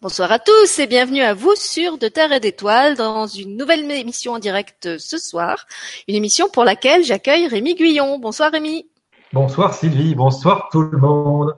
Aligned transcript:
Bonsoir 0.00 0.30
à 0.30 0.38
tous 0.38 0.78
et 0.78 0.86
bienvenue 0.86 1.22
à 1.22 1.34
vous 1.34 1.54
sur 1.56 1.98
De 1.98 2.08
Terre 2.08 2.32
et 2.32 2.40
d'Étoiles 2.40 2.96
dans 2.96 3.26
une 3.26 3.56
nouvelle 3.56 3.90
émission 3.90 4.34
en 4.34 4.38
direct 4.38 4.98
ce 4.98 5.18
soir. 5.18 5.66
Une 6.06 6.14
émission 6.14 6.48
pour 6.48 6.64
laquelle 6.64 7.04
j'accueille 7.04 7.48
Rémi 7.48 7.74
Guyon. 7.74 8.18
Bonsoir 8.18 8.52
Rémi. 8.52 8.88
Bonsoir 9.32 9.74
Sylvie, 9.74 10.14
bonsoir 10.14 10.68
tout 10.70 10.82
le 10.82 10.98
monde. 10.98 11.54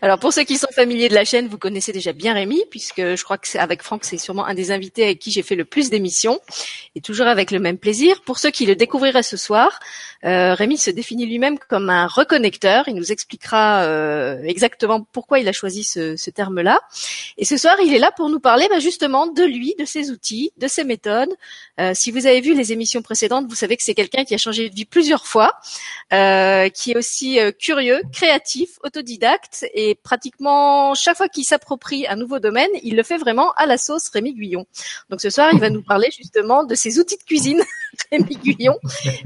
Alors 0.00 0.18
pour 0.18 0.32
ceux 0.32 0.44
qui 0.44 0.58
sont 0.58 0.68
familiers 0.74 1.08
de 1.08 1.14
la 1.14 1.24
chaîne, 1.24 1.48
vous 1.48 1.58
connaissez 1.58 1.92
déjà 1.92 2.12
bien 2.12 2.34
Rémi, 2.34 2.62
puisque 2.70 3.00
je 3.00 3.22
crois 3.22 3.38
que 3.38 3.46
c'est 3.46 3.58
avec 3.58 3.82
Franck, 3.82 4.04
c'est 4.04 4.18
sûrement 4.18 4.46
un 4.46 4.54
des 4.54 4.70
invités 4.70 5.04
avec 5.04 5.18
qui 5.18 5.30
j'ai 5.30 5.42
fait 5.42 5.54
le 5.54 5.64
plus 5.64 5.90
d'émissions, 5.90 6.40
et 6.96 7.00
toujours 7.00 7.26
avec 7.26 7.50
le 7.50 7.58
même 7.58 7.78
plaisir. 7.78 8.22
Pour 8.22 8.38
ceux 8.38 8.50
qui 8.50 8.66
le 8.66 8.74
découvriraient 8.74 9.22
ce 9.22 9.36
soir, 9.36 9.78
euh, 10.24 10.54
Rémi 10.54 10.78
se 10.78 10.90
définit 10.90 11.26
lui-même 11.26 11.58
comme 11.58 11.90
un 11.90 12.06
reconnecteur. 12.06 12.88
Il 12.88 12.94
nous 12.94 13.12
expliquera 13.12 13.84
euh, 13.84 14.42
exactement 14.44 15.06
pourquoi 15.12 15.38
il 15.38 15.48
a 15.48 15.52
choisi 15.52 15.84
ce, 15.84 16.30
terme-là. 16.30 16.80
Et 17.38 17.44
ce 17.44 17.56
soir, 17.56 17.76
il 17.84 17.94
est 17.94 17.98
là 17.98 18.10
pour 18.12 18.30
nous 18.30 18.40
parler 18.40 18.66
bah, 18.70 18.78
justement 18.78 19.26
de 19.26 19.42
lui, 19.42 19.74
de 19.78 19.84
ses 19.84 20.10
outils, 20.10 20.52
de 20.56 20.68
ses 20.68 20.84
méthodes. 20.84 21.34
Euh, 21.80 21.92
si 21.94 22.10
vous 22.10 22.26
avez 22.26 22.40
vu 22.40 22.54
les 22.54 22.72
émissions 22.72 23.02
précédentes, 23.02 23.46
vous 23.48 23.54
savez 23.54 23.76
que 23.76 23.82
c'est 23.82 23.94
quelqu'un 23.94 24.24
qui 24.24 24.34
a 24.34 24.38
changé 24.38 24.68
de 24.70 24.74
vie 24.74 24.84
plusieurs 24.84 25.26
fois, 25.26 25.52
qui 26.10 26.92
est 26.92 26.96
aussi 26.96 27.38
curieux, 27.58 28.00
créatif, 28.12 28.78
autodidacte 28.82 29.51
et 29.74 29.94
pratiquement 29.94 30.94
chaque 30.94 31.16
fois 31.16 31.28
qu'il 31.28 31.44
s'approprie 31.44 32.06
un 32.06 32.16
nouveau 32.16 32.38
domaine, 32.38 32.70
il 32.82 32.96
le 32.96 33.02
fait 33.02 33.18
vraiment 33.18 33.52
à 33.52 33.66
la 33.66 33.78
sauce 33.78 34.08
Rémi 34.08 34.34
Guyon. 34.34 34.66
Donc 35.10 35.20
ce 35.20 35.30
soir, 35.30 35.50
il 35.52 35.60
va 35.60 35.70
nous 35.70 35.82
parler 35.82 36.08
justement 36.16 36.64
de 36.64 36.74
ses 36.74 36.98
outils 36.98 37.16
de 37.16 37.22
cuisine, 37.22 37.62
Guyon, 38.12 38.78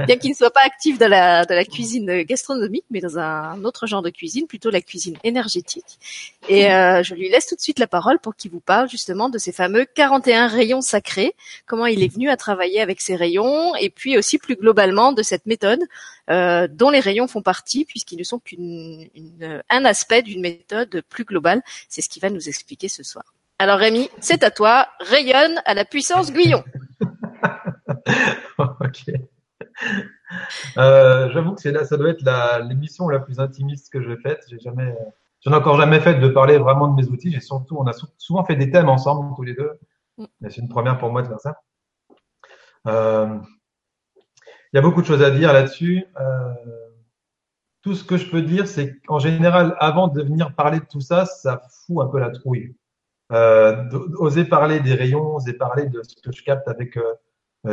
bien 0.06 0.16
qu'il 0.16 0.30
ne 0.30 0.34
soit 0.34 0.50
pas 0.50 0.62
actif 0.64 0.98
dans 0.98 1.08
la, 1.08 1.44
de 1.44 1.54
la 1.54 1.64
cuisine 1.64 2.22
gastronomique, 2.22 2.84
mais 2.90 3.00
dans 3.00 3.18
un 3.18 3.64
autre 3.64 3.86
genre 3.86 4.02
de 4.02 4.10
cuisine, 4.10 4.46
plutôt 4.46 4.70
la 4.70 4.80
cuisine 4.80 5.16
énergétique. 5.24 5.98
Et 6.48 6.70
euh, 6.70 7.02
je 7.02 7.14
lui 7.14 7.28
laisse 7.28 7.46
tout 7.46 7.56
de 7.56 7.60
suite 7.60 7.78
la 7.78 7.86
parole 7.86 8.18
pour 8.18 8.34
qu'il 8.36 8.50
vous 8.50 8.60
parle 8.60 8.88
justement 8.88 9.28
de 9.28 9.38
ces 9.38 9.52
fameux 9.52 9.86
41 9.94 10.48
rayons 10.48 10.80
sacrés, 10.80 11.34
comment 11.66 11.86
il 11.86 12.02
est 12.02 12.12
venu 12.12 12.28
à 12.28 12.36
travailler 12.36 12.80
avec 12.80 13.00
ces 13.00 13.16
rayons, 13.16 13.74
et 13.76 13.90
puis 13.90 14.16
aussi 14.18 14.38
plus 14.38 14.56
globalement 14.56 15.12
de 15.12 15.22
cette 15.22 15.46
méthode 15.46 15.80
euh, 16.30 16.66
dont 16.70 16.90
les 16.90 17.00
rayons 17.00 17.28
font 17.28 17.42
partie, 17.42 17.84
puisqu'ils 17.84 18.18
ne 18.18 18.24
sont 18.24 18.40
qu'un 18.40 19.84
aspect 19.84 20.22
d'une 20.22 20.40
méthode 20.40 21.02
plus 21.08 21.24
globale. 21.24 21.62
C'est 21.88 22.02
ce 22.02 22.08
qu'il 22.08 22.22
va 22.22 22.30
nous 22.30 22.48
expliquer 22.48 22.88
ce 22.88 23.02
soir. 23.02 23.24
Alors 23.58 23.78
Rémi, 23.78 24.10
c'est 24.20 24.42
à 24.42 24.50
toi. 24.50 24.88
Rayonne 25.00 25.62
à 25.64 25.74
la 25.74 25.84
puissance 25.84 26.32
Guyon. 26.32 26.62
ok. 28.58 29.10
Euh, 30.76 31.30
J'avoue 31.30 31.54
que 31.54 31.60
c'est 31.60 31.72
là, 31.72 31.84
ça 31.84 31.96
doit 31.96 32.10
être 32.10 32.24
l'émission 32.68 33.08
la, 33.08 33.18
plus 33.18 33.40
intimiste 33.40 33.92
que 33.92 34.02
j'ai 34.02 34.16
faite. 34.16 34.44
J'ai 34.48 34.58
jamais, 34.58 34.94
j'en 35.40 35.52
ai 35.52 35.56
encore 35.56 35.76
jamais 35.76 36.00
fait 36.00 36.14
de 36.14 36.28
parler 36.28 36.58
vraiment 36.58 36.88
de 36.88 37.00
mes 37.00 37.08
outils. 37.08 37.32
J'ai 37.32 37.40
surtout, 37.40 37.76
on 37.78 37.86
a 37.86 37.92
souvent 38.18 38.44
fait 38.44 38.56
des 38.56 38.70
thèmes 38.70 38.88
ensemble 38.88 39.34
tous 39.34 39.42
les 39.42 39.54
deux. 39.54 39.78
Mm. 40.18 40.24
Mais 40.40 40.50
c'est 40.50 40.60
une 40.60 40.68
première 40.68 40.98
pour 40.98 41.10
moi 41.10 41.22
de 41.22 41.28
faire 41.28 41.40
ça. 41.40 41.60
Euh, 42.86 43.38
il 44.72 44.76
y 44.76 44.78
a 44.78 44.82
beaucoup 44.82 45.00
de 45.00 45.06
choses 45.06 45.22
à 45.22 45.30
dire 45.30 45.52
là-dessus. 45.52 46.04
Euh, 46.20 46.54
tout 47.82 47.94
ce 47.94 48.04
que 48.04 48.16
je 48.16 48.28
peux 48.28 48.42
dire, 48.42 48.66
c'est 48.66 48.98
qu'en 49.06 49.20
général, 49.20 49.76
avant 49.78 50.08
de 50.08 50.20
venir 50.20 50.54
parler 50.54 50.80
de 50.80 50.84
tout 50.84 51.00
ça, 51.00 51.24
ça 51.24 51.62
fout 51.86 52.04
un 52.04 52.08
peu 52.08 52.18
la 52.18 52.30
trouille. 52.30 52.74
Euh, 53.32 53.88
oser 54.18 54.44
parler 54.44 54.80
des 54.80 54.94
rayons, 54.94 55.36
oser 55.36 55.52
parler 55.52 55.86
de 55.86 56.02
ce 56.02 56.14
que 56.20 56.32
je 56.32 56.42
capte 56.42 56.68
avec 56.68 56.96
euh, 56.96 57.02
euh, 57.02 57.14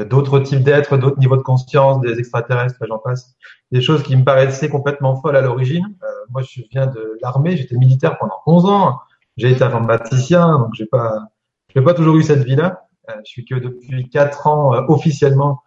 d'autres 0.06 0.40
types 0.40 0.64
d'êtres, 0.64 0.98
d'autres 0.98 1.20
niveaux 1.20 1.38
de 1.38 1.42
conscience, 1.42 2.02
des 2.02 2.20
extraterrestres, 2.20 2.84
j'en 2.88 2.98
passe. 2.98 3.36
Des 3.72 3.82
choses 3.82 4.04
qui 4.04 4.16
me 4.16 4.24
paraissaient 4.24 4.70
complètement 4.70 5.16
folles 5.22 5.36
à 5.36 5.42
l'origine. 5.42 5.86
Euh, 6.04 6.08
moi, 6.30 6.42
je 6.42 6.62
viens 6.72 6.88
de 6.88 7.18
l'armée, 7.22 7.58
j'étais 7.58 7.76
militaire 7.76 8.18
pendant 8.18 8.40
11 8.46 8.66
ans. 8.66 9.00
J'ai 9.38 9.52
été 9.52 9.64
informaticien, 9.64 10.60
donc 10.60 10.74
j'ai 10.74 10.86
pas, 10.86 11.28
j'ai 11.74 11.82
pas 11.82 11.94
toujours 11.94 12.16
eu 12.18 12.24
cette 12.24 12.44
vie-là. 12.44 12.88
Euh, 13.10 13.14
je 13.26 13.30
suis 13.30 13.46
que 13.46 13.56
depuis 13.56 14.10
4 14.10 14.48
ans 14.48 14.72
officiellement 14.88 15.62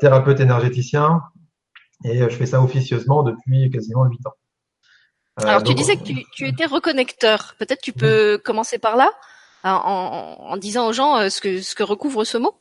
thérapeute 0.00 0.40
énergéticien. 0.40 1.22
Et 2.04 2.22
euh, 2.22 2.28
je 2.28 2.36
fais 2.36 2.46
ça 2.46 2.62
officieusement 2.62 3.22
depuis 3.22 3.70
quasiment 3.70 4.04
8 4.04 4.26
ans. 4.26 4.34
Euh, 5.40 5.46
Alors, 5.46 5.62
tu 5.62 5.74
disais 5.74 5.96
que 5.96 6.02
tu, 6.02 6.24
tu 6.32 6.46
étais 6.46 6.66
reconnecteur. 6.66 7.54
Peut-être 7.58 7.80
tu 7.80 7.92
peux 7.92 8.38
commencer 8.42 8.78
par 8.78 8.96
là, 8.96 9.10
en, 9.64 10.36
en, 10.38 10.56
disant 10.56 10.88
aux 10.88 10.92
gens 10.92 11.16
euh, 11.16 11.28
ce 11.28 11.40
que, 11.40 11.60
ce 11.60 11.74
que 11.74 11.82
recouvre 11.82 12.24
ce 12.24 12.38
mot? 12.38 12.54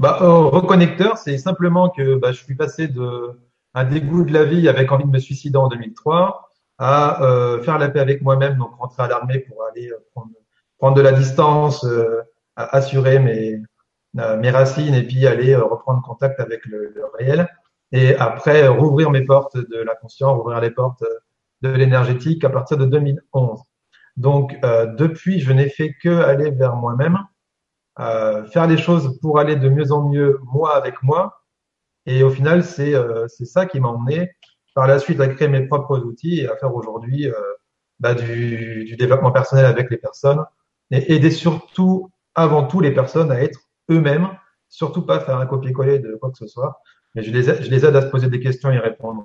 Bah, 0.00 0.18
Reconnecteur, 0.20 1.18
c'est 1.18 1.38
simplement 1.38 1.90
que 1.90 2.16
bah, 2.16 2.32
je 2.32 2.42
suis 2.42 2.54
passé 2.54 2.88
de 2.88 3.38
un 3.74 3.84
dégoût 3.84 4.24
de 4.24 4.32
la 4.32 4.44
vie 4.44 4.68
avec 4.68 4.90
envie 4.90 5.04
de 5.04 5.10
me 5.10 5.18
suicider 5.18 5.56
en 5.56 5.68
2003 5.68 6.48
à 6.78 7.22
euh, 7.22 7.62
faire 7.62 7.78
la 7.78 7.88
paix 7.88 8.00
avec 8.00 8.22
moi-même, 8.22 8.56
donc 8.56 8.74
rentrer 8.76 9.02
à 9.02 9.08
l'armée 9.08 9.40
pour 9.40 9.64
aller 9.64 9.92
prendre, 10.12 10.30
prendre 10.78 10.96
de 10.96 11.02
la 11.02 11.12
distance, 11.12 11.84
euh, 11.84 12.22
assurer 12.56 13.18
mes, 13.18 13.60
mes 14.14 14.50
racines 14.50 14.94
et 14.94 15.02
puis 15.02 15.26
aller 15.26 15.54
reprendre 15.54 16.02
contact 16.02 16.40
avec 16.40 16.64
le, 16.66 16.92
le 16.94 17.04
réel 17.18 17.48
et 17.92 18.16
après 18.16 18.66
rouvrir 18.68 19.10
mes 19.10 19.22
portes 19.22 19.56
de 19.56 19.78
la 19.78 19.94
conscience, 19.94 20.36
rouvrir 20.36 20.60
les 20.60 20.70
portes 20.70 21.04
de 21.62 21.70
l'énergétique 21.70 22.44
à 22.44 22.50
partir 22.50 22.76
de 22.76 22.86
2011. 22.86 23.60
Donc 24.16 24.56
euh, 24.64 24.86
depuis, 24.86 25.40
je 25.40 25.52
n'ai 25.52 25.68
fait 25.68 25.94
que 26.02 26.08
aller 26.22 26.50
vers 26.50 26.76
moi-même, 26.76 27.14
euh, 27.14 27.18
faire 27.98 28.66
les 28.66 28.78
choses 28.78 29.18
pour 29.20 29.38
aller 29.38 29.56
de 29.56 29.68
mieux 29.68 29.92
en 29.92 30.08
mieux 30.08 30.38
moi 30.44 30.76
avec 30.76 31.02
moi. 31.02 31.42
Et 32.06 32.22
au 32.22 32.30
final, 32.30 32.64
c'est 32.64 32.94
euh, 32.94 33.26
c'est 33.28 33.44
ça 33.44 33.66
qui 33.66 33.80
m'a 33.80 33.88
emmené 33.88 34.30
par 34.74 34.86
la 34.86 34.98
suite 34.98 35.20
à 35.20 35.28
créer 35.28 35.48
mes 35.48 35.66
propres 35.66 35.98
outils 35.98 36.40
et 36.40 36.48
à 36.48 36.56
faire 36.56 36.74
aujourd'hui 36.74 37.26
euh, 37.26 37.34
bah, 37.98 38.14
du, 38.14 38.84
du, 38.84 38.96
développement 38.96 39.32
personnel 39.32 39.66
avec 39.66 39.90
les 39.90 39.98
personnes 39.98 40.44
et 40.90 41.14
aider 41.14 41.30
surtout 41.30 42.10
avant 42.34 42.64
tout 42.64 42.80
les 42.80 42.92
personnes 42.92 43.32
à 43.32 43.42
être 43.42 43.60
eux-mêmes, 43.90 44.28
surtout 44.68 45.02
pas 45.02 45.20
faire 45.20 45.36
un 45.36 45.46
copier-coller 45.46 45.98
de 45.98 46.14
quoi 46.14 46.30
que 46.30 46.38
ce 46.38 46.46
soit, 46.46 46.80
mais 47.14 47.22
je 47.22 47.30
les, 47.30 47.50
aide, 47.50 47.62
je 47.62 47.70
les 47.70 47.84
aide 47.84 47.96
à 47.96 48.02
se 48.02 48.06
poser 48.06 48.28
des 48.28 48.40
questions 48.40 48.70
et 48.70 48.78
répondre. 48.78 49.24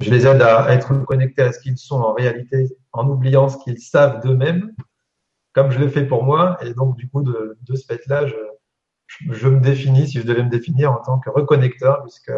Et 0.00 0.04
je 0.04 0.10
les 0.10 0.26
aide 0.26 0.42
à 0.42 0.72
être 0.74 0.92
connectés 1.04 1.42
à 1.42 1.52
ce 1.52 1.60
qu'ils 1.60 1.78
sont 1.78 2.00
en 2.00 2.12
réalité, 2.12 2.68
en 2.92 3.08
oubliant 3.08 3.48
ce 3.48 3.56
qu'ils 3.58 3.78
savent 3.78 4.20
d'eux-mêmes, 4.20 4.74
comme 5.52 5.70
je 5.70 5.78
le 5.78 5.88
fais 5.88 6.04
pour 6.04 6.24
moi. 6.24 6.58
Et 6.62 6.74
donc, 6.74 6.96
du 6.96 7.08
coup, 7.08 7.22
de, 7.22 7.58
de 7.60 7.76
ce 7.76 7.84
fait-là, 7.86 8.26
je, 8.26 8.34
je 9.30 9.48
me 9.48 9.60
définis, 9.60 10.08
si 10.08 10.20
je 10.20 10.26
devais 10.26 10.42
me 10.42 10.50
définir, 10.50 10.92
en 10.92 10.96
tant 10.96 11.18
que 11.18 11.30
reconnecteur, 11.30 12.02
puisque 12.02 12.32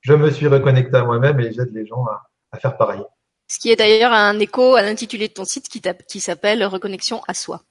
je 0.00 0.14
me 0.14 0.30
suis 0.30 0.46
reconnecté 0.46 0.96
à 0.96 1.04
moi-même 1.04 1.40
et 1.40 1.52
j'aide 1.52 1.72
les 1.72 1.86
gens 1.86 2.04
à, 2.06 2.28
à, 2.52 2.58
faire 2.58 2.76
pareil. 2.76 3.02
Ce 3.48 3.58
qui 3.58 3.70
est 3.70 3.76
d'ailleurs 3.76 4.12
un 4.12 4.38
écho 4.38 4.74
à 4.74 4.82
l'intitulé 4.82 5.28
de 5.28 5.32
ton 5.32 5.44
site 5.44 5.68
qui, 5.68 5.80
qui 6.08 6.20
s'appelle 6.20 6.64
Reconnexion 6.64 7.22
à 7.28 7.34
soi. 7.34 7.62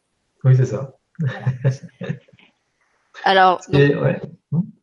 Oui, 0.44 0.56
c'est 0.56 0.66
ça. 0.66 0.98
Alors, 3.24 3.62
donc, 3.72 3.82
ouais. 3.82 4.22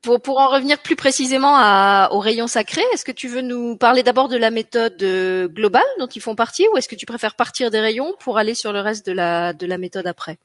pour, 0.03 0.21
pour 0.21 0.41
en 0.41 0.49
revenir 0.49 0.79
plus 0.79 0.97
précisément 0.97 1.55
à, 1.57 2.09
au 2.13 2.19
rayon 2.19 2.47
sacré, 2.47 2.83
est-ce 2.93 3.05
que 3.05 3.13
tu 3.13 3.29
veux 3.29 3.43
nous 3.43 3.77
parler 3.77 4.03
d'abord 4.03 4.29
de 4.29 4.37
la 4.37 4.51
méthode 4.51 5.01
euh, 5.03 5.49
globale 5.49 5.83
dont 5.99 6.07
ils 6.07 6.23
font 6.23 6.35
partie 6.35 6.67
ou 6.73 6.77
est-ce 6.77 6.89
que 6.89 6.97
tu 6.97 7.07
préfères 7.07 7.35
partir 7.35 7.71
des 7.71 7.81
rayons 7.81 8.15
pour 8.21 8.39
aller 8.39 8.55
sur 8.55 8.73
le 8.73 8.81
reste 8.81 9.07
de 9.07 9.13
la, 9.13 9.53
de 9.53 9.67
la 9.67 9.79
méthode 9.79 10.07
après? 10.07 10.39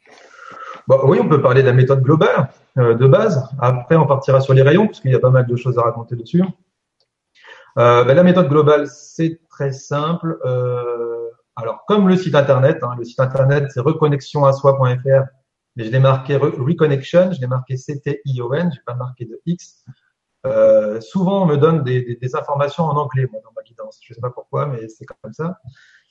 Bon, 0.87 0.99
Oui, 1.03 1.19
on 1.21 1.27
peut 1.27 1.41
parler 1.41 1.61
de 1.61 1.67
la 1.67 1.73
méthode 1.73 2.01
globale 2.01 2.49
euh, 2.77 2.93
de 2.95 3.07
base. 3.07 3.49
Après, 3.59 3.95
on 3.95 4.05
partira 4.05 4.41
sur 4.41 4.53
les 4.53 4.61
rayons 4.61 4.87
parce 4.87 4.99
qu'il 4.99 5.11
y 5.11 5.15
a 5.15 5.19
pas 5.19 5.31
mal 5.31 5.47
de 5.47 5.55
choses 5.55 5.77
à 5.77 5.81
raconter 5.81 6.15
dessus. 6.15 6.43
Euh, 7.77 8.03
ben, 8.03 8.15
la 8.15 8.23
méthode 8.23 8.49
globale, 8.49 8.87
c'est 8.87 9.39
très 9.49 9.71
simple. 9.71 10.39
Euh, 10.45 11.29
alors, 11.55 11.85
comme 11.87 12.07
le 12.07 12.15
site 12.15 12.35
internet, 12.35 12.79
hein, 12.83 12.91
le 12.97 13.03
site 13.03 13.19
internet, 13.19 13.65
c'est 13.73 13.79
reconnexionasoi.fr 13.79 15.23
mais 15.77 15.83
je 15.83 15.91
l'ai 15.91 15.99
marqué 15.99 16.35
Reconnection, 16.35 17.31
je 17.31 17.39
l'ai 17.39 17.47
marqué 17.47 17.77
C-T-I-O-N, 17.77 18.71
j'ai 18.73 18.81
pas 18.83 18.95
marqué 18.95 19.25
de 19.25 19.39
X. 19.45 19.85
Euh, 20.47 20.99
souvent, 21.01 21.43
on 21.43 21.45
me 21.45 21.55
donne 21.55 21.83
des, 21.83 22.35
informations 22.35 22.83
en 22.85 22.97
anglais, 22.97 23.27
moi, 23.31 23.41
dans 23.43 23.51
ma 23.55 23.61
guidance. 23.61 23.99
Je 24.01 24.11
sais 24.11 24.19
pas 24.19 24.31
pourquoi, 24.31 24.65
mais 24.65 24.87
c'est 24.87 25.05
comme 25.05 25.33
ça. 25.33 25.59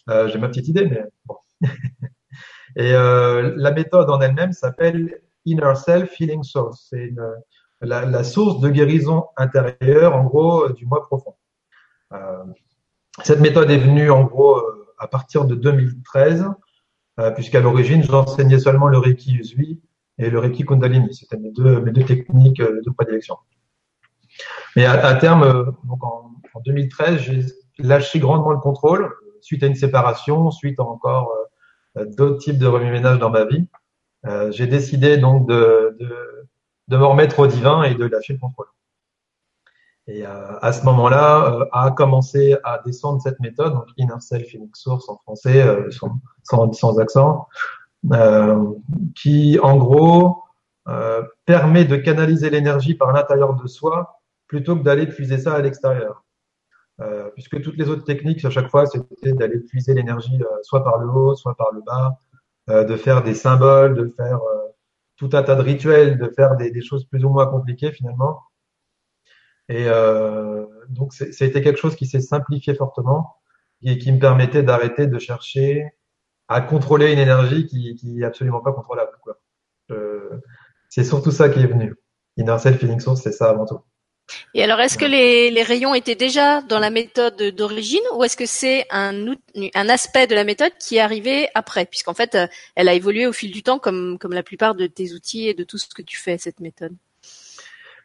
Euh, 0.09 0.29
j'ai 0.29 0.39
ma 0.39 0.49
petite 0.49 0.69
idée, 0.69 0.87
mais 0.87 1.05
bon. 1.25 1.37
Et 2.77 2.93
euh, 2.93 3.55
la 3.57 3.73
méthode 3.73 4.09
en 4.09 4.21
elle-même 4.21 4.53
s'appelle 4.53 5.21
Inner 5.47 5.75
Self 5.75 6.21
Healing 6.21 6.45
Source. 6.45 6.87
C'est 6.91 7.13
la, 7.81 8.05
la, 8.05 8.23
source 8.23 8.61
de 8.61 8.69
guérison 8.69 9.27
intérieure, 9.37 10.15
en 10.15 10.25
gros, 10.25 10.69
du 10.69 10.87
moi 10.87 11.03
profond. 11.03 11.35
Cette 13.25 13.41
méthode 13.41 13.71
est 13.71 13.79
venue, 13.79 14.11
en 14.11 14.25
gros, 14.25 14.63
à 14.99 15.09
partir 15.09 15.45
de 15.45 15.57
2013 15.57 16.43
euh, 16.43 16.51
puisqu'à 17.35 17.61
l'origine, 17.61 18.03
j'enseignais 18.03 18.59
seulement 18.59 18.89
le 18.89 18.99
Reiki 18.99 19.37
Usui 19.37 19.81
et 20.19 20.31
le 20.31 20.39
Reiki 20.39 20.65
Kundalini. 20.65 21.15
C'était 21.15 21.37
mes 21.37 21.51
deux, 21.51 21.81
mes 21.81 21.93
deux 21.93 22.05
techniques 22.05 22.61
euh, 22.61 22.81
de 22.85 22.91
prédilection. 22.91 23.37
Mais 24.77 24.85
à, 24.85 25.15
terme, 25.15 25.43
euh, 25.43 25.65
donc 25.85 26.05
en, 26.05 26.33
en 26.55 26.61
2013, 26.61 27.21
j'ai 27.21 27.41
lâché 27.79 28.19
grandement 28.19 28.51
le 28.51 28.59
contrôle 28.59 29.13
suite 29.41 29.63
à 29.63 29.67
une 29.67 29.75
séparation, 29.75 30.51
suite 30.51 30.81
à 30.81 30.83
encore 30.83 31.33
d'autres 32.17 32.39
types 32.39 32.59
de 32.59 32.67
remue-ménage 32.67 33.19
dans 33.19 33.31
ma 33.31 33.45
vie. 33.45 33.67
Euh, 34.27 34.51
j'ai 34.51 34.67
décidé 34.67 35.19
donc 35.19 35.49
de, 35.49 35.97
de, 36.01 36.49
de 36.89 36.97
me 36.97 37.05
remettre 37.05 37.39
au 37.39 37.47
divin 37.47 37.83
et 37.85 37.95
de 37.95 38.05
lâcher 38.07 38.33
le 38.33 38.39
contrôle. 38.39 38.67
Et 40.09 40.25
euh, 40.25 40.59
à 40.61 40.73
ce 40.73 40.85
moment-là, 40.85 41.53
euh, 41.53 41.67
a 41.73 41.91
commencé 41.91 42.57
à 42.63 42.81
descendre 42.85 43.21
cette 43.21 43.41
méthode, 43.41 43.73
donc 43.73 43.87
Inner 43.97 44.21
Self 44.21 44.49
Phoenix 44.51 44.81
Source 44.81 45.09
en 45.09 45.17
français, 45.17 45.63
euh, 45.63 45.91
sans, 45.91 46.21
sans, 46.45 46.73
sans, 46.73 46.99
accent, 47.01 47.49
qui 49.17 49.59
en 49.61 49.77
gros 49.77 50.45
permet 51.45 51.85
de 51.85 51.97
canaliser 51.97 52.51
l'énergie 52.51 52.95
par 52.95 53.13
l'intérieur 53.13 53.55
de 53.55 53.67
soi 53.67 54.21
plutôt 54.47 54.77
que 54.77 54.83
d'aller 54.83 55.07
puiser 55.07 55.39
ça 55.39 55.55
à 55.55 55.61
l'extérieur. 55.61 56.23
puisque 57.35 57.61
toutes 57.63 57.77
les 57.77 57.89
autres 57.89 58.05
techniques, 58.05 58.45
à 58.45 58.51
chaque 58.51 58.71
fois, 58.71 58.87
c'était 58.87 59.33
d'aller 59.33 59.59
puiser 59.59 59.93
l'énergie 59.95 60.41
soit 60.63 60.85
par 60.85 60.99
le 60.99 61.09
haut, 61.09 61.35
soit 61.35 61.57
par 61.57 61.73
le 61.73 61.81
bas, 61.83 62.21
de 62.85 62.97
faire 62.97 63.25
des 63.25 63.35
symboles, 63.35 63.97
de 63.97 64.15
faire 64.17 64.39
tout 65.17 65.31
un 65.33 65.43
tas 65.43 65.57
de 65.57 65.63
rituels, 65.63 66.17
de 66.17 66.29
faire 66.29 66.57
des, 66.57 66.71
des 66.71 66.83
choses 66.83 67.05
plus 67.07 67.25
ou 67.25 67.31
moins 67.31 67.47
compliquées 67.47 67.91
finalement. 67.91 68.43
Et 69.69 69.87
euh, 69.89 70.65
donc, 70.89 71.13
c'était 71.13 71.63
quelque 71.63 71.79
chose 71.79 71.97
qui 71.97 72.07
s'est 72.07 72.21
simplifié 72.21 72.75
fortement 72.75 73.37
et 73.83 73.99
qui 73.99 74.13
me 74.13 74.19
permettait 74.19 74.63
d'arrêter 74.63 75.07
de 75.07 75.19
chercher 75.19 75.93
à 76.49 76.61
contrôler 76.61 77.13
une 77.13 77.19
énergie 77.19 77.67
qui, 77.67 77.95
qui 77.97 78.21
est 78.21 78.25
absolument 78.25 78.61
pas 78.61 78.73
contrôlable. 78.73 79.13
Quoi. 79.23 79.41
Euh, 79.91 80.41
c'est 80.89 81.05
surtout 81.05 81.33
ça 81.33 81.49
qui 81.49 81.61
est 81.61 81.67
venu. 81.67 81.95
Inner 82.37 82.59
Self 82.59 82.79
Feeling 82.79 83.01
Source, 83.01 83.23
c'est 83.23 83.33
ça 83.33 83.51
avant 83.51 83.67
tout. 83.67 83.81
Et 84.55 84.63
alors, 84.63 84.81
est-ce 84.81 84.99
que 84.99 85.05
les, 85.05 85.51
les, 85.51 85.63
rayons 85.63 85.95
étaient 85.95 86.17
déjà 86.17 86.61
dans 86.63 86.81
la 86.81 86.91
méthode 86.91 87.41
d'origine 87.55 88.03
ou 88.15 88.25
est-ce 88.25 88.37
que 88.37 88.47
c'est 88.47 88.85
un, 88.91 89.35
un 89.75 89.89
aspect 89.89 90.27
de 90.27 90.35
la 90.35 90.45
méthode 90.45 90.73
qui 90.81 90.97
est 90.97 91.01
arrivé 91.01 91.49
après? 91.55 91.87
Puisqu'en 91.87 92.15
fait, 92.15 92.35
euh, 92.35 92.47
elle 92.75 92.89
a 92.89 92.95
évolué 92.95 93.27
au 93.27 93.33
fil 93.33 93.53
du 93.53 93.63
temps 93.63 93.79
comme, 93.79 94.19
comme 94.19 94.33
la 94.33 94.43
plupart 94.43 94.75
de 94.75 94.87
tes 94.87 95.13
outils 95.13 95.49
et 95.49 95.55
de 95.55 95.63
tout 95.63 95.79
ce 95.79 95.87
que 95.95 96.03
tu 96.03 96.19
fais, 96.19 96.39
cette 96.39 96.61
méthode. 96.61 96.97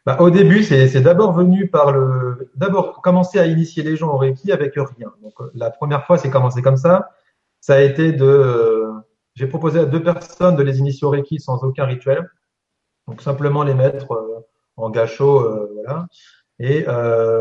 Bah, 0.04 0.16
au 0.18 0.30
début, 0.30 0.64
c'est 0.64 1.00
d'abord 1.00 1.32
venu 1.32 1.68
par 1.68 1.92
le, 1.92 2.50
d'abord 2.56 3.00
commencer 3.02 3.38
à 3.38 3.46
initier 3.46 3.84
les 3.84 3.96
gens 3.96 4.12
au 4.12 4.16
Reiki 4.16 4.50
avec 4.50 4.74
rien. 4.74 5.12
Donc, 5.22 5.34
euh, 5.40 5.50
la 5.54 5.70
première 5.70 6.06
fois, 6.06 6.18
c'est 6.18 6.30
commencé 6.30 6.60
comme 6.60 6.76
ça. 6.76 7.10
Ça 7.60 7.74
a 7.74 7.80
été 7.80 8.10
de, 8.12 8.24
euh, 8.24 8.92
j'ai 9.34 9.46
proposé 9.46 9.78
à 9.78 9.84
deux 9.84 10.02
personnes 10.02 10.56
de 10.56 10.62
les 10.64 10.80
initier 10.80 11.06
au 11.06 11.10
Reiki 11.10 11.38
sans 11.38 11.62
aucun 11.62 11.84
rituel. 11.84 12.28
Donc, 13.06 13.22
simplement 13.22 13.62
les 13.62 13.74
mettre 13.74 14.12
euh, 14.12 14.40
en 14.76 14.90
gâchot, 14.90 15.68
voilà. 15.74 16.06
Et 16.58 16.86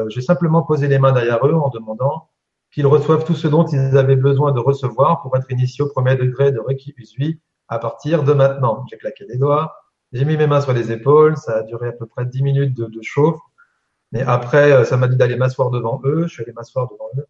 j'ai 0.10 0.22
simplement 0.22 0.64
posé 0.64 0.88
les 0.88 1.00
mains 1.00 1.12
derrière 1.14 1.46
eux 1.46 1.54
en 1.54 1.70
demandant 1.70 2.30
qu'ils 2.72 2.88
reçoivent 2.88 3.24
tout 3.26 3.36
ce 3.36 3.48
dont 3.48 3.66
ils 3.66 3.98
avaient 3.98 4.16
besoin 4.16 4.52
de 4.52 4.60
recevoir 4.60 5.22
pour 5.22 5.36
être 5.38 5.50
initiés 5.52 5.84
au 5.84 5.90
premier 5.90 6.16
degré 6.16 6.52
de 6.52 6.60
Reiki 6.60 6.94
Usui 6.98 7.40
à 7.68 7.80
partir 7.80 8.24
de 8.24 8.34
maintenant. 8.34 8.86
J'ai 8.90 8.98
claqué 8.98 9.26
les 9.28 9.38
doigts, 9.38 9.76
j'ai 10.14 10.26
mis 10.26 10.36
mes 10.36 10.48
mains 10.48 10.62
sur 10.62 10.74
les 10.74 10.92
épaules, 10.92 11.38
ça 11.38 11.58
a 11.58 11.64
duré 11.64 11.90
à 11.90 11.92
peu 11.94 12.06
près 12.06 12.26
10 12.26 12.44
minutes 12.44 12.74
de, 12.76 13.02
chauffe. 13.02 13.40
Mais 14.12 14.22
après, 14.22 14.72
euh, 14.72 14.84
ça 14.84 14.98
m'a 14.98 15.08
dit 15.08 15.16
d'aller 15.16 15.38
m'asseoir 15.38 15.70
devant 15.70 16.02
eux. 16.04 16.24
Je 16.28 16.34
suis 16.34 16.44
allé 16.44 16.52
m'asseoir 16.52 16.90
devant 16.90 17.08
eux. 17.18 17.26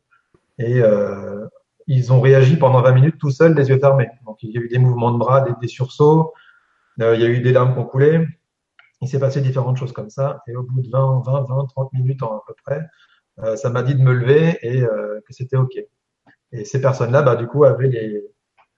Et 0.57 0.81
euh, 0.81 1.45
ils 1.87 2.11
ont 2.11 2.21
réagi 2.21 2.57
pendant 2.57 2.81
20 2.81 2.91
minutes 2.93 3.17
tout 3.19 3.29
seuls, 3.29 3.53
les 3.53 3.69
yeux 3.69 3.79
fermés. 3.79 4.09
Donc 4.25 4.41
il 4.41 4.51
y 4.51 4.57
a 4.57 4.61
eu 4.61 4.67
des 4.67 4.79
mouvements 4.79 5.11
de 5.11 5.17
bras, 5.17 5.45
des, 5.61 5.67
sursauts. 5.67 6.33
Euh, 7.01 7.15
il 7.15 7.21
y 7.21 7.25
a 7.25 7.29
eu 7.29 7.41
des 7.41 7.51
larmes 7.51 7.73
qui 7.73 7.79
ont 7.79 7.85
coulé. 7.85 8.27
Il 9.01 9.07
s'est 9.07 9.19
passé 9.19 9.41
différentes 9.41 9.77
choses 9.77 9.93
comme 9.93 10.09
ça. 10.09 10.41
Et 10.47 10.55
au 10.55 10.63
bout 10.63 10.81
de 10.81 10.89
20, 10.89 11.21
20, 11.25 11.41
20, 11.47 11.65
30 11.67 11.93
minutes 11.93 12.23
à 12.23 12.41
peu 12.47 12.53
près, 12.65 12.87
ça 13.57 13.71
m'a 13.71 13.81
dit 13.81 13.95
de 13.95 14.01
me 14.01 14.13
lever 14.13 14.59
et 14.61 14.81
que 14.81 15.33
c'était 15.33 15.57
OK. 15.57 15.73
Et 16.51 16.65
ces 16.65 16.81
personnes-là, 16.81 17.23
bah, 17.23 17.35
du 17.35 17.47
coup, 17.47 17.63
avaient 17.63 17.87
les, 17.87 18.23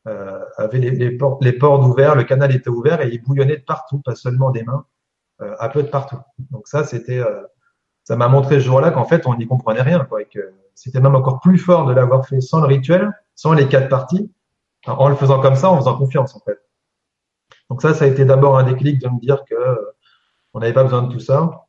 euh, 0.07 0.43
avait 0.57 0.79
les, 0.79 0.91
les, 0.91 1.11
portes, 1.11 1.43
les 1.43 1.53
portes 1.53 1.83
ouvertes, 1.83 2.17
le 2.17 2.23
canal 2.23 2.53
était 2.53 2.69
ouvert 2.69 3.01
et 3.01 3.09
il 3.09 3.21
bouillonnait 3.23 3.57
de 3.57 3.63
partout, 3.63 3.99
pas 3.99 4.15
seulement 4.15 4.51
des 4.51 4.63
mains, 4.63 4.85
euh, 5.41 5.55
un 5.59 5.69
peu 5.69 5.83
de 5.83 5.87
partout. 5.87 6.17
Donc 6.51 6.67
ça, 6.67 6.83
c'était, 6.83 7.19
euh, 7.19 7.43
ça 8.03 8.15
m'a 8.15 8.27
montré 8.27 8.55
ce 8.55 8.65
jour-là 8.65 8.91
qu'en 8.91 9.05
fait, 9.05 9.25
on 9.27 9.35
n'y 9.35 9.47
comprenait 9.47 9.81
rien, 9.81 10.03
quoi, 10.05 10.21
et 10.21 10.25
que 10.25 10.53
c'était 10.75 10.99
même 10.99 11.15
encore 11.15 11.39
plus 11.39 11.57
fort 11.57 11.85
de 11.85 11.93
l'avoir 11.93 12.27
fait 12.27 12.41
sans 12.41 12.59
le 12.59 12.67
rituel, 12.67 13.11
sans 13.35 13.53
les 13.53 13.67
quatre 13.67 13.89
parties, 13.89 14.31
en 14.85 15.07
le 15.07 15.15
faisant 15.15 15.41
comme 15.41 15.55
ça, 15.55 15.69
en 15.69 15.77
faisant 15.77 15.97
confiance, 15.97 16.35
en 16.35 16.39
fait. 16.39 16.59
Donc 17.69 17.81
ça, 17.81 17.93
ça 17.93 18.05
a 18.05 18.07
été 18.07 18.25
d'abord 18.25 18.57
un 18.57 18.63
déclic 18.63 18.99
de 18.99 19.07
me 19.07 19.19
dire 19.19 19.45
que 19.45 19.55
on 20.53 20.59
n'avait 20.59 20.73
pas 20.73 20.83
besoin 20.83 21.03
de 21.03 21.11
tout 21.11 21.19
ça. 21.19 21.65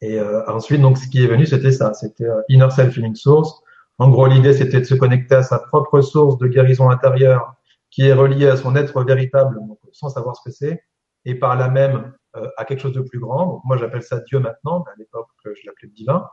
Et 0.00 0.18
euh, 0.18 0.46
ensuite, 0.46 0.80
donc, 0.80 0.96
ce 0.96 1.08
qui 1.08 1.24
est 1.24 1.26
venu, 1.26 1.44
c'était 1.44 1.72
ça, 1.72 1.92
c'était 1.92 2.28
Inner 2.48 2.70
Self 2.70 2.94
Feeling 2.94 3.16
Source, 3.16 3.60
en 3.98 4.10
gros, 4.10 4.26
l'idée, 4.26 4.52
c'était 4.52 4.80
de 4.80 4.84
se 4.84 4.94
connecter 4.94 5.34
à 5.34 5.42
sa 5.42 5.58
propre 5.58 6.00
source 6.00 6.38
de 6.38 6.46
guérison 6.46 6.88
intérieure 6.88 7.54
qui 7.90 8.06
est 8.06 8.12
reliée 8.12 8.46
à 8.46 8.56
son 8.56 8.76
être 8.76 9.02
véritable, 9.02 9.58
sans 9.92 10.08
savoir 10.08 10.36
ce 10.36 10.48
que 10.48 10.54
c'est, 10.54 10.84
et 11.24 11.34
par 11.34 11.56
là 11.56 11.68
même 11.68 12.12
euh, 12.36 12.48
à 12.56 12.64
quelque 12.64 12.80
chose 12.80 12.92
de 12.92 13.00
plus 13.00 13.18
grand. 13.18 13.60
Moi, 13.64 13.76
j'appelle 13.76 14.02
ça 14.02 14.20
Dieu 14.20 14.38
maintenant, 14.38 14.84
mais 14.86 14.92
à 14.92 14.94
l'époque, 14.98 15.28
je 15.44 15.66
l'appelais 15.66 15.88
divin. 15.88 16.28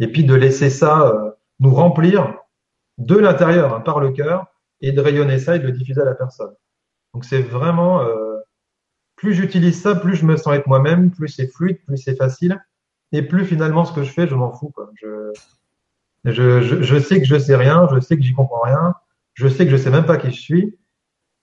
Et 0.00 0.08
puis 0.08 0.24
de 0.24 0.34
laisser 0.34 0.68
ça 0.68 1.06
euh, 1.06 1.30
nous 1.60 1.74
remplir 1.74 2.34
de 2.98 3.16
l'intérieur, 3.16 3.74
hein, 3.74 3.80
par 3.80 4.00
le 4.00 4.10
cœur, 4.10 4.46
et 4.80 4.92
de 4.92 5.00
rayonner 5.00 5.38
ça 5.38 5.56
et 5.56 5.60
de 5.60 5.66
le 5.66 5.72
diffuser 5.72 6.02
à 6.02 6.04
la 6.04 6.14
personne. 6.14 6.54
Donc 7.14 7.24
c'est 7.24 7.40
vraiment, 7.40 8.02
euh, 8.02 8.38
plus 9.16 9.32
j'utilise 9.32 9.80
ça, 9.80 9.94
plus 9.94 10.16
je 10.16 10.26
me 10.26 10.36
sens 10.36 10.54
être 10.54 10.66
moi-même, 10.66 11.10
plus 11.10 11.28
c'est 11.28 11.46
fluide, 11.46 11.78
plus 11.86 11.96
c'est 11.96 12.16
facile, 12.16 12.60
et 13.12 13.22
plus 13.22 13.46
finalement 13.46 13.84
ce 13.84 13.94
que 13.94 14.02
je 14.02 14.10
fais, 14.10 14.26
je 14.26 14.34
m'en 14.34 14.52
fous. 14.52 14.70
Quoi. 14.74 14.90
Je, 14.94 15.32
je, 16.24 16.98
sais 16.98 17.20
que 17.20 17.26
je 17.26 17.38
sais 17.38 17.56
rien, 17.56 17.88
je 17.92 18.00
sais 18.00 18.16
que 18.16 18.22
j'y 18.22 18.34
comprends 18.34 18.60
rien, 18.60 18.94
je 19.34 19.48
sais 19.48 19.64
que 19.64 19.70
je 19.70 19.76
sais 19.76 19.90
même 19.90 20.06
pas 20.06 20.16
qui 20.16 20.30
je 20.30 20.40
suis, 20.40 20.78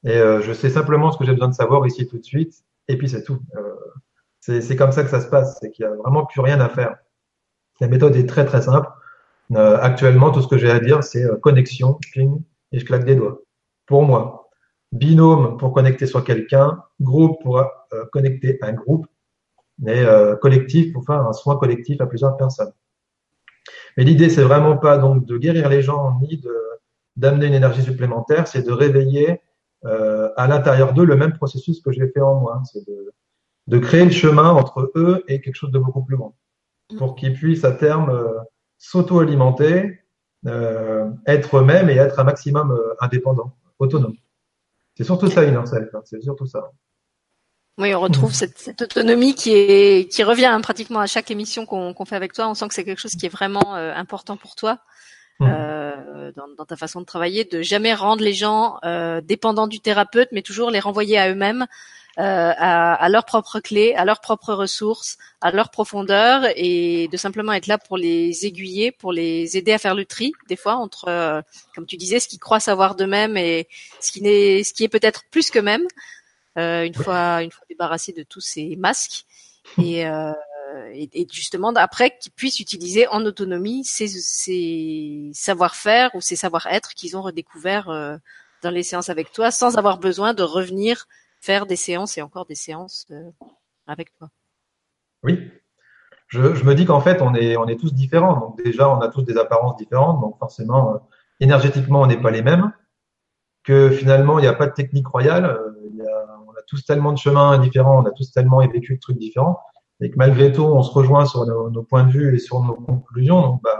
et 0.06 0.18
euh, 0.18 0.42
je 0.42 0.54
sais 0.54 0.70
simplement 0.70 1.12
ce 1.12 1.18
que 1.18 1.26
j'ai 1.26 1.34
besoin 1.34 1.50
de 1.50 1.54
savoir 1.54 1.86
ici 1.86 2.08
tout 2.08 2.18
de 2.18 2.24
suite, 2.24 2.64
et 2.88 2.98
puis 2.98 3.10
c'est 3.10 3.24
tout. 3.24 3.40
Euh, 3.56 3.76
c'est 4.42 4.76
comme 4.76 4.92
ça 4.92 5.04
que 5.04 5.10
ça 5.10 5.22
se 5.22 5.28
passe, 5.28 5.60
c'est 5.60 5.70
qu'il 5.70 5.84
y 5.84 5.88
a 5.88 5.94
vraiment 5.94 6.26
plus 6.26 6.42
rien 6.42 6.60
à 6.60 6.70
faire. 6.70 6.96
La 7.81 7.88
méthode 7.88 8.16
est 8.16 8.26
très 8.26 8.46
très 8.46 8.62
simple. 8.64 8.90
Euh, 9.56 9.78
actuellement, 9.80 10.31
tout 10.31 10.42
ce 10.42 10.48
que 10.48 10.58
j'ai 10.58 10.72
à 10.72 10.80
dire, 10.80 11.04
c'est 11.04 11.28
connexion, 11.42 12.00
ping, 12.14 12.42
et 12.72 12.80
je 12.80 12.86
claque 12.86 13.06
des 13.06 13.16
doigts. 13.16 13.42
Pour 13.86 14.04
moi, 14.04 14.50
binôme 14.92 15.58
pour 15.58 15.74
connecter 15.74 16.08
sur 16.08 16.24
quelqu'un, 16.24 16.81
groupe 17.02 17.42
pour 17.44 17.64
connecter 18.12 18.58
un 18.62 18.74
groupe, 18.74 19.08
et 19.88 20.04
collectif 20.42 20.94
pour 20.94 21.06
faire 21.06 21.28
un 21.28 21.34
soin 21.34 21.58
collectif 21.58 22.02
à 22.02 22.08
plusieurs 22.08 22.36
personnes. 22.38 22.72
Mais 23.98 24.04
l'idée, 24.04 24.30
c'est 24.30 24.44
vraiment 24.44 24.78
pas 24.78 24.98
donc 24.98 25.26
de 25.26 25.38
guérir 25.38 25.70
les 25.70 25.82
gens 25.82 26.20
ni 26.22 26.38
de 26.38 26.56
d'amener 27.16 27.48
une 27.48 27.54
énergie 27.54 27.82
supplémentaire, 27.82 28.48
c'est 28.48 28.64
de 28.64 28.72
réveiller 28.72 29.42
euh, 29.84 30.30
à 30.38 30.48
l'intérieur 30.48 30.94
d'eux 30.94 31.04
le 31.04 31.18
même 31.18 31.34
processus 31.34 31.82
que 31.82 31.92
j'ai 31.92 32.08
fait 32.08 32.22
en 32.22 32.36
moi. 32.36 32.62
C'est 32.64 32.88
de, 32.88 33.12
de 33.70 33.78
créer 33.78 34.06
le 34.06 34.12
chemin 34.12 34.50
entre 34.50 34.92
eux 34.96 35.24
et 35.28 35.42
quelque 35.42 35.56
chose 35.56 35.72
de 35.72 35.80
beaucoup 35.80 36.04
plus 36.04 36.18
grand, 36.18 36.36
pour 36.98 37.16
qu'ils 37.16 37.34
puissent 37.34 37.66
à 37.66 37.72
terme 37.72 38.10
euh, 38.10 38.40
s'auto-alimenter, 38.80 40.00
euh, 40.48 41.10
être 41.28 41.58
eux-mêmes 41.58 41.90
et 41.90 41.96
être 41.96 42.20
un 42.20 42.24
maximum 42.24 42.72
euh, 42.72 42.96
indépendant, 43.00 43.54
autonome. 43.78 44.16
C'est 44.96 45.04
surtout 45.04 45.28
ça, 45.28 45.44
Self, 45.66 45.94
hein, 45.94 46.02
c'est 46.04 46.22
surtout 46.22 46.48
ça. 46.48 46.72
Oui, 47.80 47.95
on 47.95 48.02
retrouve 48.02 48.33
cette, 48.33 48.57
cette, 48.57 48.81
autonomie 48.81 49.36
qui 49.36 49.54
est 49.54 50.12
qui 50.12 50.21
revient 50.24 50.48
hein, 50.48 50.59
pratiquement 50.59 51.00
à 51.00 51.07
chaque 51.07 51.31
émission 51.31 51.66
qu'on 51.66 52.06
fait 52.06 52.18
avec 52.18 52.33
toi. 52.33 52.50
On 52.50 52.54
sent 52.54 52.68
que 52.68 52.74
c'est 52.74 52.83
quelque 52.83 53.00
chose 53.00 53.16
qui 53.16 53.26
est 53.26 53.30
vraiment 53.30 53.76
euh, 53.76 53.94
important 53.95 54.36
pour 54.36 54.56
toi 54.56 54.80
euh, 55.42 56.31
dans, 56.36 56.50
dans, 56.57 56.66
ta 56.66 56.76
façon 56.76 57.00
de 57.00 57.06
travailler, 57.06 57.45
de 57.45 57.62
jamais 57.62 57.94
rendre 57.94 58.21
les 58.21 58.33
gens 58.33 58.80
euh, 58.83 59.21
dépendants 59.21 59.68
du 59.68 59.80
thérapeute, 59.80 60.28
mais 60.33 60.42
toujours 60.42 60.71
les 60.71 60.81
renvoyer 60.81 61.18
à 61.18 61.30
eux-mêmes, 61.30 61.66
euh, 62.18 62.52
à, 62.57 62.95
à 62.95 63.07
leurs 63.07 63.24
propres 63.24 63.62
clés, 63.62 63.94
à 63.95 64.04
leurs 64.04 64.19
propres 64.19 64.54
ressources, 64.54 65.18
à 65.40 65.52
leur 65.52 65.69
profondeur, 65.71 66.44
et 66.57 67.07
de 67.07 67.16
simplement 67.16 67.54
être 67.54 67.68
là 67.68 67.78
pour 67.78 67.98
les 67.98 68.45
aiguiller, 68.45 68.92
pour 68.92 69.14
les 69.14 69.56
aider 69.56 69.71
à 69.71 69.78
faire 69.78 69.95
le 69.95 70.04
tri, 70.04 70.33
des 70.50 70.57
fois 70.57 70.76
entre, 70.76 71.07
euh, 71.07 71.42
comme 71.76 71.86
tu 71.86 71.95
disais, 71.95 72.19
ce 72.19 72.28
qu'ils 72.28 72.40
croient 72.40 72.59
savoir 72.59 72.95
d'eux-mêmes 72.95 73.38
et 73.38 73.69
ce 74.02 74.12
qui 74.12 74.21
n'est, 74.21 74.66
ce 74.66 74.74
qui 74.74 74.83
est 74.83 74.90
peut-être 74.90 75.24
plus 75.31 75.50
qu'eux-mêmes. 75.50 75.88
Euh, 76.59 76.83
une 76.83 76.94
fois 76.94 77.42
une 77.42 77.51
fois 77.51 77.63
débarrassé 77.69 78.11
de 78.11 78.23
tous 78.23 78.42
ces 78.42 78.75
masques 78.75 79.25
et, 79.78 80.06
euh, 80.06 80.33
et, 80.94 81.09
et, 81.13 81.28
justement 81.31 81.69
après 81.75 82.18
qu'ils 82.18 82.33
puissent 82.33 82.59
utiliser 82.59 83.07
en 83.07 83.23
autonomie 83.25 83.85
ces, 83.85 84.07
ces 84.07 85.31
savoir-faire 85.33 86.09
ou 86.16 86.21
ces 86.21 86.35
savoir-être 86.35 86.95
qu'ils 86.95 87.16
ont 87.16 87.21
redécouvert 87.21 87.89
euh, 87.89 88.18
dans 88.61 88.71
les 88.71 88.83
séances 88.83 89.09
avec 89.09 89.31
toi 89.31 89.51
sans 89.51 89.78
avoir 89.78 89.99
besoin 89.99 90.33
de 90.33 90.44
revenir 90.44 91.06
faire 91.39 91.66
des 91.66 91.78
séances 91.78 92.18
et 92.18 92.21
encore 92.21 92.45
des 92.45 92.56
séances 92.56 93.07
avec 93.87 94.11
toi. 94.18 94.30
Oui. 95.23 95.51
Je, 96.28 96.56
je 96.56 96.63
me 96.66 96.75
dis 96.75 96.85
qu'en 96.85 96.99
fait 96.99 97.21
on 97.21 97.35
est 97.35 97.56
on 97.56 97.68
est 97.68 97.80
tous 97.80 97.94
différents 97.94 98.37
donc 98.37 98.61
déjà 98.61 98.89
on 98.89 98.99
a 98.99 99.07
tous 99.07 99.21
des 99.21 99.37
apparences 99.37 99.78
différentes 99.78 100.19
donc 100.19 100.37
forcément 100.39 101.07
énergétiquement 101.39 102.01
on 102.01 102.07
n'est 102.07 102.21
pas 102.21 102.31
les 102.31 102.42
mêmes 102.42 102.73
que 103.69 103.92
finalement 103.92 104.40
il 104.40 104.42
n'y 104.42 104.47
a 104.47 104.54
pas 104.54 104.66
de 104.66 104.73
technique 104.73 105.07
royale 105.07 105.59
il 105.83 105.97
y 105.97 106.02
a 106.02 106.30
tous 106.69 106.85
tellement 106.85 107.11
de 107.11 107.18
chemins 107.18 107.57
différents, 107.57 108.02
on 108.02 108.06
a 108.06 108.11
tous 108.11 108.31
tellement 108.31 108.66
vécu 108.68 108.95
de 108.95 108.99
trucs 108.99 109.18
différents, 109.18 109.59
et 110.02 110.09
que 110.09 110.16
malgré 110.18 110.52
tout, 110.52 110.64
on 110.64 110.83
se 110.83 110.92
rejoint 110.92 111.26
sur 111.26 111.45
nos, 111.45 111.83
points 111.83 112.04
de 112.04 112.11
vue 112.11 112.35
et 112.35 112.40
sur 112.40 112.61
nos 112.64 112.76
conclusions. 112.76 113.42
Donc, 113.42 113.61
bah, 113.64 113.80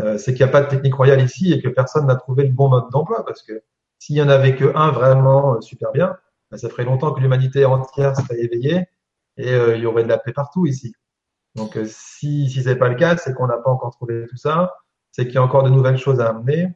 euh, 0.00 0.18
c'est 0.18 0.34
qu'il 0.34 0.44
n'y 0.44 0.50
a 0.50 0.52
pas 0.52 0.62
de 0.62 0.68
technique 0.68 0.94
royale 0.94 1.22
ici 1.22 1.52
et 1.52 1.60
que 1.60 1.68
personne 1.68 2.06
n'a 2.06 2.16
trouvé 2.16 2.44
le 2.44 2.52
bon 2.52 2.68
mode 2.68 2.90
d'emploi, 2.90 3.24
parce 3.24 3.42
que 3.42 3.62
s'il 3.98 4.16
y 4.16 4.22
en 4.22 4.28
avait 4.28 4.56
que 4.56 4.76
un 4.76 4.90
vraiment 4.90 5.54
euh, 5.54 5.60
super 5.60 5.90
bien, 5.92 6.16
bah, 6.50 6.58
ça 6.58 6.68
ferait 6.68 6.84
longtemps 6.84 7.12
que 7.12 7.20
l'humanité 7.20 7.64
entière 7.64 8.16
serait 8.16 8.40
éveillée 8.40 8.86
et 9.38 9.52
euh, 9.52 9.76
il 9.76 9.82
y 9.82 9.86
aurait 9.86 10.04
de 10.04 10.08
la 10.08 10.18
paix 10.18 10.32
partout 10.32 10.66
ici. 10.66 10.94
Donc, 11.54 11.76
euh, 11.76 11.84
si 11.86 12.48
si 12.50 12.62
c'est 12.62 12.76
pas 12.76 12.88
le 12.88 12.94
cas, 12.94 13.16
c'est 13.16 13.34
qu'on 13.34 13.46
n'a 13.46 13.58
pas 13.58 13.70
encore 13.70 13.92
trouvé 13.92 14.26
tout 14.28 14.36
ça, 14.36 14.74
c'est 15.12 15.26
qu'il 15.26 15.34
y 15.34 15.38
a 15.38 15.42
encore 15.42 15.62
de 15.62 15.70
nouvelles 15.70 15.98
choses 15.98 16.20
à 16.20 16.28
amener. 16.28 16.68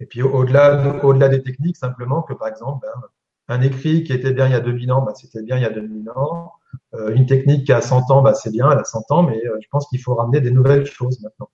Et 0.00 0.06
puis 0.06 0.22
au-delà 0.22 1.02
au-delà 1.04 1.28
des 1.28 1.42
techniques, 1.42 1.76
simplement 1.76 2.22
que 2.22 2.34
par 2.34 2.48
exemple, 2.48 2.86
ben, 2.86 3.08
un 3.48 3.62
écrit 3.62 4.04
qui 4.04 4.12
était 4.12 4.32
bien 4.32 4.46
il 4.46 4.52
y 4.52 4.54
a 4.54 4.60
2000 4.60 4.92
ans, 4.92 5.02
ben, 5.02 5.14
c'était 5.14 5.42
bien 5.42 5.56
il 5.56 5.62
y 5.62 5.66
a 5.66 5.70
2000 5.70 6.10
ans. 6.10 6.52
Euh, 6.94 7.14
une 7.14 7.26
technique 7.26 7.64
qui 7.66 7.72
a 7.72 7.80
100 7.80 8.10
ans, 8.10 8.22
ben, 8.22 8.34
c'est 8.34 8.50
bien, 8.50 8.70
elle 8.70 8.78
a 8.78 8.84
100 8.84 9.10
ans, 9.10 9.22
mais 9.22 9.44
euh, 9.46 9.58
je 9.60 9.68
pense 9.70 9.88
qu'il 9.88 10.00
faut 10.00 10.14
ramener 10.14 10.40
des 10.40 10.50
nouvelles 10.50 10.86
choses 10.86 11.20
maintenant. 11.22 11.50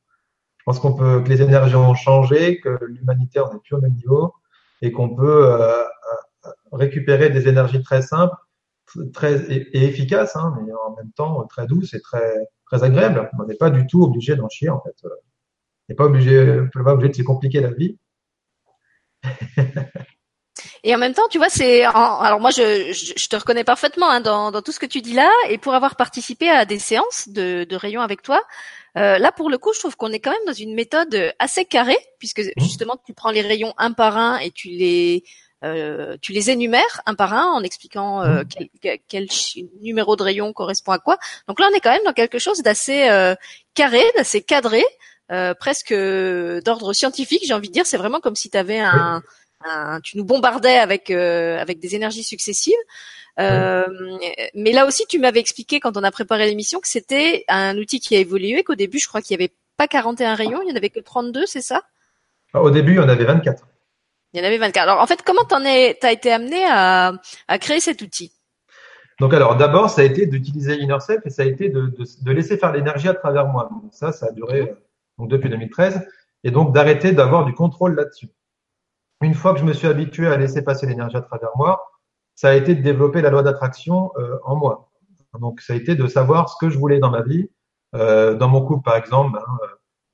Je 0.59 0.65
pense 0.65 0.81
qu'on 0.81 0.95
peut 0.95 1.23
que 1.23 1.29
les 1.29 1.43
énergies 1.43 1.77
ont 1.77 1.95
changé, 1.95 2.61
que 2.61 2.79
l'humanité 2.87 3.41
n'est 3.41 3.59
plus 3.61 3.77
au 3.77 3.81
même 3.81 3.95
niveau 3.95 4.35
et 4.83 4.93
qu'on 4.93 5.15
peut 5.15 5.53
euh, 5.53 5.83
récupérer 6.73 7.31
des 7.31 7.49
énergies 7.49 7.83
très 7.83 8.03
simples 8.03 8.37
très 9.13 9.51
et, 9.51 9.85
efficaces, 9.85 10.37
hein, 10.37 10.55
mais 10.57 10.73
en 10.73 10.95
même 10.97 11.11
temps 11.13 11.45
très 11.47 11.67
douces 11.67 11.95
et 11.95 12.01
très 12.01 12.49
très 12.67 12.83
agréables. 12.83 13.31
On 13.39 13.45
n'est 13.45 13.57
pas 13.57 13.71
du 13.71 13.87
tout 13.87 14.03
obligé 14.03 14.37
d'en 14.37 14.49
chier 14.49 14.71
en 14.71 14.81
fait. 14.81 14.95
On 15.05 15.09
n'est 15.89 15.95
pas 15.95 16.05
obligé, 16.05 16.63
pas 16.73 16.93
obligé 16.93 17.09
de 17.11 17.17
se 17.17 17.23
compliquer 17.23 17.61
la 17.61 17.73
vie. 17.73 17.99
Et 20.87 20.95
en 20.95 20.99
même 20.99 21.15
temps, 21.15 21.29
tu 21.31 21.39
vois, 21.39 21.49
c'est 21.49 21.83
alors 21.85 22.41
moi 22.41 22.51
je, 22.51 22.93
je, 22.93 23.29
te 23.29 23.37
reconnais 23.37 23.65
parfaitement 23.65 24.11
hein, 24.11 24.21
dans, 24.21 24.51
dans 24.51 24.61
tout 24.61 24.71
ce 24.71 24.79
que 24.79 24.87
tu 24.87 25.01
dis 25.01 25.15
là, 25.15 25.31
et 25.49 25.57
pour 25.57 25.75
avoir 25.75 25.97
participé 25.97 26.51
à 26.51 26.67
des 26.67 26.79
séances 26.79 27.29
de, 27.29 27.65
de 27.69 27.77
rayons 27.77 28.03
avec 28.03 28.21
toi, 28.23 28.43
euh, 28.99 29.19
là 29.19 29.33
pour 29.33 29.49
le 29.49 29.57
coup, 29.57 29.73
je 29.73 29.79
trouve 29.79 29.97
qu'on 29.97 30.13
est 30.13 30.21
quand 30.21 30.31
même 30.31 30.47
dans 30.47 30.53
une 30.53 30.75
méthode 30.75 31.33
assez 31.39 31.65
carrée, 31.65 31.97
puisque 32.19 32.41
mmh. 32.41 32.51
justement 32.59 32.97
tu 33.07 33.15
prends 33.15 33.31
les 33.31 33.41
rayons 33.41 33.73
un 33.79 33.93
par 33.93 34.19
un 34.19 34.37
et 34.39 34.51
tu 34.51 34.69
les 34.69 35.25
euh, 35.65 36.19
tu 36.21 36.33
les 36.33 36.51
énumères 36.51 37.01
un 37.07 37.15
par 37.15 37.33
un 37.33 37.47
en 37.47 37.63
expliquant 37.63 38.23
euh, 38.23 38.43
mmh. 38.43 38.67
quel, 38.83 38.99
quel, 39.09 39.29
numéro 39.81 40.15
de 40.15 40.23
rayon 40.23 40.53
correspond 40.53 40.93
à 40.93 40.99
quoi. 40.99 41.17
Donc 41.49 41.59
là, 41.59 41.69
on 41.73 41.75
est 41.75 41.81
quand 41.81 41.93
même 41.93 42.05
dans 42.05 42.13
quelque 42.13 42.39
chose 42.39 42.63
d'assez 42.63 43.09
euh, 43.09 43.35
carré, 43.73 44.03
d'assez 44.17 44.43
cadré, 44.43 44.85
euh, 45.33 45.55
presque 45.55 45.93
d'ordre 45.93 46.93
scientifique. 46.93 47.43
J'ai 47.47 47.55
envie 47.55 47.69
de 47.69 47.73
dire, 47.73 47.87
c'est 47.87 47.97
vraiment 47.97 48.21
comme 48.21 48.35
si 48.35 48.51
tu 48.51 48.59
avais 48.59 48.81
un, 48.81 49.23
tu 50.03 50.19
nous 50.19 50.25
bombardais 50.25 50.77
avec 50.77 51.11
euh, 51.11 51.59
avec 51.59 51.79
des 51.81 51.95
énergies 51.95 52.25
successives. 52.25 52.75
Euh, 53.41 53.87
mais 54.55 54.73
là 54.73 54.87
aussi, 54.87 55.05
tu 55.09 55.19
m'avais 55.19 55.41
expliqué 55.41 55.81
quand 55.81 55.97
on 55.97 56.05
a 56.05 56.11
préparé 56.11 56.47
l'émission 56.47 56.79
que 56.81 56.89
c'était 56.89 57.45
un 57.49 57.77
outil 57.79 58.01
qui 58.01 58.15
a 58.17 58.21
évolué, 58.21 58.63
qu'au 58.63 58.75
début, 58.75 58.99
je 58.99 59.09
crois 59.09 59.23
qu'il 59.23 59.33
y 59.33 59.43
avait 59.43 59.53
pas 59.77 59.89
41 59.89 60.35
rayons, 60.35 60.61
il 60.63 60.69
y 60.69 60.73
en 60.73 60.77
avait 60.77 60.91
que 60.91 61.01
32, 61.01 61.47
c'est 61.47 61.61
ça? 61.61 61.83
Ah, 62.53 62.63
Au 62.63 62.71
début, 62.71 62.93
il 62.93 62.97
y 62.97 63.01
en 63.01 63.09
avait 63.09 63.25
24. 63.25 63.67
Il 64.33 64.41
y 64.41 64.43
en 64.43 64.47
avait 64.47 64.59
24. 64.59 64.83
Alors 64.89 65.01
en 65.03 65.07
fait, 65.07 65.23
comment 65.23 65.45
t'en 65.45 65.65
es, 65.65 65.97
t'as 66.01 66.13
été 66.13 66.31
amené 66.33 66.65
à, 66.69 67.15
à 67.49 67.59
créer 67.59 67.81
cet 67.81 68.03
outil? 68.03 68.33
Donc 69.21 69.33
alors 69.33 69.55
d'abord 69.57 69.91
ça 69.91 70.01
a 70.01 70.05
été 70.05 70.27
d'utiliser 70.27 70.75
InnerSelf 70.83 71.25
et 71.25 71.31
ça 71.31 71.43
a 71.43 71.45
été 71.45 71.69
de, 71.69 71.83
de, 71.83 72.05
de 72.21 72.33
laisser 72.33 72.59
faire 72.59 72.73
l'énergie 72.73 73.09
à 73.09 73.15
travers 73.15 73.47
moi. 73.47 73.69
Donc, 73.71 73.93
ça, 73.93 74.11
ça 74.11 74.27
a 74.27 74.33
duré 74.33 74.63
mhm. 74.63 74.77
Donc 75.19 75.29
depuis 75.29 75.49
2013 75.49 76.07
et 76.45 76.51
donc 76.51 76.75
d'arrêter 76.75 77.13
d'avoir 77.13 77.45
du 77.45 77.55
contrôle 77.55 77.95
là-dessus 77.95 78.29
une 79.25 79.35
fois 79.35 79.55
que 79.55 79.61
je 79.61 79.65
me 79.65 79.73
suis 79.73 79.87
habitué 79.87 80.29
à 80.29 80.37
laisser 80.37 80.63
passer 80.63 80.87
l'énergie 80.87 81.17
à 81.17 81.23
travers 81.23 81.51
moi, 81.57 81.83
ça 82.35 82.51
a 82.51 82.55
été 82.55 82.75
de 82.75 82.83
développer 82.83 83.23
la 83.23 83.31
loi 83.31 83.43
d'attraction 83.43 84.13
euh, 84.19 84.39
en 84.45 84.57
moi. 84.57 84.91
Donc, 85.41 85.61
ça 85.61 85.73
a 85.73 85.77
été 85.77 85.95
de 85.95 86.07
savoir 86.07 86.49
ce 86.49 86.57
que 86.61 86.71
je 86.71 86.79
voulais 86.79 86.99
dans 86.99 87.11
ma 87.11 87.23
vie. 87.23 87.51
Euh, 87.95 88.35
dans 88.35 88.49
mon 88.49 88.65
couple, 88.65 88.85
par 88.85 88.97
exemple, 88.97 89.33
ben, 89.33 89.45
euh, 89.63 89.67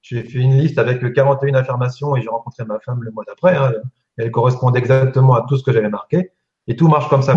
j'ai 0.03 0.23
fait 0.23 0.39
une 0.39 0.57
liste 0.57 0.79
avec 0.79 1.13
41 1.13 1.55
affirmations 1.55 2.17
et 2.17 2.23
j'ai 2.23 2.29
rencontré 2.29 2.65
ma 2.65 2.79
femme 2.81 3.03
le 3.03 3.11
mois 3.11 3.25
d'après. 3.27 3.57
Hein, 3.57 3.73
elle 4.17 4.31
correspondait 4.31 4.79
exactement 4.79 5.35
à 5.35 5.45
tout 5.47 5.57
ce 5.57 5.63
que 5.63 5.73
j'avais 5.73 5.89
marqué. 5.89 6.31
Et 6.67 6.77
tout 6.77 6.89
marche 6.89 7.09
comme 7.09 7.23
ça. 7.23 7.35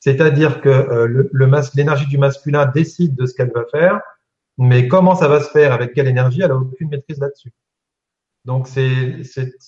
C'est-à-dire 0.00 0.60
que 0.60 0.68
le, 1.06 1.30
l'énergie 1.74 2.06
du 2.06 2.18
masculin 2.18 2.66
décide 2.66 3.16
de 3.16 3.26
ce 3.26 3.34
qu'elle 3.34 3.52
va 3.52 3.64
faire, 3.70 4.00
mais 4.58 4.88
comment 4.88 5.14
ça 5.14 5.28
va 5.28 5.40
se 5.40 5.50
faire, 5.50 5.72
avec 5.72 5.94
quelle 5.94 6.08
énergie, 6.08 6.42
elle 6.42 6.50
a 6.50 6.56
aucune 6.56 6.88
maîtrise 6.88 7.20
là-dessus. 7.20 7.52
Donc 8.44 8.66
c'est 8.66 9.22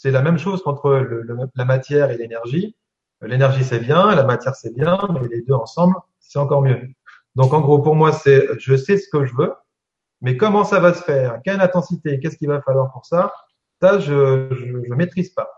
la 0.05 0.23
même 0.23 0.39
chose 0.39 0.63
qu'entre 0.63 1.07
la 1.55 1.65
matière 1.65 2.11
et 2.11 2.17
l'énergie. 2.17 2.77
L'énergie 3.23 3.63
c'est 3.65 3.81
bien, 3.81 4.15
la 4.15 4.25
matière 4.25 4.55
c'est 4.55 4.75
bien, 4.75 4.99
mais 5.13 5.29
les 5.29 5.43
deux 5.43 5.55
ensemble 5.55 5.95
c'est 6.19 6.39
encore 6.39 6.63
mieux. 6.63 6.81
Donc 7.37 7.53
en 7.53 7.61
gros 7.61 7.81
pour 7.81 7.95
moi 7.95 8.13
c'est 8.13 8.49
je 8.59 8.75
sais 8.75 8.97
ce 8.97 9.09
que 9.09 9.27
je 9.27 9.35
veux, 9.35 9.53
mais 10.23 10.37
comment 10.37 10.65
ça 10.65 10.81
va 10.81 10.95
se 10.95 11.03
faire, 11.03 11.41
quelle 11.45 11.61
intensité, 11.61 12.19
qu'est-ce 12.21 12.37
qu'il 12.37 12.49
va 12.49 12.63
falloir 12.63 12.91
pour 12.93 13.05
ça, 13.05 13.33
ça 13.83 13.99
je, 13.99 14.49
je, 14.53 14.95
maîtrise 14.95 15.31
pas. 15.31 15.51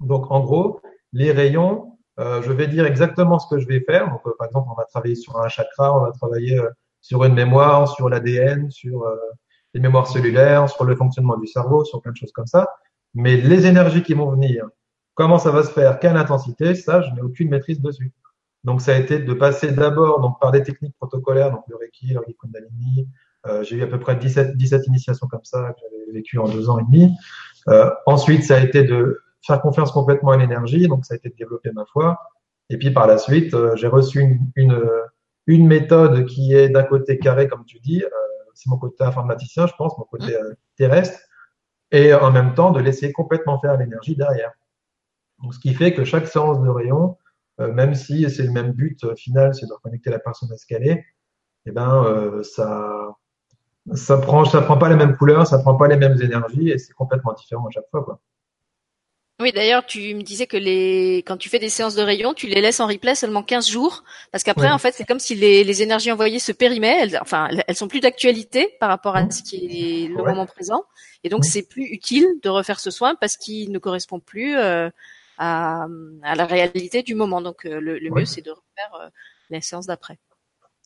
Donc 0.00 0.30
en 0.30 0.40
gros 0.40 0.80
les 1.12 1.32
rayons, 1.32 1.98
euh, 2.20 2.40
je 2.42 2.52
vais 2.52 2.68
dire 2.68 2.86
exactement 2.86 3.38
ce 3.40 3.52
que 3.52 3.60
je 3.60 3.66
vais 3.66 3.80
faire. 3.80 4.08
Donc 4.10 4.20
euh, 4.26 4.32
par 4.38 4.46
exemple 4.46 4.68
on 4.70 4.74
va 4.74 4.84
travailler 4.84 5.16
sur 5.16 5.40
un 5.40 5.48
chakra, 5.48 5.96
on 5.96 6.04
va 6.04 6.12
travailler 6.12 6.60
euh, 6.60 6.70
sur 7.04 7.22
une 7.24 7.34
mémoire, 7.34 7.86
sur 7.94 8.08
l'ADN, 8.08 8.70
sur 8.70 9.04
les 9.74 9.80
mémoires 9.80 10.06
cellulaires, 10.06 10.70
sur 10.70 10.84
le 10.84 10.96
fonctionnement 10.96 11.36
du 11.36 11.46
cerveau, 11.46 11.84
sur 11.84 12.00
plein 12.00 12.12
de 12.12 12.16
choses 12.16 12.32
comme 12.32 12.46
ça. 12.46 12.66
Mais 13.12 13.36
les 13.36 13.66
énergies 13.66 14.02
qui 14.02 14.14
vont 14.14 14.30
venir, 14.30 14.64
comment 15.14 15.38
ça 15.38 15.50
va 15.50 15.62
se 15.62 15.70
faire, 15.70 15.98
quelle 15.98 16.16
intensité, 16.16 16.74
ça, 16.74 17.02
je 17.02 17.10
n'ai 17.14 17.20
aucune 17.20 17.50
maîtrise 17.50 17.80
dessus. 17.80 18.10
Donc, 18.64 18.80
ça 18.80 18.94
a 18.94 18.98
été 18.98 19.18
de 19.18 19.34
passer 19.34 19.72
d'abord 19.72 20.20
donc 20.20 20.40
par 20.40 20.50
des 20.50 20.62
techniques 20.62 20.96
protocolaires, 20.96 21.50
donc 21.50 21.64
le 21.68 21.76
Reiki, 21.76 22.14
le 22.14 22.20
Kundalini. 22.40 23.08
Euh, 23.46 23.62
j'ai 23.62 23.76
eu 23.76 23.82
à 23.82 23.86
peu 23.86 24.00
près 24.00 24.16
17, 24.16 24.56
17 24.56 24.86
initiations 24.86 25.26
comme 25.26 25.44
ça 25.44 25.74
que 25.74 25.80
j'avais 25.82 26.12
vécu 26.12 26.38
en 26.38 26.48
deux 26.48 26.70
ans 26.70 26.78
et 26.78 26.84
demi. 26.84 27.14
Euh, 27.68 27.90
ensuite, 28.06 28.42
ça 28.42 28.56
a 28.56 28.60
été 28.60 28.84
de 28.84 29.20
faire 29.46 29.60
confiance 29.60 29.92
complètement 29.92 30.30
à 30.30 30.38
l'énergie, 30.38 30.88
donc 30.88 31.04
ça 31.04 31.12
a 31.12 31.16
été 31.18 31.28
de 31.28 31.34
développer 31.36 31.70
ma 31.72 31.84
foi. 31.84 32.18
Et 32.70 32.78
puis 32.78 32.90
par 32.90 33.06
la 33.06 33.18
suite, 33.18 33.52
euh, 33.52 33.76
j'ai 33.76 33.88
reçu 33.88 34.20
une, 34.20 34.50
une, 34.56 34.82
une, 35.46 35.66
méthode 35.66 36.26
qui 36.26 36.54
est 36.54 36.68
d'un 36.68 36.82
côté 36.82 37.18
carré, 37.18 37.48
comme 37.48 37.64
tu 37.64 37.78
dis, 37.80 38.02
euh, 38.02 38.08
c'est 38.54 38.70
mon 38.70 38.78
côté 38.78 39.04
informaticien, 39.04 39.66
je 39.66 39.74
pense, 39.76 39.96
mon 39.98 40.04
côté 40.04 40.34
euh, 40.34 40.54
terrestre, 40.76 41.18
et 41.90 42.14
en 42.14 42.30
même 42.30 42.54
temps 42.54 42.70
de 42.70 42.80
laisser 42.80 43.12
complètement 43.12 43.60
faire 43.60 43.76
l'énergie 43.76 44.16
derrière. 44.16 44.52
Donc, 45.42 45.54
ce 45.54 45.58
qui 45.58 45.74
fait 45.74 45.92
que 45.92 46.04
chaque 46.04 46.26
séance 46.26 46.60
de 46.62 46.68
rayon, 46.68 47.18
euh, 47.60 47.72
même 47.72 47.94
si 47.94 48.28
c'est 48.30 48.44
le 48.44 48.52
même 48.52 48.72
but 48.72 49.02
euh, 49.04 49.14
final, 49.14 49.54
c'est 49.54 49.66
de 49.66 49.72
reconnecter 49.72 50.10
la 50.10 50.18
personne 50.18 50.50
à 50.52 50.56
ce 50.56 50.66
qu'elle 50.66 50.86
est, 50.86 51.04
eh 51.66 51.72
ben, 51.72 52.42
ça, 52.42 53.14
ça 53.94 54.18
prend, 54.18 54.44
ça 54.44 54.60
prend 54.60 54.76
pas 54.76 54.88
les 54.88 54.96
mêmes 54.96 55.16
couleurs, 55.16 55.46
ça 55.46 55.58
prend 55.58 55.76
pas 55.76 55.88
les 55.88 55.96
mêmes 55.96 56.20
énergies, 56.20 56.70
et 56.70 56.78
c'est 56.78 56.92
complètement 56.92 57.32
différent 57.32 57.66
à 57.66 57.70
chaque 57.70 57.88
fois, 57.90 58.04
quoi. 58.04 58.20
Oui, 59.40 59.50
d'ailleurs, 59.50 59.84
tu 59.84 60.14
me 60.14 60.22
disais 60.22 60.46
que 60.46 60.56
les 60.56 61.24
quand 61.26 61.36
tu 61.36 61.48
fais 61.48 61.58
des 61.58 61.68
séances 61.68 61.96
de 61.96 62.02
rayons, 62.02 62.34
tu 62.34 62.46
les 62.46 62.60
laisses 62.60 62.78
en 62.78 62.86
replay 62.86 63.16
seulement 63.16 63.42
15 63.42 63.68
jours, 63.68 64.04
parce 64.30 64.44
qu'après, 64.44 64.70
en 64.70 64.78
fait, 64.78 64.92
c'est 64.92 65.04
comme 65.04 65.18
si 65.18 65.34
les, 65.34 65.64
les, 65.64 65.82
énergies 65.82 66.12
envoyées 66.12 66.38
se 66.38 66.52
périmaient. 66.52 67.00
Elles, 67.02 67.18
enfin, 67.20 67.48
elles 67.66 67.74
sont 67.74 67.88
plus 67.88 67.98
d'actualité 67.98 68.76
par 68.78 68.88
rapport 68.88 69.16
à 69.16 69.28
ce 69.28 69.42
qui 69.42 70.04
est 70.04 70.08
le 70.08 70.22
moment 70.22 70.46
présent, 70.46 70.84
et 71.24 71.30
donc 71.30 71.44
c'est 71.44 71.68
plus 71.68 71.82
utile 71.86 72.24
de 72.44 72.48
refaire 72.48 72.78
ce 72.78 72.92
soin 72.92 73.16
parce 73.16 73.36
qu'il 73.36 73.72
ne 73.72 73.78
correspond 73.80 74.20
plus 74.20 74.56
euh, 74.56 74.88
à, 75.38 75.88
à, 76.22 76.34
la 76.36 76.46
réalité 76.46 77.02
du 77.02 77.16
moment. 77.16 77.40
Donc, 77.40 77.66
euh, 77.66 77.80
le, 77.80 77.98
mieux, 78.10 78.26
c'est 78.26 78.42
de 78.42 78.52
refaire 78.52 79.00
euh, 79.00 79.08
les 79.50 79.60
séances 79.60 79.86
d'après. 79.86 80.16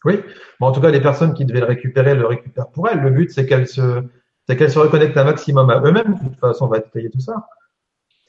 Oui, 0.06 0.20
bon, 0.58 0.68
en 0.68 0.72
tout 0.72 0.80
cas, 0.80 0.90
les 0.90 1.02
personnes 1.02 1.34
qui 1.34 1.44
devaient 1.44 1.60
le 1.60 1.66
récupérer 1.66 2.14
le 2.14 2.24
récupèrent 2.24 2.70
pour 2.70 2.88
elles. 2.88 3.00
Le 3.00 3.10
but, 3.10 3.30
c'est 3.30 3.44
qu'elles 3.44 3.68
se, 3.68 4.02
c'est 4.48 4.56
qu'elles 4.56 4.72
se 4.72 4.78
reconnectent 4.78 5.18
un 5.18 5.24
maximum 5.24 5.68
à 5.68 5.80
eux-mêmes. 5.80 6.14
De 6.22 6.30
toute 6.30 6.40
façon, 6.40 6.64
on 6.64 6.68
va 6.68 6.78
détailler 6.78 7.10
tout 7.10 7.20
ça 7.20 7.46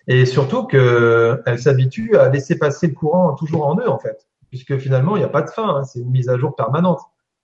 et 0.10 0.25
surtout 0.25 0.66
qu'elle 0.66 1.60
s'habitue 1.60 2.18
à 2.18 2.30
laisser 2.30 2.58
passer 2.58 2.88
le 2.88 2.96
courant 2.96 3.36
toujours 3.36 3.68
en 3.68 3.80
eux, 3.80 3.88
en 3.88 4.00
fait, 4.00 4.28
puisque 4.50 4.75
finalement, 4.80 5.16
il 5.16 5.20
n'y 5.20 5.25
a 5.25 5.30
pas 5.30 5.44
de 5.44 5.51
fin, 5.51 5.75
hein, 5.75 5.84
c'est 5.84 6.00
une 6.00 6.10
mise 6.10 6.30
à 6.30 6.38
jour 6.38 6.56
permanente. 6.56 7.00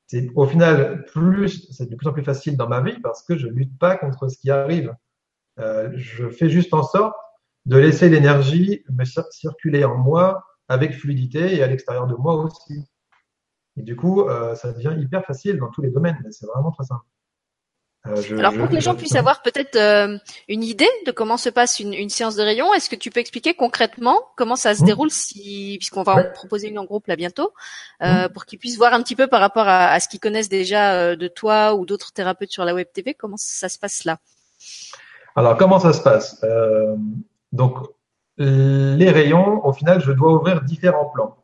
C'est 0.07 0.29
au 0.36 0.48
final 0.48 1.05
plus, 1.05 1.67
c'est 1.72 1.88
de 1.88 1.95
plus 1.95 2.07
en 2.07 2.13
plus 2.13 2.24
facile 2.24 2.57
dans 2.57 2.67
ma 2.67 2.81
vie 2.81 3.00
parce 3.01 3.22
que 3.22 3.38
je 3.38 3.48
lutte 3.48 3.77
pas 3.77 3.95
contre 3.98 4.29
ce 4.29 4.38
qui 4.39 4.50
arrive. 4.50 4.95
Euh, 5.60 5.91
je 5.95 6.27
fais 6.27 6.50
juste 6.50 6.74
en 6.74 6.81
sorte 6.81 7.15
de 7.67 7.77
laisser 7.77 8.10
l'énergie 8.10 8.84
me 8.89 9.03
circuler 9.29 9.86
en 9.86 9.98
moi 9.98 10.43
avec 10.67 10.93
fluidité 10.93 11.55
et 11.55 11.62
à 11.63 11.67
l'extérieur 11.67 12.07
de 12.07 12.15
moi 12.15 12.36
aussi. 12.36 12.84
Et 13.77 13.84
du 13.84 13.95
coup, 13.95 14.22
euh, 14.22 14.55
ça 14.55 14.72
devient 14.72 14.95
hyper 15.00 15.24
facile 15.24 15.57
dans 15.57 15.69
tous 15.69 15.84
les 15.84 15.91
domaines. 15.91 16.19
C'est 16.31 16.48
vraiment 16.48 16.72
très 16.72 16.86
simple. 16.86 17.05
Euh, 18.07 18.38
Alors 18.38 18.53
pour 18.53 18.67
que 18.69 18.75
les 18.75 18.81
gens 18.81 18.95
puissent 18.95 19.15
avoir 19.15 19.41
peut-être 19.41 19.75
euh, 19.75 20.17
une 20.47 20.63
idée 20.63 20.89
de 21.05 21.12
comment 21.12 21.38
se 21.38 21.50
passe 21.50 21.79
une, 21.79 21.93
une 21.93 22.09
séance 22.09 22.35
de 22.35 22.43
rayon, 22.43 22.74
est-ce 22.74 22.89
que 22.89 22.95
tu 22.95 23.09
peux 23.09 23.19
expliquer 23.19 23.53
concrètement 23.53 24.19
comment 24.35 24.55
ça 24.55 24.75
se 24.75 24.83
mmh. 24.83 24.85
déroule, 24.85 25.12
si, 25.12 25.77
puisqu'on 25.79 26.03
va 26.03 26.13
en 26.13 26.24
proposer 26.33 26.69
une 26.69 26.77
en 26.77 26.85
groupe 26.85 27.07
là 27.07 27.15
bientôt, 27.15 27.51
euh, 28.03 28.25
mmh. 28.27 28.29
pour 28.29 28.45
qu'ils 28.45 28.59
puissent 28.59 28.77
voir 28.77 28.93
un 28.93 29.01
petit 29.01 29.15
peu 29.15 29.27
par 29.27 29.39
rapport 29.39 29.67
à, 29.67 29.88
à 29.88 30.00
ce 30.00 30.07
qu'ils 30.07 30.19
connaissent 30.19 30.50
déjà 30.50 30.93
euh, 30.93 31.15
de 31.15 31.27
toi 31.27 31.74
ou 31.74 31.85
d'autres 31.85 32.12
thérapeutes 32.12 32.51
sur 32.51 32.65
la 32.65 32.74
web 32.74 32.88
TV, 32.93 33.13
comment 33.13 33.38
ça 33.38 33.69
se 33.69 33.79
passe 33.79 34.03
là? 34.05 34.19
Alors 35.35 35.57
comment 35.57 35.79
ça 35.79 35.91
se 35.93 36.01
passe? 36.01 36.43
Donc 37.51 37.77
les 38.38 39.09
rayons, 39.09 39.65
au 39.65 39.74
final, 39.74 40.01
je 40.01 40.12
dois 40.12 40.33
ouvrir 40.33 40.62
différents 40.62 41.05
plans. 41.05 41.38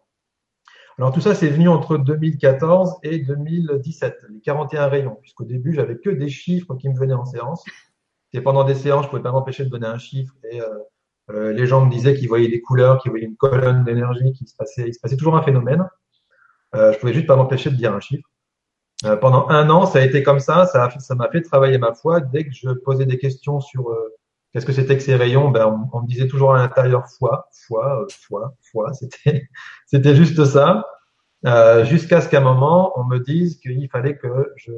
Alors 1.02 1.12
tout 1.12 1.20
ça, 1.20 1.34
c'est 1.34 1.50
venu 1.50 1.68
entre 1.68 1.98
2014 1.98 2.98
et 3.02 3.18
2017, 3.18 4.20
les 4.30 4.40
41 4.40 4.86
rayons, 4.86 5.18
puisqu'au 5.20 5.46
début, 5.46 5.74
j'avais 5.74 5.98
que 5.98 6.12
des 6.12 6.30
chiffres 6.30 6.76
qui 6.76 6.90
me 6.90 6.96
venaient 6.96 7.16
en 7.16 7.26
séance. 7.26 7.64
Et 8.34 8.42
pendant 8.42 8.64
des 8.64 8.76
séances, 8.76 9.06
je 9.06 9.10
pouvais 9.10 9.24
pas 9.24 9.32
m'empêcher 9.32 9.66
de 9.66 9.70
donner 9.70 9.88
un 9.88 9.98
chiffre 9.98 10.36
et 10.52 10.62
euh, 10.62 10.68
euh, 11.32 11.54
les 11.54 11.66
gens 11.66 11.84
me 11.84 11.90
disaient 11.90 12.14
qu'ils 12.14 12.28
voyaient 12.28 12.50
des 12.50 12.62
couleurs, 12.62 13.02
qu'ils 13.02 13.10
voyaient 13.10 13.26
une 13.26 13.36
colonne 13.36 13.84
d'énergie, 13.84 14.32
qu'il 14.34 14.48
se 14.48 14.56
passait, 14.56 14.90
il 14.90 14.94
se 14.94 15.00
passait 15.00 15.18
toujours 15.18 15.36
un 15.36 15.42
phénomène. 15.42 15.90
Euh, 16.76 16.94
je 16.94 17.00
pouvais 17.00 17.16
juste 17.16 17.26
pas 17.26 17.36
m'empêcher 17.36 17.72
de 17.72 17.76
dire 17.78 17.96
un 17.96 18.00
chiffre. 18.00 18.30
Euh, 19.06 19.16
pendant 19.16 19.50
un 19.50 19.72
an, 19.72 19.88
ça 19.88 19.98
a 19.98 20.02
été 20.04 20.22
comme 20.22 20.40
ça. 20.40 20.68
Ça 20.68 21.16
m'a 21.16 21.32
fait 21.32 21.42
travailler 21.42 21.80
ma 21.80 21.96
foi. 21.96 22.22
Dès 22.22 22.46
que 22.46 22.54
je 22.54 22.70
posais 22.70 23.08
des 23.08 23.18
questions 23.18 23.60
sur 23.60 23.92
qu'est-ce 24.54 24.68
que 24.68 24.72
c'était 24.72 24.98
que 24.98 25.04
ces 25.04 25.16
rayons, 25.16 25.50
ben, 25.50 25.90
on, 25.94 26.02
me 26.02 26.08
disait 26.08 26.28
toujours 26.28 26.54
à 26.54 26.60
l'intérieur 26.60 27.08
foi, 27.08 27.50
foi, 27.68 28.06
foi, 28.28 28.54
foi. 28.72 28.92
C'était 29.88 30.16
juste 30.16 30.46
ça. 30.46 30.86
Euh, 31.46 31.84
jusqu'à 31.86 32.22
ce 32.22 32.30
qu'à 32.30 32.40
un 32.40 32.42
moment, 32.42 32.94
on 33.00 33.04
me 33.04 33.20
dise 33.20 33.60
qu'il 33.60 33.90
fallait 33.90 34.18
que 34.18 34.54
je 34.58 34.72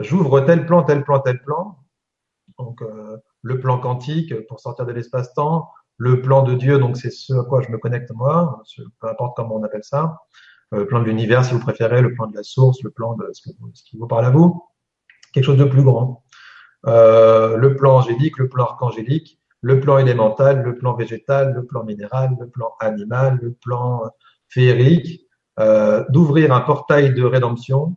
j'ouvre 0.00 0.40
tel 0.40 0.66
plan, 0.66 0.82
tel 0.82 1.04
plan, 1.04 1.20
tel 1.20 1.40
plan. 1.42 1.78
Donc 2.58 2.82
le 3.42 3.60
plan 3.60 3.78
quantique 3.78 4.34
pour 4.48 4.58
sortir 4.58 4.84
de 4.84 4.92
l'espace-temps, 4.92 5.70
le 5.96 6.22
plan 6.22 6.42
de 6.42 6.54
Dieu, 6.54 6.78
donc 6.78 6.96
c'est 6.96 7.10
ce 7.10 7.34
à 7.34 7.44
quoi 7.44 7.62
je 7.62 7.70
me 7.70 7.78
connecte 7.78 8.10
moi, 8.12 8.62
peu 9.00 9.08
importe 9.08 9.36
comment 9.36 9.56
on 9.56 9.62
appelle 9.62 9.84
ça 9.84 10.18
le 10.72 10.86
plan 10.86 11.00
de 11.00 11.04
l'univers 11.04 11.44
si 11.44 11.52
vous 11.52 11.60
préférez, 11.60 12.02
le 12.02 12.14
plan 12.14 12.26
de 12.26 12.34
la 12.34 12.42
source, 12.42 12.82
le 12.82 12.90
plan 12.90 13.14
de 13.14 13.30
ce, 13.32 13.42
qui 13.84 13.96
vous 13.96 14.06
parle 14.06 14.26
à 14.26 14.30
vous, 14.30 14.64
quelque 15.32 15.44
chose 15.44 15.58
de 15.58 15.64
plus 15.64 15.82
grand. 15.82 16.24
Euh, 16.86 17.56
le 17.56 17.76
plan 17.76 17.96
angélique, 17.96 18.38
le 18.38 18.48
plan 18.48 18.64
archangélique, 18.64 19.40
le 19.60 19.80
plan 19.80 19.98
élémental, 19.98 20.62
le 20.62 20.76
plan 20.76 20.94
végétal, 20.94 21.52
le 21.54 21.64
plan 21.64 21.84
minéral, 21.84 22.36
le 22.38 22.48
plan 22.48 22.74
animal, 22.80 23.38
le 23.42 23.52
plan 23.52 24.02
féerique, 24.48 25.25
euh, 25.58 26.04
d'ouvrir 26.10 26.52
un 26.52 26.60
portail 26.60 27.14
de 27.14 27.24
rédemption. 27.24 27.96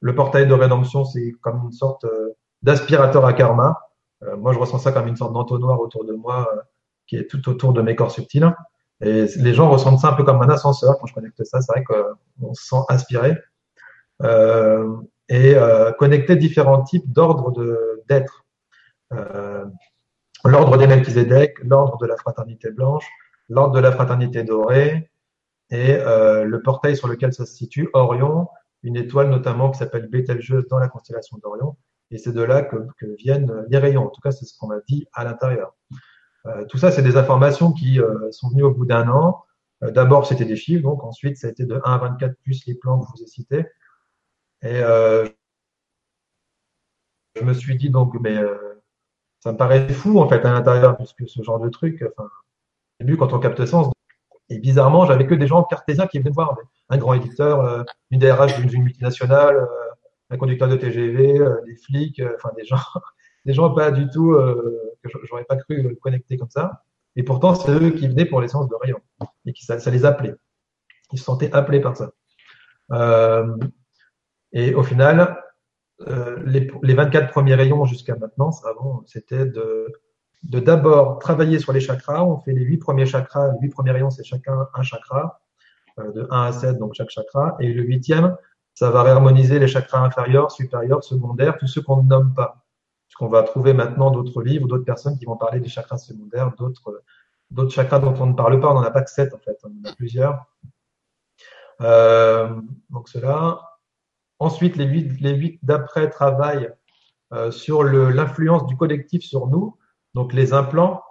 Le 0.00 0.14
portail 0.14 0.46
de 0.46 0.54
rédemption, 0.54 1.04
c'est 1.04 1.32
comme 1.40 1.62
une 1.64 1.72
sorte 1.72 2.04
euh, 2.04 2.30
d'aspirateur 2.62 3.24
à 3.24 3.32
karma. 3.32 3.80
Euh, 4.24 4.36
moi, 4.36 4.52
je 4.52 4.58
ressens 4.58 4.78
ça 4.78 4.92
comme 4.92 5.06
une 5.06 5.16
sorte 5.16 5.32
d'entonnoir 5.32 5.80
autour 5.80 6.04
de 6.04 6.14
moi 6.14 6.48
euh, 6.52 6.60
qui 7.06 7.16
est 7.16 7.30
tout 7.30 7.48
autour 7.48 7.72
de 7.72 7.80
mes 7.82 7.94
corps 7.94 8.10
subtils. 8.10 8.52
Et 9.00 9.26
les 9.36 9.54
gens 9.54 9.70
ressentent 9.70 10.00
ça 10.00 10.08
un 10.08 10.12
peu 10.14 10.24
comme 10.24 10.42
un 10.42 10.48
ascenseur 10.48 10.98
quand 10.98 11.06
je 11.06 11.14
connecte 11.14 11.44
ça. 11.44 11.60
C'est 11.60 11.72
vrai 11.72 11.84
qu'on 11.84 12.54
se 12.54 12.66
sent 12.66 12.82
aspiré. 12.88 13.36
Et 15.28 15.54
connecter 15.98 16.36
différents 16.36 16.82
types 16.82 17.12
d'ordres 17.12 17.52
d'être. 18.08 18.46
L'ordre 20.44 20.78
des 20.78 20.86
Melchizedek, 20.86 21.58
l'ordre 21.62 21.98
de 21.98 22.06
la 22.06 22.16
fraternité 22.16 22.70
blanche, 22.70 23.06
l'ordre 23.50 23.74
de 23.74 23.80
la 23.80 23.92
fraternité 23.92 24.44
dorée, 24.44 25.10
et 25.70 25.94
euh, 25.94 26.44
le 26.44 26.62
portail 26.62 26.96
sur 26.96 27.08
lequel 27.08 27.32
ça 27.32 27.46
se 27.46 27.54
situe, 27.54 27.88
Orion, 27.92 28.48
une 28.82 28.96
étoile 28.96 29.30
notamment 29.30 29.70
qui 29.70 29.78
s'appelle 29.78 30.08
Bételgeuse 30.08 30.66
dans 30.68 30.78
la 30.78 30.88
constellation 30.88 31.38
d'Orion. 31.38 31.76
Et 32.10 32.18
c'est 32.18 32.32
de 32.32 32.42
là 32.42 32.62
que, 32.62 32.76
que, 32.98 33.06
viennent 33.16 33.66
les 33.68 33.78
rayons. 33.78 34.06
En 34.06 34.10
tout 34.10 34.20
cas, 34.20 34.30
c'est 34.30 34.44
ce 34.44 34.56
qu'on 34.56 34.68
m'a 34.68 34.80
dit 34.88 35.06
à 35.12 35.24
l'intérieur. 35.24 35.74
Euh, 36.46 36.64
tout 36.66 36.78
ça, 36.78 36.90
c'est 36.90 37.02
des 37.02 37.16
informations 37.16 37.72
qui 37.72 38.00
euh, 38.00 38.30
sont 38.30 38.48
venues 38.50 38.62
au 38.62 38.72
bout 38.72 38.86
d'un 38.86 39.08
an. 39.08 39.44
Euh, 39.82 39.90
d'abord, 39.90 40.26
c'était 40.26 40.44
des 40.44 40.56
chiffres, 40.56 40.82
donc 40.82 41.02
ensuite, 41.02 41.36
ça 41.36 41.48
a 41.48 41.50
été 41.50 41.64
de 41.64 41.80
1 41.84 41.92
à 41.92 41.98
24 41.98 42.36
plus 42.42 42.64
les 42.66 42.74
plans 42.74 43.00
que 43.00 43.06
je 43.06 43.12
vous 43.12 43.22
ai 43.24 43.26
cités. 43.26 43.66
Et 44.62 44.80
je 47.34 47.42
me 47.42 47.52
suis 47.52 47.76
dit 47.76 47.90
donc, 47.90 48.14
mais 48.20 48.36
ça 49.40 49.52
me 49.52 49.58
paraît 49.58 49.88
fou 49.88 50.18
en 50.18 50.28
fait 50.28 50.44
à 50.44 50.52
l'intérieur, 50.52 50.96
puisque 50.96 51.28
ce 51.28 51.42
genre 51.42 51.60
de 51.60 51.68
truc, 51.68 52.02
enfin, 52.16 52.24
au 52.24 53.04
début 53.04 53.16
quand 53.18 53.32
on 53.34 53.38
capte 53.38 53.64
sens, 53.66 53.92
et 54.48 54.58
bizarrement, 54.58 55.06
j'avais 55.06 55.26
que 55.26 55.34
des 55.34 55.46
gens 55.46 55.62
cartésiens 55.64 56.06
qui 56.06 56.18
venaient 56.18 56.30
me 56.30 56.34
voir, 56.34 56.56
un 56.88 56.98
grand 56.98 57.14
éditeur, 57.14 57.84
une 58.10 58.20
DRH 58.20 58.60
d'une 58.60 58.82
multinationale, 58.82 59.66
un 60.30 60.36
conducteur 60.36 60.68
de 60.68 60.76
TGV, 60.76 61.38
des 61.66 61.76
flics, 61.76 62.22
enfin 62.36 62.50
des 62.56 62.64
gens 62.64 62.78
des 63.46 63.54
gens 63.54 63.72
pas 63.72 63.90
du 63.92 64.10
tout 64.10 64.32
euh, 64.32 64.92
que 65.02 65.08
j'aurais 65.24 65.44
pas 65.44 65.56
cru 65.56 65.96
connecter 66.02 66.36
comme 66.36 66.50
ça. 66.50 66.82
Et 67.14 67.22
pourtant, 67.22 67.54
c'est 67.54 67.70
eux 67.70 67.90
qui 67.90 68.08
venaient 68.08 68.26
pour 68.26 68.40
les 68.40 68.48
séances 68.48 68.68
de 68.68 68.74
rayon 68.74 69.00
et 69.46 69.52
qui 69.52 69.64
ça, 69.64 69.76
les 69.90 70.04
appelait. 70.04 70.34
Ils 71.12 71.18
se 71.18 71.24
sentaient 71.24 71.52
appelés 71.52 71.80
par 71.80 71.96
ça. 71.96 72.10
Euh, 72.92 73.56
et 74.52 74.74
au 74.74 74.82
final, 74.82 75.42
euh, 76.08 76.42
les, 76.44 76.70
les, 76.82 76.94
24 76.94 77.30
premiers 77.30 77.54
rayons 77.54 77.86
jusqu'à 77.86 78.16
maintenant, 78.16 78.50
avant, 78.64 79.02
c'était 79.06 79.46
de 79.46 79.86
de 80.42 80.60
d'abord 80.60 81.18
travailler 81.18 81.58
sur 81.58 81.72
les 81.72 81.80
chakras. 81.80 82.24
On 82.24 82.38
fait 82.40 82.52
les 82.52 82.62
huit 82.62 82.78
premiers 82.78 83.06
chakras. 83.06 83.52
Les 83.52 83.58
huit 83.60 83.70
premiers 83.70 83.92
rayons, 83.92 84.10
c'est 84.10 84.24
chacun 84.24 84.68
un 84.74 84.82
chakra, 84.82 85.40
euh, 85.98 86.12
de 86.12 86.28
1 86.30 86.42
à 86.42 86.52
7, 86.52 86.78
donc 86.78 86.94
chaque 86.94 87.10
chakra. 87.10 87.56
Et 87.60 87.72
le 87.72 87.82
huitième, 87.82 88.36
ça 88.74 88.90
va 88.90 89.02
réharmoniser 89.02 89.58
les 89.58 89.68
chakras 89.68 90.00
inférieurs, 90.00 90.50
supérieurs, 90.50 91.02
secondaires, 91.02 91.56
tous 91.58 91.66
ceux 91.66 91.82
qu'on 91.82 92.02
ne 92.02 92.08
nomme 92.08 92.34
pas 92.34 92.66
qu'on 93.16 93.28
va 93.28 93.42
trouver 93.42 93.72
maintenant 93.72 94.10
d'autres 94.10 94.42
livres, 94.42 94.68
d'autres 94.68 94.84
personnes 94.84 95.18
qui 95.18 95.24
vont 95.24 95.36
parler 95.36 95.60
des 95.60 95.68
chakras 95.68 95.98
secondaires, 95.98 96.52
d'autres 96.56 97.70
chakras 97.70 97.98
dont 97.98 98.14
on 98.20 98.26
ne 98.26 98.34
parle 98.34 98.60
pas. 98.60 98.70
On 98.70 98.74
n'en 98.74 98.82
a 98.82 98.90
pas 98.90 99.02
que 99.02 99.10
sept 99.10 99.34
en 99.34 99.38
fait, 99.38 99.58
on 99.64 99.68
en 99.68 99.90
a 99.90 99.94
plusieurs. 99.94 100.44
Euh, 101.80 102.60
donc 102.90 103.08
cela. 103.08 103.60
Ensuite, 104.38 104.76
les 104.76 104.84
huit, 104.84 105.18
les 105.20 105.34
huit 105.34 105.58
d'après 105.62 106.10
travaillent 106.10 106.70
euh, 107.32 107.50
sur 107.50 107.82
l'influence 107.82 108.66
du 108.66 108.76
collectif 108.76 109.22
sur 109.22 109.46
nous, 109.46 109.78
donc 110.16 110.32
les 110.32 110.54
implants, 110.54 111.02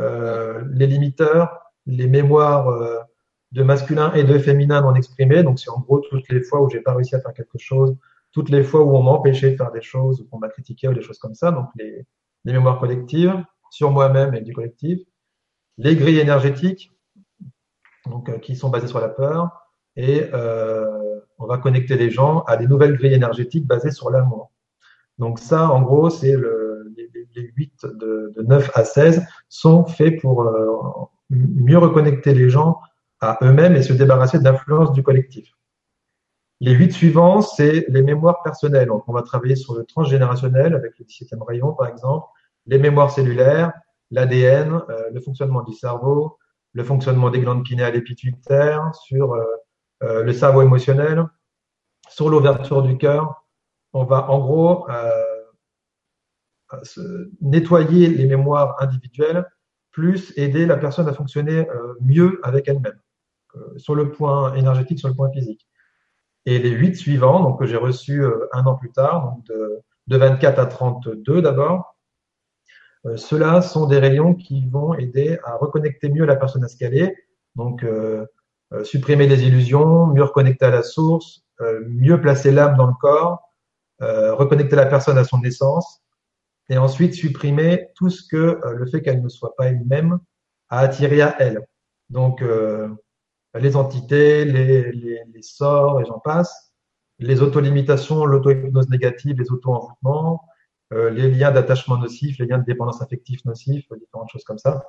euh, 0.00 0.64
les 0.72 0.88
limiteurs, 0.88 1.60
les 1.86 2.08
mémoires 2.08 2.68
euh, 2.68 2.98
de 3.52 3.62
masculin 3.62 4.12
et 4.14 4.24
de 4.24 4.36
féminin 4.36 4.80
non 4.80 4.96
exprimés. 4.96 5.44
Donc 5.44 5.60
c'est 5.60 5.70
en 5.70 5.78
gros 5.78 6.00
toutes 6.00 6.28
les 6.28 6.42
fois 6.42 6.60
où 6.60 6.68
j'ai 6.68 6.80
pas 6.80 6.92
réussi 6.92 7.14
à 7.14 7.20
faire 7.20 7.32
quelque 7.32 7.58
chose, 7.58 7.96
toutes 8.32 8.50
les 8.50 8.64
fois 8.64 8.82
où 8.82 8.96
on 8.96 9.02
m'a 9.04 9.12
empêché 9.12 9.52
de 9.52 9.56
faire 9.56 9.70
des 9.70 9.80
choses, 9.80 10.20
ou 10.20 10.24
qu'on 10.24 10.40
m'a 10.40 10.48
critiqué 10.48 10.88
ou 10.88 10.92
des 10.92 11.02
choses 11.02 11.20
comme 11.20 11.36
ça, 11.36 11.52
donc 11.52 11.66
les, 11.76 12.04
les 12.44 12.52
mémoires 12.52 12.80
collectives 12.80 13.32
sur 13.70 13.92
moi-même 13.92 14.34
et 14.34 14.40
du 14.40 14.52
collectif, 14.52 14.98
les 15.76 15.94
grilles 15.94 16.18
énergétiques, 16.18 16.90
donc 18.06 18.28
euh, 18.28 18.38
qui 18.38 18.56
sont 18.56 18.70
basées 18.70 18.88
sur 18.88 19.00
la 19.00 19.08
peur, 19.08 19.50
et 19.94 20.30
on 21.40 21.46
va 21.46 21.58
connecter 21.58 21.96
les 21.96 22.10
gens 22.10 22.40
à 22.42 22.56
des 22.56 22.66
nouvelles 22.66 22.96
grilles 22.96 23.14
énergétiques 23.14 23.66
basées 23.66 23.92
sur 23.92 24.10
l'amour. 24.10 24.50
Donc 25.18 25.38
ça, 25.38 25.70
en 25.70 25.82
gros, 25.82 26.08
c'est 26.10 26.36
le, 26.36 26.67
les, 27.38 27.42
les 27.42 27.52
8 27.56 27.72
de, 27.84 28.32
de, 28.36 28.42
9 28.42 28.70
à 28.74 28.84
16 28.84 29.24
sont 29.48 29.84
faits 29.84 30.20
pour 30.20 30.42
euh, 30.42 30.66
mieux 31.30 31.78
reconnecter 31.78 32.34
les 32.34 32.50
gens 32.50 32.80
à 33.20 33.38
eux-mêmes 33.42 33.74
et 33.74 33.82
se 33.82 33.92
débarrasser 33.92 34.38
de 34.38 34.44
l'influence 34.44 34.92
du 34.92 35.02
collectif. 35.02 35.52
Les 36.60 36.72
huit 36.72 36.92
suivants, 36.92 37.40
c'est 37.40 37.84
les 37.88 38.02
mémoires 38.02 38.42
personnelles. 38.42 38.90
On 38.90 39.12
va 39.12 39.22
travailler 39.22 39.56
sur 39.56 39.74
le 39.74 39.84
transgénérationnel 39.84 40.74
avec 40.74 40.92
le 40.98 41.04
17e 41.04 41.42
rayon, 41.44 41.72
par 41.72 41.88
exemple, 41.88 42.26
les 42.66 42.78
mémoires 42.78 43.10
cellulaires, 43.10 43.72
l'ADN, 44.10 44.82
euh, 44.88 45.10
le 45.12 45.20
fonctionnement 45.20 45.62
du 45.62 45.72
cerveau, 45.72 46.38
le 46.72 46.82
fonctionnement 46.82 47.30
des 47.30 47.40
glandes 47.40 47.64
pinéales 47.64 47.96
et 47.96 48.02
pituitaires, 48.02 48.92
sur 48.94 49.34
euh, 49.34 50.22
le 50.22 50.32
cerveau 50.32 50.62
émotionnel, 50.62 51.24
sur 52.08 52.28
l'ouverture 52.28 52.82
du 52.82 52.96
cœur. 52.96 53.44
On 53.92 54.04
va 54.04 54.30
en 54.30 54.38
gros 54.38 54.86
nettoyer 57.40 58.08
les 58.08 58.26
mémoires 58.26 58.76
individuelles, 58.80 59.44
plus 59.90 60.32
aider 60.36 60.66
la 60.66 60.76
personne 60.76 61.08
à 61.08 61.12
fonctionner 61.12 61.66
mieux 62.00 62.40
avec 62.42 62.68
elle-même, 62.68 62.98
sur 63.76 63.94
le 63.94 64.10
point 64.10 64.54
énergétique, 64.54 64.98
sur 64.98 65.08
le 65.08 65.14
point 65.14 65.30
physique. 65.30 65.68
Et 66.48 66.58
les 66.58 66.70
huit 66.70 66.96
suivants, 66.96 67.42
donc 67.42 67.58
que 67.58 67.66
j'ai 67.66 67.76
reçus 67.76 68.22
euh, 68.22 68.48
un 68.52 68.64
an 68.64 68.74
plus 68.74 68.90
tard, 68.90 69.34
donc 69.34 69.44
de, 69.48 69.82
de 70.06 70.16
24 70.16 70.58
à 70.58 70.64
32 70.64 71.42
d'abord, 71.42 71.98
euh, 73.04 73.18
ceux-là 73.18 73.60
sont 73.60 73.86
des 73.86 73.98
rayons 73.98 74.34
qui 74.34 74.66
vont 74.66 74.94
aider 74.94 75.38
à 75.44 75.56
reconnecter 75.56 76.08
mieux 76.08 76.24
la 76.24 76.36
personne 76.36 76.64
à 76.64 76.68
ce 76.68 76.76
qu'elle 76.78 76.96
est, 76.96 77.14
donc 77.54 77.84
euh, 77.84 78.24
euh 78.72 78.82
supprimer 78.82 79.26
les 79.26 79.44
illusions, 79.44 80.06
mieux 80.06 80.22
reconnecter 80.22 80.64
à 80.64 80.70
la 80.70 80.82
source, 80.82 81.42
euh, 81.60 81.82
mieux 81.86 82.18
placer 82.18 82.50
l'âme 82.50 82.76
dans 82.78 82.86
le 82.86 82.94
corps, 82.98 83.42
euh, 84.00 84.34
reconnecter 84.34 84.74
la 84.74 84.86
personne 84.86 85.18
à 85.18 85.24
son 85.24 85.42
essence, 85.42 86.00
et 86.68 86.78
ensuite 86.78 87.14
supprimer 87.14 87.88
tout 87.94 88.10
ce 88.10 88.26
que 88.28 88.60
le 88.66 88.86
fait 88.86 89.02
qu'elle 89.02 89.22
ne 89.22 89.28
soit 89.28 89.54
pas 89.56 89.66
elle-même 89.66 90.18
a 90.68 90.80
attiré 90.80 91.22
à 91.22 91.34
elle. 91.38 91.66
Donc 92.10 92.42
les 93.54 93.76
entités, 93.76 94.44
les, 94.44 94.92
les, 94.92 95.22
les 95.32 95.42
sorts 95.42 96.00
et 96.00 96.04
j'en 96.04 96.18
passe, 96.18 96.68
les 97.18 97.42
auto-limitations, 97.42 98.24
l'auto-hypnose 98.24 98.88
négative, 98.88 99.36
les 99.38 99.50
auto-envoûtements, 99.50 100.42
euh, 100.92 101.10
les 101.10 101.30
liens 101.30 101.50
d'attachement 101.50 101.98
nocifs, 101.98 102.38
les 102.38 102.46
liens 102.46 102.58
de 102.58 102.64
dépendance 102.64 103.02
affective 103.02 103.40
nocifs, 103.44 103.86
différentes 104.00 104.30
choses 104.30 104.44
comme 104.44 104.58
ça. 104.58 104.86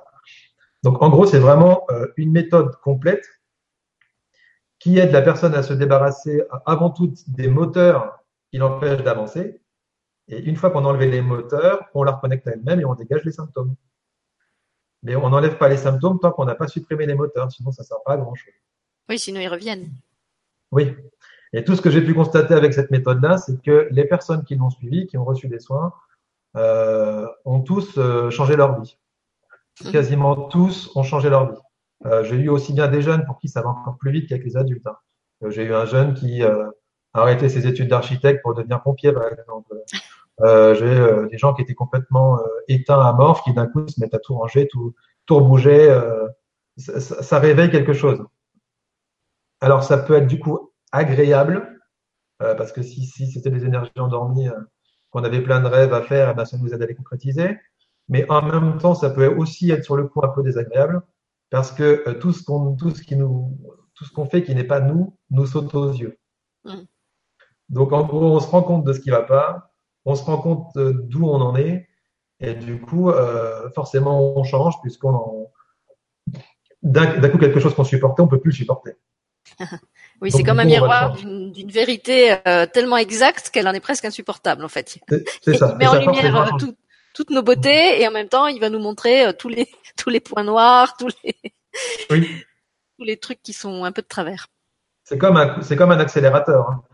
Donc 0.82 1.02
en 1.02 1.10
gros, 1.10 1.26
c'est 1.26 1.38
vraiment 1.38 1.84
euh, 1.90 2.06
une 2.16 2.32
méthode 2.32 2.74
complète 2.82 3.26
qui 4.78 4.98
aide 4.98 5.12
la 5.12 5.20
personne 5.20 5.54
à 5.54 5.62
se 5.62 5.74
débarrasser 5.74 6.42
avant 6.64 6.90
tout 6.90 7.12
des 7.26 7.48
moteurs 7.48 8.18
qui 8.50 8.58
l'empêchent 8.58 9.02
d'avancer. 9.02 9.60
Et 10.30 10.38
une 10.42 10.56
fois 10.56 10.70
qu'on 10.70 10.84
a 10.84 10.88
enlevé 10.88 11.10
les 11.10 11.20
moteurs, 11.20 11.88
on 11.94 12.04
la 12.04 12.12
reconnecte 12.12 12.46
à 12.46 12.52
elle-même 12.52 12.80
et 12.80 12.84
on 12.84 12.94
dégage 12.94 13.24
les 13.24 13.32
symptômes. 13.32 13.74
Mais 15.02 15.16
on 15.16 15.28
n'enlève 15.28 15.58
pas 15.58 15.68
les 15.68 15.76
symptômes 15.76 16.20
tant 16.20 16.30
qu'on 16.30 16.44
n'a 16.44 16.54
pas 16.54 16.68
supprimé 16.68 17.04
les 17.04 17.14
moteurs, 17.14 17.50
sinon 17.50 17.72
ça 17.72 17.82
ne 17.82 17.86
sert 17.86 18.02
pas 18.04 18.12
à 18.12 18.16
grand-chose. 18.16 18.54
Oui, 19.08 19.18
sinon 19.18 19.40
ils 19.40 19.48
reviennent. 19.48 19.90
Oui. 20.70 20.94
Et 21.52 21.64
tout 21.64 21.74
ce 21.74 21.82
que 21.82 21.90
j'ai 21.90 22.02
pu 22.02 22.14
constater 22.14 22.54
avec 22.54 22.72
cette 22.72 22.92
méthode-là, 22.92 23.38
c'est 23.38 23.60
que 23.60 23.88
les 23.90 24.04
personnes 24.04 24.44
qui 24.44 24.54
l'ont 24.54 24.70
suivi, 24.70 25.06
qui 25.06 25.18
ont 25.18 25.24
reçu 25.24 25.48
des 25.48 25.58
soins, 25.58 25.92
euh, 26.56 27.26
ont 27.44 27.60
tous 27.60 27.98
euh, 27.98 28.30
changé 28.30 28.56
leur 28.56 28.80
vie. 28.80 28.98
Mmh. 29.84 29.90
Quasiment 29.90 30.36
tous 30.36 30.94
ont 30.96 31.02
changé 31.02 31.28
leur 31.28 31.52
vie. 31.52 31.60
Euh, 32.06 32.24
j'ai 32.24 32.36
eu 32.36 32.48
aussi 32.48 32.72
bien 32.72 32.88
des 32.88 33.02
jeunes 33.02 33.24
pour 33.26 33.38
qui 33.38 33.48
ça 33.48 33.62
va 33.62 33.70
encore 33.70 33.96
plus 33.98 34.10
vite 34.10 34.28
qu'avec 34.28 34.44
les 34.44 34.56
adultes. 34.56 34.86
Hein. 34.86 34.96
Euh, 35.42 35.50
j'ai 35.50 35.64
eu 35.64 35.74
un 35.74 35.84
jeune 35.84 36.14
qui, 36.14 36.42
euh, 36.42 36.70
arrêté 37.12 37.48
ses 37.48 37.66
études 37.66 37.88
d'architecte 37.88 38.42
pour 38.42 38.54
devenir 38.54 38.82
pompier, 38.82 39.12
par 39.12 39.26
exemple. 39.26 39.74
Euh, 40.42 40.74
j'ai 40.74 40.86
euh, 40.86 41.28
des 41.28 41.38
gens 41.38 41.52
qui 41.52 41.62
étaient 41.62 41.74
complètement 41.74 42.38
euh, 42.38 42.42
éteints, 42.68 43.00
amorphes, 43.00 43.42
qui 43.42 43.52
d'un 43.52 43.66
coup 43.66 43.86
se 43.86 44.00
mettent 44.00 44.14
à 44.14 44.18
tout 44.18 44.34
ranger, 44.34 44.68
tout, 44.68 44.94
tout 45.26 45.40
bouger. 45.40 45.90
Euh, 45.90 46.26
ça, 46.76 47.00
ça, 47.00 47.38
réveille 47.38 47.70
quelque 47.70 47.92
chose. 47.92 48.24
Alors 49.60 49.82
ça 49.82 49.98
peut 49.98 50.14
être 50.14 50.26
du 50.26 50.38
coup 50.38 50.70
agréable, 50.92 51.78
parce 52.38 52.72
que 52.72 52.80
si, 52.80 53.04
si 53.04 53.30
c'était 53.30 53.50
des 53.50 53.66
énergies 53.66 53.92
endormies, 53.98 54.48
qu'on 55.10 55.24
avait 55.24 55.42
plein 55.42 55.60
de 55.60 55.66
rêves 55.66 55.92
à 55.92 56.00
faire, 56.00 56.28
et 56.28 56.32
eh 56.32 56.34
ben 56.34 56.46
ça 56.46 56.56
nous 56.56 56.72
aide 56.72 56.82
à 56.82 56.86
les 56.86 56.94
concrétiser. 56.94 57.58
Mais 58.08 58.28
en 58.30 58.40
même 58.40 58.78
temps, 58.78 58.94
ça 58.94 59.10
peut 59.10 59.26
aussi 59.26 59.70
être 59.70 59.84
sur 59.84 59.96
le 59.96 60.06
coup 60.06 60.20
un 60.24 60.28
peu 60.28 60.42
désagréable, 60.42 61.02
parce 61.50 61.70
que 61.70 62.12
tout 62.14 62.32
ce 62.32 62.42
qu'on, 62.42 62.76
tout 62.76 62.90
ce 62.90 63.02
qui 63.02 63.14
nous, 63.14 63.58
tout 63.94 64.06
ce 64.06 64.12
qu'on 64.12 64.24
fait 64.24 64.42
qui 64.42 64.54
n'est 64.54 64.64
pas 64.64 64.80
nous, 64.80 65.14
nous 65.30 65.44
saute 65.44 65.74
aux 65.74 65.92
yeux. 65.92 66.16
Mmh. 66.64 66.78
Donc 67.70 67.92
en 67.92 68.04
gros, 68.04 68.36
on 68.36 68.40
se 68.40 68.48
rend 68.48 68.62
compte 68.62 68.84
de 68.84 68.92
ce 68.92 69.00
qui 69.00 69.10
va 69.10 69.22
pas, 69.22 69.70
on 70.04 70.14
se 70.14 70.24
rend 70.24 70.38
compte 70.38 70.76
euh, 70.76 70.92
d'où 70.92 71.26
on 71.26 71.40
en 71.40 71.56
est. 71.56 71.88
Et 72.40 72.54
du 72.54 72.80
coup, 72.80 73.10
euh, 73.10 73.70
forcément, 73.70 74.36
on 74.36 74.44
change 74.44 74.80
puisqu'on 74.82 75.14
en... 75.14 75.52
d'un 76.82 77.28
coup, 77.28 77.38
quelque 77.38 77.60
chose 77.60 77.74
qu'on 77.74 77.84
supportait, 77.84 78.22
on 78.22 78.28
peut 78.28 78.40
plus 78.40 78.50
le 78.50 78.56
supporter. 78.56 78.96
oui, 80.20 80.30
c'est 80.30 80.42
comme 80.42 80.58
un 80.58 80.64
miroir 80.64 81.14
d'une 81.14 81.70
vérité 81.70 82.36
euh, 82.46 82.66
tellement 82.66 82.96
exacte 82.96 83.50
qu'elle 83.50 83.68
en 83.68 83.72
est 83.72 83.80
presque 83.80 84.04
insupportable, 84.04 84.64
en 84.64 84.68
fait. 84.68 84.98
C'est 85.42 85.54
ça. 85.54 85.72
Il 85.72 85.78
met 85.78 85.86
en 85.86 85.98
lumière 85.98 86.56
toutes 87.14 87.30
nos 87.30 87.42
beautés 87.42 88.00
et 88.00 88.08
en 88.08 88.10
même 88.10 88.28
temps, 88.28 88.46
il 88.46 88.60
va 88.60 88.70
nous 88.70 88.78
montrer 88.78 89.32
tous 89.38 89.48
les 89.48 89.68
tous 89.96 90.10
les 90.10 90.20
points 90.20 90.44
noirs, 90.44 90.96
tous 90.96 91.08
les 91.24 91.36
tous 92.98 93.04
les 93.04 93.16
trucs 93.16 93.42
qui 93.42 93.52
sont 93.52 93.84
un 93.84 93.92
peu 93.92 94.02
de 94.02 94.08
travers. 94.08 94.46
C'est 95.04 95.18
comme 95.18 95.36
un 95.36 95.60
c'est 95.62 95.76
comme 95.76 95.90
un 95.90 95.98
accélérateur. 95.98 96.70
Hein. 96.70 96.84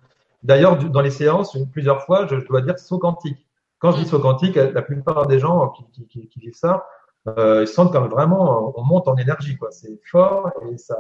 D'ailleurs, 0.43 0.79
dans 0.79 1.01
les 1.01 1.11
séances, 1.11 1.57
plusieurs 1.73 2.03
fois, 2.03 2.27
je, 2.27 2.37
dois 2.37 2.63
dire 2.63 2.79
saut 2.79 2.99
quantique. 2.99 3.47
Quand 3.79 3.93
je 3.93 4.03
dis 4.03 4.09
saut 4.09 4.21
quantique, 4.21 4.57
la 4.57 4.83
plupart 4.83 5.27
des 5.27 5.39
gens 5.39 5.69
qui, 5.71 6.07
qui, 6.09 6.29
qui 6.29 6.41
vivent 6.41 6.55
ça, 6.55 6.87
euh, 7.29 7.63
ils 7.63 7.69
sentent 7.69 7.93
comme 7.93 8.09
vraiment, 8.09 8.79
on 8.79 8.85
monte 8.85 9.09
en 9.09 9.17
énergie, 9.17 9.57
quoi. 9.57 9.71
C'est 9.73 10.01
fort 10.05 10.53
et 10.71 10.79
ça, 10.79 10.97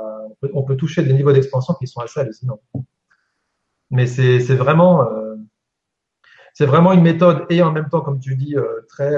on 0.52 0.62
peut, 0.62 0.76
toucher 0.76 1.02
des 1.02 1.12
niveaux 1.12 1.32
d'expansion 1.32 1.74
qui 1.74 1.86
sont 1.86 2.00
assez 2.00 2.20
hallucinants. 2.20 2.60
Mais 3.90 4.06
c'est 4.06 4.40
vraiment, 4.56 5.08
euh, 5.08 5.36
c'est 6.52 6.66
vraiment 6.66 6.92
une 6.92 7.02
méthode 7.02 7.46
et 7.48 7.62
en 7.62 7.70
même 7.70 7.88
temps, 7.88 8.00
comme 8.00 8.18
tu 8.18 8.34
dis, 8.34 8.56
euh, 8.56 8.84
très, 8.88 9.14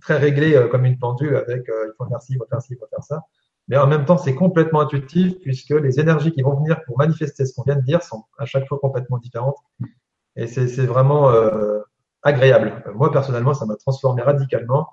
très 0.00 0.16
réglée 0.16 0.68
comme 0.70 0.84
une 0.84 0.98
pendule 0.98 1.36
avec 1.36 1.66
il 1.68 1.92
faut 1.96 2.06
faire 2.06 2.20
ci, 2.20 2.32
il 2.32 2.38
faut 2.38 2.46
faire 2.46 2.60
ci, 2.60 2.72
il 2.74 2.78
faut 2.78 2.88
faire 2.88 3.04
ça 3.04 3.22
mais 3.68 3.76
en 3.76 3.86
même 3.86 4.04
temps, 4.04 4.18
c'est 4.18 4.34
complètement 4.34 4.80
intuitif 4.80 5.38
puisque 5.40 5.70
les 5.70 5.98
énergies 5.98 6.32
qui 6.32 6.42
vont 6.42 6.54
venir 6.56 6.82
pour 6.84 6.98
manifester 6.98 7.44
ce 7.44 7.54
qu'on 7.54 7.62
vient 7.62 7.76
de 7.76 7.82
dire 7.82 8.02
sont 8.02 8.24
à 8.38 8.44
chaque 8.44 8.66
fois 8.68 8.78
complètement 8.78 9.18
différentes. 9.18 9.58
Et 10.36 10.46
c'est 10.46 10.86
vraiment 10.86 11.30
euh, 11.30 11.80
agréable. 12.22 12.82
Moi, 12.94 13.10
personnellement, 13.10 13.54
ça 13.54 13.66
m'a 13.66 13.76
transformé 13.76 14.22
radicalement. 14.22 14.88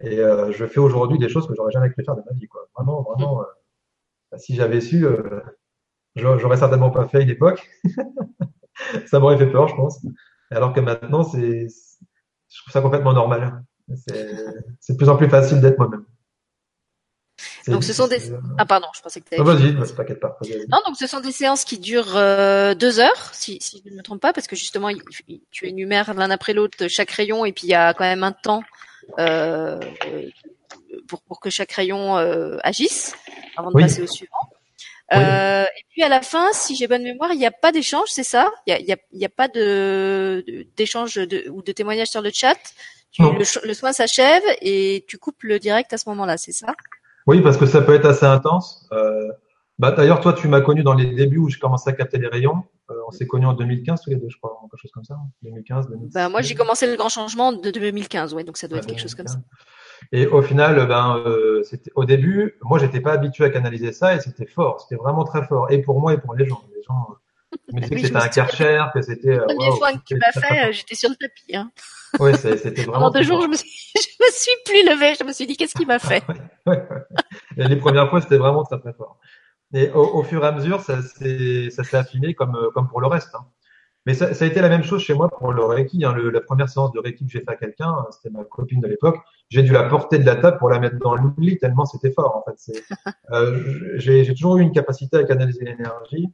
Et 0.00 0.18
euh, 0.18 0.52
je 0.52 0.66
fais 0.66 0.80
aujourd'hui 0.80 1.18
des 1.18 1.28
choses 1.28 1.46
que 1.46 1.54
j'aurais 1.54 1.70
jamais 1.70 1.90
pu 1.90 2.04
faire 2.04 2.16
de 2.16 2.22
ma 2.28 2.32
vie. 2.36 2.48
Quoi. 2.48 2.62
Vraiment, 2.76 3.02
vraiment. 3.02 3.42
Euh, 3.42 4.36
si 4.36 4.54
j'avais 4.54 4.80
su, 4.80 5.06
euh, 5.06 5.40
j'aurais 6.16 6.56
certainement 6.56 6.90
pas 6.90 7.06
fait 7.06 7.18
à 7.18 7.20
une 7.20 7.30
époque. 7.30 7.70
ça 9.06 9.20
m'aurait 9.20 9.38
fait 9.38 9.50
peur, 9.50 9.68
je 9.68 9.76
pense. 9.76 10.04
Alors 10.50 10.72
que 10.72 10.80
maintenant, 10.80 11.22
c'est, 11.22 11.68
je 11.68 12.60
trouve 12.62 12.72
ça 12.72 12.80
complètement 12.80 13.12
normal. 13.12 13.62
C'est 13.94 14.92
de 14.92 14.96
plus 14.96 15.08
en 15.08 15.16
plus 15.16 15.28
facile 15.28 15.60
d'être 15.60 15.78
moi-même. 15.78 16.04
Donc 17.68 17.84
ce 17.84 17.92
sont 17.92 18.08
des 18.08 18.32
ah 18.58 18.66
pardon 18.66 18.88
je 18.94 19.00
pensais 19.00 19.20
que 19.20 19.28
tu 19.28 19.40
avais... 19.40 19.54
vas-y 19.54 19.94
t'inquiète 19.94 20.20
pas 20.20 20.38
non 20.68 20.78
donc 20.86 20.96
ce 20.96 21.06
sont 21.06 21.20
des 21.20 21.32
séances 21.32 21.64
qui 21.64 21.78
durent 21.78 22.16
euh, 22.16 22.74
deux 22.74 23.00
heures 23.00 23.30
si, 23.32 23.58
si 23.60 23.82
je 23.84 23.90
ne 23.90 23.96
me 23.96 24.02
trompe 24.02 24.20
pas 24.20 24.32
parce 24.32 24.46
que 24.46 24.56
justement 24.56 24.88
tu 25.50 25.66
énumères 25.66 26.14
l'un 26.14 26.30
après 26.30 26.52
l'autre 26.52 26.88
chaque 26.88 27.10
rayon 27.10 27.44
et 27.44 27.52
puis 27.52 27.66
il 27.66 27.70
y 27.70 27.74
a 27.74 27.94
quand 27.94 28.04
même 28.04 28.24
un 28.24 28.32
temps 28.32 28.62
euh, 29.18 29.80
pour 31.08 31.22
pour 31.22 31.40
que 31.40 31.50
chaque 31.50 31.72
rayon 31.72 32.18
euh, 32.18 32.58
agisse 32.62 33.14
avant 33.56 33.70
de 33.70 33.80
passer 33.80 34.02
au 34.02 34.06
suivant. 34.06 34.36
Euh, 35.12 35.64
et 35.64 35.84
puis 35.90 36.02
à 36.02 36.08
la 36.08 36.22
fin, 36.22 36.52
si 36.52 36.74
j'ai 36.74 36.86
bonne 36.86 37.02
mémoire, 37.02 37.32
il 37.32 37.38
n'y 37.38 37.46
a 37.46 37.50
pas 37.50 37.70
d'échange, 37.70 38.08
c'est 38.08 38.24
ça? 38.24 38.50
Il 38.66 38.74
n'y 38.74 38.80
a, 38.80 38.80
y 38.80 38.92
a, 38.92 38.96
y 39.12 39.24
a, 39.24 39.28
pas 39.28 39.48
de 39.48 40.66
d'échange 40.76 41.16
de, 41.16 41.50
ou 41.50 41.62
de 41.62 41.72
témoignage 41.72 42.08
sur 42.08 42.22
le 42.22 42.30
chat? 42.32 42.58
Tu, 43.10 43.20
le, 43.20 43.66
le, 43.66 43.74
soin 43.74 43.92
s'achève 43.92 44.42
et 44.62 45.04
tu 45.06 45.18
coupes 45.18 45.42
le 45.42 45.58
direct 45.58 45.92
à 45.92 45.98
ce 45.98 46.08
moment-là, 46.08 46.38
c'est 46.38 46.52
ça? 46.52 46.74
Oui, 47.26 47.40
parce 47.40 47.56
que 47.56 47.66
ça 47.66 47.82
peut 47.82 47.94
être 47.94 48.06
assez 48.06 48.26
intense. 48.26 48.88
Euh, 48.92 49.28
bah, 49.78 49.92
D'ailleurs, 49.92 50.20
toi, 50.20 50.32
tu 50.32 50.48
m'as 50.48 50.60
connu 50.60 50.82
dans 50.82 50.94
les 50.94 51.06
débuts 51.06 51.38
où 51.38 51.48
je 51.48 51.58
commençais 51.58 51.90
à 51.90 51.92
capter 51.92 52.18
les 52.18 52.28
rayons. 52.28 52.64
Euh, 52.90 52.94
on 53.06 53.10
s'est 53.10 53.26
connus 53.26 53.46
en 53.46 53.54
2015 53.54 54.02
tous 54.02 54.10
les 54.10 54.16
deux, 54.16 54.28
je 54.28 54.36
crois, 54.38 54.58
quelque 54.70 54.80
chose 54.80 54.92
comme 54.92 55.04
ça. 55.04 55.16
2015, 55.42 55.88
2016. 55.88 56.12
Bah, 56.14 56.28
moi, 56.28 56.42
j'ai 56.42 56.54
commencé 56.54 56.86
le 56.86 56.96
grand 56.96 57.08
changement 57.08 57.52
de 57.52 57.70
2015, 57.70 58.34
ouais, 58.34 58.44
donc 58.44 58.56
ça 58.56 58.68
doit 58.68 58.78
être 58.78 58.86
quelque 58.86 59.00
chose 59.00 59.14
comme 59.14 59.28
ça. 59.28 59.40
Et 60.10 60.26
au 60.26 60.42
final, 60.42 60.86
ben, 60.88 61.22
euh, 61.26 61.62
c'était 61.62 61.92
au 61.94 62.04
début, 62.04 62.58
moi, 62.62 62.78
j'étais 62.78 63.00
pas 63.00 63.12
habitué 63.12 63.44
à 63.44 63.50
canaliser 63.50 63.92
ça 63.92 64.14
et 64.14 64.20
c'était 64.20 64.46
fort, 64.46 64.80
c'était 64.80 65.00
vraiment 65.00 65.24
très 65.24 65.46
fort, 65.46 65.70
et 65.70 65.78
pour 65.78 66.00
moi 66.00 66.12
et 66.12 66.18
pour 66.18 66.34
les 66.34 66.44
gens. 66.44 66.60
Les 66.74 66.82
gens 66.82 67.06
disaient 67.72 67.94
que 67.94 68.02
c'était 68.02 68.16
un 68.16 68.28
Karcher, 68.28 68.84
que 68.94 69.02
c'était. 69.02 69.36
Le 69.36 69.44
premier 69.46 69.70
soin 69.76 69.92
que 69.94 70.04
tu 70.06 70.16
m'as 70.16 70.32
fait, 70.32 70.72
j'étais 70.72 70.94
sur 70.94 71.10
le 71.10 71.16
tapis. 71.16 71.56
Hein. 71.56 71.70
Oui, 72.20 72.36
c'était 72.36 72.70
vraiment. 72.70 72.92
Pendant 72.92 73.10
deux 73.10 73.22
jours, 73.22 73.40
je 73.40 73.46
me, 73.46 73.56
suis, 73.56 73.70
je 73.96 74.24
me 74.24 74.30
suis 74.30 74.52
plus 74.66 74.84
levée. 74.86 75.14
Je 75.18 75.24
me 75.24 75.32
suis 75.32 75.46
dit, 75.46 75.56
qu'est-ce 75.56 75.74
qu'il 75.74 75.86
m'a 75.86 75.98
fait? 75.98 76.22
et 77.56 77.64
Les 77.64 77.76
premières 77.76 78.10
fois, 78.10 78.20
c'était 78.20 78.36
vraiment 78.36 78.64
très 78.64 78.78
très 78.78 78.92
fort. 78.92 79.18
Et 79.72 79.90
au, 79.92 80.18
au, 80.18 80.22
fur 80.22 80.44
et 80.44 80.46
à 80.46 80.52
mesure, 80.52 80.82
ça 80.82 81.00
s'est 81.00 81.96
affiné 81.96 82.34
comme 82.34 82.68
comme 82.74 82.88
pour 82.88 83.00
le 83.00 83.06
reste. 83.06 83.34
Hein. 83.34 83.46
Mais 84.04 84.14
ça, 84.14 84.34
ça, 84.34 84.44
a 84.44 84.48
été 84.48 84.60
la 84.60 84.68
même 84.68 84.82
chose 84.82 85.00
chez 85.00 85.14
moi 85.14 85.28
pour 85.28 85.52
le 85.52 85.64
Reiki. 85.64 86.04
Hein. 86.04 86.12
Le, 86.12 86.30
la 86.30 86.40
première 86.40 86.68
séance 86.68 86.92
de 86.92 86.98
Reiki 86.98 87.24
que 87.24 87.30
j'ai 87.30 87.40
fait 87.40 87.50
à 87.50 87.56
quelqu'un, 87.56 87.94
c'était 88.10 88.30
ma 88.30 88.44
copine 88.44 88.80
de 88.80 88.88
l'époque. 88.88 89.18
J'ai 89.48 89.62
dû 89.62 89.72
la 89.72 89.84
porter 89.84 90.18
de 90.18 90.26
la 90.26 90.36
table 90.36 90.58
pour 90.58 90.70
la 90.70 90.80
mettre 90.80 90.98
dans 90.98 91.14
l'oubli 91.14 91.58
tellement 91.58 91.84
c'était 91.84 92.10
fort. 92.10 92.36
En 92.36 92.50
fait, 92.50 92.82
euh, 93.30 93.94
j'ai 93.96 94.26
toujours 94.34 94.56
eu 94.56 94.62
une 94.62 94.72
capacité 94.72 95.18
à 95.18 95.24
canaliser 95.24 95.64
l'énergie. 95.64 96.28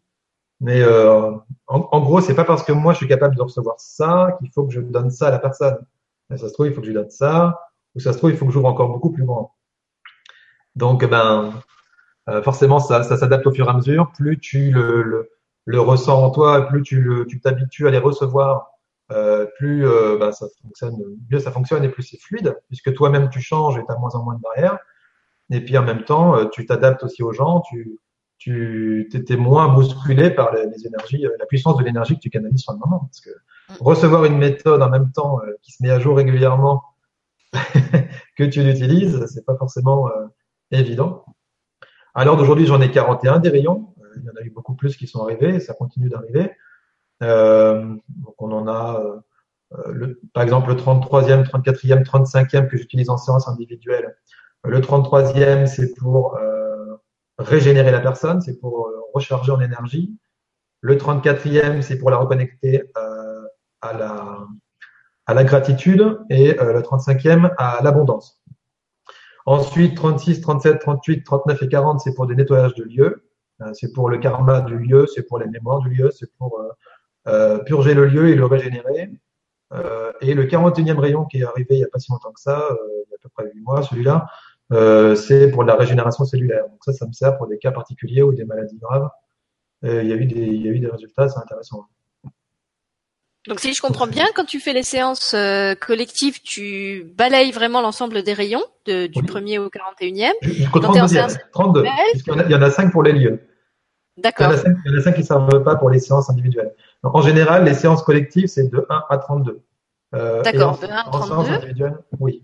Mais 0.61 0.83
euh, 0.83 1.31
en, 1.67 1.89
en, 1.93 2.01
gros, 2.01 2.21
c'est 2.21 2.35
pas 2.35 2.45
parce 2.45 2.63
que 2.63 2.73
moi 2.73 2.93
je 2.93 2.99
suis 2.99 3.09
capable 3.09 3.37
de 3.37 3.43
recevoir 3.43 3.79
ça 3.79 4.37
qu'il 4.39 4.51
faut 4.51 4.65
que 4.67 4.73
je 4.73 4.81
donne 4.81 5.11
ça 5.11 5.29
à 5.29 5.31
la 5.31 5.39
personne. 5.39 5.79
Mais 6.31 6.37
ça 6.37 6.49
se 6.49 6.55
trouve, 6.55 6.67
il 6.67 6.75
faut 6.75 6.81
que 6.81 6.87
je 6.87 6.93
donne 6.93 7.11
ça, 7.11 7.61
ou 7.95 8.01
ça 8.01 8.13
se 8.13 8.19
trouve, 8.19 8.31
il 8.31 8.37
faut 8.37 8.47
que 8.47 8.53
j'ouvre 8.53 8.69
encore 8.69 8.91
beaucoup 8.91 9.11
plus 9.11 9.25
grand. 9.25 9.55
Donc, 10.77 11.05
ben, 11.09 11.53
euh, 12.29 12.43
forcément, 12.43 12.79
ça, 12.79 13.03
ça 13.03 13.17
s'adapte 13.17 13.47
au 13.47 13.53
fur 13.53 13.67
et 13.67 13.71
à 13.71 13.75
mesure. 13.75 14.13
Plus 14.13 14.39
tu 14.39 14.71
le, 14.71 15.03
le, 15.03 15.31
le 15.65 15.81
ressens 15.81 16.23
en 16.23 16.31
toi, 16.31 16.67
plus 16.67 16.83
tu 16.83 17.25
tu 17.29 17.41
t'habitues 17.41 17.89
à 17.89 17.91
les 17.91 17.99
recevoir, 17.99 18.71
euh, 19.11 19.47
plus 19.57 19.87
euh, 19.87 20.19
ben, 20.19 20.33
ça 20.33 20.47
fonctionne, 20.63 20.97
mieux 21.31 21.39
ça 21.39 21.51
fonctionne 21.51 21.83
et 21.83 21.89
plus 21.89 22.03
c'est 22.03 22.21
fluide, 22.21 22.59
puisque 22.69 22.93
toi-même 22.93 23.31
tu 23.31 23.41
changes 23.41 23.79
et 23.79 23.85
tu 23.85 23.91
as 23.91 23.97
moins 23.97 24.15
en 24.15 24.23
moins 24.23 24.35
de 24.35 24.41
barrières. 24.41 24.79
Et 25.51 25.65
puis 25.65 25.79
en 25.79 25.83
même 25.83 26.05
temps, 26.05 26.37
euh, 26.37 26.45
tu 26.47 26.67
t'adaptes 26.67 27.03
aussi 27.05 27.23
aux 27.23 27.33
gens, 27.33 27.63
tu 27.63 27.99
tu 28.39 29.09
étais 29.13 29.37
moins 29.37 29.69
bousculé 29.69 30.31
par 30.31 30.55
les, 30.55 30.87
énergies, 30.87 31.27
euh, 31.27 31.31
la 31.39 31.47
puissance 31.47 31.77
de 31.77 31.85
l'énergie 31.85 32.15
que 32.15 32.21
tu 32.21 32.31
canalises 32.31 32.63
sur 32.63 32.73
le 32.73 32.79
moment. 32.79 33.01
Parce 33.01 33.21
que 33.21 33.31
mm. 33.31 33.75
recevoir 33.81 34.25
une 34.25 34.39
méthode 34.39 34.81
en 34.81 34.89
même 34.89 35.11
temps 35.13 35.41
euh, 35.41 35.53
qui 35.61 35.73
se 35.73 35.83
met 35.83 35.91
à 35.91 35.99
jour 35.99 36.17
régulièrement 36.17 36.85
que 38.37 38.45
tu 38.45 38.63
l'utilises, 38.63 39.27
c'est 39.27 39.45
pas 39.45 39.57
forcément 39.57 40.09
euh, 40.09 40.27
évident. 40.71 41.25
Alors 42.15 42.37
d'aujourd'hui, 42.37 42.67
j'en 42.67 42.81
ai 42.81 42.91
41 42.91 43.41
des 43.41 43.49
rayons. 43.49 43.95
Il 44.17 44.25
y 44.25 44.31
en 44.31 44.41
a 44.41 44.43
eu 44.43 44.51
beaucoup 44.51 44.75
plus 44.75 44.97
qui 44.97 45.07
sont 45.07 45.23
arrivés 45.23 45.57
et 45.57 45.61
ça 45.61 45.75
continue 45.75 46.09
d'arriver. 46.09 46.51
donc 47.21 48.35
on 48.39 48.51
en 48.51 48.67
a, 48.67 49.01
le, 49.87 50.21
par 50.35 50.43
exemple, 50.43 50.71
le 50.71 50.75
33e, 50.75 51.45
34e, 51.45 52.05
35e 52.05 52.69
que 52.69 52.77
j'utilise 52.77 53.11
en 53.11 53.17
séance 53.17 53.47
individuelle. 53.47 54.17
Le 54.65 54.81
33e, 54.81 55.67
c'est 55.67 55.95
pour 55.95 56.37
régénérer 57.39 57.91
la 57.91 58.01
personne, 58.01 58.41
c'est 58.41 58.59
pour 58.59 58.89
euh, 58.89 59.01
recharger 59.15 59.53
en 59.53 59.61
énergie. 59.61 60.17
Le 60.81 60.97
34e, 60.97 61.83
c'est 61.83 61.99
pour 61.99 62.11
la 62.11 62.19
reconnecter 62.19 62.85
euh, 62.97 63.45
à, 63.81 63.93
la, 63.93 64.47
à 65.27 65.35
la 65.35 65.45
gratitude. 65.45 66.19
Et 66.31 66.59
euh, 66.61 66.73
le 66.73 66.81
35e, 66.81 67.53
à 67.57 67.81
l'abondance. 67.83 68.43
Ensuite, 69.47 69.97
36, 69.97 70.41
37, 70.41 70.79
38, 70.81 71.25
39 71.25 71.63
et 71.63 71.69
40, 71.69 72.01
c'est 72.01 72.15
pour 72.15 72.27
des 72.27 72.35
nettoyages 72.35 72.75
de 72.75 72.85
lieux. 72.85 73.25
c'est 73.73 73.95
pour 73.95 74.11
le 74.11 74.19
karma 74.19 74.61
du 74.61 74.77
lieu, 74.77 75.07
c'est 75.07 75.23
pour 75.23 75.39
les 75.39 75.47
mémoires 75.47 75.81
du 75.81 75.89
lieu, 75.89 76.11
c'est 76.11 76.31
pour 76.37 76.63
purger 77.65 77.95
le 77.95 78.05
lieu 78.05 78.29
et 78.29 78.35
le 78.35 78.45
régénérer. 78.45 79.11
et 80.21 80.35
le 80.35 80.45
41e 80.45 80.99
rayon 80.99 81.25
qui 81.25 81.39
est 81.39 81.45
arrivé 81.45 81.67
il 81.71 81.79
n'y 81.79 81.85
a 81.85 81.89
pas 81.89 81.99
si 81.99 82.13
longtemps 82.13 82.33
que 82.33 82.41
ça, 82.41 82.69
il 83.07 83.11
y 83.11 83.15
a 83.15 83.17
à 83.17 83.19
peu 83.23 83.31
près 83.31 83.51
8 83.51 83.63
mois, 83.63 83.83
celui-là, 83.83 84.27
euh, 84.73 85.15
c'est 85.15 85.51
pour 85.51 85.65
la 85.65 85.77
régénération 85.77 86.25
cellulaire. 86.25 86.65
Donc 86.69 86.79
ça, 86.85 86.93
ça 86.93 87.07
me 87.07 87.13
sert 87.13 87.37
pour 87.39 87.47
des 87.47 87.59
cas 87.59 87.71
particuliers 87.71 88.23
ou 88.23 88.33
des 88.33 88.45
maladies 88.45 88.79
graves. 88.79 89.09
Euh, 89.85 90.03
il, 90.03 90.09
y 90.09 90.13
a 90.13 90.17
eu 90.17 90.27
des, 90.27 90.41
il 90.41 90.63
y 90.63 90.69
a 90.69 90.73
eu 90.73 90.79
des 90.79 90.89
résultats 90.89 91.23
assez 91.23 91.39
intéressants. 91.39 91.87
Donc 93.47 93.61
si 93.61 93.73
je 93.73 93.81
comprends 93.81 94.07
bien, 94.07 94.27
quand 94.35 94.45
tu 94.45 94.61
fais 94.61 94.75
les 94.75 94.83
séances 94.83 95.33
euh, 95.35 95.75
collectives, 95.75 96.43
tu 96.43 97.11
balayes 97.17 97.51
vraiment 97.51 97.81
l'ensemble 97.81 98.23
des 98.23 98.35
rayons 98.35 98.63
de, 98.85 99.07
du 99.07 99.23
premier 99.23 99.59
au 99.59 99.69
41e. 99.69 100.33
Jusqu'au 100.43 100.81
32 100.81 101.85
il 102.15 102.23
y, 102.27 102.31
en 102.31 102.39
a, 102.39 102.45
il 102.45 102.51
y 102.51 102.55
en 102.55 102.63
a 102.63 102.71
5 102.71 102.93
pour 102.93 103.03
les 103.03 103.13
lieux. 103.13 103.41
D'accord. 104.19 104.53
Il 104.53 104.93
y 104.93 104.95
en 104.95 104.99
a 104.99 105.03
5 105.03 105.15
qui 105.15 105.21
ne 105.21 105.27
servent 105.27 105.63
pas 105.63 105.77
pour 105.77 105.89
les 105.89 106.01
séances 106.01 106.29
individuelles. 106.29 106.75
En 107.03 107.23
général, 107.23 107.65
les 107.65 107.75
séances 107.75 108.03
collectives, 108.03 108.49
c'est 108.49 108.69
de 108.69 108.85
1 108.91 109.05
à 109.09 109.19
32. 109.19 109.63
Euh, 110.15 110.43
D'accord, 110.43 110.79
de 110.79 110.87
1 110.87 110.91
à 110.91 111.05
32. 111.05 111.19
En 111.19 111.27
séance 111.27 111.57
individuelle, 111.57 111.99
oui. 112.19 112.43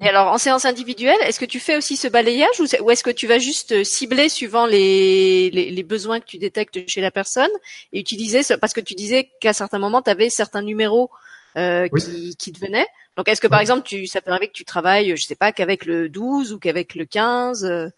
Et 0.00 0.08
alors, 0.08 0.28
en 0.28 0.38
séance 0.38 0.64
individuelle, 0.64 1.18
est-ce 1.26 1.38
que 1.38 1.44
tu 1.44 1.60
fais 1.60 1.76
aussi 1.76 1.96
ce 1.96 2.08
balayage 2.08 2.60
ou 2.80 2.90
est-ce 2.90 3.02
que 3.02 3.10
tu 3.10 3.26
vas 3.26 3.38
juste 3.38 3.72
euh, 3.72 3.84
cibler 3.84 4.28
suivant 4.28 4.64
les, 4.64 5.50
les, 5.50 5.70
les, 5.70 5.82
besoins 5.82 6.20
que 6.20 6.24
tu 6.24 6.38
détectes 6.38 6.88
chez 6.88 7.00
la 7.00 7.10
personne 7.10 7.50
et 7.92 8.00
utiliser 8.00 8.40
parce 8.60 8.72
que 8.72 8.80
tu 8.80 8.94
disais 8.94 9.30
qu'à 9.40 9.52
certains 9.52 9.78
moments, 9.78 10.00
tu 10.00 10.10
avais 10.10 10.30
certains 10.30 10.62
numéros 10.62 11.10
euh, 11.58 11.88
qui, 11.88 12.34
qui 12.36 12.52
te 12.52 12.64
venaient. 12.64 12.86
Donc, 13.16 13.28
est-ce 13.28 13.40
que 13.40 13.46
par 13.46 13.60
exemple, 13.60 13.82
tu, 13.82 14.06
ça 14.06 14.22
peut 14.22 14.30
arriver 14.30 14.48
que 14.48 14.52
tu 14.52 14.64
travailles, 14.64 15.14
je 15.16 15.22
sais 15.22 15.34
pas, 15.34 15.52
qu'avec 15.52 15.84
le 15.84 16.08
12 16.08 16.54
ou 16.54 16.58
qu'avec 16.58 16.94
le 16.94 17.04
15 17.04 17.64
euh? 17.64 17.88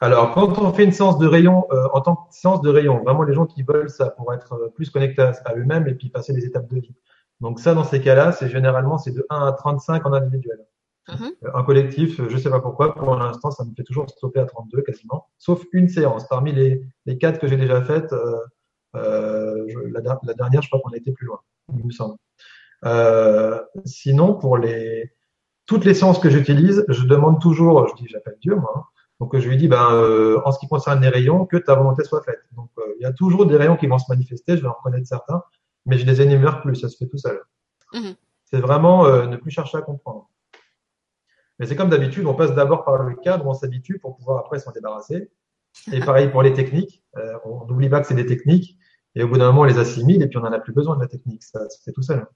Alors, 0.00 0.32
quand 0.32 0.58
on 0.58 0.72
fait 0.72 0.84
une 0.84 0.92
séance 0.92 1.18
de 1.18 1.26
rayon, 1.26 1.66
euh, 1.72 1.88
en 1.92 2.00
tant 2.00 2.16
que 2.16 2.22
séance 2.30 2.62
de 2.62 2.70
rayon, 2.70 3.02
vraiment 3.02 3.24
les 3.24 3.34
gens 3.34 3.46
qui 3.46 3.62
veulent 3.62 3.90
ça 3.90 4.10
pour 4.10 4.32
être 4.32 4.70
plus 4.74 4.90
connectés 4.90 5.22
à 5.22 5.54
eux-mêmes 5.56 5.88
et 5.88 5.94
puis 5.94 6.08
passer 6.08 6.32
les 6.32 6.44
étapes 6.44 6.68
de 6.68 6.80
vie. 6.80 6.94
Donc 7.40 7.58
ça, 7.58 7.74
dans 7.74 7.84
ces 7.84 8.00
cas-là, 8.00 8.32
c'est 8.32 8.48
généralement 8.48 8.96
c'est 8.96 9.10
de 9.10 9.26
1 9.28 9.46
à 9.48 9.52
35 9.52 10.06
en 10.06 10.12
individuel. 10.12 10.58
Mhm. 11.08 11.32
Un 11.54 11.62
collectif, 11.62 12.20
je 12.28 12.36
sais 12.36 12.50
pas 12.50 12.60
pourquoi, 12.60 12.94
pour 12.94 13.14
l'instant, 13.16 13.50
ça 13.50 13.64
me 13.64 13.72
fait 13.74 13.84
toujours 13.84 14.08
stopper 14.10 14.40
à 14.40 14.44
32 14.44 14.82
quasiment, 14.82 15.28
sauf 15.38 15.64
une 15.72 15.88
séance. 15.88 16.26
Parmi 16.28 16.52
les, 16.52 16.82
les 17.06 17.16
quatre 17.18 17.38
que 17.38 17.46
j'ai 17.46 17.56
déjà 17.56 17.82
faites, 17.82 18.12
euh, 18.12 18.40
euh, 18.96 19.66
la, 19.92 20.00
la, 20.22 20.34
dernière, 20.34 20.62
je 20.62 20.68
crois 20.68 20.80
qu'on 20.80 20.92
a 20.92 20.96
été 20.96 21.12
plus 21.12 21.26
loin, 21.26 21.40
il 21.76 21.86
me 21.86 21.92
semble. 21.92 22.16
Euh, 22.84 23.60
sinon, 23.84 24.34
pour 24.34 24.58
les 24.58 25.12
toutes 25.66 25.84
les 25.84 25.94
séances 25.94 26.18
que 26.18 26.30
j'utilise, 26.30 26.84
je 26.88 27.04
demande 27.04 27.40
toujours, 27.40 27.88
je 27.88 27.94
dis, 27.96 28.08
j'appelle 28.08 28.36
Dieu 28.40 28.54
moi, 28.54 28.72
hein. 28.76 28.84
donc 29.20 29.36
je 29.36 29.48
lui 29.48 29.56
dis, 29.56 29.68
ben, 29.68 29.88
euh, 29.92 30.40
en 30.44 30.52
ce 30.52 30.58
qui 30.60 30.68
concerne 30.68 31.00
les 31.02 31.08
rayons, 31.08 31.44
que 31.44 31.56
ta 31.56 31.74
volonté 31.74 32.04
soit 32.04 32.22
faite. 32.22 32.40
Donc 32.52 32.70
euh, 32.78 32.82
il 32.98 33.02
y 33.02 33.06
a 33.06 33.12
toujours 33.12 33.46
des 33.46 33.56
rayons 33.56 33.76
qui 33.76 33.88
vont 33.88 33.98
se 33.98 34.06
manifester, 34.08 34.56
je 34.56 34.62
vais 34.62 34.68
en 34.68 34.74
reconnaître 34.74 35.06
certains, 35.06 35.42
mais 35.84 35.98
je 35.98 36.06
les 36.06 36.22
énumère 36.22 36.62
plus, 36.62 36.76
ça 36.76 36.88
se 36.88 36.96
fait 36.96 37.06
tout 37.06 37.18
seul. 37.18 37.40
Mhm. 37.92 38.14
C'est 38.44 38.60
vraiment 38.60 39.06
euh, 39.06 39.26
ne 39.26 39.36
plus 39.36 39.50
chercher 39.50 39.78
à 39.78 39.82
comprendre. 39.82 40.30
Mais 41.58 41.66
c'est 41.66 41.76
comme 41.76 41.88
d'habitude, 41.88 42.26
on 42.26 42.34
passe 42.34 42.54
d'abord 42.54 42.84
par 42.84 43.02
le 43.02 43.16
cadre, 43.16 43.46
on 43.46 43.54
s'habitue 43.54 43.98
pour 43.98 44.16
pouvoir 44.16 44.38
après 44.38 44.58
s'en 44.58 44.72
débarrasser. 44.72 45.30
Et 45.92 46.00
pareil 46.00 46.28
pour 46.30 46.42
les 46.42 46.52
techniques, 46.52 47.02
euh, 47.16 47.38
on 47.44 47.66
n'oublie 47.66 47.88
pas 47.88 48.00
que 48.00 48.06
c'est 48.06 48.14
des 48.14 48.26
techniques, 48.26 48.78
et 49.14 49.22
au 49.22 49.28
bout 49.28 49.38
d'un 49.38 49.46
moment, 49.46 49.62
on 49.62 49.64
les 49.64 49.78
assimile, 49.78 50.22
et 50.22 50.26
puis 50.26 50.38
on 50.38 50.42
n'en 50.42 50.52
a 50.52 50.58
plus 50.58 50.72
besoin 50.72 50.96
de 50.96 51.02
la 51.02 51.08
technique, 51.08 51.42
ça 51.42 51.68
se 51.68 51.90
tout 51.90 52.02
seul. 52.02 52.26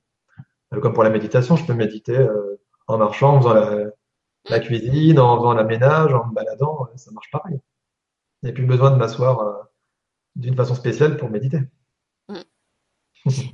Euh, 0.72 0.80
comme 0.80 0.92
pour 0.92 1.04
la 1.04 1.10
méditation, 1.10 1.56
je 1.56 1.66
peux 1.66 1.74
méditer 1.74 2.16
euh, 2.16 2.60
en 2.86 2.98
marchant, 2.98 3.36
en 3.36 3.40
faisant 3.40 3.54
la, 4.48 4.60
cuisine, 4.60 5.18
en 5.18 5.36
faisant 5.38 5.54
la 5.54 5.64
ménage, 5.64 6.12
en 6.14 6.26
me 6.26 6.34
baladant, 6.34 6.88
ça 6.96 7.10
marche 7.12 7.30
pareil. 7.30 7.60
Il 8.42 8.46
n'y 8.46 8.50
a 8.50 8.54
plus 8.54 8.66
besoin 8.66 8.90
de 8.90 8.96
m'asseoir 8.96 9.68
d'une 10.36 10.56
façon 10.56 10.74
spéciale 10.74 11.16
pour 11.16 11.30
méditer. 11.30 11.60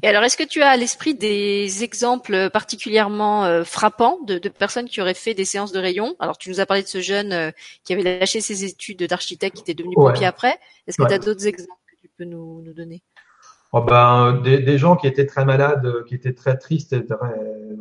Et 0.02 0.09
alors, 0.09 0.22
est-ce 0.22 0.37
que 0.37 0.44
tu 0.44 0.62
as 0.62 0.70
à 0.70 0.76
l'esprit 0.76 1.14
des 1.14 1.83
exemples 1.83 2.50
particulièrement 2.50 3.44
euh, 3.44 3.64
frappants 3.64 4.18
de, 4.26 4.38
de, 4.38 4.48
personnes 4.48 4.87
qui 4.87 5.00
auraient 5.00 5.14
fait 5.14 5.35
des 5.35 5.44
séances 5.44 5.72
de 5.72 5.79
rayons 5.79 6.14
Alors, 6.20 6.38
tu 6.38 6.50
nous 6.50 6.61
as 6.61 6.66
parlé 6.66 6.83
de 6.83 6.88
ce 6.88 7.00
jeune 7.00 7.33
euh, 7.33 7.50
qui 7.85 7.92
avait 7.92 8.18
lâché 8.18 8.40
ses 8.40 8.64
études 8.64 9.02
d'architecte, 9.02 9.57
qui 9.57 9.62
était 9.62 9.74
devenu 9.74 9.94
pompier 9.94 10.26
après. 10.26 10.57
Est-ce 10.87 10.96
que 10.96 11.07
tu 11.07 11.14
as 11.14 11.18
d'autres 11.18 11.46
exemples 11.46 11.81
que 11.90 12.00
tu 12.00 12.09
peux 12.16 12.24
nous, 12.24 12.62
nous 12.62 12.72
donner? 12.72 13.02
Oh 13.72 13.83
ben, 13.83 14.40
des, 14.44 14.59
des, 14.59 14.79
gens 14.79 14.96
qui 14.96 15.09
étaient 15.09 15.26
très 15.26 15.44
malades, 15.44 16.05
qui 16.07 16.14
étaient 16.14 16.33
très 16.33 16.57
tristes, 16.57 16.92
et 16.92 17.05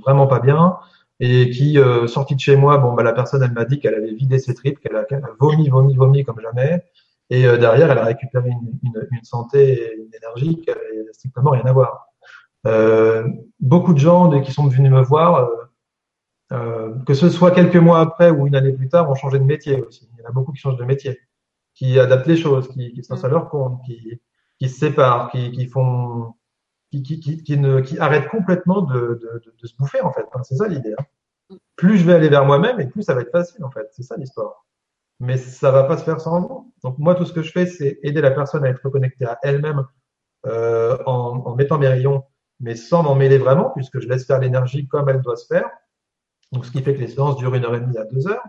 vraiment 0.03 0.27
pas 0.27 0.39
bien, 0.39 0.77
et 1.19 1.49
qui, 1.49 1.79
euh, 1.79 2.07
sortis 2.07 2.35
de 2.35 2.39
chez 2.39 2.55
moi, 2.55 2.77
bon, 2.77 2.93
bah, 2.93 3.03
la 3.03 3.13
personne, 3.13 3.41
elle 3.41 3.53
m'a 3.53 3.65
dit 3.65 3.79
qu'elle 3.79 3.95
avait 3.95 4.13
vidé 4.13 4.39
ses 4.39 4.53
tripes, 4.53 4.79
qu'elle 4.79 4.95
a, 4.95 5.05
vomi, 5.39 5.69
vomi, 5.69 5.95
vomi 5.95 6.23
comme 6.25 6.41
jamais, 6.41 6.83
et 7.29 7.47
euh, 7.47 7.57
derrière, 7.57 7.91
elle 7.91 7.97
a 7.97 8.05
récupéré 8.05 8.49
une, 8.49 8.79
une, 8.83 9.07
une, 9.11 9.23
santé 9.23 9.73
et 9.73 9.95
une 9.95 10.13
énergie 10.13 10.61
qui 10.61 10.69
avait 10.69 11.11
strictement 11.11 11.51
rien 11.51 11.65
à 11.65 11.73
voir. 11.73 12.07
Euh, 12.67 13.27
beaucoup 13.59 13.93
de 13.93 13.99
gens 13.99 14.41
qui 14.41 14.51
sont 14.51 14.67
venus 14.67 14.91
me 14.91 15.01
voir, 15.01 15.35
euh, 15.38 15.55
euh, 16.51 16.95
que 17.05 17.13
ce 17.13 17.29
soit 17.29 17.51
quelques 17.51 17.75
mois 17.77 17.99
après 17.99 18.29
ou 18.29 18.47
une 18.47 18.55
année 18.55 18.73
plus 18.73 18.89
tard, 18.89 19.09
ont 19.09 19.15
changé 19.15 19.39
de 19.39 19.43
métier 19.43 19.81
aussi. 19.81 20.09
Il 20.13 20.21
y 20.21 20.25
en 20.25 20.29
a 20.29 20.31
beaucoup 20.31 20.51
qui 20.51 20.59
changent 20.59 20.77
de 20.77 20.85
métier, 20.85 21.19
qui 21.73 21.99
adaptent 21.99 22.27
les 22.27 22.38
choses, 22.38 22.67
qui, 22.69 22.93
qui 22.93 23.03
sont 23.03 23.23
à 23.23 23.27
leur 23.27 23.49
compte, 23.49 23.81
qui, 23.85 24.21
qui 24.59 24.69
se 24.69 24.79
séparent, 24.79 25.31
qui, 25.31 25.51
qui 25.51 25.65
font, 25.65 26.35
qui, 26.91 27.01
qui, 27.01 27.19
qui, 27.19 27.57
ne, 27.57 27.81
qui 27.81 27.97
arrêtent 27.97 28.29
complètement 28.29 28.81
de, 28.83 28.93
de, 28.93 29.41
de, 29.45 29.55
de 29.59 29.67
se 29.67 29.75
bouffer 29.75 30.01
en 30.01 30.11
fait. 30.11 30.25
c'est 30.43 30.55
ça 30.55 30.67
l'idée. 30.67 30.93
Hein. 30.97 31.57
Plus 31.75 31.97
je 31.97 32.05
vais 32.05 32.13
aller 32.13 32.29
vers 32.29 32.45
moi-même 32.45 32.79
et 32.79 32.88
plus 32.88 33.03
ça 33.03 33.15
va 33.15 33.21
être 33.21 33.31
facile 33.31 33.63
en 33.63 33.71
fait. 33.71 33.88
C'est 33.91 34.03
ça 34.03 34.15
l'histoire 34.15 34.65
mais 35.19 35.38
ça 35.38 35.71
va 35.71 35.83
pas 35.83 35.97
se 35.97 36.03
faire 36.03 36.19
sans 36.19 36.41
moi. 36.41 36.65
Donc 36.85 36.99
moi, 36.99 37.15
tout 37.15 37.25
ce 37.25 37.33
que 37.33 37.41
je 37.41 37.51
fais, 37.51 37.65
c'est 37.65 37.97
aider 38.03 38.21
la 38.21 38.29
personne 38.29 38.63
à 38.63 38.69
être 38.69 38.87
connectée 38.89 39.25
à 39.25 39.39
elle-même 39.41 39.87
euh, 40.45 40.95
en, 41.07 41.41
en, 41.43 41.55
mettant 41.55 41.79
mes 41.79 41.87
rayons, 41.87 42.23
mais 42.59 42.75
sans 42.75 43.01
m'en 43.01 43.15
mêler 43.15 43.39
vraiment, 43.39 43.71
puisque 43.71 43.99
je 43.99 44.07
laisse 44.07 44.27
faire 44.27 44.39
l'énergie 44.39 44.87
comme 44.87 45.09
elle 45.09 45.21
doit 45.21 45.35
se 45.35 45.47
faire. 45.47 45.67
Donc 46.51 46.63
ce 46.63 46.69
qui 46.69 46.83
fait 46.83 46.93
que 46.93 46.99
les 46.99 47.07
séances 47.07 47.37
durent 47.37 47.55
une 47.55 47.65
heure 47.65 47.73
et 47.73 47.79
demie 47.79 47.97
à 47.97 48.05
deux 48.05 48.27
heures. 48.27 48.43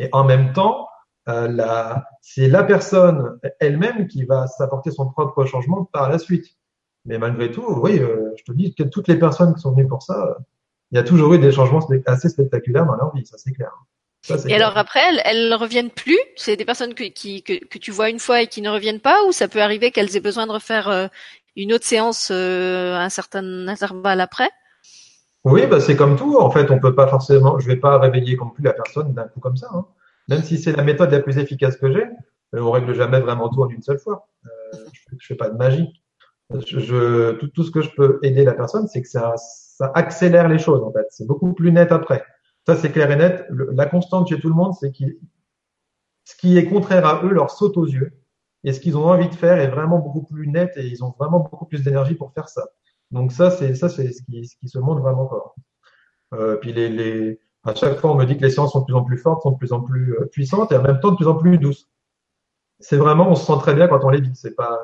Et 0.00 0.08
en 0.10 0.24
même 0.24 0.52
temps, 0.52 0.88
euh, 1.28 1.94
c'est 2.22 2.48
la 2.48 2.64
personne 2.64 3.38
elle-même 3.60 4.08
qui 4.08 4.24
va 4.24 4.48
s'apporter 4.48 4.90
son 4.90 5.08
propre 5.08 5.44
changement 5.44 5.84
par 5.84 6.10
la 6.10 6.18
suite. 6.18 6.56
Mais 7.04 7.18
malgré 7.18 7.52
tout, 7.52 7.64
oui, 7.82 8.00
euh, 8.00 8.32
je 8.36 8.42
te 8.42 8.50
dis 8.50 8.74
que 8.74 8.82
toutes 8.82 9.06
les 9.06 9.16
personnes 9.16 9.54
qui 9.54 9.60
sont 9.60 9.70
venues 9.70 9.86
pour 9.86 10.02
ça, 10.02 10.38
il 10.90 10.96
y 10.96 10.98
a 10.98 11.04
toujours 11.04 11.32
eu 11.34 11.38
des 11.38 11.52
changements 11.52 11.86
assez 12.06 12.28
spectaculaires 12.28 12.86
dans 12.86 12.96
leur 12.96 13.14
vie, 13.14 13.24
ça 13.24 13.38
c'est 13.38 13.52
clair 13.52 13.70
et 14.46 14.54
alors 14.54 14.76
après, 14.76 15.00
elles, 15.08 15.20
elles 15.24 15.54
reviennent 15.54 15.90
plus 15.90 16.18
C'est 16.36 16.56
des 16.56 16.64
personnes 16.64 16.94
que, 16.94 17.04
qui, 17.04 17.42
que, 17.42 17.64
que, 17.64 17.78
tu 17.78 17.90
vois 17.90 18.08
une 18.08 18.18
fois 18.18 18.42
et 18.42 18.46
qui 18.46 18.62
ne 18.62 18.70
reviennent 18.70 19.00
pas 19.00 19.24
Ou 19.26 19.32
ça 19.32 19.48
peut 19.48 19.60
arriver 19.60 19.90
qu'elles 19.90 20.16
aient 20.16 20.20
besoin 20.20 20.46
de 20.46 20.52
refaire 20.52 20.88
euh, 20.88 21.06
une 21.56 21.72
autre 21.72 21.84
séance 21.84 22.30
euh, 22.32 22.94
un 22.94 23.08
certain 23.08 23.68
intervalle 23.68 24.20
après? 24.20 24.50
Oui, 25.44 25.66
bah 25.66 25.78
c'est 25.78 25.94
comme 25.94 26.16
tout. 26.16 26.38
En 26.38 26.50
fait, 26.50 26.70
on 26.70 26.78
peut 26.78 26.94
pas 26.94 27.06
forcément. 27.06 27.58
Je 27.58 27.66
vais 27.66 27.76
pas 27.76 27.98
réveiller 27.98 28.36
non 28.36 28.48
plus 28.48 28.64
la 28.64 28.72
personne 28.72 29.12
d'un 29.12 29.24
coup 29.24 29.40
comme 29.40 29.56
ça. 29.56 29.68
Hein. 29.74 29.84
Même 30.28 30.42
si 30.42 30.56
c'est 30.56 30.72
la 30.72 30.82
méthode 30.82 31.10
la 31.10 31.20
plus 31.20 31.36
efficace 31.36 31.76
que 31.76 31.92
j'ai, 31.92 32.04
euh, 32.54 32.60
on 32.62 32.70
règle 32.70 32.94
jamais 32.94 33.20
vraiment 33.20 33.50
tout 33.50 33.62
en 33.62 33.68
une 33.68 33.82
seule 33.82 33.98
fois. 33.98 34.26
Euh, 34.46 34.78
je, 34.92 35.16
je 35.18 35.26
fais 35.26 35.34
pas 35.34 35.50
de 35.50 35.56
magie. 35.56 36.02
Je, 36.50 36.78
je 36.78 37.32
tout, 37.32 37.48
tout, 37.48 37.62
ce 37.62 37.70
que 37.70 37.82
je 37.82 37.90
peux 37.94 38.20
aider 38.22 38.44
la 38.44 38.54
personne, 38.54 38.86
c'est 38.88 39.02
que 39.02 39.08
ça, 39.08 39.34
ça 39.36 39.92
accélère 39.94 40.48
les 40.48 40.58
choses 40.58 40.82
en 40.82 40.92
fait. 40.92 41.06
C'est 41.10 41.26
beaucoup 41.26 41.52
plus 41.52 41.72
net 41.72 41.92
après. 41.92 42.24
Ça, 42.66 42.76
c'est 42.76 42.90
clair 42.90 43.10
et 43.10 43.16
net. 43.16 43.46
la 43.50 43.86
constante 43.86 44.28
chez 44.28 44.40
tout 44.40 44.48
le 44.48 44.54
monde, 44.54 44.72
c'est 44.80 44.90
que 44.90 45.04
ce 46.24 46.36
qui 46.36 46.56
est 46.56 46.64
contraire 46.66 47.06
à 47.06 47.22
eux 47.24 47.32
leur 47.32 47.50
saute 47.50 47.76
aux 47.76 47.86
yeux. 47.86 48.12
Et 48.64 48.72
ce 48.72 48.80
qu'ils 48.80 48.96
ont 48.96 49.06
envie 49.06 49.28
de 49.28 49.34
faire 49.34 49.58
est 49.58 49.68
vraiment 49.68 49.98
beaucoup 49.98 50.22
plus 50.22 50.48
net 50.48 50.72
et 50.76 50.86
ils 50.86 51.04
ont 51.04 51.14
vraiment 51.18 51.40
beaucoup 51.40 51.66
plus 51.66 51.82
d'énergie 51.82 52.14
pour 52.14 52.32
faire 52.32 52.48
ça. 52.48 52.66
Donc 53.10 53.30
ça, 53.30 53.50
c'est 53.50 53.74
ça, 53.74 53.90
c'est 53.90 54.10
ce 54.10 54.22
qui, 54.22 54.46
ce 54.46 54.56
qui 54.56 54.68
se 54.68 54.78
montre 54.78 55.02
vraiment 55.02 55.28
fort. 55.28 55.54
Euh, 56.32 56.56
puis 56.56 56.72
les, 56.72 56.88
les, 56.88 57.40
à 57.64 57.74
chaque 57.74 57.98
fois, 57.98 58.12
on 58.12 58.14
me 58.14 58.24
dit 58.24 58.38
que 58.38 58.42
les 58.42 58.50
séances 58.50 58.72
sont 58.72 58.80
de 58.80 58.86
plus 58.86 58.94
en 58.94 59.04
plus 59.04 59.18
fortes, 59.18 59.42
sont 59.42 59.52
de 59.52 59.58
plus 59.58 59.72
en 59.72 59.82
plus 59.82 60.14
euh, 60.14 60.24
puissantes 60.32 60.72
et 60.72 60.76
en 60.76 60.82
même 60.82 60.98
temps 61.00 61.10
de 61.10 61.16
plus 61.16 61.28
en 61.28 61.34
plus 61.34 61.58
douces. 61.58 61.90
C'est 62.80 62.96
vraiment, 62.96 63.28
on 63.30 63.34
se 63.34 63.44
sent 63.44 63.58
très 63.60 63.74
bien 63.74 63.86
quand 63.86 64.02
on 64.02 64.08
les 64.08 64.22
vit. 64.22 64.34
C'est 64.34 64.54
pas, 64.54 64.80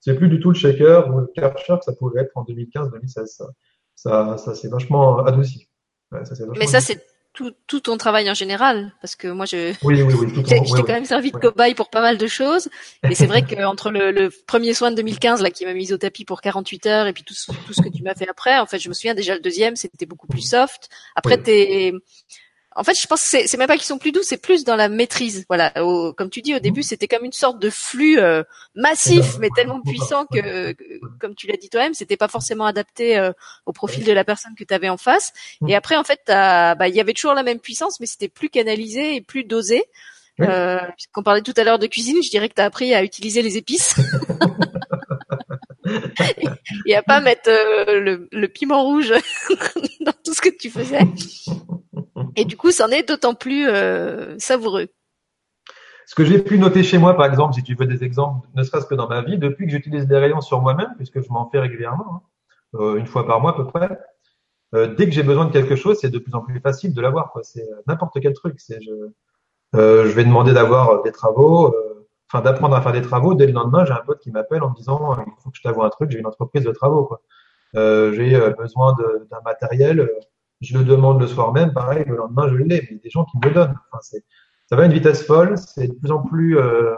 c'est 0.00 0.14
plus 0.14 0.28
du 0.28 0.38
tout 0.38 0.50
le 0.50 0.54
shaker 0.54 1.12
ou 1.12 1.20
le 1.20 1.26
Karcher 1.34 1.78
que 1.78 1.84
ça 1.84 1.94
pouvait 1.94 2.20
être 2.20 2.32
en 2.36 2.44
2015-2016. 2.44 3.26
Ça, 3.26 3.46
ça, 3.94 4.36
ça 4.36 4.54
s'est 4.54 4.68
vachement 4.68 5.24
adouci. 5.24 5.68
Mais 6.12 6.66
ça, 6.66 6.80
c'est 6.80 7.13
tout, 7.34 7.52
tout, 7.66 7.80
ton 7.80 7.96
travail 7.96 8.30
en 8.30 8.34
général, 8.34 8.92
parce 9.00 9.16
que 9.16 9.26
moi, 9.26 9.44
je, 9.44 9.74
oui, 9.82 10.00
oui, 10.02 10.14
oui, 10.14 10.44
j'ai 10.46 10.82
quand 10.82 10.86
même 10.86 11.04
servi 11.04 11.32
de 11.32 11.36
cobaye 11.36 11.74
pour 11.74 11.90
pas 11.90 12.00
mal 12.00 12.16
de 12.16 12.26
choses. 12.28 12.68
Et 13.08 13.16
c'est 13.16 13.26
vrai 13.26 13.42
qu'entre 13.48 13.90
le, 13.90 14.12
le 14.12 14.30
premier 14.46 14.72
soin 14.72 14.92
de 14.92 14.96
2015, 14.96 15.42
là, 15.42 15.50
qui 15.50 15.66
m'a 15.66 15.74
mise 15.74 15.92
au 15.92 15.98
tapis 15.98 16.24
pour 16.24 16.40
48 16.40 16.86
heures, 16.86 17.06
et 17.08 17.12
puis 17.12 17.24
tout, 17.24 17.34
tout 17.66 17.72
ce 17.72 17.82
que 17.82 17.88
tu 17.88 18.04
m'as 18.04 18.14
fait 18.14 18.28
après, 18.28 18.56
en 18.58 18.66
fait, 18.66 18.78
je 18.78 18.88
me 18.88 18.94
souviens 18.94 19.14
déjà 19.14 19.34
le 19.34 19.40
deuxième, 19.40 19.74
c'était 19.74 20.06
beaucoup 20.06 20.28
plus 20.28 20.48
soft. 20.48 20.88
Après, 21.16 21.36
t'es, 21.36 21.92
en 22.76 22.84
fait, 22.84 22.94
je 22.94 23.06
pense 23.06 23.22
que 23.22 23.46
c'est, 23.46 23.56
même 23.56 23.66
pas 23.66 23.76
qu'ils 23.76 23.84
sont 23.84 23.98
plus 23.98 24.12
doux, 24.12 24.22
c'est 24.22 24.36
plus 24.36 24.64
dans 24.64 24.76
la 24.76 24.88
maîtrise. 24.88 25.44
Voilà, 25.48 25.70
comme 26.16 26.30
tu 26.30 26.42
dis 26.42 26.54
au 26.54 26.58
début, 26.58 26.82
c'était 26.82 27.08
comme 27.08 27.24
une 27.24 27.32
sorte 27.32 27.58
de 27.58 27.70
flux 27.70 28.18
euh, 28.18 28.42
massif, 28.74 29.38
mais 29.38 29.48
tellement 29.54 29.80
puissant 29.80 30.26
que, 30.26 30.74
comme 31.20 31.34
tu 31.34 31.46
l'as 31.46 31.56
dit 31.56 31.68
toi-même, 31.68 31.94
c'était 31.94 32.16
pas 32.16 32.28
forcément 32.28 32.66
adapté 32.66 33.16
euh, 33.16 33.32
au 33.66 33.72
profil 33.72 34.04
de 34.04 34.12
la 34.12 34.24
personne 34.24 34.54
que 34.56 34.64
tu 34.64 34.74
avais 34.74 34.88
en 34.88 34.96
face. 34.96 35.32
Et 35.68 35.74
après, 35.74 35.96
en 35.96 36.04
fait, 36.04 36.20
bah, 36.26 36.88
il 36.88 36.94
y 36.94 37.00
avait 37.00 37.14
toujours 37.14 37.34
la 37.34 37.42
même 37.42 37.60
puissance, 37.60 38.00
mais 38.00 38.06
c'était 38.06 38.28
plus 38.28 38.48
canalisé 38.48 39.16
et 39.16 39.20
plus 39.20 39.44
dosé. 39.44 39.84
Euh, 40.40 40.78
Puisqu'on 40.96 41.22
parlait 41.22 41.42
tout 41.42 41.54
à 41.56 41.64
l'heure 41.64 41.78
de 41.78 41.86
cuisine, 41.86 42.16
je 42.22 42.30
dirais 42.30 42.48
que 42.48 42.54
tu 42.54 42.60
as 42.60 42.64
appris 42.64 42.94
à 42.94 43.02
utiliser 43.02 43.42
les 43.42 43.56
épices. 43.56 43.94
et, 46.86 46.94
à 46.94 47.02
pas 47.02 47.20
mettre 47.20 47.48
euh, 47.48 48.26
le, 48.30 48.48
piment 48.48 48.82
rouge 48.82 49.12
dans 50.00 50.12
tout 50.24 50.34
ce 50.34 50.40
que 50.40 50.48
tu 50.56 50.70
faisais. 50.70 51.00
Et 52.36 52.44
du 52.44 52.56
coup, 52.56 52.70
c'en 52.70 52.88
est 52.88 53.08
d'autant 53.08 53.34
plus 53.34 53.68
euh, 53.68 54.38
savoureux. 54.38 54.88
Ce 56.06 56.14
que 56.14 56.24
j'ai 56.24 56.38
pu 56.38 56.58
noter 56.58 56.82
chez 56.82 56.98
moi, 56.98 57.16
par 57.16 57.26
exemple, 57.26 57.54
si 57.54 57.62
tu 57.62 57.74
veux 57.74 57.86
des 57.86 58.04
exemples, 58.04 58.46
ne 58.54 58.62
serait-ce 58.62 58.86
que 58.86 58.94
dans 58.94 59.08
ma 59.08 59.22
vie, 59.22 59.38
depuis 59.38 59.66
que 59.66 59.72
j'utilise 59.72 60.06
des 60.06 60.18
rayons 60.18 60.42
sur 60.42 60.60
moi-même, 60.60 60.92
puisque 60.96 61.20
je 61.20 61.28
m'en 61.30 61.48
fais 61.50 61.60
régulièrement, 61.60 62.06
hein, 62.14 62.20
euh, 62.80 62.96
une 62.96 63.06
fois 63.06 63.26
par 63.26 63.40
mois 63.40 63.52
à 63.52 63.54
peu 63.54 63.66
près, 63.66 63.98
dès 64.96 65.06
que 65.06 65.12
j'ai 65.12 65.22
besoin 65.22 65.44
de 65.44 65.52
quelque 65.52 65.76
chose, 65.76 65.98
c'est 66.00 66.10
de 66.10 66.18
plus 66.18 66.34
en 66.34 66.40
plus 66.40 66.58
facile 66.58 66.92
de 66.94 67.00
l'avoir. 67.00 67.32
C'est 67.44 67.64
n'importe 67.86 68.18
quel 68.20 68.32
truc. 68.32 68.58
Je 69.72 70.08
vais 70.08 70.24
demander 70.24 70.52
d'avoir 70.52 71.04
des 71.04 71.12
travaux. 71.12 71.72
Enfin 72.34 72.42
d'apprendre 72.42 72.74
à 72.74 72.82
faire 72.82 72.92
des 72.92 73.02
travaux. 73.02 73.34
Dès 73.34 73.46
le 73.46 73.52
lendemain, 73.52 73.84
j'ai 73.84 73.92
un 73.92 74.02
pote 74.04 74.18
qui 74.20 74.30
m'appelle 74.30 74.62
en 74.62 74.70
me 74.70 74.74
disant 74.74 75.16
il 75.18 75.32
faut 75.42 75.50
que 75.50 75.56
je 75.56 75.62
t'avoue 75.62 75.82
un 75.82 75.90
truc, 75.90 76.10
j'ai 76.10 76.18
une 76.18 76.26
entreprise 76.26 76.64
de 76.64 76.72
travaux 76.72 77.04
quoi. 77.04 77.20
Euh, 77.76 78.12
j'ai 78.12 78.34
euh, 78.34 78.50
besoin 78.50 78.94
d'un 78.94 79.40
matériel, 79.44 80.00
euh, 80.00 80.08
je 80.60 80.76
le 80.78 80.84
demande 80.84 81.20
le 81.20 81.26
soir 81.26 81.52
même, 81.52 81.72
pareil, 81.72 82.04
le 82.06 82.16
lendemain 82.16 82.48
je 82.48 82.56
l'ai, 82.56 82.86
mais 82.90 82.98
des 82.98 83.10
gens 83.10 83.24
qui 83.24 83.38
me 83.38 83.44
le 83.44 83.50
donnent. 83.50 83.78
Enfin, 83.92 84.18
ça 84.66 84.76
va 84.76 84.82
à 84.82 84.86
une 84.86 84.92
vitesse 84.92 85.26
folle, 85.26 85.56
c'est 85.58 85.88
de 85.88 85.92
plus 85.92 86.10
en 86.10 86.22
plus 86.22 86.58
euh, 86.58 86.94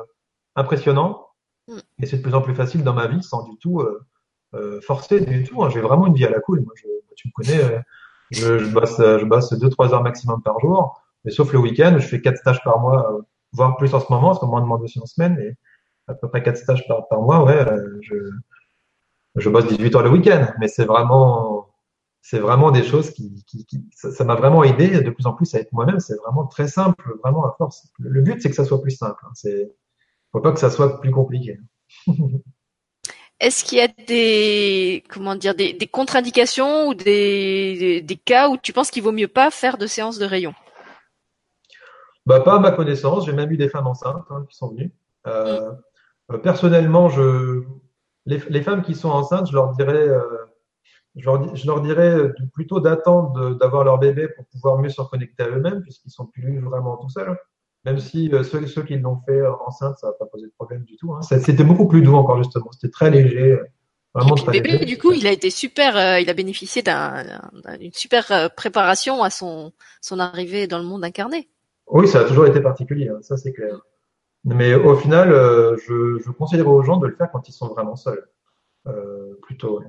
impressionnant 0.54 1.26
mm. 1.68 1.78
et 2.02 2.06
c'est 2.06 2.18
de 2.18 2.22
plus 2.22 2.34
en 2.34 2.40
plus 2.40 2.54
facile 2.54 2.82
dans 2.82 2.94
ma 2.94 3.06
vie 3.06 3.22
sans 3.22 3.42
du 3.42 3.56
tout 3.58 3.82
euh, 4.54 4.80
forcer 4.80 5.20
du 5.20 5.44
tout. 5.44 5.62
Hein. 5.62 5.70
J'ai 5.70 5.80
vraiment 5.80 6.06
une 6.06 6.14
vie 6.14 6.24
à 6.24 6.30
la 6.30 6.40
cool. 6.40 6.60
Moi, 6.60 6.72
je, 6.76 6.86
tu 7.14 7.28
me 7.28 7.32
connais, 7.32 7.82
je, 8.30 8.58
je 8.58 8.70
bosse, 8.72 8.98
je 8.98 9.24
bosse 9.24 9.52
deux 9.54 9.70
trois 9.70 9.92
heures 9.92 10.02
maximum 10.02 10.42
par 10.42 10.60
jour, 10.60 11.02
mais 11.24 11.30
sauf 11.30 11.52
le 11.52 11.58
week-end, 11.58 11.96
je 11.98 12.06
fais 12.06 12.20
quatre 12.20 12.36
stages 12.38 12.62
par 12.64 12.78
mois, 12.80 13.20
voire 13.56 13.76
plus 13.76 13.94
en 13.94 14.00
ce 14.00 14.06
moment, 14.10 14.28
parce 14.28 14.38
qu'on 14.38 14.46
m'en 14.46 14.60
demande 14.60 14.82
aussi 14.82 15.00
en 15.00 15.06
semaine, 15.06 15.36
mais 15.38 15.54
à 16.08 16.14
peu 16.14 16.28
près 16.28 16.42
quatre 16.42 16.58
stages 16.58 16.86
par, 16.86 17.20
mois, 17.20 17.44
ouais, 17.44 17.64
je 18.02 18.14
je 19.36 19.50
bosse 19.50 19.66
18 19.66 19.94
heures 19.94 20.02
le 20.02 20.10
week-end, 20.10 20.46
mais 20.58 20.68
c'est 20.68 20.86
vraiment, 20.86 21.68
c'est 22.22 22.38
vraiment 22.38 22.70
des 22.70 22.82
choses 22.82 23.10
qui, 23.10 23.44
qui, 23.46 23.66
ça 23.92 24.24
m'a 24.24 24.34
vraiment 24.34 24.64
aidé 24.64 25.00
de 25.00 25.10
plus 25.10 25.26
en 25.26 25.34
plus 25.34 25.54
à 25.54 25.60
être 25.60 25.72
moi-même. 25.72 26.00
C'est 26.00 26.16
vraiment 26.16 26.46
très 26.46 26.68
simple, 26.68 27.18
vraiment 27.22 27.44
à 27.44 27.54
force. 27.58 27.86
Le 27.98 28.22
but, 28.22 28.40
c'est 28.40 28.48
que 28.48 28.56
ça 28.56 28.64
soit 28.64 28.80
plus 28.80 28.96
simple. 28.96 29.22
Hein. 29.24 29.32
C'est, 29.34 29.72
faut 30.32 30.40
pas 30.40 30.52
que 30.52 30.58
ça 30.58 30.70
soit 30.70 31.00
plus 31.00 31.10
compliqué. 31.10 31.60
Est-ce 33.38 33.64
qu'il 33.64 33.76
y 33.76 33.82
a 33.82 33.88
des 33.88 35.04
comment 35.10 35.36
dire 35.36 35.54
des, 35.54 35.74
des 35.74 35.86
contre-indications 35.86 36.88
ou 36.88 36.94
des, 36.94 38.00
des, 38.00 38.16
cas 38.16 38.48
où 38.48 38.56
tu 38.56 38.72
penses 38.72 38.90
qu'il 38.90 39.02
vaut 39.02 39.12
mieux 39.12 39.28
pas 39.28 39.50
faire 39.50 39.76
de 39.76 39.86
séance 39.86 40.18
de 40.18 40.24
rayon? 40.24 40.54
Bah 42.26 42.40
pas 42.40 42.56
à 42.56 42.58
ma 42.58 42.72
connaissance. 42.72 43.26
J'ai 43.26 43.32
même 43.32 43.50
eu 43.50 43.56
des 43.56 43.68
femmes 43.68 43.86
enceintes 43.86 44.24
hein, 44.30 44.44
qui 44.48 44.56
sont 44.56 44.70
venues. 44.70 44.92
Euh, 45.26 45.72
euh 46.32 46.38
personnellement, 46.38 47.08
je 47.08 47.62
les, 48.26 48.42
les, 48.48 48.62
femmes 48.62 48.82
qui 48.82 48.94
sont 48.94 49.10
enceintes, 49.10 49.48
je 49.48 49.52
leur 49.52 49.72
dirais, 49.76 50.08
euh, 50.08 50.22
je, 51.14 51.24
leur, 51.24 51.54
je 51.54 51.66
leur 51.66 51.80
dirais 51.80 52.32
plutôt 52.52 52.80
d'attendre 52.80 53.54
d'avoir 53.54 53.84
leur 53.84 53.98
bébé 53.98 54.28
pour 54.28 54.44
pouvoir 54.46 54.78
mieux 54.78 54.88
se 54.88 55.00
reconnecter 55.00 55.44
à 55.44 55.48
eux-mêmes, 55.48 55.82
puisqu'ils 55.82 56.10
sont 56.10 56.26
plus 56.26 56.58
vraiment 56.58 56.96
tout 56.96 57.08
seuls. 57.08 57.38
Même 57.86 58.00
si 58.00 58.28
euh, 58.32 58.42
ceux, 58.42 58.66
ceux 58.66 58.82
qui 58.82 58.98
l'ont 58.98 59.20
fait 59.24 59.40
enceinte, 59.64 59.96
ça 59.98 60.08
n'a 60.08 60.12
pas 60.14 60.26
posé 60.26 60.46
de 60.46 60.52
problème 60.58 60.82
du 60.82 60.96
tout. 60.96 61.14
Hein. 61.14 61.22
C'était 61.22 61.62
beaucoup 61.62 61.86
plus 61.86 62.02
doux 62.02 62.16
encore 62.16 62.42
justement. 62.42 62.66
C'était 62.72 62.90
très 62.90 63.10
léger. 63.10 63.60
Vraiment 64.12 64.34
très 64.34 64.46
le 64.46 64.60
bébé, 64.60 64.72
léger. 64.72 64.84
du 64.86 64.98
coup, 64.98 65.12
il 65.12 65.24
a 65.26 65.30
été 65.30 65.50
super. 65.50 65.96
Euh, 65.96 66.18
il 66.18 66.28
a 66.28 66.34
bénéficié 66.34 66.82
d'une 66.82 67.92
super 67.92 68.32
euh, 68.32 68.48
préparation 68.48 69.22
à 69.22 69.30
son 69.30 69.72
son 70.00 70.18
arrivée 70.18 70.66
dans 70.66 70.78
le 70.78 70.84
monde 70.84 71.04
incarné. 71.04 71.48
Oui, 71.88 72.08
ça 72.08 72.20
a 72.20 72.24
toujours 72.24 72.46
été 72.46 72.60
particulier. 72.60 73.08
Hein, 73.08 73.18
ça 73.22 73.36
c'est 73.36 73.52
clair. 73.52 73.80
Mais 74.44 74.74
au 74.74 74.94
final, 74.96 75.32
euh, 75.32 75.76
je, 75.78 76.18
je 76.18 76.30
conseillerais 76.30 76.68
aux 76.68 76.82
gens 76.82 76.98
de 76.98 77.06
le 77.08 77.16
faire 77.16 77.30
quand 77.32 77.48
ils 77.48 77.52
sont 77.52 77.68
vraiment 77.68 77.96
seuls, 77.96 78.28
euh, 78.86 79.34
plutôt. 79.42 79.82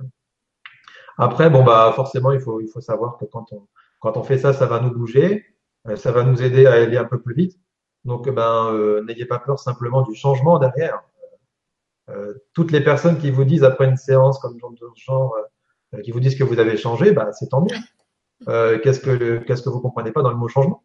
Après, 1.16 1.50
bon 1.50 1.64
bah 1.64 1.92
forcément, 1.94 2.32
il 2.32 2.40
faut 2.40 2.60
il 2.60 2.68
faut 2.68 2.80
savoir 2.80 3.18
que 3.18 3.24
quand 3.24 3.52
on 3.52 3.68
quand 4.00 4.16
on 4.16 4.22
fait 4.24 4.38
ça, 4.38 4.52
ça 4.52 4.66
va 4.66 4.80
nous 4.80 4.90
bouger, 4.92 5.44
euh, 5.88 5.96
ça 5.96 6.12
va 6.12 6.24
nous 6.24 6.42
aider 6.42 6.66
à 6.66 6.72
aller 6.74 6.96
un 6.96 7.04
peu 7.04 7.20
plus 7.20 7.34
vite. 7.34 7.58
Donc 8.04 8.28
ben 8.28 8.72
euh, 8.72 9.02
n'ayez 9.04 9.26
pas 9.26 9.38
peur 9.38 9.58
simplement 9.58 10.02
du 10.02 10.14
changement 10.14 10.58
derrière. 10.58 11.02
Toutes 12.54 12.72
les 12.72 12.80
personnes 12.82 13.18
qui 13.18 13.30
vous 13.30 13.44
disent 13.44 13.64
après 13.64 13.84
une 13.86 13.98
séance 13.98 14.38
comme 14.38 14.58
genre, 14.58 14.72
genre 14.96 15.36
qui 16.02 16.10
vous 16.10 16.20
disent 16.20 16.38
que 16.38 16.44
vous 16.44 16.58
avez 16.58 16.78
changé, 16.78 17.12
bah 17.12 17.32
c'est 17.32 17.48
tant 17.48 17.60
mieux. 17.60 18.78
qu'est-ce 18.82 19.00
que 19.00 19.38
qu'est-ce 19.44 19.62
que 19.62 19.68
vous 19.68 19.80
comprenez 19.80 20.10
pas 20.10 20.22
dans 20.22 20.30
le 20.30 20.36
mot 20.36 20.48
changement? 20.48 20.82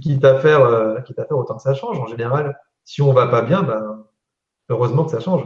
Quitte 0.00 0.24
à 0.24 0.40
faire, 0.40 0.60
euh, 0.62 1.00
quitte 1.00 1.18
à 1.18 1.24
faire 1.24 1.38
autant 1.38 1.56
que 1.56 1.62
ça 1.62 1.74
change. 1.74 1.98
En 1.98 2.06
général, 2.06 2.58
si 2.84 3.02
on 3.02 3.12
va 3.12 3.26
pas 3.26 3.42
bien, 3.42 3.62
ben, 3.62 4.04
heureusement 4.68 5.04
que 5.04 5.10
ça 5.10 5.20
change. 5.20 5.44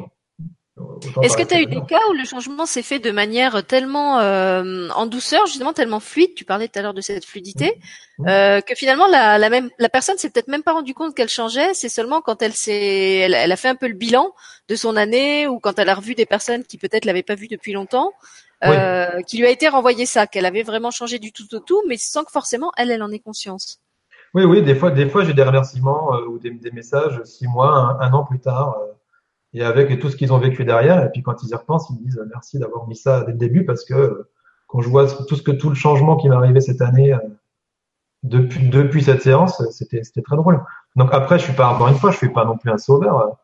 Est-ce 1.22 1.36
que 1.36 1.42
tu 1.42 1.54
as 1.54 1.60
eu 1.60 1.66
des 1.66 1.82
cas 1.82 2.00
où 2.08 2.12
le 2.14 2.24
changement 2.24 2.64
s'est 2.64 2.82
fait 2.82 2.98
de 2.98 3.10
manière 3.10 3.62
tellement 3.64 4.20
euh, 4.20 4.88
en 4.94 5.04
douceur, 5.04 5.44
justement 5.46 5.74
tellement 5.74 6.00
fluide, 6.00 6.34
tu 6.34 6.46
parlais 6.46 6.66
tout 6.66 6.78
à 6.78 6.82
l'heure 6.82 6.94
de 6.94 7.02
cette 7.02 7.26
fluidité, 7.26 7.78
mmh. 8.18 8.28
Euh, 8.28 8.60
que 8.62 8.74
finalement 8.74 9.06
la, 9.06 9.36
la, 9.36 9.50
même 9.50 9.68
la 9.78 9.90
personne 9.90 10.16
s'est 10.16 10.30
peut-être 10.30 10.48
même 10.48 10.62
pas 10.62 10.72
rendu 10.72 10.94
compte 10.94 11.14
qu'elle 11.14 11.28
changeait, 11.28 11.74
c'est 11.74 11.90
seulement 11.90 12.22
quand 12.22 12.40
elle 12.40 12.54
s'est 12.54 13.18
elle, 13.18 13.34
elle, 13.34 13.52
a 13.52 13.56
fait 13.56 13.68
un 13.68 13.74
peu 13.74 13.86
le 13.86 13.94
bilan 13.94 14.32
de 14.68 14.74
son 14.74 14.96
année 14.96 15.46
ou 15.46 15.58
quand 15.58 15.78
elle 15.78 15.90
a 15.90 15.94
revu 15.94 16.14
des 16.14 16.26
personnes 16.26 16.64
qui 16.64 16.78
peut-être 16.78 17.04
l'avaient 17.04 17.22
pas 17.22 17.34
vue 17.34 17.48
depuis 17.48 17.72
longtemps, 17.72 18.12
euh, 18.64 19.20
qui 19.22 19.38
lui 19.38 19.46
a 19.46 19.50
été 19.50 19.68
renvoyé 19.68 20.06
ça, 20.06 20.26
qu'elle 20.26 20.46
avait 20.46 20.62
vraiment 20.62 20.90
changé 20.90 21.18
du 21.18 21.32
tout 21.32 21.54
au 21.54 21.60
tout, 21.60 21.82
mais 21.88 21.96
sans 21.96 22.24
que 22.24 22.30
forcément 22.30 22.72
elle 22.76 22.90
elle 22.90 23.02
en 23.02 23.10
ait 23.10 23.18
conscience. 23.18 23.80
Oui, 24.34 24.44
oui, 24.44 24.62
des 24.62 24.74
fois, 24.74 24.90
des 24.90 25.08
fois, 25.08 25.24
j'ai 25.24 25.34
des 25.34 25.42
remerciements 25.42 26.14
euh, 26.14 26.26
ou 26.26 26.38
des, 26.38 26.50
des, 26.50 26.70
messages 26.70 27.20
six 27.24 27.46
mois, 27.46 27.98
un, 28.00 28.12
an 28.14 28.24
plus 28.24 28.40
tard, 28.40 28.78
euh, 28.80 28.92
et 29.52 29.62
avec 29.62 29.98
tout 30.00 30.08
ce 30.08 30.16
qu'ils 30.16 30.32
ont 30.32 30.38
vécu 30.38 30.64
derrière. 30.64 31.04
Et 31.04 31.10
puis 31.10 31.22
quand 31.22 31.42
ils 31.42 31.50
y 31.50 31.54
repensent, 31.54 31.88
ils 31.90 32.00
me 32.00 32.04
disent 32.04 32.22
merci 32.30 32.58
d'avoir 32.58 32.88
mis 32.88 32.96
ça 32.96 33.24
dès 33.24 33.32
le 33.32 33.38
début 33.38 33.66
parce 33.66 33.84
que 33.84 33.94
euh, 33.94 34.30
quand 34.68 34.80
je 34.80 34.88
vois 34.88 35.06
tout 35.06 35.36
ce 35.36 35.42
que 35.42 35.50
tout 35.50 35.68
le 35.68 35.74
changement 35.74 36.16
qui 36.16 36.30
m'est 36.30 36.34
arrivé 36.34 36.60
cette 36.62 36.80
année 36.80 37.14
depuis 38.22 38.70
depuis 38.70 39.02
cette 39.02 39.20
séance, 39.20 39.62
c'était 39.70 40.02
c'était 40.02 40.22
très 40.22 40.36
drôle. 40.36 40.64
Donc 40.96 41.10
après, 41.12 41.38
je 41.38 41.44
suis 41.44 41.52
pas 41.52 41.68
encore 41.68 41.88
une 41.88 41.96
fois, 41.96 42.10
je 42.10 42.16
suis 42.16 42.30
pas 42.30 42.46
non 42.46 42.56
plus 42.56 42.70
un 42.70 42.78
sauveur. 42.78 43.36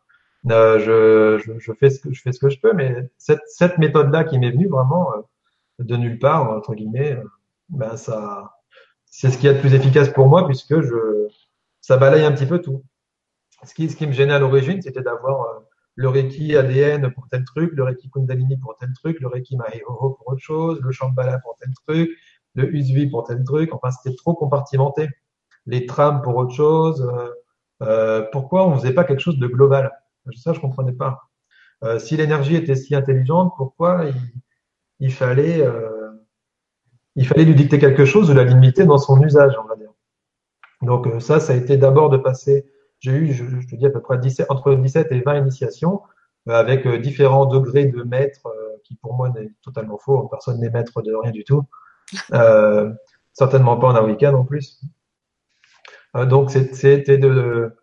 Je, 0.44 1.40
je, 1.44 1.58
je, 1.58 1.72
fais 1.72 1.90
ce 1.90 2.00
que 2.00 2.12
je 2.12 2.22
fais 2.22 2.32
ce 2.32 2.38
que 2.38 2.50
je 2.50 2.60
peux, 2.60 2.72
mais 2.72 3.10
cette 3.18 3.42
cette 3.46 3.78
méthode 3.78 4.12
là 4.12 4.24
qui 4.24 4.38
m'est 4.38 4.50
venue 4.50 4.68
vraiment 4.68 5.10
de 5.78 5.96
nulle 5.96 6.18
part 6.18 6.50
entre 6.50 6.74
guillemets, 6.74 7.18
ben 7.68 7.96
ça 7.96 8.58
c'est 9.06 9.30
ce 9.30 9.38
qui 9.38 9.46
est 9.46 9.54
le 9.54 9.60
plus 9.60 9.74
efficace 9.74 10.10
pour 10.10 10.28
moi 10.28 10.46
puisque 10.46 10.80
je, 10.80 11.28
ça 11.80 11.96
balaye 11.96 12.24
un 12.24 12.32
petit 12.32 12.46
peu 12.46 12.60
tout. 12.60 12.84
Ce 13.64 13.74
qui, 13.74 13.88
ce 13.88 13.96
qui 13.96 14.06
me 14.06 14.12
gênait 14.12 14.34
à 14.34 14.38
l'origine, 14.38 14.80
c'était 14.82 15.02
d'avoir 15.02 15.42
euh, 15.42 15.60
le 15.94 16.08
Reiki 16.08 16.54
ADN 16.56 17.10
pour 17.12 17.28
tel 17.28 17.44
truc, 17.44 17.72
le 17.74 17.82
Reiki 17.82 18.10
Kundalini 18.10 18.56
pour 18.56 18.76
tel 18.76 18.92
truc, 18.92 19.18
le 19.20 19.26
Reiki 19.26 19.56
Mahihoro 19.56 20.10
pour 20.10 20.28
autre 20.28 20.42
chose, 20.42 20.80
le 20.82 20.92
Shambhala 20.92 21.38
pour 21.40 21.56
tel 21.56 21.70
truc, 21.86 22.10
le 22.54 22.72
Usvi 22.74 23.08
pour 23.08 23.24
tel 23.24 23.42
truc. 23.42 23.74
Enfin, 23.74 23.90
c'était 23.90 24.14
trop 24.14 24.34
compartimenté. 24.34 25.08
Les 25.66 25.86
trams 25.86 26.22
pour 26.22 26.36
autre 26.36 26.54
chose. 26.54 27.02
Euh, 27.02 27.30
euh 27.82 28.26
pourquoi 28.32 28.68
on 28.68 28.76
faisait 28.76 28.94
pas 28.94 29.04
quelque 29.04 29.20
chose 29.20 29.38
de 29.38 29.46
global? 29.46 29.90
Ça, 30.36 30.52
je 30.52 30.60
comprenais 30.60 30.92
pas. 30.92 31.28
Euh, 31.84 31.98
si 31.98 32.16
l'énergie 32.16 32.56
était 32.56 32.74
si 32.74 32.94
intelligente, 32.94 33.52
pourquoi 33.56 34.06
il, 34.06 34.14
il 35.00 35.12
fallait 35.12 35.64
euh, 35.64 36.10
il 37.14 37.26
fallait 37.26 37.44
lui 37.44 37.54
dicter 37.54 37.78
quelque 37.78 38.04
chose 38.04 38.30
ou 38.30 38.34
la 38.34 38.44
limiter 38.44 38.84
dans 38.84 38.98
son 38.98 39.22
usage, 39.22 39.54
on 39.62 39.66
va 39.66 39.76
dire. 39.76 39.92
Donc 40.82 41.06
euh, 41.06 41.20
ça, 41.20 41.40
ça 41.40 41.52
a 41.52 41.56
été 41.56 41.76
d'abord 41.76 42.10
de 42.10 42.16
passer, 42.16 42.66
j'ai 43.00 43.12
eu, 43.12 43.32
je, 43.32 43.44
te 43.44 43.76
dis 43.76 43.86
à 43.86 43.90
peu 43.90 44.00
près 44.00 44.18
17, 44.18 44.46
entre 44.50 44.74
17 44.74 45.12
et 45.12 45.20
20 45.20 45.38
initiations, 45.38 46.02
avec 46.48 46.88
différents 46.88 47.46
degrés 47.46 47.86
de 47.86 48.02
maître, 48.02 48.48
qui 48.84 48.96
pour 48.96 49.14
moi 49.14 49.28
n'est 49.30 49.50
totalement 49.62 49.98
faux, 49.98 50.28
personne 50.28 50.58
n'est 50.60 50.70
maître 50.70 51.02
de 51.02 51.12
rien 51.14 51.30
du 51.30 51.44
tout. 51.44 51.64
certainement 53.32 53.76
pas 53.76 53.88
en 53.88 54.06
week-end 54.06 54.34
en 54.34 54.44
plus. 54.44 54.80
donc 56.14 56.50
c'était 56.50 57.18
de, 57.18 57.77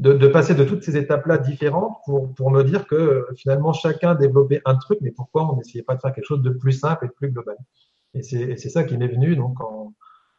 de, 0.00 0.14
de, 0.14 0.28
passer 0.28 0.54
de 0.54 0.64
toutes 0.64 0.82
ces 0.82 0.96
étapes-là 0.96 1.38
différentes 1.38 1.98
pour, 2.06 2.34
pour 2.34 2.50
me 2.50 2.64
dire 2.64 2.86
que 2.86 3.26
finalement 3.36 3.72
chacun 3.72 4.14
développait 4.14 4.62
un 4.64 4.74
truc, 4.76 4.98
mais 5.02 5.10
pourquoi 5.10 5.50
on 5.52 5.56
n'essayait 5.56 5.84
pas 5.84 5.94
de 5.94 6.00
faire 6.00 6.12
quelque 6.12 6.26
chose 6.26 6.42
de 6.42 6.50
plus 6.50 6.72
simple 6.72 7.04
et 7.04 7.08
de 7.08 7.12
plus 7.12 7.30
global? 7.30 7.56
Et 8.14 8.22
c'est 8.22 8.70
ça 8.70 8.82
qui 8.82 8.96
m'est 8.96 9.08
venu 9.08 9.36
donc 9.36 9.60
en, 9.60 9.92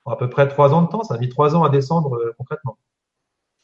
en, 0.06 0.12
à 0.12 0.17
peu 0.17 0.30
près 0.30 0.47
trois 0.47 0.74
ans 0.74 0.82
de 0.82 0.89
temps. 0.89 1.04
Ça 1.04 1.13
a 1.13 1.17
mis 1.19 1.30
trois 1.30 1.56
ans 1.56 1.63
à 1.63 1.69
descendre 1.69 2.15
euh, 2.15 2.34
concrètement. 2.38 2.78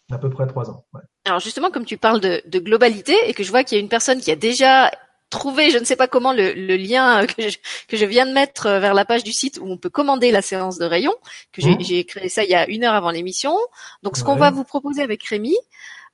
À 0.09 0.17
peu 0.17 0.29
près 0.29 0.47
trois 0.47 0.69
ans. 0.69 0.85
Alors 1.25 1.41
justement, 1.41 1.69
comme 1.69 1.83
tu 1.83 1.97
parles 1.97 2.21
de, 2.21 2.41
de 2.47 2.59
globalité 2.59 3.13
et 3.25 3.33
que 3.33 3.43
je 3.43 3.49
vois 3.49 3.65
qu'il 3.65 3.77
y 3.77 3.81
a 3.81 3.83
une 3.83 3.89
personne 3.89 4.19
qui 4.19 4.31
a 4.31 4.37
déjà 4.37 4.89
trouvé, 5.29 5.71
je 5.71 5.77
ne 5.77 5.85
sais 5.85 5.95
pas 5.95 6.07
comment, 6.07 6.33
le, 6.33 6.53
le 6.53 6.75
lien 6.75 7.25
que 7.25 7.49
je, 7.49 7.57
que 7.87 7.97
je, 7.97 8.05
viens 8.05 8.25
de 8.25 8.31
mettre 8.31 8.69
vers 8.69 8.93
la 8.93 9.05
page 9.05 9.23
du 9.23 9.33
site 9.33 9.59
où 9.61 9.69
on 9.69 9.77
peut 9.77 9.89
commander 9.89 10.31
la 10.31 10.41
séance 10.41 10.77
de 10.77 10.85
rayon, 10.85 11.13
que 11.51 11.61
j'ai 11.61 12.01
mmh. 12.01 12.05
créé 12.05 12.29
ça 12.29 12.43
il 12.43 12.49
y 12.49 12.55
a 12.55 12.67
une 12.69 12.83
heure 12.83 12.93
avant 12.93 13.11
l'émission. 13.11 13.55
Donc 14.03 14.17
ce 14.17 14.23
qu'on 14.23 14.35
va 14.35 14.51
vous 14.51 14.63
proposer 14.63 15.01
avec 15.01 15.23
Rémi, 15.23 15.55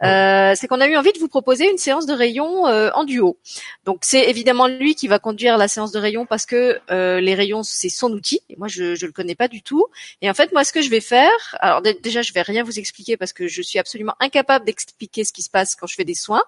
euh, 0.01 0.53
c'est 0.55 0.67
qu'on 0.67 0.81
a 0.81 0.87
eu 0.87 0.97
envie 0.97 1.13
de 1.13 1.19
vous 1.19 1.27
proposer 1.27 1.69
une 1.69 1.77
séance 1.77 2.05
de 2.05 2.13
rayon 2.13 2.67
euh, 2.67 2.89
en 2.93 3.03
duo. 3.03 3.37
Donc 3.85 3.99
c'est 4.01 4.29
évidemment 4.29 4.67
lui 4.67 4.95
qui 4.95 5.07
va 5.07 5.19
conduire 5.19 5.57
la 5.57 5.67
séance 5.67 5.91
de 5.91 5.99
rayon 5.99 6.25
parce 6.25 6.45
que 6.45 6.79
euh, 6.91 7.21
les 7.21 7.35
rayons 7.35 7.63
c'est 7.63 7.89
son 7.89 8.11
outil 8.11 8.41
et 8.49 8.55
moi 8.57 8.67
je 8.67 8.95
je 8.95 9.05
le 9.05 9.11
connais 9.11 9.35
pas 9.35 9.47
du 9.47 9.61
tout. 9.61 9.85
Et 10.21 10.29
en 10.29 10.33
fait 10.33 10.51
moi 10.51 10.63
ce 10.63 10.73
que 10.73 10.81
je 10.81 10.89
vais 10.89 11.01
faire, 11.01 11.55
alors 11.59 11.81
déjà 11.81 12.21
je 12.21 12.33
vais 12.33 12.41
rien 12.41 12.63
vous 12.63 12.79
expliquer 12.79 13.17
parce 13.17 13.33
que 13.33 13.47
je 13.47 13.61
suis 13.61 13.79
absolument 13.79 14.15
incapable 14.19 14.65
d'expliquer 14.65 15.23
ce 15.23 15.33
qui 15.33 15.41
se 15.41 15.49
passe 15.49 15.75
quand 15.75 15.87
je 15.87 15.95
fais 15.95 16.05
des 16.05 16.15
soins. 16.15 16.43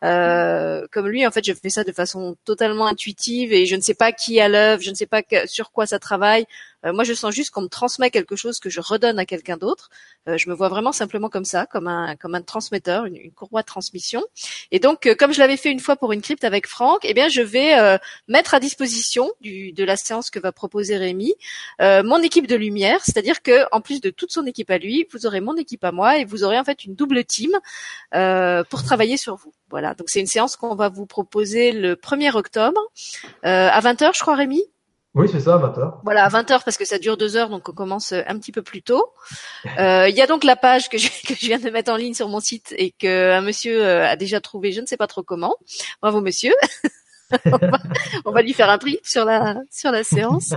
comme 0.00 1.08
lui 1.08 1.26
en 1.26 1.30
fait 1.30 1.44
je 1.44 1.52
fais 1.52 1.70
ça 1.70 1.84
de 1.84 1.92
façon 1.92 2.36
totalement 2.44 2.86
intuitive 2.86 3.52
et 3.52 3.66
je 3.66 3.76
ne 3.76 3.80
sais 3.80 3.94
pas 3.94 4.12
qui 4.12 4.40
à 4.40 4.48
l'œuvre, 4.48 4.82
je 4.82 4.90
ne 4.90 4.94
sais 4.94 5.06
pas 5.06 5.22
sur 5.46 5.72
quoi 5.72 5.86
ça 5.86 5.98
travaille. 5.98 6.46
Moi, 6.92 7.04
je 7.04 7.14
sens 7.14 7.34
juste 7.34 7.50
qu'on 7.50 7.62
me 7.62 7.68
transmet 7.68 8.10
quelque 8.10 8.36
chose 8.36 8.58
que 8.60 8.70
je 8.70 8.80
redonne 8.80 9.18
à 9.18 9.26
quelqu'un 9.26 9.56
d'autre. 9.56 9.90
je 10.26 10.48
me 10.48 10.54
vois 10.54 10.68
vraiment 10.68 10.92
simplement 10.92 11.28
comme 11.28 11.44
ça, 11.44 11.66
comme 11.66 11.88
un 11.88 12.16
comme 12.16 12.34
un 12.34 12.42
transmetteur, 12.42 13.06
une, 13.06 13.32
courroie 13.32 13.62
de 13.62 13.66
transmission. 13.66 14.22
Et 14.70 14.78
donc, 14.78 15.08
comme 15.18 15.32
je 15.32 15.38
l'avais 15.38 15.56
fait 15.56 15.70
une 15.70 15.80
fois 15.80 15.96
pour 15.96 16.12
une 16.12 16.22
crypte 16.22 16.44
avec 16.44 16.66
Franck, 16.66 17.00
eh 17.04 17.14
bien, 17.14 17.28
je 17.28 17.42
vais 17.42 17.98
mettre 18.28 18.54
à 18.54 18.60
disposition 18.60 19.30
du, 19.40 19.72
de 19.72 19.84
la 19.84 19.96
séance 19.96 20.30
que 20.30 20.38
va 20.38 20.52
proposer 20.52 20.96
Rémi 20.96 21.34
mon 21.80 22.18
équipe 22.22 22.46
de 22.46 22.56
lumière, 22.56 23.00
c'est-à-dire 23.04 23.42
que 23.42 23.66
en 23.72 23.80
plus 23.80 24.00
de 24.00 24.10
toute 24.10 24.32
son 24.32 24.46
équipe 24.46 24.70
à 24.70 24.78
lui, 24.78 25.06
vous 25.12 25.26
aurez 25.26 25.40
mon 25.40 25.56
équipe 25.56 25.84
à 25.84 25.92
moi 25.92 26.18
et 26.18 26.24
vous 26.24 26.44
aurez 26.44 26.58
en 26.58 26.64
fait 26.64 26.84
une 26.84 26.94
double 26.94 27.24
team 27.24 27.52
pour 28.12 28.82
travailler 28.82 29.16
sur 29.16 29.36
vous. 29.36 29.52
Voilà, 29.70 29.94
donc 29.94 30.08
c'est 30.08 30.20
une 30.20 30.26
séance 30.26 30.56
qu'on 30.56 30.74
va 30.74 30.88
vous 30.88 31.06
proposer 31.06 31.72
le 31.72 31.96
1er 31.96 32.36
octobre 32.36 32.80
euh, 33.44 33.68
à 33.68 33.80
20h, 33.80 34.14
je 34.14 34.20
crois, 34.20 34.36
Rémi? 34.36 34.62
Oui, 35.14 35.28
c'est 35.30 35.40
ça, 35.40 35.54
à 35.54 35.58
20h. 35.58 36.00
Voilà, 36.02 36.24
à 36.24 36.28
20h 36.28 36.64
parce 36.64 36.76
que 36.76 36.84
ça 36.84 36.98
dure 36.98 37.16
deux 37.16 37.36
heures, 37.36 37.48
donc 37.48 37.68
on 37.68 37.72
commence 37.72 38.12
un 38.12 38.38
petit 38.38 38.52
peu 38.52 38.62
plus 38.62 38.82
tôt. 38.82 39.06
Euh, 39.78 40.08
il 40.08 40.14
y 40.14 40.20
a 40.20 40.26
donc 40.26 40.44
la 40.44 40.56
page 40.56 40.88
que 40.88 40.98
je, 40.98 41.08
que 41.26 41.34
je 41.34 41.46
viens 41.46 41.58
de 41.58 41.70
mettre 41.70 41.90
en 41.90 41.96
ligne 41.96 42.14
sur 42.14 42.28
mon 42.28 42.38
site 42.38 42.74
et 42.76 42.92
que 42.92 43.32
un 43.32 43.40
monsieur 43.40 43.82
euh, 43.82 44.06
a 44.06 44.14
déjà 44.14 44.40
trouvé, 44.40 44.72
je 44.72 44.80
ne 44.80 44.86
sais 44.86 44.98
pas 44.98 45.06
trop 45.06 45.22
comment. 45.22 45.56
Bravo, 46.02 46.20
monsieur. 46.20 46.52
on, 47.46 47.56
va, 47.56 47.78
on 48.26 48.30
va 48.30 48.42
lui 48.42 48.52
faire 48.52 48.68
un 48.68 48.78
prix 48.78 49.00
sur 49.02 49.24
la 49.24 49.56
sur 49.70 49.90
la 49.90 50.04
séance. 50.04 50.54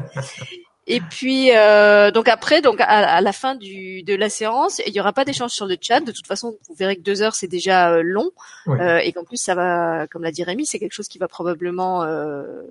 Et 0.89 1.01
puis 1.01 1.51
euh, 1.51 2.11
donc 2.11 2.29
après, 2.29 2.61
donc 2.61 2.77
à, 2.79 3.19
la 3.19 3.33
fin 3.33 3.55
du, 3.55 4.03
de 4.03 4.15
la 4.15 4.29
séance, 4.29 4.81
il 4.87 4.93
y 4.93 5.01
aura 5.01 5.11
pas 5.11 5.25
d'échange 5.25 5.51
sur 5.51 5.65
le 5.65 5.75
chat. 5.79 5.99
De 5.99 6.13
toute 6.13 6.25
façon, 6.25 6.57
vous 6.69 6.75
verrez 6.75 6.95
que 6.95 7.01
deux 7.01 7.21
heures 7.21 7.35
c'est 7.35 7.49
déjà 7.49 7.91
euh, 7.91 8.01
long 8.01 8.31
euh, 8.67 8.99
et 8.99 9.11
qu'en 9.11 9.25
plus 9.25 9.35
ça 9.35 9.53
va, 9.53 10.07
comme 10.07 10.23
l'a 10.23 10.31
dit 10.31 10.45
Rémi, 10.45 10.65
c'est 10.65 10.79
quelque 10.79 10.93
chose 10.93 11.09
qui 11.09 11.17
va 11.17 11.27
probablement 11.27 12.03
euh, 12.03 12.63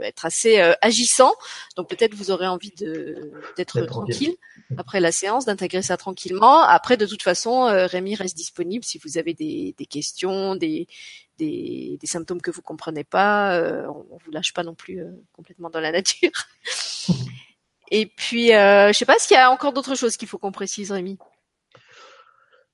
être 0.00 0.24
assez 0.24 0.60
euh, 0.60 0.72
agissant. 0.82 1.32
Donc 1.76 1.88
peut-être 1.88 2.14
vous 2.14 2.30
aurez 2.30 2.46
envie 2.46 2.72
de 2.78 3.32
d'être 3.56 3.80
tranquille 3.80 4.36
après 4.78 5.00
la 5.00 5.10
séance, 5.10 5.44
d'intégrer 5.44 5.82
ça 5.82 5.96
tranquillement. 5.96 6.60
Après, 6.60 6.96
de 6.96 7.06
toute 7.06 7.22
façon, 7.22 7.64
Rémi 7.64 8.14
reste 8.14 8.36
disponible 8.36 8.84
si 8.84 9.00
vous 9.04 9.18
avez 9.18 9.34
des, 9.34 9.74
des 9.76 9.86
questions, 9.86 10.54
des, 10.54 10.86
des, 11.38 11.98
des, 12.00 12.06
symptômes 12.06 12.40
que 12.40 12.52
vous 12.52 12.62
comprenez 12.62 13.02
pas. 13.04 13.60
on, 13.88 14.06
on 14.10 14.18
vous 14.24 14.30
lâche 14.30 14.52
pas 14.52 14.62
non 14.62 14.74
plus 14.74 15.02
complètement 15.32 15.70
dans 15.70 15.80
la 15.80 15.90
nature. 15.90 16.30
Et 17.90 18.06
puis, 18.06 18.54
euh, 18.54 18.88
je 18.88 18.98
sais 18.98 19.04
pas 19.04 19.18
s'il 19.18 19.36
y 19.36 19.40
a 19.40 19.50
encore 19.50 19.72
d'autres 19.72 19.94
choses 19.94 20.16
qu'il 20.16 20.28
faut 20.28 20.38
qu'on 20.38 20.52
précise, 20.52 20.90
Rémi. 20.90 21.18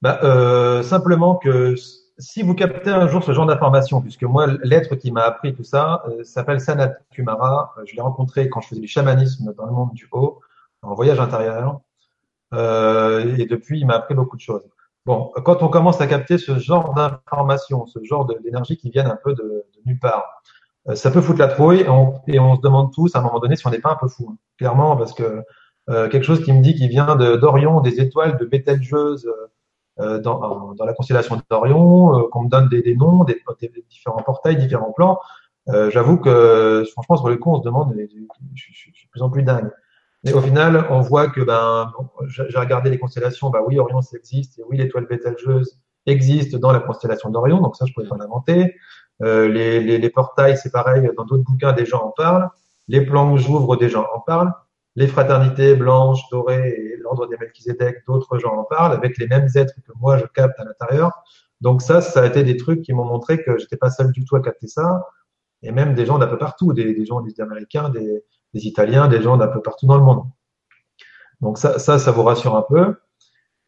Bah, 0.03 0.21
euh, 0.23 0.83
simplement 0.83 1.37
que 1.37 1.75
si 2.19 2.43
vous 2.43 2.55
captez 2.55 2.91
un 2.91 3.07
jour 3.09 3.23
ce 3.23 3.33
genre 3.33 3.47
d'information, 3.47 4.01
puisque 4.01 4.23
moi, 4.23 4.47
l'être 4.63 4.97
qui 4.97 5.11
m'a 5.11 5.23
appris 5.23 5.55
tout 5.55 5.65
ça 5.65 6.03
euh, 6.09 6.25
s'appelle 6.25 6.61
Sanat 6.61 6.95
Kumara. 7.11 7.75
Je 7.85 7.95
l'ai 7.95 8.03
rencontré 8.03 8.49
quand 8.49 8.61
je 8.61 8.69
faisais 8.69 8.81
du 8.81 8.89
chamanisme 8.89 9.55
dans 9.57 9.67
le 9.67 9.73
monde 9.73 9.93
du 9.93 10.09
haut, 10.13 10.41
en 10.83 10.95
voyage 10.95 11.21
intérieur. 11.21 11.81
Et 12.53 13.47
depuis, 13.47 13.81
il 13.81 13.87
m'a 13.87 13.95
appris 13.95 14.15
beaucoup 14.15 14.37
de 14.37 14.43
choses. 14.43 14.67
Bon, 15.07 15.33
quand 15.45 15.63
on 15.63 15.69
commence 15.69 16.01
à 16.01 16.07
capter 16.07 16.37
ce 16.37 16.59
genre 16.59 16.95
d'informations, 16.95 17.87
ce 17.87 18.03
genre 18.05 18.27
d'énergie 18.27 18.77
qui 18.77 18.91
viennent 18.91 19.07
un 19.07 19.19
peu 19.23 19.35
de, 19.35 19.65
nulle 19.87 19.99
part, 19.99 20.43
ça 20.95 21.11
peut 21.11 21.21
foutre 21.21 21.39
la 21.39 21.49
trouille 21.49 21.81
et 21.81 21.89
on, 21.89 22.57
se 22.57 22.61
demande 22.61 22.93
tous 22.93 23.15
à 23.15 23.19
un 23.19 23.23
moment 23.23 23.39
donné 23.39 23.57
si 23.57 23.67
on 23.67 23.71
n'est 23.71 23.81
pas 23.81 23.93
un 23.93 23.97
peu 23.97 24.09
fou. 24.09 24.29
Hein. 24.31 24.37
Clairement, 24.59 24.97
parce 24.97 25.13
que 25.13 25.43
euh, 25.89 26.09
quelque 26.09 26.25
chose 26.25 26.43
qui 26.43 26.53
me 26.53 26.63
dit 26.63 26.75
qu'il 26.75 26.89
vient 26.89 27.17
d'Orion, 27.17 27.81
des 27.81 28.01
étoiles, 28.01 28.39
de 28.39 28.45
Bételgeuse 28.45 29.29
euh, 30.01 30.19
dans, 30.19 30.75
dans, 30.75 30.85
la 30.87 30.95
constellation 30.95 31.41
d'Orion, 31.51 32.17
euh, 32.17 32.29
qu'on 32.31 32.45
me 32.45 32.49
donne 32.49 32.69
des, 32.69 32.81
des 32.81 32.95
noms, 32.95 33.25
des, 33.25 33.43
des, 33.61 33.85
différents 33.91 34.23
portails, 34.23 34.57
différents 34.57 34.93
plans. 34.93 35.19
Euh, 35.69 35.91
J'avoue 35.91 36.17
que 36.17 36.85
franchement, 36.93 37.17
sur 37.17 37.29
le 37.29 37.37
coup, 37.37 37.51
on 37.51 37.59
se 37.59 37.65
demande, 37.65 37.95
je, 37.95 38.07
je, 38.55 38.65
je, 38.73 38.73
suis 38.73 39.07
de 39.07 39.11
plus 39.11 39.21
en 39.21 39.29
plus 39.29 39.43
dingue. 39.43 39.71
Mais 40.25 40.33
au 40.33 40.41
final, 40.41 40.87
on 40.91 41.01
voit 41.01 41.29
que 41.29 41.41
ben, 41.41 41.93
j'ai 42.29 42.59
regardé 42.59 42.89
les 42.89 42.99
constellations, 42.99 43.51
bah 43.51 43.61
oui, 43.67 43.79
Orion 43.79 44.01
ça 44.01 44.17
existe, 44.17 44.59
et 44.59 44.63
oui, 44.69 44.77
l'étoile 44.79 45.07
Bételgeuse 45.07 45.79
existe 46.07 46.57
dans 46.57 46.73
la 46.73 46.81
constellation 46.81 47.31
d'Orion, 47.31 47.61
donc 47.61 47.77
ça, 47.77 47.85
je 47.87 47.93
pourrais 47.93 48.09
pas 48.09 48.17
l'inventer. 48.17 48.75
Euh, 49.23 49.49
les, 49.49 49.81
les, 49.81 49.99
les, 49.99 50.11
portails, 50.11 50.57
c'est 50.57 50.71
pareil, 50.71 51.09
dans 51.17 51.25
d'autres 51.25 51.45
bouquins, 51.45 51.73
des 51.73 51.85
gens 51.85 52.03
en 52.03 52.11
parlent. 52.11 52.49
Les 52.89 53.05
plans 53.05 53.35
que 53.35 53.41
j'ouvre, 53.41 53.77
des 53.77 53.89
gens 53.89 54.07
en 54.15 54.21
parlent. 54.21 54.53
Les 54.97 55.07
fraternités 55.07 55.75
blanches, 55.75 56.21
dorées 56.31 56.69
et 56.69 56.97
l'ordre 56.97 57.27
des 57.27 57.37
Melchizedek, 57.37 58.05
d'autres 58.07 58.39
gens 58.39 58.57
en 58.57 58.65
parlent, 58.65 58.93
avec 58.93 59.19
les 59.19 59.29
mêmes 59.29 59.49
êtres 59.55 59.75
que 59.87 59.93
moi, 60.01 60.19
je 60.19 60.25
capte 60.27 60.59
à 60.59 60.65
l'intérieur. 60.65 61.13
Donc 61.61 61.83
ça, 61.83 62.01
ça 62.01 62.23
a 62.23 62.27
été 62.27 62.43
des 62.43 62.57
trucs 62.57 62.83
qui 62.83 62.93
m'ont 62.93 63.05
montré 63.05 63.43
que 63.43 63.59
j'étais 63.59 63.77
pas 63.77 63.91
seul 63.91 64.11
du 64.13 64.25
tout 64.25 64.37
à 64.37 64.41
capter 64.41 64.67
ça. 64.67 65.07
Et 65.63 65.73
même 65.73 65.95
des 65.95 66.07
gens 66.07 66.19
d'un 66.19 66.27
peu 66.27 66.39
partout, 66.39 66.73
des, 66.73 66.95
des 66.95 67.05
gens 67.05 67.21
des 67.21 67.39
Américains, 67.41 67.91
des, 67.91 68.25
des 68.55 68.67
Italiens, 68.67 69.09
des 69.09 69.21
gens 69.21 69.37
d'un 69.37 69.49
peu 69.49 69.61
partout 69.61 69.87
dans 69.87 69.97
le 69.97 70.03
monde. 70.03 70.25
Donc 71.41 71.59
ça, 71.59 71.79
ça, 71.79 71.99
ça 71.99 72.11
vous 72.11 72.23
rassure 72.23 72.57
un 72.57 72.63
peu. 72.63 72.97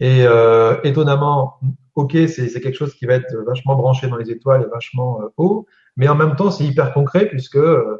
Et 0.02 0.26
euh, 0.26 0.80
étonnamment, 0.82 1.60
ok, 1.94 2.16
c'est 2.26 2.60
quelque 2.60 2.74
chose 2.74 2.92
qui 2.92 3.06
va 3.06 3.14
être 3.14 3.36
vachement 3.46 3.76
branché 3.76 4.08
dans 4.08 4.16
les 4.16 4.32
étoiles 4.32 4.62
et 4.62 4.66
vachement 4.66 5.22
euh, 5.22 5.28
haut, 5.36 5.64
mais 5.96 6.08
en 6.08 6.16
même 6.16 6.34
temps, 6.34 6.50
c'est 6.50 6.64
hyper 6.64 6.92
concret 6.92 7.26
puisque 7.26 7.54
euh, 7.54 7.98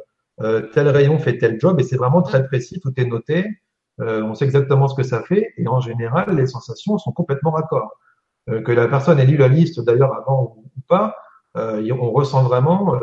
tel 0.73 0.89
rayon 0.89 1.17
fait 1.17 1.37
tel 1.37 1.57
job 1.61 1.79
et 1.79 1.83
c'est 1.83 1.95
vraiment 1.95 2.21
très 2.21 2.45
précis, 2.45 2.81
tout 2.81 2.91
est 2.97 3.05
noté, 3.05 3.47
on 3.99 4.33
sait 4.33 4.43
exactement 4.43 4.89
ce 4.89 4.95
que 4.95 5.03
ça 5.03 5.23
fait 5.23 5.53
et 5.55 5.65
en 5.69 5.79
général, 5.79 6.35
les 6.35 6.45
sensations 6.45 6.97
sont 6.97 7.13
complètement 7.13 7.51
raccord. 7.51 7.93
que 8.47 8.71
la 8.73 8.89
personne 8.89 9.17
ait 9.19 9.25
lu 9.25 9.37
la 9.37 9.47
liste 9.47 9.79
d'ailleurs 9.79 10.13
avant 10.13 10.57
ou, 10.57 10.81
pas, 10.89 11.15
on 11.55 12.11
ressent 12.11 12.43
vraiment 12.43 12.95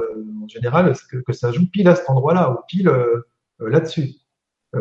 en 0.44 0.48
général 0.48 0.92
que, 1.10 1.18
que, 1.18 1.32
ça 1.32 1.52
joue 1.52 1.70
pile 1.70 1.88
à 1.88 1.94
cet 1.94 2.10
endroit-là 2.10 2.50
ou 2.50 2.56
pile 2.66 2.92
là-dessus. 3.60 4.10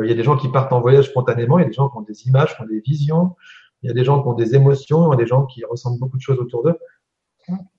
Il 0.01 0.09
y 0.09 0.11
a 0.11 0.15
des 0.15 0.23
gens 0.23 0.35
qui 0.35 0.49
partent 0.49 0.73
en 0.73 0.81
voyage 0.81 1.09
spontanément, 1.09 1.59
il 1.59 1.61
y 1.61 1.65
a 1.65 1.69
des 1.69 1.73
gens 1.73 1.89
qui 1.89 1.97
ont 1.97 2.01
des 2.01 2.27
images, 2.27 2.55
qui 2.55 2.61
ont 2.63 2.65
des 2.65 2.81
visions, 2.81 3.35
il 3.81 3.87
y 3.87 3.91
a 3.91 3.93
des 3.93 4.03
gens 4.03 4.21
qui 4.21 4.27
ont 4.27 4.33
des 4.33 4.55
émotions, 4.55 5.11
il 5.11 5.15
y 5.15 5.19
a 5.19 5.23
des 5.23 5.27
gens 5.27 5.45
qui 5.45 5.63
ressentent 5.65 5.99
beaucoup 5.99 6.17
de 6.17 6.21
choses 6.21 6.39
autour 6.39 6.63
d'eux. 6.63 6.77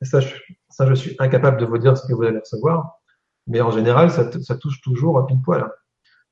ça, 0.02 0.20
je, 0.20 0.34
ça, 0.68 0.86
je 0.86 0.94
suis 0.94 1.16
incapable 1.18 1.58
de 1.58 1.66
vous 1.66 1.78
dire 1.78 1.96
ce 1.96 2.06
que 2.06 2.14
vous 2.14 2.22
allez 2.22 2.38
recevoir. 2.38 2.98
Mais 3.46 3.60
en 3.60 3.70
général, 3.70 4.10
ça, 4.10 4.30
ça 4.42 4.56
touche 4.56 4.80
toujours 4.80 5.18
à 5.18 5.26
pile 5.26 5.40
poil. 5.42 5.70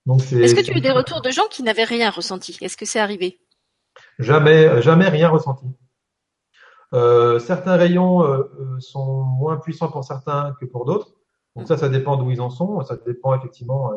Est-ce 0.06 0.54
que 0.54 0.62
tu 0.62 0.72
as 0.72 0.76
eu 0.76 0.80
des 0.80 0.90
retours 0.90 1.20
de 1.20 1.30
gens 1.30 1.46
qui 1.50 1.62
n'avaient 1.62 1.84
rien 1.84 2.10
ressenti? 2.10 2.56
Est-ce 2.62 2.76
que 2.76 2.86
c'est 2.86 3.00
arrivé? 3.00 3.40
Jamais, 4.18 4.80
jamais 4.80 5.08
rien 5.08 5.28
ressenti. 5.28 5.66
Euh, 6.94 7.38
certains 7.38 7.76
rayons 7.76 8.22
euh, 8.24 8.50
euh, 8.58 8.80
sont 8.80 9.22
moins 9.24 9.58
puissants 9.58 9.90
pour 9.90 10.04
certains 10.04 10.54
que 10.60 10.64
pour 10.64 10.86
d'autres. 10.86 11.12
Donc 11.54 11.68
ça, 11.68 11.76
ça 11.76 11.90
dépend 11.90 12.16
d'où 12.16 12.30
ils 12.30 12.40
en 12.40 12.48
sont. 12.48 12.82
Ça 12.84 12.96
dépend 12.96 13.34
effectivement. 13.34 13.92
Euh, 13.92 13.96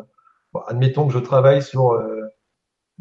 bon, 0.52 0.60
admettons 0.66 1.06
que 1.06 1.14
je 1.14 1.18
travaille 1.18 1.62
sur 1.62 1.92
euh, 1.92 2.20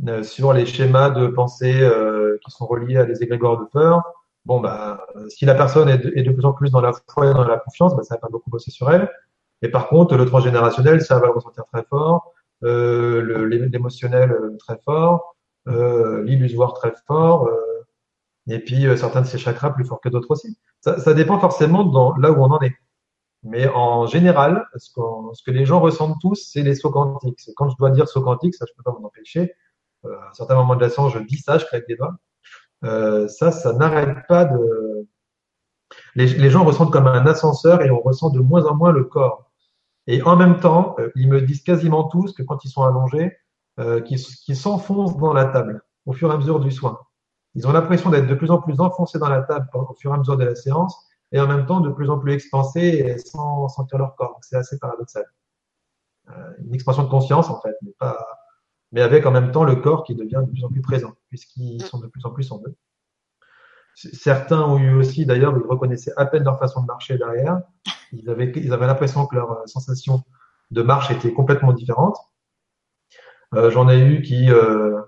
euh, 0.07 0.23
sur 0.23 0.53
les 0.53 0.65
schémas 0.65 1.09
de 1.09 1.27
pensée 1.27 1.81
euh, 1.81 2.20
qui 2.43 2.51
sont 2.51 2.65
reliés 2.65 2.97
à 2.97 3.05
des 3.05 3.23
égrégores 3.23 3.59
de 3.59 3.65
peur. 3.65 4.03
Bon, 4.45 4.59
bah, 4.59 5.05
si 5.29 5.45
la 5.45 5.55
personne 5.55 5.89
est 5.89 5.97
de, 5.97 6.31
plus 6.31 6.45
en 6.45 6.53
plus 6.53 6.71
dans 6.71 6.81
la 6.81 6.91
foi 7.09 7.29
et 7.29 7.33
dans 7.33 7.43
la 7.43 7.57
confiance, 7.57 7.95
bah, 7.95 8.03
ça 8.03 8.15
va 8.15 8.21
pas 8.21 8.29
beaucoup 8.29 8.49
bosser 8.49 8.71
sur 8.71 8.91
elle. 8.91 9.09
Et 9.61 9.69
par 9.69 9.87
contre, 9.87 10.15
le 10.17 10.25
transgénérationnel, 10.25 11.01
ça 11.01 11.19
va 11.19 11.27
le 11.27 11.33
ressentir 11.33 11.65
très 11.71 11.83
fort, 11.83 12.33
euh, 12.63 13.47
l'émotionnel 13.71 14.31
euh, 14.31 14.57
très 14.57 14.77
fort, 14.83 15.35
euh, 15.67 16.23
l'illusoire 16.23 16.73
très 16.73 16.93
fort, 17.07 17.47
euh, 17.47 17.57
et 18.47 18.59
puis 18.59 18.85
certains 18.97 19.21
de 19.21 19.27
ces 19.27 19.37
chakras 19.37 19.71
plus 19.71 19.85
forts 19.85 20.01
que 20.01 20.09
d'autres 20.09 20.31
aussi. 20.31 20.57
Ça, 20.81 20.99
ça, 20.99 21.13
dépend 21.13 21.39
forcément 21.39 21.83
dans 21.83 22.15
là 22.17 22.31
où 22.31 22.43
on 22.43 22.51
en 22.51 22.59
est. 22.61 22.73
Mais 23.43 23.67
en 23.69 24.05
général, 24.05 24.67
ce, 24.75 24.91
que 25.43 25.51
les 25.51 25.65
gens 25.65 25.79
ressentent 25.79 26.19
tous, 26.21 26.49
c'est 26.51 26.61
les 26.61 26.75
sauts 26.75 26.91
quantiques. 26.91 27.39
Quand 27.55 27.69
je 27.69 27.75
dois 27.77 27.89
dire 27.89 28.07
saut 28.07 28.21
quantique, 28.21 28.53
ça 28.53 28.65
je 28.67 28.73
peux 28.75 28.83
pas 28.83 28.91
m'en 28.91 29.07
empêcher. 29.07 29.53
Euh, 30.05 30.15
à 30.19 30.29
un 30.29 30.33
certain 30.33 30.55
moment 30.55 30.75
de 30.75 30.81
la 30.81 30.89
séance, 30.89 31.13
je 31.13 31.19
dis 31.19 31.37
ça, 31.37 31.57
je 31.57 31.65
claque 31.65 31.87
des 31.87 31.95
doigts. 31.95 32.15
Euh, 32.83 33.27
ça, 33.27 33.51
ça 33.51 33.73
n'arrête 33.73 34.17
pas 34.27 34.45
de. 34.45 35.07
Les, 36.15 36.49
gens 36.49 36.63
ressentent 36.63 36.91
comme 36.91 37.07
un 37.07 37.25
ascenseur 37.25 37.81
et 37.81 37.89
on 37.91 38.01
ressent 38.01 38.29
de 38.29 38.39
moins 38.39 38.65
en 38.65 38.75
moins 38.75 38.91
le 38.91 39.03
corps. 39.03 39.51
Et 40.07 40.21
en 40.23 40.35
même 40.35 40.59
temps, 40.59 40.95
euh, 40.99 41.09
ils 41.15 41.29
me 41.29 41.41
disent 41.41 41.63
quasiment 41.63 42.05
tous 42.05 42.33
que 42.33 42.43
quand 42.43 42.63
ils 42.65 42.69
sont 42.69 42.83
allongés, 42.83 43.37
euh, 43.79 44.01
qu'ils 44.01 44.55
s'enfoncent 44.55 45.17
dans 45.17 45.33
la 45.33 45.45
table 45.45 45.81
au 46.05 46.13
fur 46.13 46.31
et 46.31 46.33
à 46.33 46.37
mesure 46.37 46.59
du 46.59 46.71
soin. 46.71 46.99
Ils 47.55 47.67
ont 47.67 47.71
l'impression 47.71 48.09
d'être 48.09 48.27
de 48.27 48.35
plus 48.35 48.51
en 48.51 48.61
plus 48.61 48.79
enfoncés 48.79 49.19
dans 49.19 49.29
la 49.29 49.41
table 49.41 49.67
au 49.73 49.93
fur 49.93 50.11
et 50.11 50.15
à 50.15 50.17
mesure 50.17 50.37
de 50.37 50.45
la 50.45 50.55
séance 50.55 51.07
et 51.31 51.39
en 51.39 51.47
même 51.47 51.65
temps 51.65 51.79
de 51.79 51.89
plus 51.89 52.09
en 52.09 52.17
plus 52.17 52.33
expansés 52.33 52.81
et 52.81 53.17
sans 53.17 53.67
sentir 53.69 53.97
leur 53.97 54.15
corps. 54.15 54.37
C'est 54.41 54.57
assez 54.57 54.77
paradoxal. 54.79 55.25
Euh, 56.29 56.51
une 56.59 56.73
expansion 56.73 57.03
de 57.03 57.09
conscience 57.09 57.49
en 57.49 57.59
fait, 57.61 57.75
mais 57.81 57.91
pas 57.99 58.25
mais 58.91 59.01
avec 59.01 59.25
en 59.25 59.31
même 59.31 59.51
temps 59.51 59.63
le 59.63 59.75
corps 59.75 60.03
qui 60.03 60.15
devient 60.15 60.41
de 60.45 60.51
plus 60.51 60.63
en 60.63 60.69
plus 60.69 60.81
présent, 60.81 61.13
puisqu'ils 61.29 61.77
mm. 61.77 61.85
sont 61.85 61.99
de 61.99 62.07
plus 62.07 62.25
en 62.25 62.31
plus 62.31 62.51
en 62.51 62.61
eux. 62.65 62.75
Certains 63.95 64.61
ont 64.61 64.77
eu 64.77 64.93
aussi, 64.93 65.25
d'ailleurs, 65.25 65.55
ils 65.57 65.67
reconnaissaient 65.67 66.13
à 66.17 66.25
peine 66.25 66.43
leur 66.43 66.57
façon 66.57 66.81
de 66.81 66.87
marcher 66.87 67.17
derrière. 67.17 67.61
Ils 68.13 68.29
avaient, 68.29 68.51
ils 68.55 68.73
avaient 68.73 68.87
l'impression 68.87 69.25
que 69.27 69.35
leur 69.35 69.51
euh, 69.51 69.65
sensation 69.65 70.23
de 70.71 70.81
marche 70.81 71.11
était 71.11 71.33
complètement 71.33 71.73
différente. 71.73 72.17
Euh, 73.53 73.69
J'en 73.69 73.89
ai 73.89 73.99
eu 73.99 74.21
qui, 74.21 74.49
euh, 74.49 75.01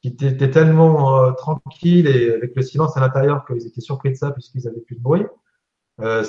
qui 0.00 0.08
étaient 0.08 0.50
tellement 0.50 1.22
euh, 1.22 1.32
tranquilles 1.32 2.06
et 2.06 2.32
avec 2.32 2.56
le 2.56 2.62
silence 2.62 2.96
à 2.96 3.00
l'intérieur 3.00 3.44
qu'ils 3.44 3.66
étaient 3.66 3.82
surpris 3.82 4.10
de 4.10 4.16
ça 4.16 4.30
puisqu'ils 4.30 4.66
avaient 4.66 4.80
plus 4.80 4.96
de 4.96 5.02
bruit. 5.02 5.26
Euh, 6.00 6.24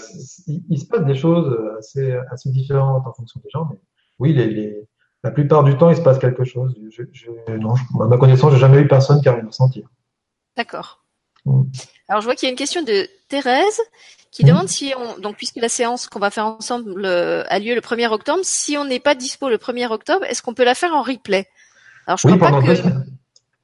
il, 0.47 0.63
il, 0.69 0.79
se 0.79 0.85
passe 0.85 1.05
des 1.05 1.15
choses 1.15 1.57
assez, 1.79 2.11
assez 2.29 2.49
différentes 2.49 3.07
en 3.07 3.13
fonction 3.13 3.39
des 3.41 3.49
gens, 3.49 3.67
mais 3.71 3.79
oui, 4.19 4.33
les, 4.33 4.47
les, 4.47 4.87
la 5.24 5.32
plupart 5.32 5.63
du 5.63 5.78
temps, 5.78 5.89
il 5.89 5.95
se 5.95 6.01
passe 6.01 6.19
quelque 6.19 6.43
chose. 6.43 6.76
Je, 6.89 7.03
je, 7.11 7.53
non, 7.57 7.76
à 8.01 8.07
ma 8.07 8.17
connaissance, 8.17 8.51
j'ai 8.53 8.59
jamais 8.59 8.80
eu 8.80 8.88
personne 8.88 9.21
qui 9.21 9.30
a 9.30 9.34
rien 9.34 9.45
ressenti. 9.45 9.84
D'accord. 10.57 11.03
Mm. 11.45 11.63
Alors 12.09 12.21
je 12.21 12.26
vois 12.26 12.36
qu'il 12.36 12.47
y 12.47 12.49
a 12.49 12.51
une 12.51 12.57
question 12.57 12.84
de 12.84 13.07
Thérèse 13.30 13.80
qui 14.32 14.43
mm. 14.43 14.47
demande 14.47 14.67
si 14.67 14.93
on, 14.97 15.19
donc 15.19 15.38
puisque 15.38 15.57
la 15.57 15.69
séance 15.69 16.07
qu'on 16.07 16.19
va 16.19 16.30
faire 16.30 16.45
ensemble 16.45 17.05
euh, 17.05 17.43
a 17.47 17.59
lieu 17.59 17.74
le 17.74 17.82
1er 17.82 18.07
octobre, 18.07 18.41
si 18.43 18.78
on 18.78 18.86
n'est 18.86 18.99
pas 18.99 19.15
dispo 19.15 19.49
le 19.49 19.57
1er 19.57 19.88
octobre, 19.91 20.26
est-ce 20.26 20.41
qu'on 20.41 20.53
peut 20.53 20.65
la 20.65 20.76
faire 20.76 20.93
en 20.93 21.01
replay? 21.01 21.47
Alors 22.05 22.17
je 22.17 22.28
oui, 22.28 22.38
crois 22.38 22.51
pas 22.51 22.61
que. 22.61 22.74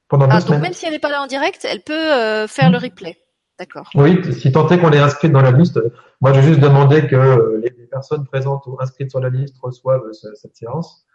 Pendant 0.07 0.27
ah, 0.31 0.41
donc 0.41 0.61
même 0.61 0.73
si 0.73 0.85
elle 0.85 0.93
n'est 0.93 0.99
pas 0.99 1.11
là 1.11 1.21
en 1.21 1.27
direct, 1.27 1.67
elle 1.69 1.81
peut 1.81 1.93
euh, 1.93 2.47
faire 2.47 2.71
le 2.71 2.77
replay. 2.77 3.17
D'accord. 3.59 3.89
Oui, 3.93 4.21
si 4.33 4.51
tant 4.51 4.67
est 4.69 4.79
qu'on 4.79 4.91
est 4.91 4.99
inscrite 4.99 5.33
dans 5.33 5.41
la 5.41 5.51
liste, 5.51 5.79
moi 6.21 6.33
j'ai 6.33 6.41
juste 6.41 6.61
demandé 6.61 7.05
que 7.05 7.15
euh, 7.15 7.61
les 7.61 7.69
personnes 7.87 8.25
présentes 8.25 8.65
ou 8.65 8.77
inscrites 8.79 9.11
sur 9.11 9.19
la 9.19 9.29
liste 9.29 9.55
reçoivent 9.61 10.09
cette 10.13 10.55
séance. 10.55 11.05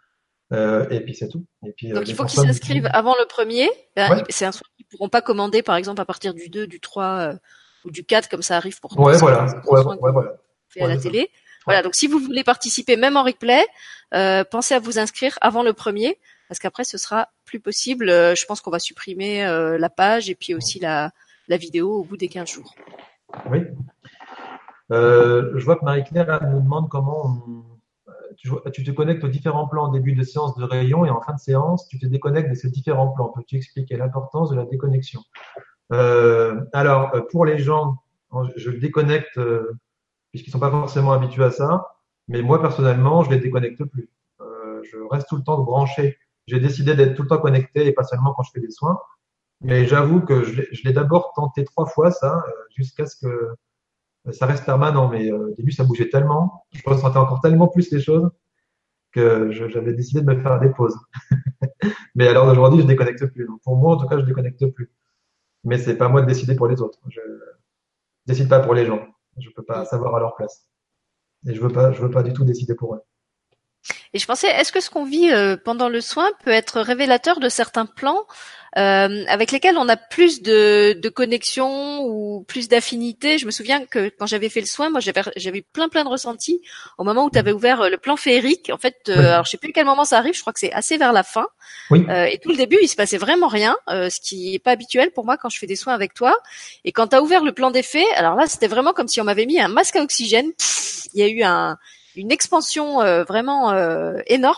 Euh, 0.53 0.87
et 0.89 0.99
puis 1.01 1.15
c'est 1.15 1.27
tout. 1.27 1.45
Et 1.65 1.71
puis, 1.71 1.89
Donc 1.89 2.07
il 2.07 2.15
faut 2.15 2.25
qu'ils 2.25 2.41
s'inscrivent 2.41 2.89
avant 2.93 3.15
le 3.19 3.25
premier. 3.25 3.69
Ben, 3.95 4.23
c'est 4.29 4.45
un 4.45 4.51
soir 4.51 4.69
qu'ils 4.77 4.85
pourront 4.85 5.09
pas 5.09 5.21
commander, 5.21 5.63
par 5.63 5.75
exemple, 5.75 6.01
à 6.01 6.05
partir 6.05 6.33
du 6.33 6.49
2, 6.49 6.67
du 6.67 6.79
3 6.79 7.33
ou 7.83 7.91
du 7.91 8.03
4, 8.03 8.29
comme 8.29 8.41
ça 8.41 8.57
arrive 8.57 8.79
pour 8.79 8.97
ouais, 8.99 9.17
voilà. 9.17 9.45
Ouais, 9.65 9.81
ouais, 9.81 10.11
voilà. 10.11 10.33
fait 10.69 10.81
à 10.81 10.87
la 10.87 10.97
télé. 10.97 11.31
Voilà, 11.65 11.81
donc 11.81 11.95
si 11.95 12.07
vous 12.07 12.19
voulez 12.19 12.43
participer 12.43 12.95
même 12.95 13.17
en 13.17 13.23
replay, 13.23 13.65
euh, 14.13 14.43
pensez 14.43 14.75
à 14.75 14.79
vous 14.79 14.99
inscrire 14.99 15.37
avant 15.41 15.63
le 15.63 15.73
premier, 15.73 16.19
parce 16.47 16.59
qu'après 16.59 16.83
ce 16.83 16.97
sera 16.97 17.29
plus 17.43 17.59
possible. 17.59 18.09
Euh, 18.09 18.35
je 18.35 18.45
pense 18.45 18.61
qu'on 18.61 18.71
va 18.71 18.79
supprimer 18.79 19.45
euh, 19.45 19.77
la 19.77 19.89
page 19.89 20.29
et 20.29 20.35
puis 20.35 20.53
aussi 20.53 20.79
la, 20.79 21.11
la 21.47 21.57
vidéo 21.57 21.91
au 21.91 22.03
bout 22.03 22.17
des 22.17 22.27
15 22.27 22.49
jours. 22.49 22.75
Oui. 23.49 23.59
Euh, 24.91 25.53
je 25.55 25.65
vois 25.65 25.77
que 25.77 25.85
Marie-Claire 25.85 26.41
nous 26.51 26.61
demande 26.61 26.87
comment 26.89 27.41
tu, 28.37 28.83
te 28.83 28.91
connectes 28.91 29.23
aux 29.23 29.29
différents 29.29 29.67
plans 29.67 29.85
en 29.85 29.91
début 29.91 30.13
de 30.13 30.23
séance 30.23 30.55
de 30.55 30.63
rayon 30.63 31.05
et 31.05 31.09
en 31.09 31.21
fin 31.21 31.33
de 31.33 31.39
séance, 31.39 31.87
tu 31.87 31.99
te 31.99 32.05
déconnectes 32.05 32.49
de 32.49 32.55
ces 32.55 32.69
différents 32.69 33.09
plans. 33.09 33.29
Peux-tu 33.29 33.55
expliquer 33.55 33.97
l'importance 33.97 34.49
de 34.49 34.55
la 34.55 34.65
déconnexion? 34.65 35.21
Euh, 35.91 36.61
Alors, 36.73 37.11
pour 37.31 37.45
les 37.45 37.57
gens, 37.57 37.97
je 38.55 38.69
le 38.69 38.79
déconnecte 38.79 39.37
euh, 39.37 39.77
puisqu'ils 40.31 40.51
sont 40.51 40.59
pas 40.59 40.71
forcément 40.71 41.13
habitués 41.13 41.45
à 41.45 41.51
ça, 41.51 41.95
mais 42.27 42.41
moi 42.41 42.61
personnellement, 42.61 43.23
je 43.23 43.29
les 43.29 43.39
déconnecte 43.39 43.83
plus. 43.85 44.09
Euh, 44.41 44.81
je 44.83 44.97
reste 45.09 45.29
tout 45.29 45.37
le 45.37 45.43
temps 45.43 45.61
branché 45.61 46.17
j'ai 46.47 46.59
décidé 46.59 46.95
d'être 46.95 47.15
tout 47.15 47.23
le 47.23 47.27
temps 47.27 47.39
connecté 47.39 47.87
et 47.87 47.91
pas 47.91 48.03
seulement 48.03 48.33
quand 48.33 48.43
je 48.43 48.51
fais 48.51 48.59
des 48.59 48.71
soins. 48.71 48.99
Mais 49.61 49.85
j'avoue 49.85 50.21
que 50.21 50.43
je 50.43 50.83
l'ai 50.83 50.93
d'abord 50.93 51.31
tenté 51.33 51.63
trois 51.63 51.85
fois 51.85 52.11
ça, 52.11 52.43
euh, 52.47 52.51
jusqu'à 52.75 53.05
ce 53.05 53.15
que 53.15 53.27
euh, 53.27 53.55
ça 54.31 54.45
reste 54.45 54.65
permanent. 54.65 55.09
Mais 55.09 55.31
euh, 55.31 55.49
au 55.49 55.55
début, 55.55 55.71
ça 55.71 55.83
bougeait 55.83 56.09
tellement, 56.09 56.65
je 56.71 56.81
ressentais 56.85 57.17
encore 57.17 57.41
tellement 57.41 57.67
plus 57.67 57.91
les 57.91 58.01
choses 58.01 58.29
que 59.11 59.51
j'avais 59.51 59.93
décidé 59.93 60.21
de 60.21 60.25
me 60.25 60.41
faire 60.41 60.59
des 60.59 60.69
pauses. 60.69 60.97
mais 62.15 62.27
alors 62.27 62.47
d'aujourd'hui, 62.47 62.81
je 62.81 62.87
déconnecte 62.87 63.25
plus. 63.27 63.45
Donc, 63.45 63.61
pour 63.61 63.77
moi, 63.77 63.95
en 63.95 63.97
tout 63.97 64.07
cas, 64.07 64.19
je 64.19 64.25
déconnecte 64.25 64.65
plus. 64.67 64.91
Mais 65.63 65.77
c'est 65.77 65.97
pas 65.97 66.09
moi 66.09 66.21
de 66.21 66.27
décider 66.27 66.55
pour 66.55 66.67
les 66.67 66.81
autres. 66.81 66.99
Je 67.09 67.21
décide 68.25 68.49
pas 68.49 68.59
pour 68.59 68.73
les 68.73 68.85
gens. 68.85 69.05
Je 69.37 69.49
peux 69.55 69.63
pas 69.63 69.85
savoir 69.85 70.15
à 70.15 70.19
leur 70.19 70.35
place. 70.35 70.69
Et 71.47 71.53
je 71.53 71.61
veux 71.61 71.69
pas, 71.69 71.91
je 71.91 72.01
veux 72.01 72.11
pas 72.11 72.23
du 72.23 72.33
tout 72.33 72.43
décider 72.43 72.75
pour 72.75 72.95
eux. 72.95 73.01
Et 74.13 74.19
je 74.19 74.25
pensais, 74.25 74.47
est-ce 74.47 74.71
que 74.71 74.79
ce 74.79 74.89
qu'on 74.89 75.05
vit 75.05 75.31
euh, 75.31 75.57
pendant 75.57 75.89
le 75.89 76.01
soin 76.01 76.31
peut 76.43 76.51
être 76.51 76.81
révélateur 76.81 77.39
de 77.39 77.49
certains 77.49 77.85
plans 77.85 78.25
euh, 78.77 79.23
avec 79.27 79.51
lesquels 79.51 79.77
on 79.77 79.87
a 79.87 79.95
plus 79.95 80.41
de, 80.41 80.97
de 81.01 81.09
connexion 81.09 82.03
ou 82.05 82.43
plus 82.47 82.67
d'affinité? 82.67 83.37
Je 83.37 83.45
me 83.45 83.51
souviens 83.51 83.85
que 83.85 84.09
quand 84.09 84.25
j'avais 84.25 84.49
fait 84.49 84.61
le 84.61 84.65
soin, 84.65 84.89
moi 84.89 85.01
j'avais 85.01 85.61
plein 85.61 85.89
plein 85.89 86.03
de 86.03 86.09
ressentis 86.09 86.61
au 86.97 87.03
moment 87.03 87.25
où 87.25 87.29
tu 87.29 87.37
avais 87.37 87.51
ouvert 87.51 87.81
euh, 87.81 87.89
le 87.89 87.97
plan 87.97 88.15
féerique. 88.15 88.71
En 88.73 88.77
fait, 88.77 89.09
alors 89.09 89.45
je 89.45 89.51
sais 89.51 89.57
plus 89.57 89.69
à 89.69 89.73
quel 89.73 89.85
moment 89.85 90.05
ça 90.05 90.17
arrive. 90.17 90.33
Je 90.33 90.41
crois 90.41 90.53
que 90.53 90.59
c'est 90.59 90.73
assez 90.73 90.97
vers 90.97 91.13
la 91.13 91.23
fin. 91.23 91.47
Oui. 91.91 92.05
et 92.09 92.39
tout 92.39 92.49
le 92.49 92.55
début, 92.55 92.77
il 92.81 92.87
se 92.87 92.95
passait 92.95 93.17
vraiment 93.17 93.47
rien, 93.47 93.75
ce 93.87 94.19
qui 94.19 94.55
est 94.55 94.59
pas 94.59 94.71
habituel 94.71 95.11
pour 95.11 95.25
moi 95.25 95.37
quand 95.37 95.49
je 95.49 95.59
fais 95.59 95.67
des 95.67 95.75
soins 95.75 95.93
avec 95.93 96.13
toi. 96.13 96.35
Et 96.83 96.91
quand 96.91 97.07
tu 97.07 97.15
as 97.15 97.21
ouvert 97.21 97.43
le 97.43 97.51
plan 97.51 97.69
d'effet, 97.69 98.05
alors 98.15 98.35
là, 98.35 98.47
c'était 98.47 98.67
vraiment 98.67 98.93
comme 98.93 99.07
si 99.07 99.21
on 99.21 99.23
m'avait 99.23 99.45
mis 99.45 99.59
un 99.59 99.67
masque 99.67 99.95
à 99.95 100.01
oxygène. 100.01 100.51
il 101.13 101.19
y 101.19 101.23
a 101.23 101.27
eu 101.27 101.43
un 101.43 101.77
une 102.15 102.31
expansion 102.31 103.01
euh, 103.01 103.23
vraiment 103.23 103.71
euh, 103.71 104.19
énorme. 104.27 104.55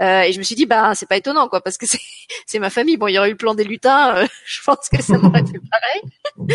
Euh, 0.00 0.22
et 0.22 0.32
je 0.32 0.38
me 0.38 0.42
suis 0.42 0.54
dit, 0.54 0.66
bah 0.66 0.94
c'est 0.94 1.08
pas 1.08 1.16
étonnant 1.16 1.48
quoi, 1.48 1.60
parce 1.60 1.76
que 1.76 1.86
c'est 1.86 2.00
c'est 2.46 2.58
ma 2.58 2.70
famille. 2.70 2.96
Bon, 2.96 3.06
il 3.06 3.14
y 3.14 3.18
aurait 3.18 3.28
eu 3.28 3.32
le 3.32 3.36
plan 3.36 3.54
des 3.54 3.64
lutins, 3.64 4.26
je 4.44 4.62
pense 4.64 4.88
que 4.88 5.02
ça 5.02 5.18
m'aurait 5.18 5.44
fait 5.44 5.60
pareil. 5.70 6.48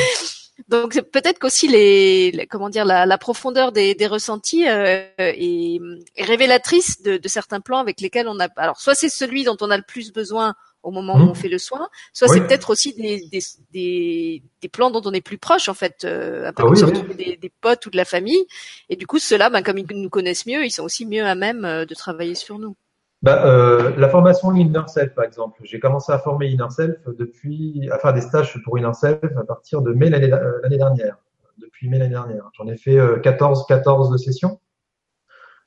Donc 0.69 0.99
peut-être 1.11 1.37
qu'aussi 1.37 1.67
les, 1.67 2.47
comment 2.49 2.69
dire 2.69 2.83
la, 2.83 3.05
la 3.05 3.17
profondeur 3.19 3.71
des, 3.71 3.93
des 3.93 4.07
ressentis 4.07 4.63
est, 4.63 5.13
est, 5.19 5.79
révélatrice 6.17 7.01
de, 7.03 7.17
de, 7.17 7.27
certains 7.27 7.61
plans 7.61 7.77
avec 7.77 8.01
lesquels 8.01 8.27
on 8.27 8.39
a. 8.39 8.47
Alors 8.57 8.79
soit 8.81 8.95
c'est 8.95 9.09
celui 9.09 9.43
dont 9.43 9.55
on 9.61 9.69
a 9.69 9.77
le 9.77 9.83
plus 9.83 10.11
besoin 10.11 10.55
au 10.87 10.91
moment 10.91 11.15
où 11.15 11.25
mmh. 11.25 11.29
on 11.29 11.33
fait 11.33 11.49
le 11.49 11.57
soin, 11.57 11.89
soit 12.13 12.29
c'est 12.29 12.39
peut-être 12.39 12.69
aussi 12.69 12.93
des, 12.93 13.27
des, 13.29 13.41
des, 13.73 14.41
des, 14.61 14.69
plans 14.69 14.89
dont 14.89 15.01
on 15.03 15.11
est 15.11 15.19
plus 15.19 15.37
proche 15.37 15.67
en 15.67 15.73
fait, 15.73 16.05
euh, 16.05 16.47
un 16.47 16.53
peu 16.53 16.63
ah 16.65 16.79
comme 16.79 17.13
des, 17.13 17.35
des, 17.35 17.51
potes 17.59 17.85
ou 17.85 17.89
de 17.89 17.97
la 17.97 18.05
famille. 18.05 18.45
Et 18.87 18.95
du 18.95 19.05
coup, 19.05 19.19
ceux-là, 19.19 19.49
ben, 19.49 19.61
comme 19.63 19.77
ils 19.77 19.85
nous 20.01 20.09
connaissent 20.09 20.45
mieux, 20.45 20.63
ils 20.63 20.71
sont 20.71 20.83
aussi 20.83 21.05
mieux 21.05 21.25
à 21.25 21.35
même 21.35 21.65
euh, 21.65 21.85
de 21.85 21.93
travailler 21.93 22.35
sur 22.35 22.57
nous. 22.57 22.77
Bah, 23.21 23.45
euh, 23.45 23.97
la 23.97 24.07
formation 24.07 24.55
Inner 24.55 24.87
Self, 24.87 25.13
par 25.13 25.25
exemple. 25.25 25.59
J'ai 25.65 25.79
commencé 25.79 26.13
à 26.13 26.19
former 26.19 26.47
Inner 26.47 26.69
Self 26.69 26.95
depuis, 27.17 27.89
à 27.91 27.99
faire 27.99 28.13
des 28.13 28.21
stages 28.21 28.57
pour 28.63 28.79
Inner 28.79 28.93
Self 28.93 29.19
à 29.37 29.43
partir 29.43 29.81
de 29.81 29.91
mai 29.91 30.09
l'année 30.09 30.29
dernière. 30.77 31.17
Depuis 31.57 31.89
mai 31.89 31.99
l'année 31.99 32.11
dernière. 32.11 32.49
J'en 32.53 32.67
ai 32.67 32.77
fait 32.77 32.97
14, 33.23 33.65
14 33.67 34.23
sessions. 34.23 34.61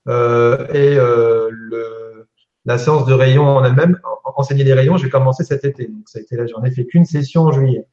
Euh, 0.09 0.67
et 0.73 0.95
le, 0.95 2.27
la 2.65 2.79
séance 2.79 3.07
de 3.07 3.13
rayon 3.13 3.47
en 3.47 3.65
elle-même, 3.65 3.99
enseigner 4.37 4.65
les 4.65 4.75
rayons, 4.75 4.97
j'ai 4.97 5.11
commencé 5.11 5.45
cet 5.45 5.65
été. 5.65 5.87
Donc 5.87 6.09
ça 6.09 6.19
a 6.19 6.23
été 6.23 6.37
là, 6.37 6.47
j'en 6.47 6.63
ai 6.63 6.71
fait 6.71 6.87
qu'une 6.87 7.05
session 7.05 7.43
en 7.43 7.53
juillet. 7.53 7.87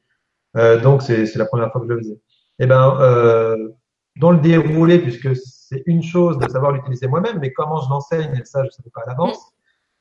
Euh, 0.56 0.80
donc 0.80 1.02
c'est 1.02 1.34
la 1.36 1.46
première 1.46 1.70
fois 1.72 1.80
que 1.80 1.86
je 1.86 1.92
le 1.92 1.98
faisais. 1.98 2.20
Et 2.60 2.64
eh 2.64 2.66
ben 2.66 2.96
euh, 3.00 3.68
dans 4.16 4.32
le 4.32 4.38
déroulé, 4.38 4.98
puisque 4.98 5.36
c'est 5.36 5.82
une 5.86 6.02
chose 6.02 6.38
de 6.38 6.48
savoir 6.48 6.72
l'utiliser 6.72 7.06
moi-même, 7.06 7.38
mais 7.40 7.52
comment 7.52 7.80
je 7.80 7.88
l'enseigne, 7.88 8.42
ça 8.44 8.62
je 8.62 8.66
ne 8.66 8.70
savais 8.70 8.90
pas 8.92 9.02
à 9.02 9.10
l'avance. 9.10 9.38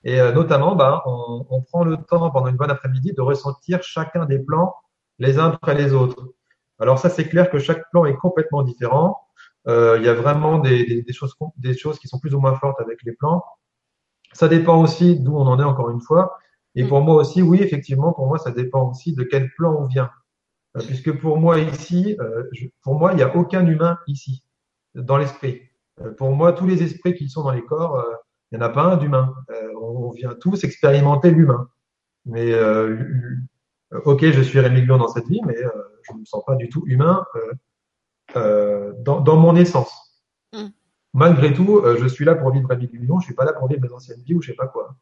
Et 0.03 0.19
euh, 0.19 0.31
notamment, 0.31 0.75
ben, 0.75 1.01
on, 1.05 1.45
on, 1.49 1.61
prend 1.61 1.83
le 1.83 1.97
temps 1.97 2.29
pendant 2.31 2.47
une 2.47 2.55
bonne 2.55 2.71
après-midi 2.71 3.13
de 3.13 3.21
ressentir 3.21 3.83
chacun 3.83 4.25
des 4.25 4.39
plans 4.39 4.73
les 5.19 5.39
uns 5.39 5.51
après 5.51 5.75
les 5.75 5.93
autres. 5.93 6.33
Alors 6.79 6.99
ça, 6.99 7.09
c'est 7.09 7.27
clair 7.27 7.49
que 7.49 7.59
chaque 7.59 7.89
plan 7.91 8.05
est 8.05 8.15
complètement 8.15 8.63
différent. 8.63 9.19
Euh, 9.67 9.97
il 9.99 10.05
y 10.05 10.09
a 10.09 10.13
vraiment 10.13 10.59
des, 10.59 11.01
des, 11.01 11.13
choses, 11.13 11.35
des 11.57 11.75
choses 11.77 11.99
qui 11.99 12.07
sont 12.07 12.19
plus 12.19 12.33
ou 12.33 12.39
moins 12.39 12.55
fortes 12.55 12.79
avec 12.79 12.99
les 13.03 13.11
plans. 13.13 13.43
Ça 14.33 14.47
dépend 14.47 14.81
aussi 14.81 15.19
d'où 15.19 15.35
on 15.37 15.47
en 15.47 15.59
est 15.59 15.63
encore 15.63 15.89
une 15.89 16.01
fois. 16.01 16.37
Et 16.75 16.85
pour 16.85 17.01
moi 17.01 17.15
aussi, 17.15 17.41
oui, 17.41 17.59
effectivement, 17.61 18.13
pour 18.13 18.27
moi, 18.27 18.37
ça 18.37 18.51
dépend 18.51 18.89
aussi 18.89 19.15
de 19.15 19.23
quel 19.23 19.51
plan 19.53 19.75
on 19.79 19.85
vient. 19.85 20.11
Euh, 20.77 20.81
puisque 20.85 21.11
pour 21.19 21.37
moi 21.37 21.59
ici, 21.59 22.15
euh, 22.19 22.43
pour 22.83 22.95
moi, 22.95 23.13
il 23.13 23.17
n'y 23.17 23.23
a 23.23 23.35
aucun 23.35 23.65
humain 23.65 23.97
ici, 24.07 24.43
dans 24.95 25.17
l'esprit. 25.17 25.61
Euh, 26.01 26.13
pour 26.13 26.31
moi, 26.31 26.53
tous 26.53 26.67
les 26.67 26.83
esprits 26.83 27.15
qui 27.15 27.29
sont 27.29 27.43
dans 27.43 27.51
les 27.51 27.63
corps, 27.63 28.03
il 28.51 28.57
n'y 28.57 28.63
en 28.63 28.67
a 28.67 28.69
pas 28.69 28.83
un 28.83 28.97
d'humain. 28.97 29.33
on 29.81 30.11
vient 30.11 30.33
tous 30.35 30.63
expérimenter 30.63 31.31
l'humain. 31.31 31.69
Mais 32.25 32.53
ok, 34.05 34.25
je 34.31 34.41
suis 34.41 34.59
Rémi 34.59 34.85
dans 34.85 35.07
cette 35.07 35.27
vie, 35.27 35.41
mais 35.45 35.55
je 36.03 36.13
ne 36.13 36.19
me 36.19 36.25
sens 36.25 36.43
pas 36.45 36.55
du 36.55 36.69
tout 36.69 36.83
humain 36.85 37.25
dans, 38.35 39.21
dans, 39.21 39.37
mon 39.37 39.55
essence. 39.55 40.06
Malgré 41.17 41.51
tout, 41.51 41.79
euh, 41.79 41.97
je 41.99 42.05
suis 42.05 42.25
là 42.25 42.35
pour 42.35 42.51
vivre 42.51 42.71
vie 42.75 42.89
million, 42.93 43.19
je 43.19 43.25
suis 43.25 43.33
pas 43.33 43.43
là 43.43 43.51
pour 43.51 43.67
vivre 43.67 43.81
mes 43.81 43.91
anciennes 43.91 44.21
vies 44.23 44.35
ou 44.35 44.41
je 44.43 44.51
sais 44.51 44.55
pas 44.55 44.67
quoi. 44.67 44.95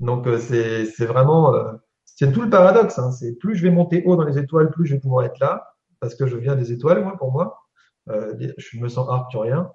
Donc 0.00 0.26
euh, 0.26 0.36
c'est 0.36 1.06
vraiment 1.06 1.54
euh, 1.54 1.74
c'est 2.04 2.32
tout 2.32 2.42
le 2.42 2.50
paradoxe. 2.50 2.98
Hein. 2.98 3.12
C'est 3.12 3.34
plus 3.38 3.54
je 3.54 3.62
vais 3.62 3.70
monter 3.70 4.02
haut 4.04 4.16
dans 4.16 4.24
les 4.24 4.36
étoiles, 4.36 4.72
plus 4.72 4.84
je 4.84 4.94
vais 4.94 5.00
pouvoir 5.00 5.24
être 5.24 5.38
là 5.38 5.64
parce 6.00 6.16
que 6.16 6.26
je 6.26 6.36
viens 6.36 6.56
des 6.56 6.72
étoiles, 6.72 7.04
moi 7.04 7.16
pour 7.16 7.30
moi. 7.30 7.62
je 8.08 8.78
me 8.80 8.88
sens 8.88 9.08
arcturien. 9.08 9.70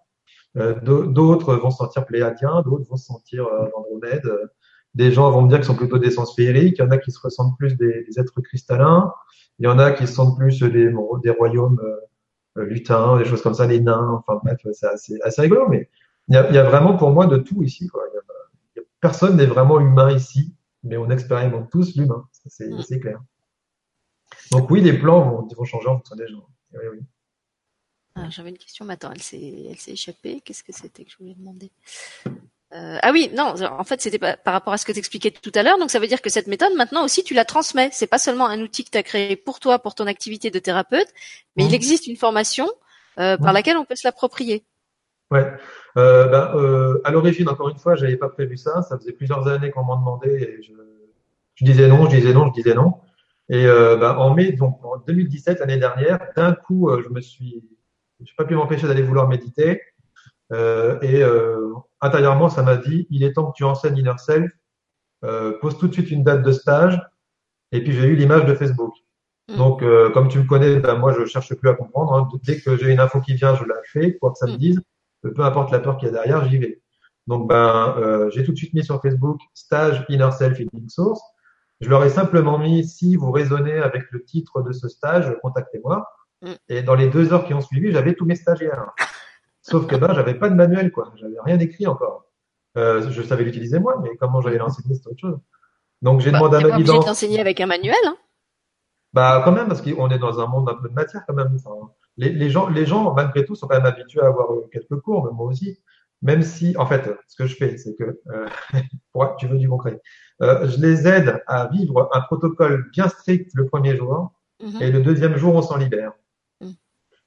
d'autres 0.84 1.55
vont 1.55 1.71
se 1.71 1.77
sentir 1.77 2.05
pléiadiens, 2.05 2.61
d'autres 2.63 2.89
vont 2.89 2.97
se 2.97 3.05
sentir 3.05 3.47
Andromède. 3.73 4.30
Des 4.95 5.13
gens 5.13 5.32
vont 5.32 5.43
me 5.43 5.47
dire 5.47 5.59
qu'ils 5.59 5.67
sont 5.67 5.77
plutôt 5.77 5.97
des 5.97 6.11
sens 6.11 6.36
féeriques. 6.36 6.77
Il 6.77 6.82
y 6.82 6.86
en 6.86 6.91
a 6.91 6.97
qui 6.97 7.11
se 7.11 7.19
ressentent 7.21 7.57
plus 7.57 7.77
des, 7.77 8.05
êtres 8.17 8.41
cristallins. 8.41 9.13
Il 9.59 9.65
y 9.65 9.69
en 9.69 9.80
a 9.80 9.91
qui 9.91 10.07
se 10.07 10.13
sentent 10.13 10.38
plus 10.38 10.61
des, 10.61 10.91
royaumes 11.32 11.80
euh, 11.82 11.95
lutins, 12.55 13.17
des 13.17 13.25
choses 13.25 13.41
comme 13.41 13.53
ça, 13.53 13.65
les 13.67 13.79
nains, 13.79 14.09
enfin 14.09 14.39
bref, 14.43 14.59
c'est 14.73 14.87
assez, 14.87 15.19
assez 15.21 15.41
rigolo, 15.41 15.67
mais 15.69 15.89
il 16.27 16.35
y 16.35 16.37
a, 16.37 16.51
y 16.51 16.57
a, 16.57 16.63
vraiment 16.63 16.95
pour 16.95 17.11
moi 17.11 17.25
de 17.27 17.37
tout 17.37 17.63
ici. 17.63 17.87
Quoi. 17.87 18.03
Y 18.13 18.17
a, 18.79 18.83
personne 18.99 19.37
n'est 19.37 19.45
vraiment 19.45 19.79
humain 19.79 20.11
ici, 20.11 20.53
mais 20.83 20.97
on 20.97 21.09
expérimente 21.09 21.69
tous 21.71 21.95
l'humain, 21.95 22.27
c'est 22.47 22.69
mm. 22.69 22.99
clair. 22.99 23.21
Donc 24.51 24.69
oui, 24.69 24.81
les 24.81 24.97
plans 24.97 25.21
vont, 25.21 25.47
vont 25.47 25.63
changer 25.65 25.87
en 25.87 25.97
fonction 25.97 26.15
des 26.15 26.27
gens. 26.27 26.47
Oui, 26.73 26.79
oui. 26.91 26.99
Ah, 28.15 28.29
J'avais 28.29 28.49
une 28.49 28.57
question, 28.57 28.85
mais 28.85 28.93
attends, 28.93 29.11
elle 29.11 29.21
s'est 29.21 29.75
échappée. 29.87 30.41
Qu'est-ce 30.41 30.63
que 30.63 30.73
c'était 30.73 31.05
que 31.05 31.11
je 31.11 31.17
voulais 31.17 31.35
demander? 31.35 31.71
Euh, 32.74 32.97
ah 33.01 33.11
oui, 33.11 33.32
non, 33.36 33.55
en 33.61 33.84
fait, 33.84 34.01
c'était 34.01 34.20
par 34.20 34.53
rapport 34.53 34.74
à 34.74 34.78
ce 34.78 34.86
que 34.86 34.91
tu 34.91 34.99
expliquais 34.99 35.32
tout 35.32 35.51
à 35.55 35.63
l'heure. 35.63 35.80
Donc, 35.80 35.89
ça 35.89 35.99
veut 35.99 36.07
dire 36.07 36.22
que 36.22 36.30
cette 36.30 36.47
méthode, 36.47 36.74
maintenant 36.76 37.03
aussi, 37.03 37.24
tu 37.24 37.34
la 37.34 37.45
transmets. 37.45 37.89
C'est 37.91 38.07
pas 38.07 38.20
seulement 38.20 38.47
un 38.47 38.61
outil 38.61 38.84
que 38.84 38.91
tu 38.91 38.97
as 38.97 39.03
créé 39.03 39.36
pour 39.36 39.59
toi, 39.59 39.80
pour 39.80 39.95
ton 39.95 40.05
activité 40.07 40.51
de 40.51 40.59
thérapeute, 40.59 41.07
mais 41.55 41.63
il 41.63 41.72
mmh. 41.72 41.76
existe 41.76 42.07
une 42.07 42.15
formation 42.15 42.70
euh, 43.20 43.38
par 43.38 43.53
laquelle 43.53 43.78
on 43.78 43.86
peut 43.86 43.95
se 43.95 44.07
l'approprier. 44.07 44.63
Ouais. 45.32 45.45
Euh, 45.97 46.28
ben, 46.28 46.51
euh, 46.55 47.01
à 47.03 47.11
l'origine, 47.11 47.49
encore 47.49 47.70
une 47.70 47.78
fois, 47.78 47.95
j'avais 47.95 48.17
pas 48.17 48.30
prévu 48.30 48.57
ça. 48.57 48.82
Ça 48.84 48.97
faisait 48.97 49.13
plusieurs 49.13 49.47
années 49.47 49.72
qu'on 49.72 49.84
m'en 49.84 49.97
demandait 49.97 50.41
et 50.41 50.63
je, 50.63 50.74
je, 51.55 51.65
disais 51.65 51.88
non, 51.88 52.09
je 52.09 52.15
disais 52.15 52.34
non, 52.34 52.47
je 52.47 52.53
disais 52.53 52.74
non. 52.74 52.95
Et 53.49 53.65
euh, 53.65 53.97
ben, 53.97 54.15
en 54.15 54.34
mai, 54.34 54.51
donc 54.51 54.84
en 54.84 54.97
2017, 54.97 55.59
l'année 55.59 55.78
dernière, 55.78 56.20
d'un 56.36 56.53
coup, 56.53 56.89
euh, 56.89 57.01
je 57.03 57.09
me 57.09 57.20
suis, 57.20 57.63
j'ai 58.22 58.34
pas 58.38 58.45
pu 58.45 58.55
m'empêcher 58.55 58.88
d'aller 58.88 59.01
vouloir 59.01 59.28
méditer. 59.28 59.82
Euh, 60.51 60.99
et 61.01 61.21
euh, 61.23 61.73
intérieurement, 62.01 62.49
ça 62.49 62.63
m'a 62.63 62.77
dit, 62.77 63.07
il 63.09 63.23
est 63.23 63.33
temps 63.33 63.51
que 63.51 63.55
tu 63.55 63.63
enseignes 63.63 63.97
Inner 63.97 64.17
Self. 64.17 64.51
pose 65.61 65.77
tout 65.77 65.87
de 65.87 65.93
suite 65.93 66.11
une 66.11 66.23
date 66.23 66.43
de 66.43 66.51
stage. 66.51 67.01
Et 67.71 67.83
puis 67.83 67.93
j'ai 67.93 68.07
eu 68.07 68.15
l'image 68.15 68.45
de 68.45 68.55
Facebook. 68.55 68.93
Mm. 69.49 69.57
Donc, 69.57 69.83
comme 70.13 70.27
tu 70.27 70.39
me 70.39 70.45
connais, 70.45 70.77
ben, 70.77 70.95
moi, 70.95 71.13
je 71.13 71.25
cherche 71.25 71.53
plus 71.53 71.69
à 71.69 71.73
comprendre. 71.73 72.13
Hein. 72.13 72.27
Dès 72.43 72.59
que 72.59 72.77
j'ai 72.77 72.91
une 72.91 72.99
info 72.99 73.19
qui 73.21 73.35
vient, 73.35 73.55
je 73.55 73.63
la 73.65 73.75
fais, 73.91 74.17
quoi 74.17 74.31
que 74.31 74.37
ça 74.37 74.47
me 74.47 74.53
mm. 74.53 74.57
dise 74.57 74.81
peu 75.21 75.43
importe 75.43 75.71
la 75.71 75.79
peur 75.79 75.97
qu'il 75.97 76.07
y 76.07 76.09
a 76.09 76.13
derrière, 76.13 76.47
j'y 76.47 76.57
vais. 76.57 76.81
Donc 77.27 77.47
ben, 77.47 77.95
euh, 77.97 78.29
j'ai 78.31 78.43
tout 78.43 78.51
de 78.51 78.57
suite 78.57 78.73
mis 78.73 78.83
sur 78.83 79.01
Facebook 79.01 79.39
stage 79.53 80.05
Inner 80.09 80.31
Self 80.31 80.59
Healing 80.59 80.89
Source. 80.89 81.21
Je 81.81 81.89
leur 81.89 82.03
ai 82.03 82.09
simplement 82.09 82.57
mis 82.57 82.85
si 82.87 83.15
vous 83.15 83.31
raisonnez 83.31 83.77
avec 83.77 84.03
le 84.11 84.23
titre 84.23 84.61
de 84.61 84.71
ce 84.73 84.89
stage, 84.89 85.33
contactez-moi. 85.41 86.07
Mm. 86.41 86.51
Et 86.69 86.81
dans 86.81 86.95
les 86.95 87.07
deux 87.07 87.33
heures 87.33 87.45
qui 87.45 87.53
ont 87.53 87.61
suivi, 87.61 87.91
j'avais 87.91 88.13
tous 88.13 88.25
mes 88.25 88.35
stagiaires. 88.35 88.91
Sauf 89.70 89.88
que 89.88 89.95
ben, 89.95 90.13
j'avais 90.13 90.36
pas 90.36 90.49
de 90.49 90.55
manuel, 90.55 90.91
quoi. 90.91 91.11
J'avais 91.15 91.39
rien 91.43 91.59
écrit 91.59 91.88
encore. 91.88 92.26
Euh, 92.78 93.09
je 93.09 93.22
savais 93.22 93.43
l'utiliser 93.43 93.80
moi, 93.80 93.99
mais 94.01 94.15
comment 94.17 94.41
j'allais 94.41 94.57
l'enseigner, 94.57 94.95
c'est 94.95 95.07
autre 95.07 95.20
chose. 95.20 95.39
Donc 96.01 96.22
j'ai 96.22 96.32
bah, 96.32 96.39
demandé 96.39 96.57
à 96.57 96.67
ma 96.67 96.78
guidance. 96.78 97.05
t'enseigner 97.05 97.39
avec 97.39 97.59
un 97.59 97.65
manuel. 97.65 97.95
Hein 98.05 98.17
bah 99.13 99.41
quand 99.43 99.51
même, 99.51 99.67
parce 99.67 99.82
qu'on 99.82 100.09
est 100.09 100.20
dans 100.20 100.39
un 100.39 100.47
monde 100.47 100.70
un 100.70 100.76
peu 100.76 100.88
de 100.88 100.93
matière 100.93 101.24
quand 101.28 101.34
même. 101.34 101.55
Enfin, 101.55 101.91
les, 102.17 102.30
les, 102.30 102.49
gens, 102.49 102.70
les 102.70 102.86
gens, 102.86 103.13
malgré 103.13 103.45
tout, 103.45 103.55
sont 103.55 103.67
quand 103.67 103.76
même 103.76 103.86
habitués 103.86 104.22
à 104.22 104.28
avoir 104.28 104.51
euh, 104.53 104.70
quelques 104.72 104.99
cours, 105.01 105.26
mais 105.26 105.32
moi 105.32 105.47
aussi. 105.47 105.80
Même 106.22 106.41
si, 106.41 106.76
en 106.78 106.86
fait, 106.86 107.09
ce 107.28 107.36
que 107.38 107.45
je 107.45 107.55
fais, 107.55 107.78
c'est 107.78 107.95
que, 107.95 108.20
euh, 108.30 108.47
tu 109.39 109.47
veux 109.47 109.57
du 109.57 109.70
concret, 109.70 110.01
euh, 110.41 110.67
je 110.67 110.78
les 110.82 111.07
aide 111.07 111.41
à 111.47 111.67
vivre 111.67 112.09
un 112.13 112.20
protocole 112.22 112.89
bien 112.91 113.07
strict 113.07 113.51
le 113.53 113.65
premier 113.65 113.95
jour, 113.95 114.34
mhm. 114.61 114.82
et 114.82 114.91
le 114.91 115.01
deuxième 115.01 115.38
jour, 115.38 115.55
on 115.55 115.61
s'en 115.61 115.78
libère. 115.78 116.11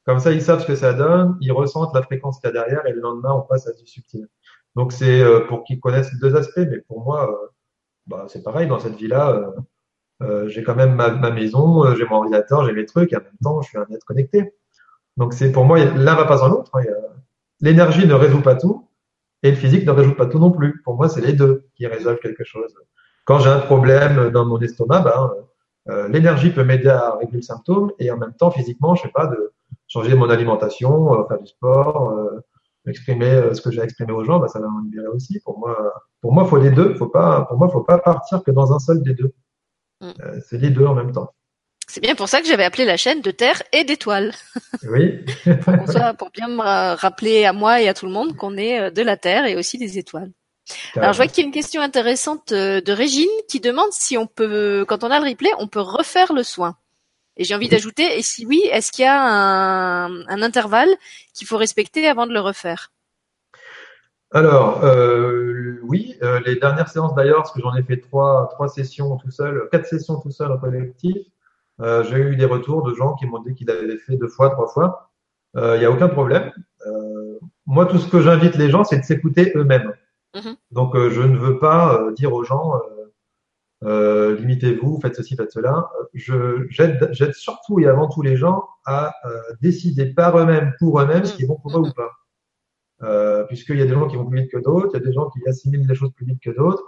Comme 0.05 0.19
ça, 0.19 0.33
ils 0.33 0.43
savent 0.43 0.61
ce 0.61 0.67
que 0.67 0.75
ça 0.75 0.93
donne, 0.93 1.37
ils 1.41 1.53
ressentent 1.53 1.95
la 1.95 2.03
fréquence 2.03 2.41
qu'il 2.41 2.49
y 2.49 2.51
a 2.51 2.53
derrière, 2.53 2.87
et 2.87 2.93
le 2.93 3.01
lendemain, 3.01 3.33
on 3.33 3.43
passe 3.43 3.67
à 3.69 3.73
du 3.73 3.87
subtil. 3.87 4.29
Donc, 4.75 4.93
c'est 4.93 5.21
euh, 5.21 5.41
pour 5.47 5.65
qu'ils 5.65 5.81
connaissent 5.81 6.13
deux 6.21 6.35
aspects, 6.37 6.67
mais 6.71 6.79
pour 6.89 7.05
moi, 7.05 7.31
euh, 7.31 7.49
bah, 8.07 8.27
c'est 8.29 8.43
pareil, 8.43 8.67
dans 8.67 8.79
cette 8.79 8.97
vie-là, 8.97 9.53
j'ai 10.47 10.63
quand 10.63 10.77
même 10.77 10.95
ma, 10.95 11.11
ma 11.11 11.33
maison, 11.33 11.97
j'ai 11.97 12.05
mon 12.05 12.19
ordinateur, 12.19 12.65
j'ai 12.65 12.73
mes 12.73 12.87
trucs, 12.87 13.13
et 13.13 13.17
en 13.17 13.21
même 13.23 13.39
temps, 13.43 13.61
je 13.61 13.71
suis 13.71 13.79
un 13.79 13.87
être 13.91 14.05
connecté. 14.05 14.55
Donc 15.17 15.35
c'est 15.35 15.53
pour 15.53 15.65
moi, 15.65 15.85
l'un 15.85 16.15
va 16.15 16.25
pas 16.25 16.39
sans 16.39 16.49
l'autre. 16.49 16.71
Hein. 16.75 16.85
L'énergie 17.61 18.07
ne 18.07 18.15
résout 18.15 18.43
pas 18.43 18.55
tout 18.55 18.89
et 19.43 19.51
le 19.51 19.57
physique 19.57 19.87
ne 19.87 19.91
résout 19.93 20.15
pas 20.15 20.27
tout 20.27 20.39
non 20.39 20.51
plus. 20.51 20.81
Pour 20.83 20.97
moi, 20.97 21.09
c'est 21.09 21.21
les 21.21 21.33
deux 21.33 21.67
qui 21.75 21.87
résolvent 21.87 22.21
quelque 22.21 22.45
chose. 22.45 22.75
Quand 23.25 23.39
j'ai 23.39 23.51
un 23.51 23.61
problème 23.61 24.31
dans 24.31 24.45
mon 24.45 24.61
estomac, 24.61 25.01
ben, 25.01 25.31
euh, 25.89 26.09
l'énergie 26.09 26.51
peut 26.51 26.65
m'aider 26.65 26.89
à 26.89 27.17
régler 27.17 27.37
le 27.37 27.43
symptôme 27.43 27.93
et 27.99 28.11
en 28.11 28.17
même 28.17 28.35
temps, 28.35 28.51
physiquement, 28.51 28.95
je 28.95 29.03
sais 29.03 29.09
pas, 29.09 29.27
de 29.27 29.53
changer 29.93 30.15
mon 30.15 30.31
alimentation, 30.31 31.15
euh, 31.15 31.27
faire 31.29 31.39
du 31.39 31.47
sport, 31.47 32.11
euh, 32.11 32.41
exprimer 32.87 33.31
euh, 33.31 33.55
ce 33.55 33.61
que 33.61 33.71
j'ai 33.71 33.83
exprimé 33.83 34.13
aux 34.13 34.25
gens, 34.25 34.39
ben, 34.39 34.49
ça 34.49 34.61
va 34.61 34.69
m'en 34.69 34.81
libérer 34.81 35.09
aussi. 35.09 35.41
Pour 35.41 35.59
moi, 35.59 35.95
pour 36.21 36.33
moi, 36.33 36.45
faut 36.45 36.57
les 36.57 36.71
deux. 36.71 36.95
Faut 36.95 37.09
pas, 37.09 37.43
pour 37.43 37.59
moi, 37.59 37.69
faut 37.69 37.85
pas 37.85 37.99
partir 37.99 38.43
que 38.43 38.51
dans 38.51 38.73
un 38.73 38.79
seul 38.79 39.03
des 39.03 39.15
deux. 39.15 39.33
Mm. 40.01 40.13
c'est 40.49 40.59
les 40.59 40.71
deux 40.71 40.87
en 40.87 40.95
même 40.95 41.13
temps. 41.13 41.33
C'est 41.87 42.01
bien 42.01 42.15
pour 42.15 42.29
ça 42.29 42.41
que 42.41 42.47
j'avais 42.47 42.65
appelé 42.65 42.85
la 42.85 42.97
chaîne 42.97 43.21
de 43.21 43.31
terre 43.31 43.63
et 43.73 43.85
d'étoiles. 43.85 44.33
Oui. 44.91 45.25
pour, 46.19 46.31
bien 46.31 46.49
me 46.49 46.97
rappeler 46.97 47.45
à 47.45 47.53
moi 47.53 47.81
et 47.81 47.89
à 47.89 47.95
tout 47.95 48.07
le 48.07 48.13
monde 48.13 48.35
qu'on 48.37 48.57
est 48.57 48.81
euh, 48.81 48.91
de 48.91 49.03
la 49.03 49.17
terre 49.17 49.45
et 49.45 49.57
aussi 49.57 49.79
des 49.79 49.99
étoiles. 49.99 50.33
Alors 50.97 51.13
je 51.13 51.19
vois 51.19 51.27
qu'il 51.27 51.43
y 51.43 51.45
a 51.45 51.49
une 51.49 51.53
question 51.53 51.83
intéressante 51.83 52.53
euh, 52.53 52.81
de 52.81 52.93
Régine 52.93 53.29
qui 53.49 53.61
demande 53.61 53.91
si 53.91 54.17
on 54.17 54.27
peut, 54.27 54.85
quand 54.89 55.05
on 55.05 55.11
a 55.11 55.21
le 55.21 55.29
replay, 55.29 55.51
on 55.59 55.69
peut 55.69 55.81
refaire 55.81 56.33
le 56.33 56.43
soin. 56.43 56.77
Et 57.43 57.45
j'ai 57.45 57.57
envie 57.57 57.69
d'ajouter, 57.69 58.17
et 58.17 58.23
si 58.23 58.47
oui, 58.47 58.63
est-ce 58.71 58.93
qu'il 58.93 59.05
y 59.05 59.09
a 59.09 59.21
un, 59.21 60.43
intervalle 60.43 60.91
qu'il 61.35 61.49
faut 61.49 61.57
respecter 61.57 62.07
avant 62.07 62.29
de 62.29 62.33
le 62.33 62.39
refaire? 62.39 62.93
Alors 64.31 64.85
euh, 64.85 65.81
oui, 65.83 66.17
les 66.47 66.55
dernières 66.55 66.89
séances 66.89 67.17
d'ailleurs, 67.17 67.39
parce 67.39 67.53
que 67.53 67.61
j'en 67.61 67.75
ai 67.75 67.83
fait 67.83 67.97
trois, 67.97 68.49
trois 68.53 68.69
sessions 68.69 69.17
tout 69.17 69.33
seul, 69.33 69.69
quatre 69.73 69.87
sessions 69.87 70.21
tout 70.21 70.31
seul 70.31 70.53
en 70.53 70.59
collectif. 70.59 71.17
Euh, 71.81 72.05
j'ai 72.05 72.19
eu 72.19 72.37
des 72.37 72.45
retours 72.45 72.85
de 72.85 72.95
gens 72.95 73.15
qui 73.15 73.27
m'ont 73.27 73.41
dit 73.41 73.55
qu'ils 73.55 73.71
avaient 73.71 73.97
fait 73.97 74.17
deux 74.17 74.29
fois, 74.29 74.51
trois 74.51 74.69
fois. 74.69 75.11
Il 75.55 75.61
euh, 75.61 75.79
n'y 75.79 75.85
a 75.85 75.91
aucun 75.91 76.09
problème. 76.09 76.53
Euh, 76.87 77.41
moi, 77.67 77.87
tout 77.87 77.99
ce 77.99 78.09
que 78.09 78.21
j'invite 78.21 78.55
les 78.55 78.71
gens, 78.71 78.85
c'est 78.85 78.99
de 78.99 79.05
s'écouter 79.05 79.53
eux-mêmes. 79.57 79.93
Mm-hmm. 80.37 80.55
Donc, 80.71 80.97
je 80.97 81.23
ne 81.23 81.37
veux 81.37 81.59
pas 81.59 82.01
dire 82.13 82.33
aux 82.33 82.45
gens 82.45 82.73
limitez-vous, 83.83 85.01
faites 85.01 85.17
ceci, 85.17 85.37
faites 85.37 85.53
cela. 85.53 85.91
Je 86.15 86.67
j'aide 86.71 87.35
surtout 87.35 87.81
et 87.81 87.87
avant 87.87 88.09
tout 88.09 88.23
les 88.23 88.37
gens 88.37 88.65
à 88.85 89.15
décider 89.61 90.07
par 90.07 90.39
eux-mêmes, 90.39 90.73
pour 90.79 91.01
eux-mêmes, 91.01 91.25
ce 91.25 91.35
qui 91.35 91.45
est 91.45 91.47
bon 91.47 91.57
pour 91.57 91.77
eux 91.77 91.89
ou 91.89 91.93
pas. 91.93 92.11
Euh, 93.03 93.45
puisqu'il 93.45 93.79
y 93.79 93.83
a 93.83 93.87
des 93.87 93.95
gens 93.95 94.07
qui 94.07 94.17
vont 94.17 94.27
plus 94.27 94.43
vite 94.43 94.51
que 94.51 94.59
d'autres, 94.59 94.91
il 94.93 94.99
y 94.99 95.03
a 95.03 95.05
des 95.05 95.13
gens 95.13 95.29
qui 95.31 95.41
assimilent 95.49 95.87
les 95.87 95.95
choses 95.95 96.13
plus 96.13 96.25
vite 96.25 96.41
que 96.41 96.51
d'autres. 96.51 96.85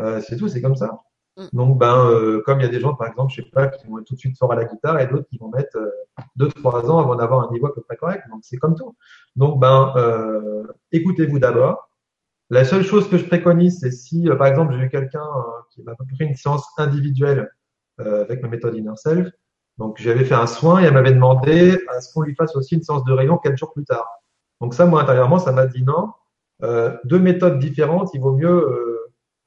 Euh, 0.00 0.20
c'est 0.20 0.36
tout, 0.36 0.48
c'est 0.48 0.60
comme 0.60 0.74
ça. 0.74 1.00
Mm. 1.36 1.44
Donc, 1.52 1.78
ben, 1.78 2.06
euh, 2.10 2.42
comme 2.44 2.60
il 2.60 2.64
y 2.64 2.66
a 2.66 2.70
des 2.70 2.80
gens, 2.80 2.94
par 2.94 3.08
exemple, 3.08 3.32
je 3.32 3.42
sais 3.42 3.50
pas, 3.50 3.68
qui 3.68 3.86
vont 3.86 3.98
être 3.98 4.06
tout 4.06 4.14
de 4.14 4.18
suite 4.18 4.36
forts 4.36 4.52
à 4.52 4.56
la 4.56 4.64
guitare 4.64 4.98
et 5.00 5.06
d'autres 5.06 5.28
qui 5.28 5.38
vont 5.38 5.50
mettre 5.50 5.76
euh, 5.76 5.90
deux, 6.34 6.48
trois 6.48 6.90
ans 6.90 6.98
avant 6.98 7.14
d'avoir 7.14 7.48
un 7.48 7.52
niveau 7.52 7.66
à 7.66 7.74
peu 7.74 7.82
près 7.82 7.96
correct. 7.96 8.24
Donc, 8.30 8.40
c'est 8.42 8.56
comme 8.56 8.74
tout. 8.74 8.96
Donc, 9.36 9.60
ben, 9.60 9.92
euh, 9.96 10.66
écoutez-vous 10.90 11.38
d'abord. 11.38 11.83
La 12.50 12.64
seule 12.64 12.82
chose 12.82 13.08
que 13.08 13.16
je 13.16 13.24
préconise, 13.24 13.80
c'est 13.80 13.90
si, 13.90 14.28
par 14.38 14.46
exemple, 14.46 14.74
j'ai 14.74 14.84
eu 14.84 14.90
quelqu'un 14.90 15.26
qui 15.70 15.82
m'a 15.82 15.94
fait 16.18 16.24
une 16.24 16.36
séance 16.36 16.66
individuelle 16.76 17.50
avec 17.98 18.42
ma 18.42 18.48
méthode 18.48 18.76
Inner 18.76 18.96
Self. 18.96 19.30
Donc, 19.78 19.96
j'avais 19.98 20.24
fait 20.24 20.34
un 20.34 20.46
soin 20.46 20.80
et 20.80 20.84
elle 20.84 20.94
m'avait 20.94 21.12
demandé 21.12 21.78
à 21.88 22.00
ce 22.00 22.12
qu'on 22.12 22.20
lui 22.22 22.34
fasse 22.34 22.54
aussi 22.54 22.74
une 22.74 22.82
séance 22.82 23.04
de 23.04 23.12
rayon 23.12 23.38
quatre 23.38 23.56
jours 23.56 23.72
plus 23.72 23.84
tard? 23.84 24.06
Donc, 24.60 24.74
ça, 24.74 24.84
moi, 24.86 25.02
intérieurement, 25.02 25.38
ça 25.38 25.52
m'a 25.52 25.66
dit 25.66 25.82
non. 25.82 26.12
deux 27.04 27.18
méthodes 27.18 27.58
différentes, 27.58 28.10
il 28.14 28.20
vaut 28.20 28.36
mieux 28.36 28.84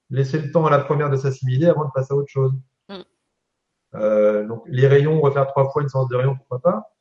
laisser 0.09 0.39
le 0.39 0.51
temps 0.51 0.65
à 0.65 0.69
la 0.69 0.79
première 0.79 1.09
de 1.09 1.17
s'assimiler 1.17 1.67
avant 1.67 1.85
de 1.85 1.91
passer 1.93 2.13
à 2.13 2.17
autre 2.17 2.29
chose. 2.29 2.53
Mm. 2.89 2.95
Euh, 3.95 4.47
donc 4.47 4.63
les 4.67 4.87
rayons, 4.87 5.21
refaire 5.21 5.47
trois 5.47 5.69
fois 5.69 5.81
une 5.81 5.89
séance 5.89 6.07
de 6.09 6.15
rayons, 6.15 6.35
pourquoi 6.35 6.59
pas? 6.59 6.93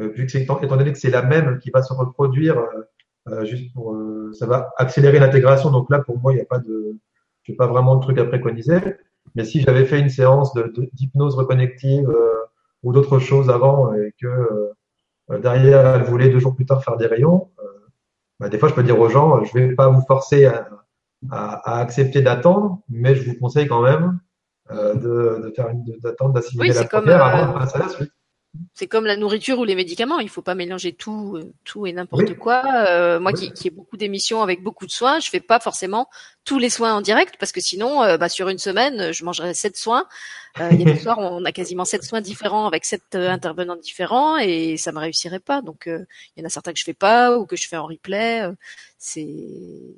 Euh, 0.00 0.08
Vu 0.08 0.26
que 0.26 0.32
c'est 0.32 0.42
étant, 0.42 0.58
donné 0.60 0.92
que 0.92 0.98
c'est 0.98 1.10
la 1.10 1.22
même 1.22 1.58
qui 1.58 1.70
va 1.70 1.82
se 1.82 1.92
reproduire, 1.92 2.58
euh, 2.58 2.66
euh 2.74 2.84
juste 3.44 3.72
pour, 3.74 3.94
euh, 3.94 4.32
ça 4.32 4.46
va 4.46 4.72
accélérer 4.76 5.18
l'intégration. 5.18 5.70
Donc 5.70 5.90
là, 5.90 6.00
pour 6.00 6.18
moi, 6.18 6.32
il 6.32 6.36
n'y 6.36 6.42
a 6.42 6.46
pas 6.46 6.58
de, 6.58 6.96
j'ai 7.44 7.54
pas 7.54 7.66
vraiment 7.66 7.96
de 7.96 8.02
truc 8.02 8.18
à 8.18 8.24
préconiser. 8.24 8.80
Mais 9.34 9.44
si 9.44 9.60
j'avais 9.60 9.84
fait 9.84 10.00
une 10.00 10.08
séance 10.08 10.54
d'hypnose 10.92 11.34
de, 11.34 11.40
reconnective 11.40 12.08
ou 12.82 12.92
d'autres 12.92 13.18
choses 13.18 13.50
avant 13.50 13.92
et 13.92 14.14
que 14.20 14.72
derrière 15.42 15.96
elle 15.96 16.04
voulait 16.04 16.28
deux 16.28 16.38
jours 16.38 16.54
plus 16.54 16.64
tard 16.64 16.82
faire 16.84 16.96
des 16.96 17.06
rayons, 17.06 17.50
bah, 18.40 18.48
des 18.48 18.58
fois 18.58 18.68
je 18.68 18.74
peux 18.74 18.84
dire 18.84 18.98
aux 18.98 19.08
gens, 19.08 19.42
je 19.44 19.52
vais 19.52 19.74
pas 19.74 19.88
vous 19.88 20.02
forcer 20.06 20.46
à 20.46 20.68
à, 21.30 21.80
accepter 21.80 22.22
d'attendre, 22.22 22.80
mais 22.88 23.14
je 23.14 23.28
vous 23.28 23.36
conseille 23.38 23.66
quand 23.66 23.82
même 23.82 24.18
euh, 24.70 24.94
de, 24.94 25.46
de, 25.46 25.52
faire 25.54 25.68
une 25.68 25.84
d'attendre 26.02 26.32
d'assimiler 26.32 26.72
la 26.72 26.84
première 26.84 27.24
avant 27.24 27.52
de 27.52 27.58
passer 27.58 27.76
à 27.76 27.78
la 27.80 27.88
suite. 27.88 28.12
C'est 28.74 28.86
comme 28.86 29.06
la 29.06 29.16
nourriture 29.16 29.58
ou 29.58 29.64
les 29.64 29.74
médicaments, 29.74 30.18
il 30.18 30.28
faut 30.28 30.42
pas 30.42 30.54
mélanger 30.54 30.92
tout, 30.92 31.36
euh, 31.36 31.52
tout 31.64 31.86
et 31.86 31.92
n'importe 31.92 32.34
quoi. 32.34 32.62
Euh, 32.86 33.18
moi 33.18 33.32
qui, 33.32 33.52
qui 33.52 33.68
ai 33.68 33.70
beaucoup 33.70 33.96
d'émissions 33.96 34.42
avec 34.42 34.62
beaucoup 34.62 34.86
de 34.86 34.90
soins, 34.90 35.18
je 35.18 35.30
fais 35.30 35.40
pas 35.40 35.60
forcément 35.60 36.08
tous 36.44 36.58
les 36.58 36.68
soins 36.70 36.94
en 36.94 37.00
direct 37.00 37.36
parce 37.38 37.52
que 37.52 37.60
sinon, 37.60 38.02
euh, 38.02 38.18
bah, 38.18 38.28
sur 38.28 38.48
une 38.48 38.58
semaine, 38.58 39.12
je 39.12 39.24
mangerai 39.24 39.54
sept 39.54 39.76
soins. 39.76 40.06
il 40.58 40.80
y 40.80 40.88
a 40.88 40.92
des 40.92 40.98
soirs, 41.00 41.18
on 41.18 41.44
a 41.44 41.52
quasiment 41.52 41.84
sept 41.84 42.04
soins 42.04 42.20
différents 42.20 42.66
avec 42.66 42.84
sept 42.84 43.14
intervenants 43.14 43.76
différents 43.76 44.36
et 44.36 44.76
ça 44.76 44.92
me 44.92 44.98
réussirait 44.98 45.40
pas. 45.40 45.62
Donc, 45.62 45.84
il 45.86 46.06
y 46.36 46.42
en 46.42 46.46
a 46.46 46.50
certains 46.50 46.72
que 46.72 46.78
je 46.78 46.84
fais 46.84 46.94
pas 46.94 47.38
ou 47.38 47.46
que 47.46 47.56
je 47.56 47.68
fais 47.68 47.76
en 47.76 47.86
replay. 47.86 48.46
c'est, 48.98 49.26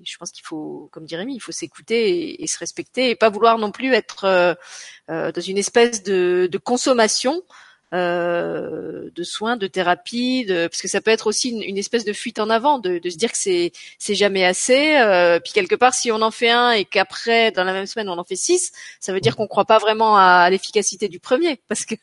je 0.05 0.17
pense 0.19 0.31
qu'il 0.31 0.45
faut, 0.47 0.89
comme 0.93 1.05
dit 1.05 1.17
Rémi, 1.17 1.35
il 1.35 1.41
faut 1.41 1.53
s'écouter 1.53 2.43
et, 2.43 2.47
se 2.47 2.59
respecter 2.59 3.11
et 3.11 3.17
pas 3.17 3.29
vouloir 3.29 3.59
non 3.59 3.73
plus 3.73 3.93
être 3.93 4.57
dans 5.09 5.41
une 5.41 5.59
espèce 5.59 6.03
de, 6.03 6.49
de 6.51 6.59
consommation 6.59 7.43
euh, 7.95 9.09
de 9.15 9.23
soins, 9.23 9.57
de 9.57 9.67
thérapie, 9.67 10.45
de, 10.45 10.67
parce 10.67 10.83
que 10.83 10.89
ça 10.89 11.01
peut 11.01 11.11
être 11.11 11.27
aussi 11.27 11.49
une, 11.49 11.79
espèce 11.79 12.05
de 12.05 12.13
fuite 12.13 12.39
en 12.39 12.51
avant, 12.51 12.79
de, 12.79 12.99
de 12.99 13.11
se 13.11 13.17
dire 13.17 13.33
que 13.33 13.39
c'est 13.39 13.73
c'est 13.99 14.15
jamais 14.15 14.45
assez. 14.45 14.97
Euh, 14.99 15.41
puis 15.41 15.55
quelque 15.55 15.75
part, 15.75 15.95
si 15.95 16.13
on 16.13 16.21
en 16.21 16.31
fait 16.31 16.51
un 16.51 16.73
et 16.73 16.85
qu'après 16.85 17.51
dans 17.51 17.65
la 17.65 17.73
même 17.73 17.87
semaine 17.87 18.11
on 18.11 18.19
en 18.19 18.25
fait 18.25 18.37
six, 18.37 18.73
ça 19.01 19.15
veut 19.15 19.21
dire 19.21 19.37
qu'on 19.37 19.47
croit 19.47 19.65
pas 19.65 19.79
vraiment 19.79 20.19
à, 20.19 20.51
l'efficacité 20.51 21.09
du 21.09 21.19
premier, 21.19 21.63
parce 21.69 21.87
que 21.87 21.95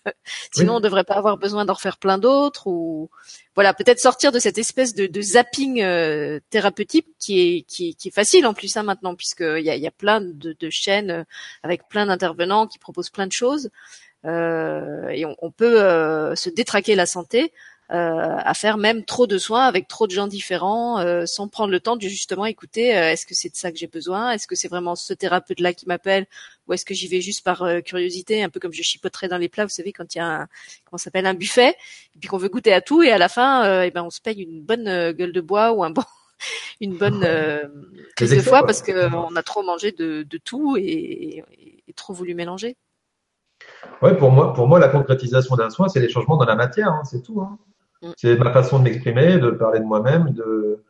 sinon 0.52 0.78
on 0.78 0.80
devrait 0.80 1.04
pas 1.04 1.16
avoir 1.16 1.38
besoin 1.38 1.66
d'en 1.66 1.74
refaire 1.74 1.98
plein 1.98 2.18
d'autres 2.18 2.66
ou 2.66 3.12
voilà 3.54 3.76
peut-être 3.76 4.00
sortir 4.00 4.32
de 4.32 4.40
cette 4.40 4.58
espèce 4.58 4.96
de, 4.96 5.06
de 5.06 5.22
zapping 5.22 5.84
euh, 5.84 6.40
thérapeutique 6.50 7.08
qui 7.20 7.40
est, 7.42 7.62
qui, 7.62 7.96
qui 7.96 8.08
est 8.08 8.12
facile 8.12 8.48
en 8.48 8.56
plus 8.56 8.76
hein, 8.76 8.84
maintenant 8.84 9.14
puisqu'il 9.16 9.64
y 9.64 9.70
a, 9.70 9.76
y 9.76 9.88
a 9.88 9.92
plein 9.92 10.20
de, 10.20 10.56
de 10.60 10.70
chaînes 10.72 11.26
avec 11.62 11.88
plein 11.90 12.08
d'intervenants 12.08 12.66
qui 12.66 12.80
proposent 12.80 13.12
plein 13.12 13.28
de 13.28 13.32
choses. 13.32 13.70
Euh, 14.26 15.10
et 15.10 15.26
on, 15.26 15.52
peut 15.52 15.82
euh, 15.82 16.36
se 16.36 16.50
détraquer 16.50 16.96
la 16.96 17.06
santé 17.06 17.52
euh, 17.92 17.94
à 18.40 18.54
faire 18.56 18.78
même 18.78 19.06
trop 19.06 19.28
de 19.28 19.38
soins 19.38 19.66
avec 19.66 19.88
trop 19.88 20.08
de 20.08 20.12
gens 20.12 20.26
différents, 20.28 21.00
euh, 21.00 21.28
sans 21.28 21.48
prendre 21.48 21.70
le 21.72 21.80
temps 21.80 21.96
de 21.96 22.02
justement 22.08 22.46
écouter. 22.48 22.98
euh, 22.98 23.12
est-ce 23.12 23.28
que 23.28 23.36
c'est 23.36 23.50
de 23.50 23.56
ça 23.56 23.72
que 23.72 23.78
j'ai 23.78 23.86
besoin 23.88 24.32
Est-ce 24.32 24.48
que 24.48 24.56
c'est 24.56 24.68
vraiment 24.68 24.96
ce 24.96 25.14
thérapeute-là 25.14 25.74
qui 25.74 25.86
m'appelle 25.88 26.26
Ou 26.68 26.74
est-ce 26.74 26.84
que 26.86 26.96
j'y 26.96 27.08
vais 27.08 27.22
juste 27.22 27.44
par 27.44 27.62
euh, 27.62 27.82
curiosité, 27.82 28.42
un 28.42 28.50
peu 28.50 28.60
comme 28.60 28.74
je 28.74 28.82
chipoterais 28.82 29.28
dans 29.28 29.38
les 29.38 29.50
plats, 29.50 29.66
vous 29.66 29.70
savez, 29.70 29.94
quand 29.94 30.16
il 30.16 30.18
y 30.18 30.22
a 30.22 30.26
un, 30.28 30.48
comment 30.86 30.98
s'appelle 30.98 31.28
un 31.28 31.36
buffet, 31.36 31.76
et 32.16 32.20
puis 32.20 32.28
qu'on 32.28 32.38
veut 32.40 32.50
goûter 32.50 32.74
à 32.74 32.82
tout, 32.82 33.04
et 33.04 33.12
à 33.12 33.20
la 33.20 33.30
fin, 33.30 33.66
euh, 33.66 33.84
eh 33.84 33.92
ben 33.92 34.02
on 34.04 34.10
se 34.10 34.20
paye 34.22 34.42
une 34.42 34.62
bonne 34.64 35.12
gueule 35.12 35.32
de 35.34 35.42
bois 35.42 35.72
ou 35.74 35.84
un 35.84 35.92
bon 35.92 36.02
une 36.82 36.98
bonne 36.98 37.24
euh, 37.24 37.68
crise 38.16 38.32
de 38.32 38.42
foie 38.50 38.62
parce 38.66 38.82
qu'on 38.82 39.36
a 39.36 39.44
trop 39.44 39.62
mangé 39.62 39.92
de, 39.92 40.24
de 40.24 40.38
tout 40.40 40.76
et, 40.78 40.82
et- 40.84 41.44
et 41.88 41.94
trop 41.94 42.14
voulu 42.14 42.34
mélanger. 42.34 42.76
Ouais, 44.02 44.16
pour 44.18 44.32
moi, 44.32 44.54
pour 44.54 44.68
moi, 44.68 44.80
la 44.80 44.90
concrétisation 44.90 45.56
d'un 45.56 45.70
soin, 45.70 45.88
c'est 45.88 46.00
les 46.00 46.10
changements 46.10 46.38
dans 46.38 46.46
la 46.46 46.56
matière, 46.56 46.90
hein, 46.90 47.04
c'est 47.04 47.22
tout. 47.22 47.42
hein. 47.42 47.58
Mm. 48.02 48.12
C'est 48.18 48.38
ma 48.38 48.52
façon 48.52 48.80
de 48.80 48.84
m'exprimer, 48.84 49.38
de 49.40 49.52
parler 49.52 49.80
de 49.80 49.86
moi-même, 49.86 50.32
de, 50.32 50.84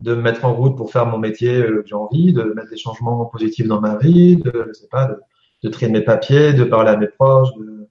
de 0.00 0.14
me 0.14 0.22
mettre 0.22 0.44
en 0.44 0.54
route 0.54 0.76
pour 0.76 0.92
faire 0.92 1.06
mon 1.06 1.18
métier 1.18 1.56
euh, 1.62 1.82
que 1.82 1.88
j'ai 1.88 1.94
envie, 1.94 2.32
de 2.32 2.42
mettre 2.54 2.70
des 2.70 2.76
changements 2.76 3.24
positifs 3.26 3.66
dans 3.68 3.80
ma 3.80 3.96
vie, 3.96 4.36
de, 4.36 4.64
je 4.68 4.72
sais 4.72 4.88
pas, 4.88 5.06
de, 5.06 5.20
de 5.64 5.68
trier 5.68 5.90
mes 5.90 6.02
papiers, 6.02 6.52
de 6.52 6.64
parler 6.64 6.90
à 6.90 6.96
mes 6.96 7.08
proches, 7.08 7.52
de, 7.58 7.88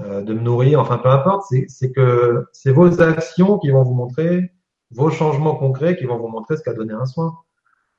euh, 0.00 0.22
de 0.22 0.34
me 0.34 0.40
nourrir, 0.40 0.80
enfin 0.80 0.98
peu 0.98 1.08
importe. 1.10 1.44
C'est, 1.48 1.66
c'est 1.68 1.92
que 1.92 2.46
c'est 2.52 2.72
vos 2.72 3.00
actions 3.02 3.58
qui 3.58 3.70
vont 3.70 3.82
vous 3.82 3.94
montrer, 3.94 4.52
vos 4.90 5.10
changements 5.10 5.54
concrets 5.56 5.96
qui 5.96 6.04
vont 6.04 6.18
vous 6.18 6.28
montrer 6.28 6.56
ce 6.56 6.62
qu'a 6.62 6.74
donné 6.74 6.92
un 6.94 7.06
soin. 7.06 7.38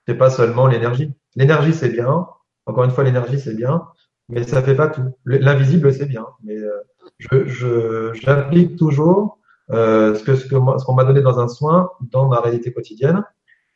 C'est 0.08 0.16
pas 0.16 0.30
seulement 0.30 0.68
l'énergie. 0.68 1.14
L'énergie, 1.36 1.74
c'est 1.74 1.90
bien. 1.90 2.28
Encore 2.66 2.84
une 2.84 2.92
fois, 2.92 3.04
l'énergie, 3.04 3.40
c'est 3.40 3.56
bien, 3.56 3.86
mais 4.30 4.44
ça 4.44 4.62
fait 4.64 4.76
pas 4.76 4.88
tout. 4.90 5.04
Le- 5.24 5.38
L'invisible, 5.38 5.94
c'est 5.94 6.06
bien, 6.06 6.26
mais 6.44 6.58
euh, 6.58 6.72
je, 7.20 7.46
je, 7.46 8.14
j'applique 8.14 8.78
toujours 8.78 9.40
euh, 9.72 10.16
ce 10.16 10.24
que 10.24 10.36
ce 10.36 10.46
que 10.48 10.56
moi- 10.56 10.80
ce 10.80 10.86
qu'on 10.86 10.94
m'a 10.94 11.06
donné 11.06 11.22
dans 11.22 11.40
un 11.40 11.48
soin 11.48 11.92
dans 12.02 12.28
ma 12.28 12.40
réalité 12.42 12.74
quotidienne. 12.74 13.24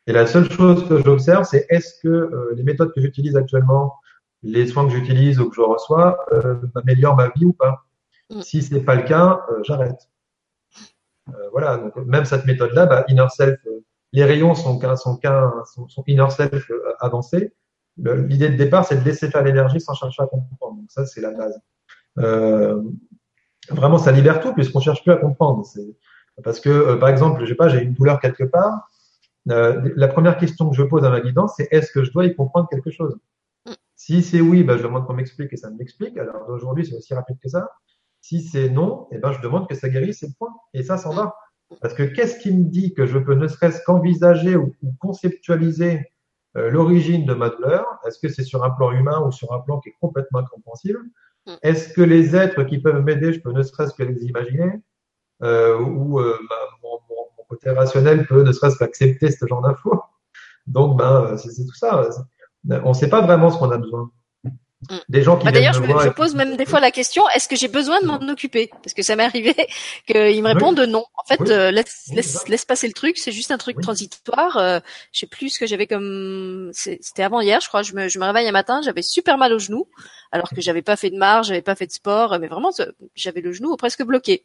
Et 0.06 0.12
la 0.12 0.26
seule 0.26 0.50
chose 0.50 0.88
que 0.88 1.02
j'observe, 1.02 1.44
c'est 1.44 1.66
est-ce 1.70 2.00
que 2.02 2.08
euh, 2.08 2.52
les 2.56 2.62
méthodes 2.62 2.92
que 2.94 3.00
j'utilise 3.00 3.36
actuellement, 3.36 3.96
les 4.42 4.66
soins 4.66 4.86
que 4.86 4.92
j'utilise 4.92 5.40
ou 5.40 5.48
que 5.50 5.56
je 5.56 5.60
reçois, 5.62 6.18
euh, 6.32 6.56
améliorent 6.76 7.16
ma 7.16 7.28
vie 7.28 7.44
ou 7.44 7.52
pas. 7.52 7.84
Mm. 8.30 8.40
Si 8.42 8.62
c'est 8.62 8.80
pas 8.80 8.94
le 8.96 9.02
cas, 9.02 9.42
euh, 9.50 9.60
j'arrête. 9.64 10.08
Euh, 11.28 11.32
voilà. 11.52 11.76
Donc 11.78 11.96
même 12.06 12.24
cette 12.24 12.46
méthode-là, 12.46 12.86
bah, 12.86 13.04
inner 13.08 13.26
self, 13.34 13.58
euh, 13.66 13.80
les 14.12 14.24
rayons 14.24 14.54
sont 14.54 14.78
qu'un 14.78 14.96
sont 14.96 15.16
qu'un 15.16 15.52
sont, 15.74 15.88
sont 15.88 16.04
inner 16.06 16.28
self 16.30 16.70
avancé. 17.00 17.52
L'idée 17.98 18.48
de 18.48 18.56
départ, 18.56 18.84
c'est 18.84 18.96
de 18.96 19.04
laisser 19.04 19.28
faire 19.28 19.42
l'énergie 19.42 19.80
sans 19.80 19.94
chercher 19.94 20.22
à 20.22 20.26
comprendre. 20.26 20.76
Donc 20.76 20.90
ça, 20.90 21.04
c'est 21.04 21.20
la 21.20 21.32
base. 21.32 21.60
Euh, 22.18 22.82
vraiment, 23.70 23.98
ça 23.98 24.12
libère 24.12 24.40
tout 24.40 24.52
puisqu'on 24.54 24.80
cherche 24.80 25.02
plus 25.02 25.12
à 25.12 25.16
comprendre. 25.16 25.64
Parce 26.44 26.60
que, 26.60 26.68
euh, 26.68 26.96
par 26.96 27.08
exemple, 27.08 27.40
je 27.44 27.46
sais 27.46 27.54
pas, 27.54 27.68
j'ai 27.68 27.82
une 27.82 27.94
douleur 27.94 28.20
quelque 28.20 28.44
part. 28.44 28.88
Euh, 29.50 29.92
la 29.96 30.08
première 30.08 30.36
question 30.36 30.68
que 30.70 30.76
je 30.76 30.82
pose 30.82 31.04
à 31.04 31.10
ma 31.10 31.20
guidance, 31.20 31.54
c'est 31.56 31.68
est-ce 31.70 31.90
que 31.90 32.04
je 32.04 32.12
dois 32.12 32.26
y 32.26 32.34
comprendre 32.34 32.68
quelque 32.68 32.90
chose? 32.90 33.16
Mm. 33.66 33.72
Si 33.96 34.22
c'est 34.22 34.40
oui, 34.40 34.62
ben, 34.62 34.76
je 34.76 34.82
demande 34.82 35.06
qu'on 35.06 35.14
m'explique 35.14 35.52
et 35.52 35.56
ça 35.56 35.70
m'explique. 35.70 36.16
Alors 36.18 36.48
aujourd'hui, 36.48 36.86
c'est 36.86 36.94
aussi 36.94 37.14
rapide 37.14 37.38
que 37.42 37.48
ça. 37.48 37.68
Si 38.20 38.42
c'est 38.42 38.68
non, 38.68 39.08
eh 39.10 39.18
ben, 39.18 39.32
je 39.32 39.40
demande 39.40 39.68
que 39.68 39.74
ça 39.74 39.88
guérisse 39.88 40.22
et 40.22 40.28
point. 40.38 40.54
Et 40.74 40.82
ça 40.82 40.98
s'en 40.98 41.12
va. 41.12 41.34
Parce 41.80 41.94
que 41.94 42.02
qu'est-ce 42.02 42.38
qui 42.38 42.52
me 42.52 42.64
dit 42.64 42.94
que 42.94 43.06
je 43.06 43.18
peux 43.18 43.34
ne 43.34 43.48
serait-ce 43.48 43.80
qu'envisager 43.84 44.56
ou, 44.56 44.74
ou 44.82 44.92
conceptualiser 45.00 46.12
l'origine 46.54 47.24
de 47.26 47.34
ma 47.34 47.50
douleur 47.50 47.84
Est-ce 48.06 48.18
que 48.18 48.28
c'est 48.28 48.44
sur 48.44 48.64
un 48.64 48.70
plan 48.70 48.92
humain 48.92 49.20
ou 49.26 49.32
sur 49.32 49.52
un 49.52 49.60
plan 49.60 49.80
qui 49.80 49.90
est 49.90 49.96
complètement 50.00 50.40
incompréhensible? 50.40 51.00
Mm. 51.46 51.52
Est-ce 51.62 51.92
que 51.92 52.02
les 52.02 52.34
êtres 52.36 52.62
qui 52.64 52.78
peuvent 52.78 53.02
m'aider, 53.02 53.32
je 53.32 53.40
peux 53.40 53.52
ne 53.52 53.62
serait-ce 53.62 53.94
que 53.94 54.02
les 54.02 54.24
imaginer? 54.24 54.80
Euh, 55.42 55.78
Ou 55.78 56.20
euh, 56.20 56.36
mon, 56.82 56.90
mon- 57.08 57.26
mon 57.38 57.44
côté 57.48 57.70
rationnel 57.70 58.26
peut 58.26 58.42
ne 58.42 58.52
serait-ce 58.52 58.78
qu'accepter 58.78 59.30
ce 59.30 59.46
genre 59.46 59.62
d'infos? 59.62 60.00
Donc, 60.66 60.98
ben, 60.98 61.24
euh, 61.24 61.36
c'est 61.36 61.50
c'est 61.50 61.64
tout 61.64 61.74
ça. 61.74 62.08
On 62.84 62.88
ne 62.90 62.94
sait 62.94 63.08
pas 63.08 63.22
vraiment 63.22 63.50
ce 63.50 63.58
qu'on 63.58 63.70
a 63.70 63.78
besoin. 63.78 64.10
Mm. 64.88 64.96
Des 65.08 65.22
gens 65.22 65.36
qui 65.36 65.44
Bah, 65.44 65.50
D'ailleurs, 65.52 65.74
je, 65.74 65.80
me 65.80 65.86
je 66.00 66.08
pose 66.10 66.34
même 66.36 66.56
des 66.56 66.64
fois 66.64 66.78
la 66.78 66.90
question 66.92 67.24
est-ce 67.34 67.48
que 67.48 67.56
j'ai 67.56 67.66
besoin 67.66 68.00
de 68.00 68.06
m'en 68.06 68.20
occuper? 68.28 68.70
Parce 68.82 68.94
que 68.94 69.02
ça 69.02 69.16
m'est 69.16 69.24
arrivé 69.24 69.54
qu'ils 70.06 70.42
me 70.42 70.48
répondent 70.48 70.78
non. 70.80 71.04
En 71.16 71.24
fait, 71.26 71.40
Oui. 71.40 71.50
euh, 71.50 71.70
laisse, 71.72 72.04
Oui, 72.10 72.16
laisse, 72.16 72.32
ça. 72.32 72.40
laisse 72.48 72.64
passer 72.64 72.86
le 72.86 72.92
truc. 72.92 73.18
C'est 73.18 73.32
juste 73.32 73.50
un 73.50 73.58
truc 73.58 73.80
transitoire. 73.80 74.56
Euh, 74.56 74.78
je 75.12 75.20
sais 75.20 75.26
plus 75.26 75.50
ce 75.50 75.58
que 75.58 75.66
j'avais 75.66 75.86
comme. 75.88 76.70
C'était 76.72 77.24
avant 77.24 77.40
hier, 77.40 77.60
je 77.60 77.66
crois. 77.68 77.82
Je 77.82 77.92
me, 77.94 78.08
je 78.08 78.18
me 78.20 78.24
réveille 78.24 78.46
un 78.48 78.52
matin, 78.52 78.80
j'avais 78.84 79.02
super 79.02 79.36
mal 79.36 79.52
au 79.52 79.58
genou, 79.58 79.88
alors 80.30 80.50
que 80.50 80.60
j'avais 80.60 80.82
pas 80.82 80.96
fait 80.96 81.10
de 81.10 81.16
marche, 81.16 81.48
j'avais 81.48 81.62
pas 81.62 81.74
fait 81.74 81.86
de 81.86 81.92
sport, 81.92 82.38
mais 82.38 82.46
vraiment, 82.46 82.70
j'avais 83.16 83.40
le 83.40 83.52
genou 83.52 83.76
presque 83.76 84.04
bloqué. 84.04 84.44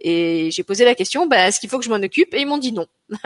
Et 0.00 0.50
j'ai 0.52 0.62
posé 0.62 0.84
la 0.84 0.94
question, 0.94 1.26
bah, 1.26 1.48
est-ce 1.48 1.58
qu'il 1.58 1.68
faut 1.68 1.78
que 1.78 1.84
je 1.84 1.90
m'en 1.90 1.96
occupe? 1.96 2.32
Et 2.34 2.40
ils 2.40 2.46
m'ont 2.46 2.58
dit 2.58 2.72
non. 2.72 2.86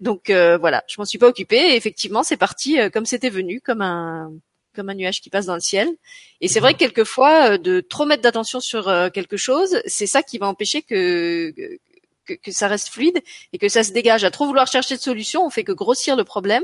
Donc 0.00 0.28
euh, 0.30 0.58
voilà, 0.58 0.82
je 0.88 0.96
m'en 0.98 1.04
suis 1.04 1.18
pas 1.18 1.28
occupée. 1.28 1.72
Et 1.72 1.76
effectivement, 1.76 2.22
c'est 2.22 2.36
parti 2.36 2.80
euh, 2.80 2.90
comme 2.90 3.06
c'était 3.06 3.30
venu, 3.30 3.60
comme 3.60 3.80
un 3.82 4.30
comme 4.74 4.88
un 4.90 4.94
nuage 4.94 5.20
qui 5.20 5.30
passe 5.30 5.46
dans 5.46 5.54
le 5.54 5.60
ciel. 5.60 5.88
Et 6.40 6.48
c'est 6.48 6.60
vrai 6.60 6.74
que 6.74 6.78
quelquefois, 6.78 7.52
euh, 7.52 7.58
de 7.58 7.80
trop 7.80 8.06
mettre 8.06 8.22
d'attention 8.22 8.60
sur 8.60 8.88
euh, 8.88 9.10
quelque 9.10 9.36
chose, 9.36 9.80
c'est 9.86 10.06
ça 10.06 10.22
qui 10.22 10.38
va 10.38 10.46
empêcher 10.46 10.82
que, 10.82 11.50
que 11.50 11.78
que 12.36 12.52
ça 12.52 12.68
reste 12.68 12.88
fluide 12.88 13.20
et 13.52 13.58
que 13.58 13.68
ça 13.68 13.82
se 13.82 13.92
dégage. 13.92 14.24
À 14.24 14.30
trop 14.30 14.46
vouloir 14.46 14.66
chercher 14.66 14.96
de 14.96 15.00
solution, 15.00 15.44
on 15.44 15.50
fait 15.50 15.64
que 15.64 15.72
grossir 15.72 16.16
le 16.16 16.24
problème. 16.24 16.62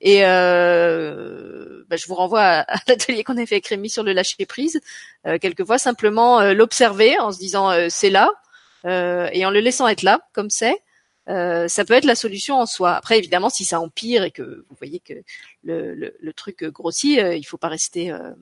Et 0.00 0.24
euh, 0.24 1.84
bah, 1.88 1.96
je 1.96 2.06
vous 2.06 2.14
renvoie 2.14 2.42
à, 2.42 2.60
à 2.60 2.78
l'atelier 2.88 3.24
qu'on 3.24 3.36
a 3.36 3.46
fait 3.46 3.56
avec 3.56 3.66
Rémi 3.66 3.90
sur 3.90 4.02
le 4.02 4.12
lâcher 4.12 4.44
prise. 4.46 4.80
Euh, 5.26 5.38
quelquefois, 5.38 5.78
simplement 5.78 6.40
euh, 6.40 6.54
l'observer 6.54 7.18
en 7.18 7.32
se 7.32 7.38
disant 7.38 7.70
euh, 7.70 7.86
c'est 7.90 8.10
là 8.10 8.30
euh, 8.86 9.28
et 9.32 9.46
en 9.46 9.50
le 9.50 9.60
laissant 9.60 9.88
être 9.88 10.02
là 10.02 10.20
comme 10.32 10.50
c'est. 10.50 10.76
Euh, 11.28 11.68
ça 11.68 11.84
peut 11.84 11.94
être 11.94 12.04
la 12.04 12.14
solution 12.14 12.56
en 12.60 12.66
soi. 12.66 12.92
Après, 12.92 13.18
évidemment, 13.18 13.48
si 13.48 13.64
ça 13.64 13.80
empire 13.80 14.24
et 14.24 14.30
que 14.30 14.64
vous 14.68 14.76
voyez 14.78 15.00
que 15.00 15.14
le, 15.64 15.94
le, 15.94 16.14
le 16.20 16.32
truc 16.32 16.64
grossit, 16.64 17.18
euh, 17.18 17.34
il 17.34 17.44
faut 17.44 17.56
pas 17.56 17.68
rester 17.68 18.12
euh, 18.12 18.32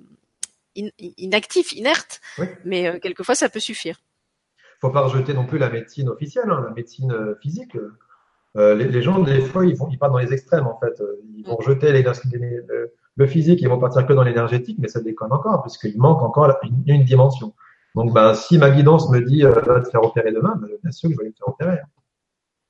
in- 0.77 0.89
inactif, 0.99 1.73
inerte. 1.73 2.21
Oui. 2.39 2.47
Mais 2.65 2.89
euh, 2.89 2.99
quelquefois, 2.99 3.35
ça 3.35 3.49
peut 3.49 3.61
suffire. 3.61 4.01
faut 4.81 4.91
pas 4.91 5.03
rejeter 5.03 5.33
non 5.33 5.47
plus 5.47 5.59
la 5.59 5.71
médecine 5.71 6.09
officielle, 6.09 6.51
hein, 6.51 6.65
la 6.67 6.75
médecine 6.75 7.15
physique. 7.41 7.77
Les, 8.55 8.75
les 8.89 9.01
gens, 9.03 9.19
des 9.21 9.41
fois, 9.41 9.65
ils, 9.65 9.75
vont, 9.77 9.89
ils 9.91 9.99
partent 9.99 10.13
dans 10.13 10.19
les 10.19 10.33
extrêmes, 10.35 10.67
en 10.67 10.79
fait. 10.79 11.03
Ils 11.37 11.47
vont 11.47 11.57
rejeter 11.57 11.91
les- 11.93 12.03
les- 12.03 12.61
le, 12.69 12.93
le 13.17 13.27
physique, 13.27 13.61
ils 13.63 13.69
vont 13.69 13.79
partir 13.79 14.07
que 14.07 14.13
dans 14.13 14.23
l'énergétique, 14.25 14.77
mais 14.79 14.89
ça 14.89 15.01
déconne 15.01 15.33
encore, 15.33 15.63
puisqu'il 15.63 15.97
manque 15.99 16.21
encore 16.23 16.55
une, 16.63 16.83
une 16.87 17.05
dimension. 17.05 17.55
Donc, 17.95 18.13
ben, 18.13 18.35
si 18.35 18.59
ma 18.59 18.71
guidance 18.71 19.09
me 19.11 19.21
dit 19.21 19.43
va 19.43 19.81
te 19.81 19.89
faire 19.91 20.03
opérer 20.03 20.33
demain, 20.33 20.55
ben, 20.61 20.69
bien 20.83 20.91
sûr 20.91 21.09
que 21.09 21.15
je 21.15 21.21
vais 21.21 21.29
me 21.29 21.33
faire 21.33 21.49
opérer. 21.49 21.79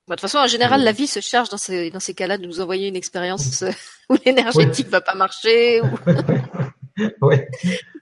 Bon, 0.08 0.14
de 0.14 0.16
toute 0.16 0.20
façon, 0.22 0.38
en 0.38 0.46
général, 0.48 0.80
Oui. 0.80 0.84
la 0.84 0.92
vie 0.92 1.06
se 1.06 1.20
charge 1.20 1.48
dans 1.48 1.56
ces, 1.56 1.90
dans 1.90 2.00
ces 2.00 2.12
cas-là 2.14 2.36
de 2.38 2.46
nous 2.46 2.60
envoyer 2.60 2.88
une 2.88 2.96
expérience 2.96 3.62
euh, 3.62 3.70
où 4.10 4.16
l'énergétique 4.26 4.88
va 4.88 5.00
pas 5.00 5.14
marcher, 5.14 5.80
ou 5.80 5.86
oui, 7.22 7.36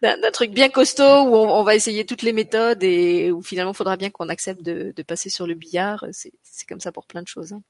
d'un 0.03 0.31
truc 0.33 0.51
bien 0.53 0.69
costaud 0.69 1.03
où 1.25 1.37
on, 1.37 1.49
on 1.61 1.63
va 1.63 1.75
essayer 1.75 2.05
toutes 2.07 2.23
les 2.23 2.33
méthodes 2.33 2.83
et 2.83 3.31
où 3.31 3.43
finalement, 3.43 3.73
il 3.73 3.77
faudra 3.77 3.97
bien 3.97 4.11
qu'on 4.11 4.29
accepte 4.29 4.63
de, 4.63 4.93
de 4.97 5.03
passer 5.03 5.31
sur 5.31 5.47
le 5.47 5.55
billard. 5.55 6.05
C'est 6.13 6.33
comme 6.69 6.81
ça 6.81 6.91
pour 6.91 7.07
plein 7.07 7.23
de 7.23 7.29
choses. 7.29 7.53
hein. 7.53 7.61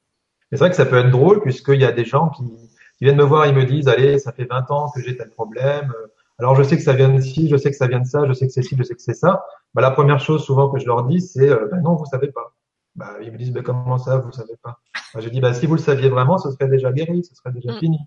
c'est 0.51 0.59
vrai 0.59 0.71
que 0.71 0.77
ça 0.77 0.87
peut 0.87 0.99
être 0.99 1.11
drôle, 1.11 1.43
puisqu'il 1.43 1.81
y 1.81 1.85
a 1.85 1.93
des 1.93 2.05
gens 2.05 2.29
qui, 2.31 2.45
qui 2.45 3.05
viennent 3.05 3.17
me 3.17 3.25
voir, 3.25 3.47
ils 3.47 3.55
me 3.55 3.65
disent, 3.67 3.89
allez, 3.89 4.19
ça 4.19 4.33
fait 4.33 4.45
20 4.45 4.71
ans 4.71 4.91
que 4.95 5.03
j'ai 5.03 5.17
tel 5.17 5.29
problème. 5.31 5.93
Euh, 5.97 6.07
Alors, 6.39 6.55
je 6.55 6.63
sais 6.63 6.77
que 6.77 6.83
ça 6.83 6.93
vient 6.95 7.09
de 7.11 7.21
ci, 7.21 7.49
je 7.51 7.57
sais 7.57 7.71
que 7.71 7.77
ça 7.77 7.87
vient 7.89 8.01
de 8.01 8.07
ça, 8.07 8.21
je 8.27 8.33
sais 8.33 8.47
que 8.47 8.53
c'est 8.53 8.63
ci, 8.63 8.77
je 8.79 8.83
sais 8.85 8.95
que 8.95 9.03
c'est 9.03 9.13
ça. 9.15 9.45
Ben, 9.75 9.83
la 9.83 9.91
première 9.91 10.21
chose 10.21 10.43
souvent 10.45 10.71
que 10.71 10.79
je 10.79 10.87
leur 10.87 11.03
dis, 11.05 11.21
c'est, 11.21 11.49
ben 11.49 11.81
non, 11.83 11.97
vous 11.97 12.07
savez 12.07 12.29
pas. 12.33 12.55
Bah, 12.97 13.17
ils 13.23 13.33
me 13.33 13.39
disent, 13.39 13.53
ben 13.53 13.63
comment 13.63 13.99
ça, 13.99 14.19
vous 14.19 14.33
savez 14.33 14.57
pas? 14.63 14.81
Moi, 15.15 15.23
Je 15.23 15.29
dis, 15.29 15.41
bah, 15.41 15.55
si 15.55 15.67
vous 15.67 15.75
le 15.75 15.81
saviez 15.81 16.09
vraiment, 16.09 16.39
ce 16.39 16.51
serait 16.51 16.69
déjà 16.69 16.93
guéri, 16.93 17.25
ce 17.25 17.35
serait 17.35 17.53
déjà 17.53 17.73
Mm. 17.73 17.79
fini. 17.79 17.99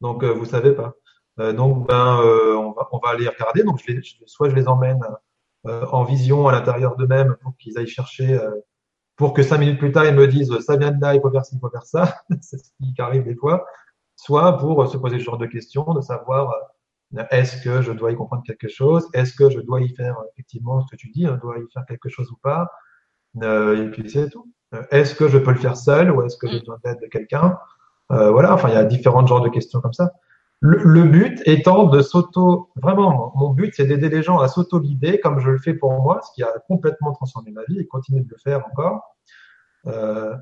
Donc, 0.00 0.22
euh, 0.22 0.32
vous 0.32 0.44
savez 0.44 0.72
pas. 0.72 0.94
Euh, 1.40 1.52
donc, 1.52 1.86
ben, 1.88 2.20
euh, 2.20 2.54
on, 2.56 2.72
va, 2.72 2.88
on 2.92 2.98
va 2.98 3.10
aller 3.10 3.28
regarder. 3.28 3.62
Donc, 3.64 3.80
je 3.84 3.92
les, 3.92 4.02
je- 4.02 4.16
soit 4.26 4.48
je 4.48 4.54
les 4.54 4.68
emmène 4.68 5.00
euh, 5.66 5.86
en 5.92 6.04
vision 6.04 6.46
à 6.48 6.52
l'intérieur 6.52 6.96
d'eux-mêmes 6.96 7.36
pour 7.42 7.56
qu'ils 7.56 7.76
aillent 7.78 7.86
chercher, 7.88 8.34
euh, 8.34 8.50
pour 9.16 9.32
que 9.34 9.42
cinq 9.42 9.58
minutes 9.58 9.78
plus 9.80 9.92
tard, 9.92 10.06
ils 10.06 10.14
me 10.14 10.28
disent, 10.28 10.56
ça 10.60 10.76
vient 10.76 10.92
de 10.92 11.00
là, 11.00 11.14
il 11.14 11.20
faut 11.20 11.30
faire 11.30 11.44
ci, 11.44 11.56
il 11.56 11.60
faut 11.60 11.70
faire 11.70 11.84
ça. 11.86 12.22
C'est 12.40 12.58
ce 12.58 12.70
qui 12.94 12.94
arrive 13.02 13.24
des 13.24 13.34
fois. 13.36 13.66
Soit 14.16 14.58
pour 14.58 14.82
euh, 14.82 14.86
se 14.86 14.96
poser 14.96 15.18
ce 15.18 15.24
genre 15.24 15.38
de 15.38 15.46
questions, 15.46 15.84
de 15.94 16.00
savoir, 16.00 16.52
est-ce 17.30 17.62
que 17.62 17.82
je 17.82 17.92
dois 17.92 18.12
y 18.12 18.16
comprendre 18.16 18.42
quelque 18.46 18.68
chose? 18.68 19.08
Est-ce 19.14 19.34
que 19.34 19.50
je 19.50 19.60
dois 19.60 19.80
y 19.80 19.88
faire, 19.94 20.16
effectivement, 20.32 20.80
ce 20.82 20.86
que 20.90 20.96
tu 20.96 21.10
dis, 21.10 21.26
hein, 21.26 21.38
dois 21.42 21.58
y 21.58 21.66
faire 21.72 21.84
quelque 21.86 22.08
chose 22.08 22.30
ou 22.30 22.36
pas? 22.42 22.70
Et 23.36 23.88
puis 23.90 24.08
c'est 24.10 24.28
tout. 24.30 24.46
Euh, 24.74 24.82
Est-ce 24.90 25.14
que 25.14 25.28
je 25.28 25.38
peux 25.38 25.52
le 25.52 25.58
faire 25.58 25.76
seul 25.76 26.10
ou 26.10 26.22
est-ce 26.22 26.36
que 26.36 26.48
j'ai 26.48 26.56
Mm. 26.56 26.60
besoin 26.60 26.78
d'aide 26.84 27.00
de 27.00 27.06
quelqu'un? 27.06 27.58
Euh, 28.12 28.30
Voilà, 28.30 28.52
enfin 28.54 28.68
il 28.68 28.74
y 28.74 28.78
a 28.78 28.84
différents 28.84 29.26
genres 29.26 29.40
de 29.42 29.48
questions 29.48 29.80
comme 29.80 29.92
ça. 29.92 30.12
Le, 30.60 30.78
le 30.82 31.04
but 31.04 31.40
étant 31.46 31.84
de 31.84 32.00
s'auto, 32.02 32.70
vraiment, 32.76 33.32
mon 33.36 33.50
but 33.50 33.72
c'est 33.76 33.86
d'aider 33.86 34.08
les 34.08 34.22
gens 34.22 34.38
à 34.40 34.48
s'auto-guider 34.48 35.20
comme 35.20 35.38
je 35.38 35.50
le 35.50 35.58
fais 35.58 35.72
pour 35.74 35.92
moi, 36.02 36.20
ce 36.26 36.32
qui 36.34 36.42
a 36.42 36.52
complètement 36.66 37.12
transformé 37.12 37.52
ma 37.52 37.62
vie 37.68 37.78
et 37.78 37.86
continue 37.86 38.22
de 38.22 38.28
le 38.30 38.36
faire 38.38 38.66
encore. 38.66 39.16
Euh, 39.86 40.34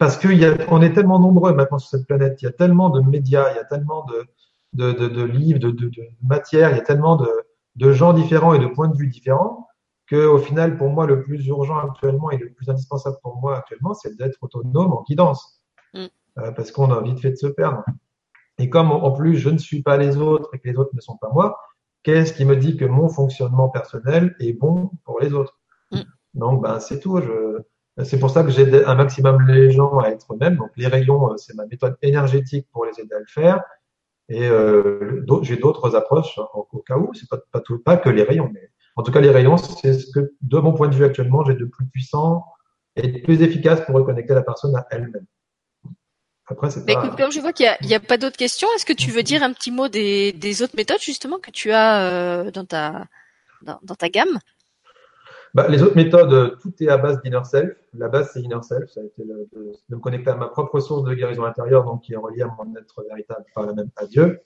parce 0.00 0.16
qu'il 0.16 0.34
y 0.38 0.44
a, 0.44 0.56
on 0.68 0.82
est 0.82 0.92
tellement 0.92 1.18
nombreux 1.20 1.52
maintenant 1.54 1.78
sur 1.78 1.90
cette 1.90 2.06
planète, 2.06 2.40
il 2.42 2.46
y 2.46 2.48
a 2.48 2.52
tellement 2.52 2.90
de 2.90 3.00
médias, 3.02 3.50
il 3.52 3.56
y 3.56 3.58
a 3.58 3.64
tellement 3.64 4.04
de, 4.06 4.24
de, 4.72 4.92
de, 4.92 5.08
de 5.08 5.22
livres, 5.22 5.60
de, 5.60 5.90
matières, 6.22 6.70
il 6.70 6.76
y 6.76 6.80
a 6.80 6.82
tellement 6.82 7.16
de, 7.16 7.28
de 7.76 7.92
gens 7.92 8.12
différents 8.14 8.54
et 8.54 8.58
de 8.58 8.66
points 8.66 8.88
de 8.88 8.96
vue 8.96 9.08
différents 9.08 9.68
que 10.06 10.26
au 10.26 10.38
final, 10.38 10.76
pour 10.76 10.90
moi, 10.90 11.06
le 11.06 11.22
plus 11.22 11.46
urgent 11.46 11.78
actuellement 11.78 12.30
et 12.30 12.36
le 12.36 12.52
plus 12.52 12.68
indispensable 12.68 13.16
pour 13.22 13.36
moi 13.40 13.58
actuellement, 13.58 13.94
c'est 13.94 14.16
d'être 14.16 14.38
autonome 14.42 14.92
en 14.92 15.02
guidance, 15.02 15.62
mm. 15.94 16.06
euh, 16.38 16.52
parce 16.52 16.70
qu'on 16.70 16.90
a 16.90 17.00
vite 17.00 17.20
fait 17.20 17.30
de 17.30 17.36
se 17.36 17.46
perdre. 17.46 17.84
Et 18.58 18.70
comme 18.70 18.92
en 18.92 19.10
plus 19.10 19.36
je 19.36 19.48
ne 19.48 19.58
suis 19.58 19.82
pas 19.82 19.96
les 19.96 20.16
autres 20.16 20.48
et 20.52 20.58
que 20.58 20.68
les 20.68 20.76
autres 20.76 20.94
ne 20.94 21.00
sont 21.00 21.16
pas 21.16 21.30
moi, 21.32 21.58
qu'est-ce 22.02 22.32
qui 22.32 22.44
me 22.44 22.56
dit 22.56 22.76
que 22.76 22.84
mon 22.84 23.08
fonctionnement 23.08 23.68
personnel 23.68 24.36
est 24.38 24.52
bon 24.52 24.90
pour 25.04 25.20
les 25.20 25.32
autres? 25.32 25.58
Mm. 25.90 26.02
Donc, 26.34 26.62
ben 26.62 26.80
c'est 26.80 27.00
tout. 27.00 27.20
Je, 27.20 27.62
c'est 28.02 28.18
pour 28.18 28.30
ça 28.30 28.42
que 28.42 28.50
j'aide 28.50 28.84
un 28.86 28.94
maximum 28.96 29.46
les 29.46 29.70
gens 29.70 29.98
à 29.98 30.08
être 30.08 30.34
eux-mêmes. 30.34 30.56
Donc, 30.56 30.70
les 30.76 30.88
rayons, 30.88 31.32
euh, 31.32 31.36
c'est 31.36 31.54
ma 31.54 31.66
méthode 31.66 31.96
énergétique 32.02 32.68
pour 32.72 32.84
les 32.84 33.00
aider 33.00 33.14
à 33.14 33.20
le 33.20 33.26
faire. 33.28 33.62
Et 34.28 34.48
euh, 34.48 35.24
j'ai 35.42 35.56
d'autres 35.56 35.94
approches 35.94 36.38
au, 36.54 36.78
cas 36.80 36.96
où. 36.96 37.12
C'est 37.14 37.28
pas, 37.28 37.38
pas, 37.52 37.60
tout, 37.60 37.78
pas 37.78 37.96
que 37.96 38.08
les 38.08 38.22
rayons, 38.22 38.50
mais 38.52 38.70
en 38.96 39.02
tout 39.02 39.12
cas, 39.12 39.20
les 39.20 39.30
rayons, 39.30 39.56
c'est 39.56 39.94
ce 39.94 40.10
que, 40.12 40.32
de 40.40 40.58
mon 40.58 40.72
point 40.72 40.88
de 40.88 40.94
vue 40.94 41.04
actuellement, 41.04 41.44
j'ai 41.44 41.54
de 41.54 41.64
plus 41.64 41.86
puissant 41.86 42.44
et 42.96 43.08
de 43.08 43.18
plus 43.20 43.42
efficace 43.42 43.80
pour 43.84 43.96
reconnecter 43.96 44.34
la 44.34 44.42
personne 44.42 44.74
à 44.76 44.86
elle-même. 44.90 45.26
Après, 46.46 46.70
c'est 46.70 46.84
pas... 46.84 46.92
Écoute, 46.92 47.16
comme 47.16 47.32
je 47.32 47.40
vois 47.40 47.52
qu'il 47.52 47.66
n'y 47.82 47.94
a, 47.94 47.96
a, 47.96 48.00
pas 48.00 48.18
d'autres 48.18 48.36
questions, 48.36 48.68
est-ce 48.76 48.84
que 48.84 48.92
tu 48.92 49.10
veux 49.10 49.22
dire 49.22 49.42
un 49.42 49.52
petit 49.52 49.70
mot 49.70 49.88
des, 49.88 50.32
des 50.32 50.62
autres 50.62 50.76
méthodes 50.76 51.00
justement 51.00 51.38
que 51.38 51.50
tu 51.50 51.72
as 51.72 52.12
euh, 52.12 52.50
dans 52.50 52.64
ta 52.64 53.06
dans, 53.62 53.78
dans 53.82 53.94
ta 53.94 54.08
gamme? 54.08 54.38
Bah, 55.54 55.68
les 55.68 55.82
autres 55.82 55.96
méthodes, 55.96 56.58
tout 56.60 56.72
est 56.80 56.88
à 56.88 56.98
base 56.98 57.22
d'inner 57.22 57.44
self. 57.44 57.72
La 57.94 58.08
base, 58.08 58.30
c'est 58.32 58.42
inner 58.42 58.60
self. 58.62 58.90
Ça 58.90 59.00
a 59.00 59.04
été 59.04 59.22
de, 59.22 59.48
de, 59.54 59.72
me 59.88 59.98
connecter 59.98 60.30
à 60.30 60.34
ma 60.34 60.48
propre 60.48 60.80
source 60.80 61.04
de 61.04 61.14
guérison 61.14 61.44
intérieure, 61.44 61.84
donc 61.84 62.02
qui 62.02 62.12
est 62.12 62.16
reliée 62.16 62.42
à 62.42 62.48
mon 62.48 62.74
être 62.76 63.04
véritable, 63.08 63.44
par 63.54 63.64
la 63.64 63.72
même 63.72 63.90
à 63.96 64.06
Dieu. 64.06 64.40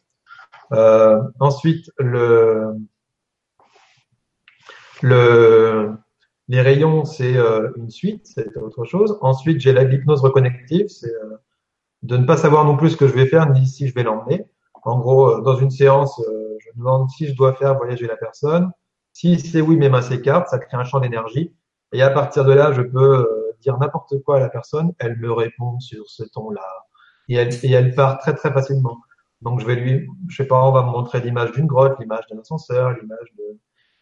Euh, 0.72 1.20
ensuite, 1.40 1.90
le, 1.99 2.74
le, 5.03 5.92
les 6.49 6.61
rayons, 6.61 7.05
c'est 7.05 7.36
euh, 7.36 7.70
une 7.76 7.90
suite, 7.90 8.26
c'est 8.26 8.57
autre 8.57 8.84
chose. 8.84 9.18
Ensuite, 9.20 9.61
j'ai 9.61 9.72
l'hypnose 9.72 10.20
reconnective, 10.22 10.88
c'est 10.88 11.14
euh, 11.14 11.36
de 12.03 12.16
ne 12.16 12.24
pas 12.24 12.36
savoir 12.36 12.64
non 12.64 12.76
plus 12.76 12.90
ce 12.90 12.96
que 12.96 13.07
je 13.07 13.14
vais 13.14 13.26
faire 13.26 13.51
ni 13.51 13.66
si 13.66 13.86
je 13.88 13.94
vais 13.94 14.03
l'emmener. 14.03 14.46
En 14.82 14.99
gros, 14.99 15.28
euh, 15.28 15.40
dans 15.42 15.57
une 15.57 15.70
séance, 15.70 16.20
je 16.59 16.68
me 16.74 16.78
demande 16.78 17.11
si 17.11 17.26
je 17.26 17.36
dois 17.36 17.53
faire 17.55 17.76
voyager 17.76 18.07
la 18.07 18.16
personne. 18.16 18.70
Si 19.12 19.38
c'est 19.38 19.61
oui, 19.61 19.76
mes 19.76 19.88
mains 19.88 20.03
s'écartent, 20.03 20.49
ça 20.49 20.59
crée 20.59 20.76
un 20.76 20.84
champ 20.84 21.01
d'énergie. 21.01 21.55
Et 21.92 22.03
à 22.03 22.11
partir 22.11 22.44
de 22.44 22.53
là, 22.53 22.72
je 22.72 22.82
peux 22.82 23.26
dire 23.61 23.78
n'importe 23.78 24.22
quoi 24.22 24.36
à 24.36 24.40
la 24.40 24.49
personne, 24.49 24.92
elle 24.99 25.18
me 25.18 25.32
répond 25.32 25.80
sur 25.80 26.09
ce 26.09 26.22
ton-là. 26.24 26.62
Et 27.28 27.34
elle, 27.34 27.53
et 27.62 27.72
elle 27.72 27.94
part 27.94 28.18
très 28.18 28.34
très 28.34 28.53
facilement. 28.53 28.99
Donc 29.42 29.61
je 29.61 29.66
vais 29.66 29.76
lui, 29.76 30.07
je 30.28 30.36
sais 30.36 30.46
pas, 30.46 30.62
on 30.64 30.72
va 30.72 30.82
me 30.82 30.90
montrer 30.90 31.20
l'image 31.20 31.53
d'une 31.53 31.66
grotte, 31.66 31.99
l'image 32.01 32.24
d'un 32.30 32.38
ascenseur, 32.38 32.90
l'image 32.92 33.32
de, 33.36 33.59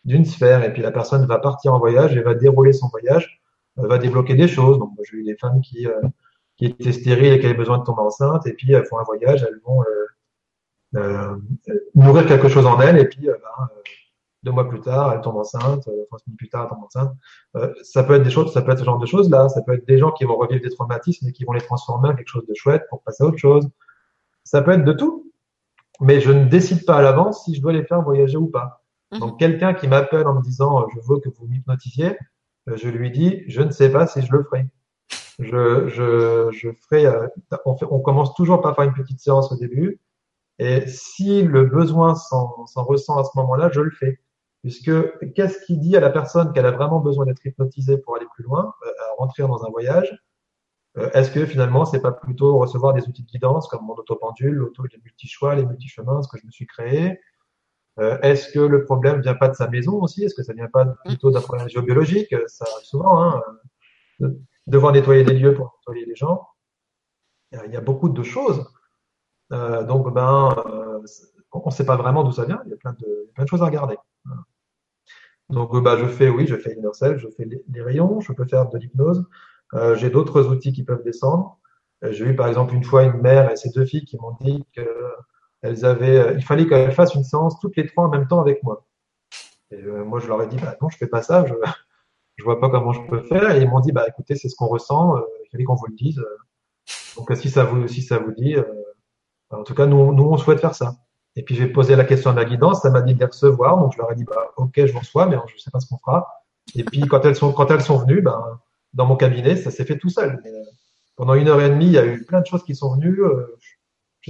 d'une 0.06 0.24
sphère 0.24 0.64
et 0.64 0.72
puis 0.72 0.82
la 0.82 0.92
personne 0.92 1.26
va 1.26 1.38
partir 1.38 1.74
en 1.74 1.78
voyage 1.78 2.16
et 2.16 2.22
va 2.22 2.34
dérouler 2.34 2.72
son 2.72 2.88
voyage, 2.88 3.42
euh, 3.78 3.86
va 3.88 3.98
débloquer 3.98 4.34
des 4.34 4.48
choses. 4.48 4.78
Donc 4.78 4.92
j'ai 5.02 5.18
eu 5.18 5.24
des 5.24 5.36
femmes 5.36 5.60
qui 5.60 5.86
euh, 5.86 6.00
qui 6.56 6.66
étaient 6.66 6.92
stériles 6.92 7.34
et 7.34 7.40
qui 7.40 7.46
avaient 7.46 7.54
besoin 7.54 7.78
de 7.78 7.84
tomber 7.84 8.00
enceinte 8.02 8.46
et 8.46 8.54
puis 8.54 8.72
elles 8.72 8.86
font 8.86 8.98
un 8.98 9.02
voyage, 9.02 9.42
elles 9.46 9.60
vont 9.66 9.82
euh, 9.82 10.96
euh 10.96 11.36
nourrir 11.94 12.26
quelque 12.26 12.48
chose 12.48 12.66
en 12.66 12.80
elles 12.80 12.98
et 12.98 13.06
puis 13.06 13.26
ben, 13.26 13.68
deux 14.44 14.52
mois 14.52 14.68
plus 14.68 14.80
tard 14.80 15.12
elles 15.12 15.20
tombent 15.20 15.38
enceintes, 15.38 15.82
trois 16.06 16.18
semaines 16.20 16.36
plus 16.38 16.48
tard 16.48 16.62
elles 16.62 16.70
tombent 16.70 16.84
enceintes. 16.84 17.82
ça 17.82 18.04
peut 18.04 18.14
être 18.14 18.22
des 18.22 18.30
choses, 18.30 18.52
ça 18.52 18.62
peut 18.62 18.72
être 18.72 18.78
ce 18.78 18.84
genre 18.84 19.00
de 19.00 19.06
choses 19.06 19.28
là, 19.28 19.48
ça 19.48 19.60
peut 19.62 19.74
être 19.74 19.86
des 19.86 19.98
gens 19.98 20.12
qui 20.12 20.24
vont 20.24 20.36
revivre 20.36 20.62
des 20.62 20.70
traumatismes 20.70 21.28
et 21.28 21.32
qui 21.32 21.44
vont 21.44 21.52
les 21.52 21.60
transformer 21.60 22.10
en 22.10 22.14
quelque 22.14 22.28
chose 22.28 22.46
de 22.46 22.54
chouette 22.54 22.84
pour 22.88 23.02
passer 23.02 23.24
à 23.24 23.26
autre 23.26 23.38
chose. 23.38 23.68
Ça 24.44 24.62
peut 24.62 24.70
être 24.70 24.84
de 24.84 24.92
tout, 24.92 25.32
mais 26.00 26.20
je 26.20 26.30
ne 26.30 26.44
décide 26.44 26.86
pas 26.86 26.96
à 26.96 27.02
l'avance 27.02 27.44
si 27.44 27.56
je 27.56 27.60
dois 27.60 27.72
les 27.72 27.84
faire 27.84 28.02
voyager 28.02 28.36
ou 28.36 28.46
pas. 28.46 28.85
Mhm. 29.12 29.20
Donc 29.20 29.38
quelqu'un 29.38 29.74
qui 29.74 29.88
m'appelle 29.88 30.26
en 30.26 30.34
me 30.34 30.42
disant 30.42 30.82
euh, 30.82 30.86
je 30.94 31.00
veux 31.08 31.20
que 31.20 31.28
vous 31.28 31.46
m'hypnotisiez, 31.46 32.18
euh, 32.68 32.76
je 32.76 32.88
lui 32.88 33.10
dis 33.10 33.44
je 33.48 33.62
ne 33.62 33.70
sais 33.70 33.90
pas 33.90 34.06
si 34.06 34.22
je 34.22 34.32
le 34.32 34.42
ferai. 34.44 34.66
Je, 35.38 35.88
je, 35.88 36.50
je 36.52 36.70
ferai. 36.72 37.06
Euh, 37.06 37.28
on, 37.66 37.76
fait, 37.76 37.86
on 37.90 38.00
commence 38.00 38.34
toujours 38.34 38.60
par 38.60 38.74
faire 38.74 38.84
une 38.84 38.94
petite 38.94 39.20
séance 39.20 39.52
au 39.52 39.56
début, 39.56 40.00
et 40.58 40.86
si 40.86 41.42
le 41.42 41.66
besoin 41.66 42.14
s'en 42.14 42.66
ressent 42.76 43.18
à 43.18 43.24
ce 43.24 43.30
moment-là, 43.36 43.70
je 43.72 43.80
le 43.80 43.90
fais. 43.90 44.20
Puisque 44.62 44.90
qu'est-ce 45.34 45.64
qui 45.66 45.78
dit 45.78 45.96
à 45.96 46.00
la 46.00 46.10
personne 46.10 46.52
qu'elle 46.52 46.66
a 46.66 46.72
vraiment 46.72 46.98
besoin 47.00 47.26
d'être 47.26 47.44
hypnotisée 47.46 47.98
pour 47.98 48.16
aller 48.16 48.26
plus 48.34 48.42
loin, 48.44 48.74
à 48.84 49.14
rentrer 49.18 49.44
dans 49.44 49.64
un 49.64 49.70
voyage 49.70 50.10
Est-ce 51.12 51.30
que 51.30 51.46
finalement 51.46 51.84
c'est 51.84 52.00
pas 52.00 52.10
plutôt 52.10 52.58
recevoir 52.58 52.92
des 52.94 53.06
outils 53.06 53.22
de 53.22 53.28
guidance 53.28 53.68
comme 53.68 53.84
mon 53.84 53.94
autopendule, 53.94 54.54
l'auto, 54.54 54.82
les 54.90 54.98
multi-choix, 55.04 55.54
les 55.54 55.64
multi-chemins, 55.64 56.22
ce 56.22 56.28
que 56.28 56.38
je 56.38 56.46
me 56.46 56.50
suis 56.50 56.66
créé, 56.66 57.20
euh, 57.98 58.18
est-ce 58.20 58.52
que 58.52 58.60
le 58.60 58.84
problème 58.84 59.20
vient 59.20 59.34
pas 59.34 59.48
de 59.48 59.54
sa 59.54 59.68
maison 59.68 60.02
aussi? 60.02 60.24
Est-ce 60.24 60.34
que 60.34 60.42
ça 60.42 60.52
vient 60.52 60.68
pas 60.68 60.84
plutôt 61.04 61.30
d'un 61.30 61.40
problème 61.40 61.68
géobiologique? 61.68 62.34
Ça 62.46 62.64
arrive 62.70 62.84
souvent, 62.84 63.22
hein, 63.22 63.42
de 64.20 64.38
devoir 64.66 64.92
nettoyer 64.92 65.24
des 65.24 65.34
lieux 65.34 65.54
pour 65.54 65.78
nettoyer 65.78 66.06
les 66.06 66.16
gens. 66.16 66.46
Il 67.52 67.72
y 67.72 67.76
a 67.76 67.80
beaucoup 67.80 68.08
de 68.08 68.22
choses. 68.22 68.66
Euh, 69.52 69.84
donc, 69.84 70.12
ben, 70.12 70.54
euh, 70.66 71.00
on 71.52 71.66
ne 71.66 71.70
sait 71.70 71.86
pas 71.86 71.96
vraiment 71.96 72.24
d'où 72.24 72.32
ça 72.32 72.44
vient. 72.44 72.60
Il 72.66 72.70
y 72.70 72.74
a 72.74 72.76
plein 72.76 72.92
de, 72.92 73.30
plein 73.34 73.44
de 73.44 73.48
choses 73.48 73.62
à 73.62 73.66
regarder. 73.66 73.96
Donc, 75.48 75.76
bah, 75.82 75.96
je 75.96 76.06
fais, 76.06 76.28
oui, 76.28 76.46
je 76.46 76.56
fais 76.56 76.72
universel, 76.72 77.18
je 77.18 77.28
fais 77.28 77.44
les, 77.44 77.82
rayons, 77.82 78.20
je 78.20 78.32
peux 78.32 78.46
faire 78.46 78.68
de 78.68 78.78
l'hypnose. 78.78 79.24
Euh, 79.74 79.94
j'ai 79.96 80.10
d'autres 80.10 80.46
outils 80.48 80.72
qui 80.72 80.82
peuvent 80.82 81.04
descendre. 81.04 81.58
J'ai 82.02 82.26
eu 82.26 82.36
par 82.36 82.46
exemple 82.48 82.74
une 82.74 82.84
fois 82.84 83.04
une 83.04 83.20
mère 83.20 83.50
et 83.50 83.56
ses 83.56 83.70
deux 83.70 83.86
filles 83.86 84.04
qui 84.04 84.18
m'ont 84.18 84.36
dit 84.40 84.64
que 84.74 84.82
elles 85.62 85.84
avaient, 85.84 86.18
euh, 86.18 86.32
il 86.34 86.44
fallait 86.44 86.66
qu'elles 86.66 86.92
fassent 86.92 87.14
une 87.14 87.24
séance 87.24 87.58
toutes 87.60 87.76
les 87.76 87.86
trois 87.86 88.04
en 88.04 88.08
même 88.08 88.26
temps 88.26 88.40
avec 88.40 88.62
moi. 88.62 88.86
Et 89.70 89.76
euh, 89.82 90.04
moi, 90.04 90.20
je 90.20 90.28
leur 90.28 90.42
ai 90.42 90.46
dit, 90.46 90.56
bah 90.56 90.76
non, 90.80 90.88
je 90.88 90.96
fais 90.96 91.06
pas 91.06 91.22
ça, 91.22 91.44
je, 91.46 91.54
je 92.36 92.44
vois 92.44 92.60
pas 92.60 92.68
comment 92.68 92.92
je 92.92 93.00
peux 93.08 93.22
faire. 93.22 93.50
Et 93.56 93.62
ils 93.62 93.68
m'ont 93.68 93.80
dit, 93.80 93.92
bah 93.92 94.04
écoutez, 94.08 94.36
c'est 94.36 94.48
ce 94.48 94.56
qu'on 94.56 94.66
ressent, 94.66 95.16
euh, 95.16 95.20
il 95.44 95.50
fallait 95.50 95.64
qu'on 95.64 95.74
vous 95.74 95.86
le 95.86 95.96
dise. 95.96 96.22
Donc 97.16 97.34
si 97.34 97.50
ça 97.50 97.64
vous, 97.64 97.88
si 97.88 98.02
ça 98.02 98.18
vous 98.18 98.32
dit, 98.32 98.56
en 99.50 99.62
tout 99.64 99.74
cas, 99.74 99.86
nous, 99.86 100.12
nous, 100.12 100.24
on 100.24 100.36
souhaite 100.36 100.60
faire 100.60 100.74
ça. 100.74 100.96
Et 101.34 101.42
puis 101.42 101.54
j'ai 101.54 101.66
posé 101.66 101.96
la 101.96 102.04
question 102.04 102.30
à 102.30 102.32
ma 102.32 102.44
guidance, 102.44 102.82
ça 102.82 102.90
m'a 102.90 103.02
dit 103.02 103.14
de 103.14 103.18
les 103.20 103.26
recevoir, 103.26 103.78
donc 103.78 103.92
je 103.92 103.98
leur 103.98 104.12
ai 104.12 104.14
dit, 104.14 104.24
bah 104.24 104.52
ok, 104.56 104.72
je 104.76 104.92
vous 104.92 105.00
reçois, 105.00 105.26
mais 105.26 105.36
je 105.46 105.58
sais 105.58 105.70
pas 105.70 105.80
ce 105.80 105.88
qu'on 105.88 105.98
fera. 105.98 106.26
Et 106.74 106.84
puis 106.84 107.00
quand 107.02 107.24
elles 107.24 107.36
sont, 107.36 107.52
quand 107.52 107.70
elles 107.70 107.82
sont 107.82 107.98
venues, 107.98 108.22
ben, 108.22 108.60
dans 108.94 109.06
mon 109.06 109.16
cabinet, 109.16 109.56
ça 109.56 109.70
s'est 109.70 109.84
fait 109.84 109.98
tout 109.98 110.08
seul. 110.08 110.40
pendant 111.16 111.34
une 111.34 111.48
heure 111.48 111.60
et 111.60 111.70
demie, 111.70 111.86
il 111.86 111.92
y 111.92 111.98
a 111.98 112.06
eu 112.06 112.24
plein 112.24 112.40
de 112.40 112.46
choses 112.46 112.62
qui 112.62 112.74
sont 112.74 112.94
venues. 112.94 113.20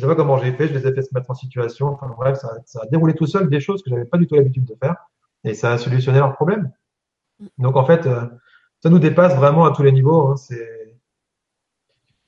Sais 0.01 0.07
pas 0.07 0.15
comment 0.15 0.37
j'ai 0.37 0.53
fait, 0.53 0.69
je 0.69 0.75
les 0.75 0.87
ai 0.87 0.93
fait 0.93 1.03
se 1.03 1.15
mettre 1.15 1.31
en 1.31 1.35
situation. 1.35 1.89
Enfin 1.89 2.09
bref, 2.17 2.39
ça, 2.39 2.51
ça 2.65 2.81
a 2.83 2.87
déroulé 2.87 3.15
tout 3.15 3.27
seul 3.27 3.49
des 3.49 3.61
choses 3.61 3.83
que 3.83 3.91
j'avais 3.91 4.05
pas 4.05 4.19
du 4.19 4.27
tout 4.27 4.35
l'habitude 4.35 4.65
de 4.65 4.75
faire 4.75 4.97
et 5.45 5.55
ça 5.55 5.73
a 5.73 5.79
solutionné 5.79 6.19
leurs 6.19 6.35
problèmes. 6.35 6.71
Donc 7.59 7.77
en 7.77 7.85
fait, 7.85 8.07
euh, 8.07 8.27
ça 8.83 8.91
nous 8.91 8.99
dépasse 8.99 9.35
vraiment 9.37 9.65
à 9.65 9.73
tous 9.73 9.83
les 9.83 9.93
niveaux. 9.93 10.29
Hein. 10.29 10.37
C'est 10.37 10.99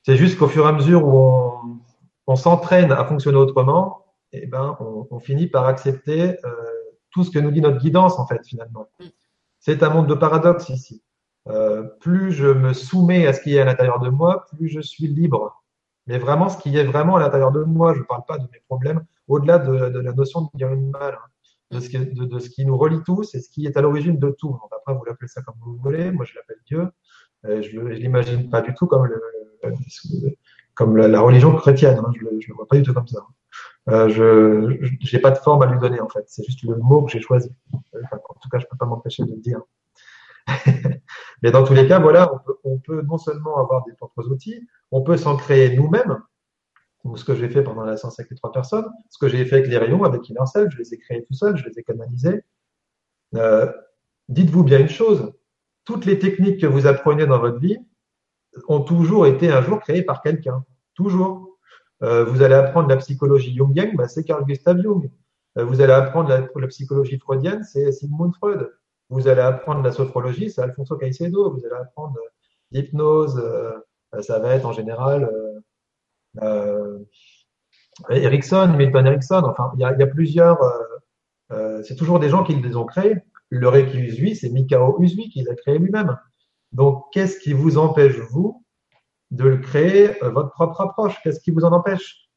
c'est 0.02 0.16
juste 0.16 0.38
qu'au 0.38 0.48
fur 0.48 0.64
et 0.64 0.68
à 0.68 0.72
mesure 0.72 1.06
où 1.06 1.18
on, 1.18 1.80
on 2.26 2.36
s'entraîne 2.36 2.92
à 2.92 3.04
fonctionner 3.04 3.36
autrement, 3.36 4.06
et 4.32 4.40
eh 4.44 4.46
ben 4.46 4.76
on, 4.80 5.06
on, 5.10 5.18
finit 5.18 5.48
par 5.48 5.66
accepter 5.66 6.38
euh, 6.44 6.54
tout 7.10 7.24
ce 7.24 7.30
que 7.30 7.38
nous 7.38 7.50
dit 7.50 7.60
notre 7.60 7.78
guidance 7.78 8.18
en 8.18 8.26
fait 8.26 8.40
finalement. 8.46 8.88
C'est 9.60 9.82
un 9.82 9.90
monde 9.90 10.06
de 10.06 10.14
paradoxes 10.14 10.68
ici. 10.70 11.02
Euh, 11.48 11.82
plus 12.00 12.32
je 12.32 12.46
me 12.46 12.72
soumets 12.72 13.26
à 13.26 13.32
ce 13.32 13.40
qui 13.40 13.56
est 13.56 13.60
à 13.60 13.64
l'intérieur 13.64 14.00
de 14.00 14.10
moi, 14.10 14.46
plus 14.50 14.68
je 14.68 14.80
suis 14.80 15.08
libre 15.08 15.62
mais 16.08 16.18
vraiment 16.18 16.48
ce 16.48 16.56
qui 16.58 16.76
est 16.76 16.84
vraiment 16.84 17.16
à 17.16 17.20
l'intérieur 17.20 17.52
de 17.52 17.62
moi. 17.62 17.94
Je 17.94 18.00
ne 18.00 18.04
parle 18.04 18.24
pas 18.26 18.38
de 18.38 18.44
mes 18.44 18.60
problèmes, 18.66 19.04
au-delà 19.28 19.58
de, 19.58 20.00
la 20.00 20.12
notion 20.12 20.42
de 20.42 20.48
bien 20.54 20.72
et 20.72 20.76
de 20.76 20.90
mal, 20.90 21.14
hein. 21.14 21.28
de, 21.70 21.80
ce 21.80 22.48
qui, 22.48 22.64
nous 22.64 22.76
relie 22.76 23.02
tous 23.04 23.34
et 23.34 23.40
ce 23.40 23.50
qui 23.50 23.66
est 23.66 23.76
à 23.76 23.82
l'origine 23.82 24.18
de 24.18 24.30
tout. 24.30 24.58
Après, 24.74 24.94
vous 24.94 25.04
l'appelez 25.04 25.28
ça 25.28 25.42
comme 25.42 25.56
vous 25.60 25.76
voulez. 25.76 26.10
Moi, 26.10 26.24
je 26.24 26.34
l'appelle 26.34 26.58
Dieu. 26.66 26.88
je 27.44 27.78
ne 27.78 27.90
l'imagine 27.90 28.50
pas 28.50 28.62
du 28.62 28.74
tout 28.74 28.86
comme, 28.86 29.06
la, 30.96 31.20
religion 31.20 31.54
chrétienne. 31.54 31.98
Hein. 31.98 32.10
Je 32.18 32.24
ne 32.24 32.30
le 32.30 32.54
vois 32.54 32.66
pas 32.66 32.76
du 32.76 32.82
tout 32.82 32.94
comme 32.94 33.06
ça. 33.06 33.20
Euh, 33.90 34.08
je 34.08 35.14
n'ai 35.14 35.20
pas 35.20 35.30
de 35.30 35.38
forme 35.38 35.62
à 35.62 35.66
lui 35.66 35.78
donner, 35.78 36.00
en 36.00 36.08
fait. 36.08 36.24
C'est 36.26 36.44
juste 36.44 36.62
le 36.62 36.76
mot 36.76 37.02
que 37.02 37.12
j'ai 37.12 37.20
choisi. 37.20 37.50
en 37.72 38.34
tout 38.40 38.48
cas, 38.48 38.58
je 38.58 38.64
ne 38.64 38.70
peux 38.70 38.76
pas 38.78 38.86
m'empêcher 38.86 39.24
de 39.24 39.30
le 39.30 39.40
dire. 39.40 39.60
Mais 41.42 41.50
dans 41.50 41.64
tous 41.64 41.74
les 41.74 41.86
cas, 41.86 41.98
voilà, 41.98 42.32
on 42.34 42.38
peut, 42.38 42.56
on 42.64 42.78
peut 42.78 43.02
non 43.02 43.18
seulement 43.18 43.58
avoir 43.58 43.84
des 43.84 43.92
propres 43.92 44.28
outils, 44.28 44.66
on 44.90 45.02
peut 45.02 45.16
s'en 45.16 45.36
créer 45.36 45.76
nous-mêmes. 45.76 46.18
ce 47.14 47.24
que 47.24 47.34
j'ai 47.34 47.48
fait 47.48 47.62
pendant 47.62 47.84
la 47.84 47.96
séance 47.96 48.18
avec 48.18 48.30
les 48.30 48.36
trois 48.36 48.52
personnes, 48.52 48.86
ce 49.08 49.18
que 49.18 49.28
j'ai 49.28 49.44
fait 49.44 49.56
avec 49.56 49.68
les 49.68 49.78
rayons, 49.78 50.04
avec 50.04 50.28
Inercel, 50.28 50.70
je 50.70 50.78
les 50.78 50.94
ai 50.94 50.98
créés 50.98 51.24
tout 51.24 51.34
seul, 51.34 51.56
je 51.56 51.64
les 51.68 51.78
ai 51.78 51.82
canalisés. 51.82 52.42
Euh, 53.34 53.72
Dites-vous 54.28 54.62
bien 54.62 54.80
une 54.80 54.90
chose, 54.90 55.32
toutes 55.86 56.04
les 56.04 56.18
techniques 56.18 56.60
que 56.60 56.66
vous 56.66 56.86
apprenez 56.86 57.26
dans 57.26 57.38
votre 57.38 57.58
vie 57.58 57.78
ont 58.68 58.80
toujours 58.80 59.26
été 59.26 59.50
un 59.50 59.62
jour 59.62 59.80
créées 59.80 60.02
par 60.02 60.20
quelqu'un. 60.20 60.64
Toujours. 60.94 61.58
Euh, 62.02 62.24
vous 62.24 62.42
allez 62.42 62.54
apprendre 62.54 62.88
la 62.88 62.96
psychologie 62.98 63.56
jungienne, 63.56 63.96
bah, 63.96 64.06
c'est 64.06 64.22
Carl 64.24 64.44
Gustav 64.44 64.80
Jung. 64.82 65.10
Euh, 65.56 65.64
vous 65.64 65.80
allez 65.80 65.94
apprendre 65.94 66.28
la, 66.28 66.46
la 66.54 66.66
psychologie 66.66 67.18
freudienne, 67.18 67.64
c'est 67.64 67.90
Sigmund 67.90 68.34
Freud. 68.36 68.70
Vous 69.10 69.28
allez 69.28 69.40
apprendre 69.40 69.82
la 69.82 69.92
sophrologie, 69.92 70.50
c'est 70.50 70.60
Alfonso 70.60 70.96
Caicedo. 70.96 71.50
Vous 71.50 71.64
allez 71.64 71.74
apprendre 71.74 72.16
l'hypnose, 72.70 73.38
euh, 73.38 73.72
euh, 74.14 74.22
ça 74.22 74.38
va 74.38 74.54
être 74.54 74.66
en 74.66 74.72
général 74.72 75.24
euh, 75.24 75.60
euh, 76.42 76.98
Erickson, 78.10 78.74
Milton 78.76 79.06
Erickson. 79.06 79.42
Enfin, 79.44 79.72
il 79.74 79.80
y 79.80 79.84
a, 79.84 79.96
y 79.96 80.02
a, 80.02 80.06
plusieurs. 80.06 80.58
c'est 81.82 81.96
toujours 81.96 82.20
des 82.20 82.28
gens 82.28 82.44
qui 82.44 82.54
les 82.54 82.76
ont 82.76 82.84
créés. 82.84 83.16
le 83.50 83.68
Reiki 83.68 83.98
Usui, 83.98 84.36
c'est 84.36 84.50
Mikao 84.50 85.00
Usui 85.00 85.30
qui 85.30 85.42
l'a 85.42 85.54
créé 85.54 85.78
lui-même. 85.78 86.16
Donc, 86.72 87.04
qu'est-ce 87.12 87.38
qui 87.38 87.52
vous 87.52 87.78
empêche, 87.78 88.16
vous, 88.30 88.64
de 89.30 89.44
le 89.44 89.58
créer 89.58 90.22
euh, 90.22 90.30
votre 90.30 90.50
propre 90.50 90.80
approche? 90.80 91.14
Qu'est-ce 91.22 91.40
qui 91.40 91.50
vous 91.50 91.64
en 91.64 91.72
empêche? 91.72 92.28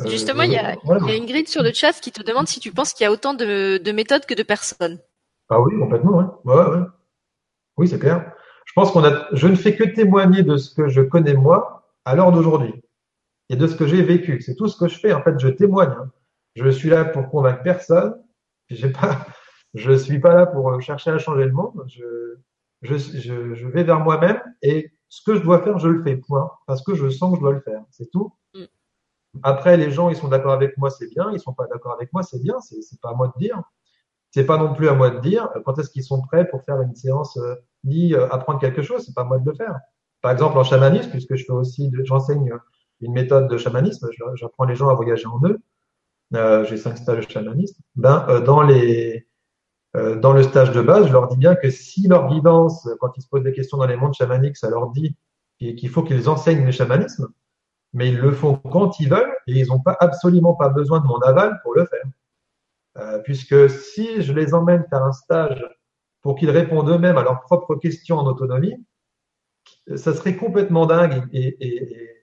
Euh, 0.00 0.08
Justement, 0.08 0.42
il 0.42 0.52
y, 0.52 0.56
a, 0.56 0.76
voilà. 0.84 1.06
y 1.06 1.16
a 1.16 1.22
Ingrid 1.22 1.48
sur 1.48 1.62
le 1.62 1.72
chat 1.72 1.92
qui 1.92 2.12
te 2.12 2.22
demande 2.22 2.48
si 2.48 2.60
tu 2.60 2.72
penses 2.72 2.92
qu'il 2.92 3.04
y 3.04 3.06
a 3.06 3.12
autant 3.12 3.34
de, 3.34 3.78
de, 3.78 3.92
méthodes 3.92 4.26
que 4.26 4.34
de 4.34 4.42
personnes. 4.42 4.98
Ah 5.50 5.60
oui, 5.60 5.78
complètement, 5.78 6.18
oui. 6.18 6.24
Ouais, 6.44 6.64
ouais. 6.64 6.86
Oui, 7.76 7.88
c'est 7.88 7.98
clair. 7.98 8.32
Je 8.64 8.72
pense 8.74 8.92
qu'on 8.92 9.04
a, 9.04 9.26
je 9.32 9.48
ne 9.48 9.56
fais 9.56 9.74
que 9.74 9.84
témoigner 9.84 10.42
de 10.42 10.56
ce 10.56 10.74
que 10.74 10.88
je 10.88 11.02
connais 11.02 11.34
moi 11.34 11.90
à 12.04 12.14
l'heure 12.14 12.30
d'aujourd'hui 12.30 12.82
et 13.48 13.56
de 13.56 13.66
ce 13.66 13.74
que 13.74 13.86
j'ai 13.86 14.02
vécu. 14.02 14.40
C'est 14.40 14.54
tout 14.54 14.68
ce 14.68 14.78
que 14.78 14.88
je 14.88 14.98
fais. 14.98 15.12
En 15.12 15.22
fait, 15.22 15.38
je 15.40 15.48
témoigne. 15.48 15.90
Hein. 15.90 16.10
Je 16.54 16.68
suis 16.68 16.88
là 16.88 17.04
pour 17.04 17.28
convaincre 17.28 17.62
personne. 17.62 18.14
J'ai 18.68 18.90
pas, 18.90 19.26
je 19.74 19.92
suis 19.92 20.20
pas 20.20 20.34
là 20.34 20.46
pour 20.46 20.80
chercher 20.80 21.10
à 21.10 21.18
changer 21.18 21.46
le 21.46 21.52
monde. 21.52 21.84
Je, 21.88 22.36
je, 22.82 22.96
je, 22.96 23.54
je 23.54 23.66
vais 23.66 23.82
vers 23.82 24.00
moi-même 24.00 24.40
et 24.62 24.92
ce 25.08 25.22
que 25.24 25.34
je 25.34 25.42
dois 25.42 25.60
faire, 25.62 25.78
je 25.78 25.88
le 25.88 26.02
fais. 26.04 26.16
Point. 26.16 26.48
Parce 26.66 26.82
que 26.82 26.94
je 26.94 27.08
sens 27.08 27.32
que 27.32 27.36
je 27.36 27.40
dois 27.40 27.52
le 27.52 27.60
faire. 27.60 27.82
C'est 27.90 28.10
tout. 28.10 28.32
Mm. 28.54 28.64
Après, 29.42 29.76
les 29.76 29.90
gens, 29.90 30.10
ils 30.10 30.16
sont 30.16 30.28
d'accord 30.28 30.52
avec 30.52 30.78
moi, 30.78 30.90
c'est 30.90 31.08
bien. 31.08 31.32
Ils 31.32 31.40
sont 31.40 31.54
pas 31.54 31.66
d'accord 31.66 31.92
avec 31.92 32.12
moi, 32.12 32.22
c'est 32.22 32.40
bien. 32.40 32.60
C'est, 32.60 32.80
c'est 32.82 33.00
pas 33.00 33.10
à 33.10 33.14
moi 33.14 33.32
de 33.34 33.40
dire. 33.40 33.60
C'est 34.30 34.44
pas 34.44 34.58
non 34.58 34.72
plus 34.74 34.88
à 34.88 34.94
moi 34.94 35.10
de 35.10 35.18
dire 35.20 35.48
quand 35.64 35.78
est-ce 35.78 35.90
qu'ils 35.90 36.04
sont 36.04 36.22
prêts 36.22 36.48
pour 36.48 36.62
faire 36.64 36.80
une 36.80 36.94
séance 36.94 37.36
euh, 37.36 37.56
ni 37.84 38.14
euh, 38.14 38.28
apprendre 38.30 38.60
quelque 38.60 38.82
chose. 38.82 39.04
C'est 39.04 39.14
pas 39.14 39.22
à 39.22 39.24
moi 39.24 39.38
de 39.38 39.48
le 39.48 39.54
faire. 39.54 39.74
Par 40.22 40.32
exemple, 40.32 40.58
en 40.58 40.64
chamanisme, 40.64 41.10
puisque 41.10 41.34
je 41.34 41.44
fais 41.44 41.52
aussi, 41.52 41.90
j'enseigne 42.04 42.52
une 43.00 43.12
méthode 43.12 43.48
de 43.48 43.56
chamanisme, 43.56 44.08
j'apprends 44.34 44.64
les 44.64 44.74
gens 44.74 44.88
à 44.88 44.94
voyager 44.94 45.26
en 45.26 45.40
eux. 45.46 45.58
Euh, 46.34 46.64
j'ai 46.64 46.76
cinq 46.76 46.96
stages 46.96 47.26
de 47.26 47.32
chamanisme. 47.32 47.82
Ben, 47.96 48.24
euh, 48.28 48.40
dans 48.40 48.62
les, 48.62 49.26
euh, 49.96 50.16
dans 50.16 50.32
le 50.32 50.42
stage 50.42 50.70
de 50.70 50.80
base, 50.80 51.06
je 51.08 51.12
leur 51.12 51.28
dis 51.28 51.36
bien 51.36 51.56
que 51.56 51.70
si 51.70 52.06
leur 52.06 52.28
guidance, 52.28 52.88
quand 53.00 53.12
ils 53.16 53.22
se 53.22 53.28
posent 53.28 53.42
des 53.42 53.52
questions 53.52 53.78
dans 53.78 53.86
les 53.86 53.96
mondes 53.96 54.14
chamaniques, 54.14 54.56
ça 54.56 54.70
leur 54.70 54.90
dit 54.90 55.16
qu'il 55.58 55.88
faut 55.88 56.02
qu'ils 56.02 56.28
enseignent 56.28 56.64
le 56.64 56.72
chamanisme, 56.72 57.28
mais 57.92 58.08
ils 58.08 58.18
le 58.18 58.32
font 58.32 58.56
quand 58.56 59.00
ils 59.00 59.10
veulent 59.10 59.34
et 59.46 59.58
ils 59.58 59.66
n'ont 59.66 59.80
pas 59.80 59.96
absolument 60.00 60.54
pas 60.54 60.68
besoin 60.68 61.00
de 61.00 61.06
mon 61.06 61.18
aval 61.18 61.58
pour 61.62 61.74
le 61.74 61.84
faire. 61.86 62.04
Euh, 62.96 63.20
puisque 63.20 63.70
si 63.70 64.22
je 64.22 64.32
les 64.32 64.52
emmène 64.52 64.84
faire 64.90 65.04
un 65.04 65.12
stage 65.12 65.64
pour 66.22 66.36
qu'ils 66.36 66.50
répondent 66.50 66.88
eux-mêmes 66.88 67.18
à 67.18 67.22
leurs 67.22 67.40
propres 67.40 67.76
questions 67.76 68.18
en 68.18 68.26
autonomie, 68.26 68.84
ça 69.96 70.12
serait 70.14 70.36
complètement 70.36 70.86
dingue 70.86 71.28
et, 71.32 71.56
et, 71.60 71.92
et, 71.94 72.20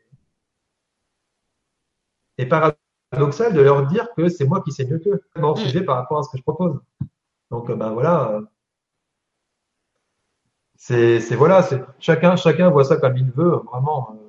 et 2.37 2.45
paradoxal 2.45 3.53
de 3.53 3.61
leur 3.61 3.87
dire 3.87 4.09
que 4.15 4.27
c'est 4.27 4.45
moi 4.45 4.61
qui 4.61 4.71
sais 4.71 4.85
mieux 4.85 4.99
qu'eux, 4.99 5.21
mm. 5.35 5.55
sujet 5.55 5.83
par 5.83 5.95
rapport 5.95 6.19
à 6.19 6.23
ce 6.23 6.29
que 6.29 6.37
je 6.37 6.43
propose. 6.43 6.79
Donc, 7.49 7.71
ben 7.71 7.91
voilà. 7.91 8.31
Euh, 8.31 8.41
c'est, 10.75 11.21
c'est 11.21 11.35
voilà, 11.35 11.63
c'est 11.63 11.81
chacun, 11.99 12.35
chacun 12.35 12.69
voit 12.69 12.83
ça 12.83 12.97
comme 12.97 13.17
il 13.17 13.31
veut. 13.31 13.61
Vraiment, 13.71 14.11
euh, 14.11 14.26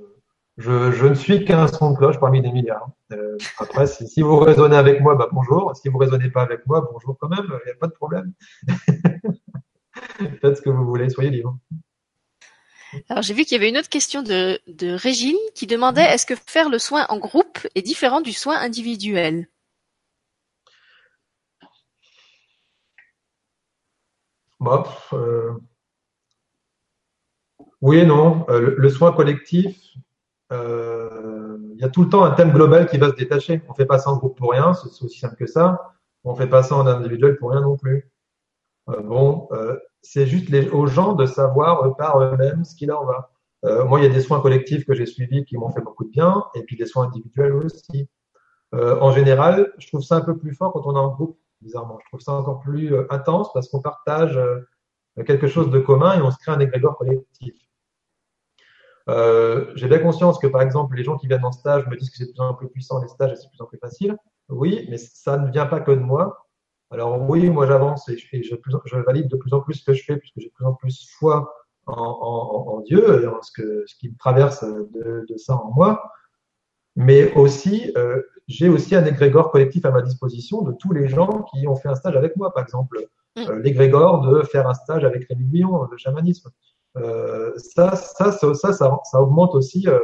je, 0.58 0.90
je 0.90 1.06
ne 1.06 1.14
suis 1.14 1.44
qu'un 1.44 1.68
son 1.68 1.92
de 1.92 1.96
cloche 1.96 2.18
parmi 2.18 2.42
des 2.42 2.50
milliards. 2.50 2.90
Euh, 3.12 3.38
après, 3.58 3.86
si, 3.86 4.08
si, 4.08 4.22
vous 4.22 4.38
raisonnez 4.38 4.76
avec 4.76 5.00
moi, 5.00 5.14
bah 5.14 5.28
bonjour. 5.32 5.74
Si 5.76 5.88
vous 5.88 5.98
raisonnez 5.98 6.30
pas 6.30 6.42
avec 6.42 6.66
moi, 6.66 6.86
bonjour 6.92 7.16
quand 7.18 7.28
même. 7.28 7.46
Il 7.46 7.66
n'y 7.66 7.72
a 7.72 7.76
pas 7.76 7.86
de 7.86 7.92
problème. 7.92 8.32
Faites 10.40 10.56
ce 10.56 10.62
que 10.62 10.70
vous 10.70 10.84
voulez, 10.84 11.08
soyez 11.10 11.30
libre. 11.30 11.56
Alors 13.08 13.22
j'ai 13.22 13.34
vu 13.34 13.44
qu'il 13.44 13.52
y 13.52 13.60
avait 13.60 13.68
une 13.68 13.76
autre 13.76 13.88
question 13.88 14.22
de, 14.22 14.58
de 14.66 14.90
Régine 14.92 15.36
qui 15.54 15.66
demandait 15.66 16.02
est-ce 16.02 16.26
que 16.26 16.34
faire 16.34 16.68
le 16.70 16.78
soin 16.78 17.06
en 17.08 17.18
groupe 17.18 17.58
est 17.74 17.82
différent 17.82 18.20
du 18.20 18.32
soin 18.32 18.58
individuel? 18.58 19.48
Bah, 24.58 24.84
euh... 25.12 25.52
Oui 27.80 27.98
et 27.98 28.06
non. 28.06 28.44
Euh, 28.48 28.60
le, 28.60 28.74
le, 28.76 28.88
soin 28.88 29.12
collectif, 29.12 29.76
il 30.50 31.76
y 31.78 31.84
a 31.84 31.88
tout 31.88 32.02
le 32.02 32.08
temps 32.08 32.24
un 32.24 32.32
thème 32.32 32.52
global 32.52 32.88
qui 32.88 32.98
va 32.98 33.08
se 33.10 33.14
détacher. 33.14 33.62
On 33.68 33.74
fait 33.74 33.86
pas 33.86 33.98
ça 33.98 34.10
en 34.10 34.16
groupe 34.16 34.36
pour 34.36 34.52
rien, 34.52 34.74
c'est 34.74 35.04
aussi 35.04 35.18
simple 35.18 35.36
que 35.36 35.46
ça. 35.46 35.94
On 36.24 36.34
fait 36.34 36.48
pas 36.48 36.62
ça 36.62 36.76
en 36.76 36.86
individuel 36.86 37.36
pour 37.36 37.50
rien 37.52 37.60
non 37.60 37.76
plus. 37.76 38.10
Euh, 38.90 39.00
bon, 39.02 39.48
euh, 39.52 39.76
c'est 40.02 40.26
juste 40.26 40.48
les, 40.48 40.68
aux 40.68 40.86
gens 40.86 41.14
de 41.14 41.26
savoir 41.26 41.96
par 41.96 42.20
eux-mêmes 42.20 42.64
ce 42.64 42.74
qu'il 42.74 42.90
en 42.92 43.04
va. 43.04 43.30
Euh, 43.64 43.84
moi, 43.84 44.00
il 44.00 44.04
y 44.04 44.06
a 44.06 44.12
des 44.12 44.20
soins 44.20 44.40
collectifs 44.40 44.84
que 44.84 44.94
j'ai 44.94 45.06
suivis 45.06 45.44
qui 45.44 45.56
m'ont 45.56 45.70
fait 45.70 45.80
beaucoup 45.80 46.04
de 46.04 46.10
bien, 46.10 46.44
et 46.54 46.62
puis 46.62 46.76
des 46.76 46.86
soins 46.86 47.06
individuels 47.06 47.54
aussi. 47.54 48.08
Euh, 48.74 48.98
en 49.00 49.12
général, 49.12 49.72
je 49.78 49.86
trouve 49.88 50.02
ça 50.02 50.16
un 50.16 50.20
peu 50.20 50.36
plus 50.36 50.54
fort 50.54 50.72
quand 50.72 50.86
on 50.86 50.94
est 50.94 50.98
en 50.98 51.08
groupe, 51.08 51.38
bizarrement. 51.60 51.98
Je 52.02 52.06
trouve 52.08 52.20
ça 52.20 52.32
encore 52.32 52.60
plus 52.60 52.94
euh, 52.94 53.06
intense 53.10 53.52
parce 53.52 53.68
qu'on 53.68 53.80
partage 53.80 54.36
euh, 54.36 54.60
quelque 55.26 55.48
chose 55.48 55.70
de 55.70 55.78
commun 55.78 56.18
et 56.18 56.22
on 56.22 56.30
se 56.30 56.38
crée 56.38 56.52
un 56.52 56.60
égrégore 56.60 56.96
collectif. 56.96 57.54
Euh, 59.08 59.72
j'ai 59.74 59.88
bien 59.88 59.98
conscience 59.98 60.38
que, 60.38 60.46
par 60.46 60.62
exemple, 60.62 60.96
les 60.96 61.04
gens 61.04 61.16
qui 61.16 61.26
viennent 61.26 61.44
en 61.44 61.52
stage 61.52 61.86
me 61.86 61.96
disent 61.96 62.10
que 62.10 62.16
c'est 62.16 62.26
de 62.26 62.32
plus 62.32 62.40
en 62.40 62.54
plus 62.54 62.68
puissant 62.68 63.00
les 63.00 63.08
stages 63.08 63.32
et 63.32 63.36
c'est 63.36 63.46
de 63.46 63.50
plus 63.50 63.62
en 63.62 63.66
plus 63.66 63.78
facile. 63.78 64.16
Oui, 64.48 64.86
mais 64.90 64.98
ça 64.98 65.38
ne 65.38 65.50
vient 65.50 65.66
pas 65.66 65.80
que 65.80 65.92
de 65.92 66.00
moi. 66.00 66.46
Alors 66.90 67.20
oui, 67.28 67.50
moi 67.50 67.66
j'avance 67.66 68.08
et, 68.08 68.16
je, 68.16 68.26
je, 68.42 68.54
je, 68.84 68.96
valide 68.96 69.28
de 69.28 69.36
plus 69.36 69.52
en 69.52 69.60
plus 69.60 69.74
ce 69.74 69.84
que 69.84 69.92
je 69.92 70.02
fais 70.04 70.16
puisque 70.16 70.38
j'ai 70.38 70.48
de 70.48 70.54
plus 70.54 70.64
en 70.64 70.72
plus 70.72 71.06
foi 71.18 71.54
en, 71.86 71.92
en, 71.92 72.76
en 72.76 72.80
Dieu 72.80 73.22
et 73.22 73.26
en 73.26 73.42
ce, 73.42 73.52
que, 73.52 73.84
ce 73.86 73.94
qui 73.96 74.08
me 74.08 74.16
traverse 74.16 74.64
de, 74.64 75.26
de 75.28 75.36
ça 75.36 75.56
en 75.56 75.70
moi. 75.72 76.02
Mais 76.96 77.32
aussi, 77.34 77.92
euh, 77.96 78.22
j'ai 78.48 78.68
aussi 78.68 78.96
un 78.96 79.04
égrégore 79.04 79.50
collectif 79.52 79.84
à 79.84 79.90
ma 79.90 80.02
disposition 80.02 80.62
de 80.62 80.72
tous 80.72 80.92
les 80.92 81.08
gens 81.08 81.44
qui 81.52 81.68
ont 81.68 81.76
fait 81.76 81.88
un 81.88 81.94
stage 81.94 82.16
avec 82.16 82.36
moi. 82.36 82.52
Par 82.52 82.62
exemple, 82.62 82.98
mm. 83.36 83.40
euh, 83.48 83.58
l'égrégore 83.60 84.22
de 84.22 84.42
faire 84.42 84.68
un 84.68 84.74
stage 84.74 85.04
avec 85.04 85.28
Rémi 85.28 85.44
Guillon, 85.44 85.84
le 85.90 85.96
chamanisme. 85.96 86.50
Euh, 86.96 87.52
ça, 87.56 87.94
ça, 87.96 88.32
ça, 88.32 89.20
augmente 89.20 89.54
aussi 89.54 89.88
euh, 89.88 89.98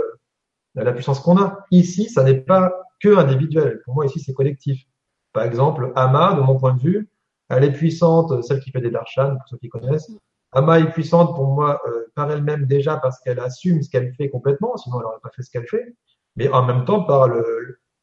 la 0.74 0.92
puissance 0.92 1.20
qu'on 1.20 1.38
a. 1.38 1.64
Ici, 1.70 2.08
ça 2.08 2.22
n'est 2.22 2.40
pas 2.40 2.72
que 3.00 3.16
individuel. 3.16 3.80
Pour 3.84 3.94
moi, 3.94 4.06
ici, 4.06 4.20
c'est 4.20 4.34
collectif. 4.34 4.84
Par 5.32 5.44
exemple, 5.44 5.92
Ama, 5.96 6.34
de 6.34 6.40
mon 6.40 6.58
point 6.58 6.74
de 6.74 6.80
vue, 6.80 7.08
elle 7.48 7.64
est 7.64 7.72
puissante, 7.72 8.42
celle 8.44 8.60
qui 8.60 8.70
fait 8.70 8.80
des 8.80 8.90
darshan, 8.90 9.36
pour 9.36 9.48
ceux 9.48 9.58
qui 9.58 9.68
connaissent. 9.68 10.10
Ama 10.52 10.78
est 10.78 10.90
puissante 10.90 11.34
pour 11.34 11.48
moi 11.48 11.80
euh, 11.88 12.04
par 12.14 12.30
elle-même 12.30 12.66
déjà 12.66 12.96
parce 12.96 13.18
qu'elle 13.20 13.40
assume 13.40 13.82
ce 13.82 13.90
qu'elle 13.90 14.14
fait 14.14 14.30
complètement, 14.30 14.76
sinon 14.76 14.98
elle 14.98 15.06
n'aurait 15.06 15.18
pas 15.20 15.30
fait 15.34 15.42
ce 15.42 15.50
qu'elle 15.50 15.66
fait, 15.66 15.96
mais 16.36 16.48
en 16.48 16.64
même 16.64 16.84
temps 16.84 17.02
par 17.02 17.28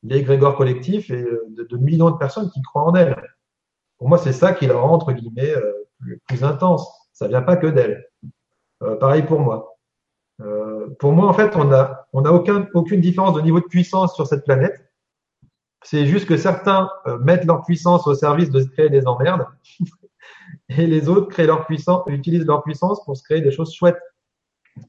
l'égrégore 0.03 0.55
collectif 0.55 1.09
et 1.09 1.21
euh, 1.21 1.45
de, 1.49 1.77
millions 1.77 2.11
de 2.11 2.17
personnes 2.17 2.49
qui 2.51 2.61
croient 2.61 2.83
en 2.83 2.95
elle. 2.95 3.15
Pour 3.97 4.09
moi, 4.09 4.17
c'est 4.17 4.33
ça 4.33 4.53
qui 4.53 4.67
la 4.67 4.75
rend, 4.75 4.93
entre 4.93 5.13
guillemets, 5.13 5.55
euh, 5.55 5.71
plus, 5.99 6.19
plus, 6.27 6.43
intense. 6.43 6.87
Ça 7.13 7.27
vient 7.27 7.41
pas 7.41 7.55
que 7.55 7.67
d'elle. 7.67 8.05
Euh, 8.81 8.95
pareil 8.95 9.23
pour 9.23 9.39
moi. 9.39 9.77
Euh, 10.41 10.87
pour 10.99 11.13
moi, 11.13 11.27
en 11.27 11.33
fait, 11.33 11.55
on 11.55 11.71
a, 11.71 12.07
on 12.13 12.25
a 12.25 12.31
aucun, 12.31 12.67
aucune 12.73 13.01
différence 13.01 13.35
de 13.35 13.41
niveau 13.41 13.59
de 13.59 13.65
puissance 13.65 14.15
sur 14.15 14.27
cette 14.27 14.43
planète. 14.43 14.89
C'est 15.83 16.05
juste 16.05 16.27
que 16.27 16.37
certains 16.37 16.89
euh, 17.07 17.17
mettent 17.19 17.45
leur 17.45 17.63
puissance 17.63 18.07
au 18.07 18.13
service 18.13 18.49
de 18.49 18.61
se 18.61 18.67
créer 18.67 18.89
des 18.89 19.07
emmerdes 19.07 19.45
et 20.69 20.87
les 20.87 21.09
autres 21.09 21.27
créent 21.27 21.47
leur 21.47 21.65
puissance, 21.65 22.03
utilisent 22.07 22.45
leur 22.45 22.63
puissance 22.63 23.03
pour 23.05 23.17
se 23.17 23.23
créer 23.23 23.41
des 23.41 23.51
choses 23.51 23.73
chouettes. 23.73 24.01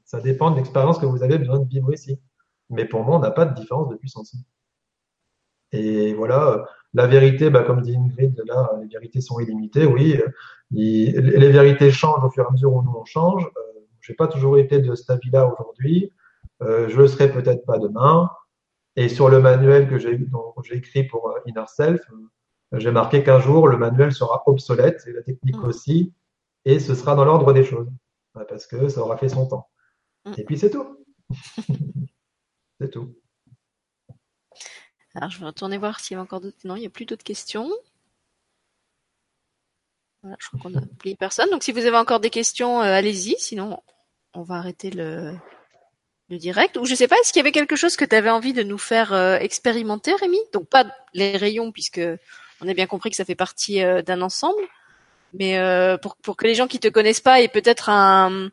Ça 0.05 0.21
dépend 0.21 0.51
de 0.51 0.57
l'expérience 0.57 0.97
que 0.97 1.05
vous 1.05 1.23
avez 1.23 1.37
besoin 1.37 1.59
de 1.59 1.67
vivre 1.67 1.93
ici. 1.93 2.19
Mais 2.69 2.85
pour 2.85 3.03
moi, 3.03 3.17
on 3.17 3.19
n'a 3.19 3.31
pas 3.31 3.45
de 3.45 3.53
différence 3.53 3.89
de 3.89 3.95
puissance. 3.95 4.35
Et 5.71 6.13
voilà, 6.13 6.65
la 6.93 7.07
vérité, 7.07 7.49
bah, 7.49 7.63
comme 7.63 7.81
dit 7.81 7.95
Ingrid, 7.95 8.41
là, 8.45 8.71
les 8.79 8.87
vérités 8.87 9.21
sont 9.21 9.39
illimitées. 9.39 9.85
Oui, 9.85 10.19
les 10.71 11.51
vérités 11.51 11.91
changent 11.91 12.23
au 12.23 12.29
fur 12.29 12.43
et 12.43 12.47
à 12.47 12.51
mesure 12.51 12.73
où 12.73 12.81
nous 12.81 12.95
on 12.95 13.05
change. 13.05 13.49
Euh, 14.03 14.07
j'ai 14.07 14.13
pas 14.13 14.27
toujours 14.27 14.57
été 14.57 14.79
de 14.79 14.95
cet 14.95 15.09
avis-là 15.09 15.47
aujourd'hui. 15.47 16.11
Euh, 16.61 16.89
je 16.89 16.97
le 16.97 17.07
serai 17.07 17.31
peut-être 17.31 17.65
pas 17.65 17.79
demain. 17.79 18.29
Et 18.95 19.09
sur 19.09 19.29
le 19.29 19.39
manuel 19.39 19.89
que 19.89 19.97
j'ai 19.97 20.19
écrit 20.71 21.03
pour 21.03 21.29
euh, 21.29 21.39
Inner 21.47 21.65
Self, 21.67 22.01
euh, 22.11 22.79
j'ai 22.79 22.91
marqué 22.91 23.23
qu'un 23.23 23.39
jour 23.39 23.67
le 23.67 23.77
manuel 23.77 24.13
sera 24.13 24.43
obsolète 24.45 25.03
et 25.07 25.13
la 25.13 25.23
technique 25.23 25.57
mmh. 25.57 25.65
aussi, 25.65 26.13
et 26.65 26.79
ce 26.79 26.93
sera 26.93 27.15
dans 27.15 27.25
l'ordre 27.25 27.53
des 27.53 27.63
choses, 27.63 27.89
parce 28.33 28.67
que 28.67 28.89
ça 28.89 29.01
aura 29.01 29.17
fait 29.17 29.29
son 29.29 29.47
temps. 29.47 29.67
Mmh. 30.25 30.31
Et 30.37 30.43
puis 30.43 30.57
c'est 30.59 30.69
tout. 30.69 31.03
c'est 32.79 32.89
tout. 32.91 33.15
Alors 35.15 35.29
je 35.29 35.39
vais 35.39 35.45
retourner 35.45 35.77
voir 35.79 35.99
s'il 35.99 36.15
y 36.15 36.17
a 36.19 36.21
encore 36.21 36.41
d'autres. 36.41 36.57
Non, 36.63 36.75
il 36.75 36.81
n'y 36.81 36.87
a 36.87 36.91
plus 36.91 37.05
d'autres 37.05 37.23
questions. 37.23 37.69
Voilà, 40.23 40.37
je 40.39 40.47
crois 40.47 40.59
qu'on 40.61 40.75
a 40.75 40.81
oublié 40.81 41.15
personne. 41.15 41.49
Donc 41.51 41.63
si 41.63 41.71
vous 41.73 41.85
avez 41.85 41.97
encore 41.97 42.21
des 42.21 42.29
questions, 42.29 42.81
euh, 42.81 42.93
allez-y. 42.93 43.35
Sinon, 43.37 43.79
on 44.33 44.41
va 44.41 44.55
arrêter 44.55 44.89
le, 44.89 45.33
le 46.29 46.37
direct. 46.37 46.77
Ou 46.77 46.85
je 46.85 46.95
sais 46.95 47.09
pas, 47.09 47.17
est-ce 47.19 47.33
qu'il 47.33 47.41
y 47.41 47.45
avait 47.45 47.51
quelque 47.51 47.75
chose 47.75 47.97
que 47.97 48.05
tu 48.05 48.15
avais 48.15 48.29
envie 48.29 48.53
de 48.53 48.63
nous 48.63 48.77
faire 48.77 49.11
euh, 49.11 49.37
expérimenter, 49.37 50.15
Rémi? 50.15 50.39
Donc 50.53 50.69
pas 50.69 50.85
les 51.13 51.35
rayons, 51.35 51.73
puisque 51.73 52.01
on 52.61 52.67
a 52.69 52.73
bien 52.73 52.87
compris 52.87 53.09
que 53.09 53.17
ça 53.17 53.25
fait 53.25 53.35
partie 53.35 53.83
euh, 53.83 54.01
d'un 54.01 54.21
ensemble. 54.21 54.61
Mais 55.33 55.57
pour, 56.03 56.15
pour 56.17 56.37
que 56.37 56.45
les 56.45 56.53
gens 56.53 56.67
qui 56.67 56.79
te 56.79 56.87
connaissent 56.87 57.19
pas 57.19 57.41
aient 57.41 57.47
peut-être 57.47 57.89
un, 57.89 58.51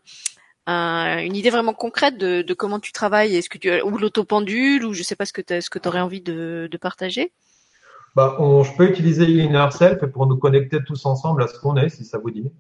un, 0.65 1.19
une 1.19 1.37
idée 1.37 1.51
vraiment 1.51 1.75
concrète 1.75 2.17
de, 2.17 2.41
de 2.41 2.55
comment 2.55 2.81
tu 2.81 2.91
travailles, 2.91 3.37
est-ce 3.37 3.51
que 3.51 3.59
tu 3.59 3.83
ou 3.83 3.99
l'autopendule 3.99 4.87
ou 4.87 4.95
je 4.95 5.03
sais 5.03 5.15
pas 5.15 5.27
ce 5.27 5.35
que 5.35 5.43
tu 5.43 5.61
ce 5.61 5.69
que 5.69 5.79
aurais 5.87 6.01
envie 6.01 6.23
de, 6.23 6.71
de 6.71 6.79
partager? 6.79 7.33
Bah, 8.17 8.37
on, 8.39 8.65
je 8.65 8.77
peux 8.77 8.89
utiliser 8.89 9.25
Inner 9.25 9.69
Self 9.71 10.05
pour 10.07 10.27
nous 10.27 10.37
connecter 10.37 10.79
tous 10.85 11.07
ensemble 11.07 11.43
à 11.43 11.49
ce 11.49 11.59
qu'on 11.59 11.77
est, 11.77 11.89
si 11.89 12.05
ça 12.05 12.19
vous 12.19 12.31
dit. 12.31 12.51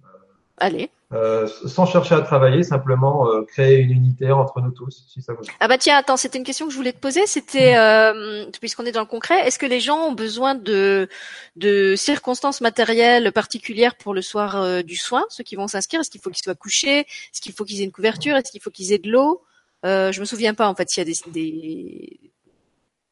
Allez. 0.58 0.90
Euh, 1.12 1.48
sans 1.66 1.86
chercher 1.86 2.14
à 2.14 2.20
travailler, 2.20 2.62
simplement 2.62 3.26
euh, 3.26 3.42
créer 3.42 3.78
une 3.80 3.90
unité 3.90 4.30
entre 4.30 4.60
nous 4.60 4.70
tous, 4.70 5.06
si 5.12 5.22
ça 5.22 5.32
vous 5.32 5.42
dit. 5.42 5.50
Ah 5.58 5.66
bah 5.66 5.76
tiens, 5.76 5.96
attends, 5.96 6.16
c'était 6.16 6.38
une 6.38 6.44
question 6.44 6.66
que 6.66 6.72
je 6.72 6.76
voulais 6.76 6.92
te 6.92 7.00
poser. 7.00 7.26
C'était, 7.26 7.76
euh, 7.76 8.44
puisqu'on 8.60 8.84
est 8.84 8.92
dans 8.92 9.00
le 9.00 9.06
concret, 9.06 9.44
est-ce 9.46 9.58
que 9.58 9.66
les 9.66 9.80
gens 9.80 9.98
ont 10.08 10.12
besoin 10.12 10.54
de, 10.54 11.08
de 11.56 11.96
circonstances 11.96 12.60
matérielles 12.60 13.32
particulières 13.32 13.96
pour 13.96 14.14
le 14.14 14.22
soir 14.22 14.62
euh, 14.62 14.82
du 14.82 14.94
soin, 14.94 15.24
ceux 15.30 15.42
qui 15.42 15.56
vont 15.56 15.66
s'inscrire? 15.66 16.00
Est-ce 16.00 16.10
qu'il 16.10 16.20
faut 16.20 16.30
qu'ils 16.30 16.44
soient 16.44 16.54
couchés? 16.54 17.00
Est-ce 17.00 17.40
qu'il 17.40 17.54
faut 17.54 17.64
qu'ils 17.64 17.80
aient 17.80 17.84
une 17.84 17.90
couverture? 17.90 18.36
Est-ce 18.36 18.52
qu'il 18.52 18.60
faut 18.60 18.70
qu'ils 18.70 18.92
aient 18.92 18.98
de 18.98 19.10
l'eau? 19.10 19.42
Euh, 19.84 20.12
Je 20.12 20.20
me 20.20 20.26
souviens 20.26 20.54
pas 20.54 20.68
en 20.68 20.76
fait 20.76 20.88
s'il 20.90 21.08
y 21.08 21.10
a 21.10 21.12
des, 21.12 21.30
des, 21.32 22.20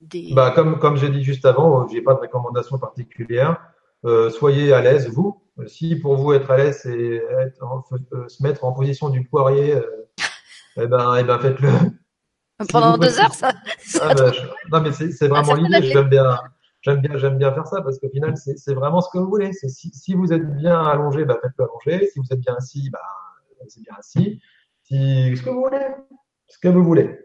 des... 0.01 0.33
Bah, 0.35 0.53
comme 0.55 0.79
comme 0.79 0.97
j'ai 0.97 1.09
dit 1.09 1.23
juste 1.23 1.45
avant, 1.45 1.87
j'ai 1.89 2.03
pas 2.03 2.15
de 2.15 2.21
recommandation 2.21 2.79
particulière. 2.79 3.61
Euh, 4.05 4.31
soyez 4.31 4.73
à 4.73 4.81
l'aise 4.81 5.09
vous. 5.09 5.43
Si 5.67 5.97
pour 5.97 6.17
vous 6.17 6.33
être 6.33 6.51
à 6.51 6.57
l'aise, 6.57 6.81
c'est 6.83 6.91
euh, 6.91 8.29
se 8.29 8.43
mettre 8.43 8.65
en 8.65 8.73
position 8.73 9.09
du 9.09 9.25
poirier, 9.25 9.75
euh, 9.75 10.09
eh 10.77 10.87
ben, 10.87 11.17
eh 11.19 11.25
ben 11.25 11.39
faites-le. 11.39 11.71
Pendant 12.71 12.95
si 12.95 13.01
deux 13.01 13.21
heures, 13.21 13.35
ça. 13.35 13.53
ah, 14.01 14.15
je... 14.17 14.41
Non, 14.71 14.81
mais 14.81 14.93
c'est 14.93 15.29
vraiment 15.29 15.55
l'idée. 15.55 15.83
J'aime 15.83 16.09
bien, 16.09 16.39
j'aime 16.83 17.01
bien, 17.01 17.17
j'aime 17.19 17.39
bien 17.39 17.53
faire 17.53 17.67
ça 17.67 17.83
parce 17.83 17.99
qu'au 17.99 18.09
final, 18.09 18.35
c'est 18.37 18.75
vraiment 18.75 19.01
ce 19.01 19.09
que 19.13 19.19
vous 19.19 19.29
voulez. 19.29 19.53
Si, 19.53 19.71
si 19.71 20.15
vous 20.15 20.33
êtes 20.33 20.57
bien 20.57 20.81
allongé, 20.81 21.25
bah, 21.25 21.39
faites-le 21.41 21.65
allongé. 21.65 22.09
Si 22.09 22.19
vous 22.19 22.27
êtes 22.31 22.41
bien 22.41 22.55
assis, 22.57 22.91
bah, 22.91 22.99
c'est 23.69 23.83
bien 23.83 23.95
assis. 23.99 24.41
Si 24.83 25.37
ce 25.37 25.43
que 25.43 25.51
vous 25.51 25.63
voulez, 25.63 25.87
ce 26.49 26.59
que 26.59 26.69
vous 26.69 26.83
voulez. 26.83 27.19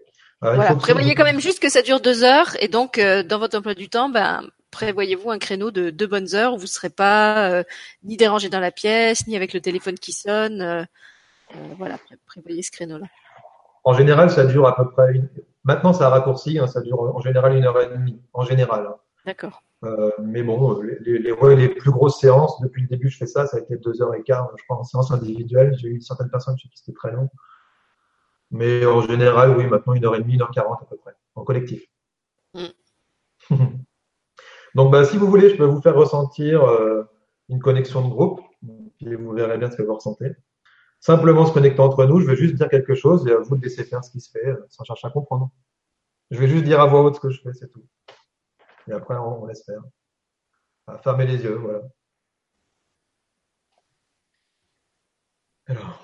Euh, 0.43 0.55
voilà, 0.55 0.75
prévoyez 0.75 1.15
quand 1.15 1.23
même 1.23 1.39
juste 1.39 1.61
que 1.61 1.69
ça 1.69 1.81
dure 1.81 2.01
deux 2.01 2.23
heures 2.23 2.51
et 2.59 2.67
donc 2.67 2.97
euh, 2.97 3.23
dans 3.23 3.39
votre 3.39 3.57
emploi 3.57 3.75
du 3.75 3.87
temps, 3.87 4.09
ben 4.09 4.41
prévoyez-vous 4.71 5.31
un 5.31 5.37
créneau 5.37 5.71
de 5.71 5.89
deux 5.89 6.07
bonnes 6.07 6.35
heures 6.35 6.53
où 6.53 6.57
vous 6.57 6.63
ne 6.63 6.67
serez 6.67 6.89
pas 6.89 7.49
euh, 7.49 7.63
ni 8.03 8.17
dérangé 8.17 8.49
dans 8.49 8.59
la 8.59 8.71
pièce, 8.71 9.25
ni 9.27 9.37
avec 9.37 9.53
le 9.53 9.61
téléphone 9.61 9.95
qui 9.95 10.11
sonne. 10.11 10.61
Euh, 10.61 10.83
voilà, 11.77 11.97
prévoyez 12.25 12.61
ce 12.61 12.71
créneau-là. 12.71 13.05
En 13.85 13.93
général, 13.93 14.31
ça 14.31 14.45
dure 14.45 14.67
à 14.67 14.75
peu 14.75 14.89
près 14.89 15.13
une. 15.13 15.29
Maintenant, 15.63 15.93
ça 15.93 16.07
a 16.07 16.09
raccourci, 16.09 16.59
hein, 16.59 16.67
ça 16.67 16.81
dure 16.81 16.99
en 16.99 17.21
général 17.21 17.55
une 17.55 17.63
heure 17.63 17.79
et 17.81 17.87
demie, 17.87 18.19
en 18.33 18.43
général. 18.43 18.87
Hein. 18.87 18.95
D'accord. 19.25 19.63
mais 20.19 20.43
bon, 20.43 20.81
les, 20.81 21.19
les, 21.19 21.33
les, 21.55 21.69
plus 21.69 21.91
grosses 21.91 22.19
séances, 22.19 22.59
depuis 22.59 22.81
le 22.81 22.89
début, 22.89 23.09
je 23.09 23.17
fais 23.17 23.27
ça, 23.27 23.45
ça 23.47 23.57
a 23.57 23.59
été 23.61 23.77
deux 23.77 24.01
heures 24.01 24.13
et 24.13 24.23
quart, 24.23 24.51
je 24.57 24.63
crois, 24.65 24.77
en 24.77 24.83
séance 24.83 25.11
individuelle. 25.11 25.73
J'ai 25.77 25.87
eu 25.87 26.01
certaines 26.01 26.29
personnes 26.29 26.55
qui 26.57 26.69
c'était 26.73 26.91
très 26.91 27.11
long. 27.11 27.29
Mais 28.53 28.85
en 28.85 29.01
général, 29.01 29.57
oui, 29.57 29.65
maintenant 29.65 29.93
une 29.93 30.05
heure 30.05 30.15
et 30.15 30.21
demie, 30.21 30.35
une 30.35 30.43
heure 30.43 30.51
quarante 30.51 30.79
à 30.83 30.85
peu 30.85 30.95
près, 30.95 31.15
en 31.33 31.43
collectif. 31.43 31.83
Mm. 32.53 32.67
Donc, 34.75 34.91
bah, 34.91 35.03
si 35.05 35.17
vous 35.17 35.27
voulez, 35.27 35.49
je 35.49 35.57
peux 35.57 35.65
vous 35.65 35.81
faire 35.81 35.95
ressentir 35.95 36.63
euh, 36.63 37.03
une 37.49 37.59
connexion 37.59 38.07
de 38.07 38.09
groupe. 38.09 38.41
Et 39.01 39.15
vous 39.15 39.31
verrez 39.33 39.57
bien 39.57 39.69
ce 39.69 39.75
que 39.75 39.81
vous 39.81 39.95
ressentez. 39.95 40.35
Simplement 40.99 41.45
se 41.45 41.51
connecter 41.51 41.81
entre 41.81 42.05
nous, 42.05 42.21
je 42.21 42.27
vais 42.27 42.37
juste 42.37 42.55
dire 42.55 42.69
quelque 42.69 42.95
chose 42.95 43.27
et 43.27 43.31
à 43.31 43.39
vous 43.39 43.57
de 43.57 43.63
laisser 43.63 43.83
faire 43.83 44.03
ce 44.05 44.11
qui 44.11 44.21
se 44.21 44.31
fait 44.31 44.47
euh, 44.47 44.65
sans 44.69 44.85
chercher 44.85 45.07
à 45.07 45.09
comprendre. 45.09 45.49
Je 46.31 46.39
vais 46.39 46.47
juste 46.47 46.63
dire 46.63 46.79
à 46.79 46.85
voix 46.85 47.01
haute 47.01 47.15
ce 47.15 47.19
que 47.19 47.31
je 47.31 47.41
fais, 47.41 47.53
c'est 47.53 47.69
tout. 47.69 47.83
Et 48.87 48.93
après, 48.93 49.15
on, 49.17 49.45
laisse 49.45 49.65
faire. 49.65 49.81
fermez 51.03 51.25
les 51.25 51.43
yeux, 51.43 51.55
voilà. 51.55 51.81
Alors. 55.67 56.02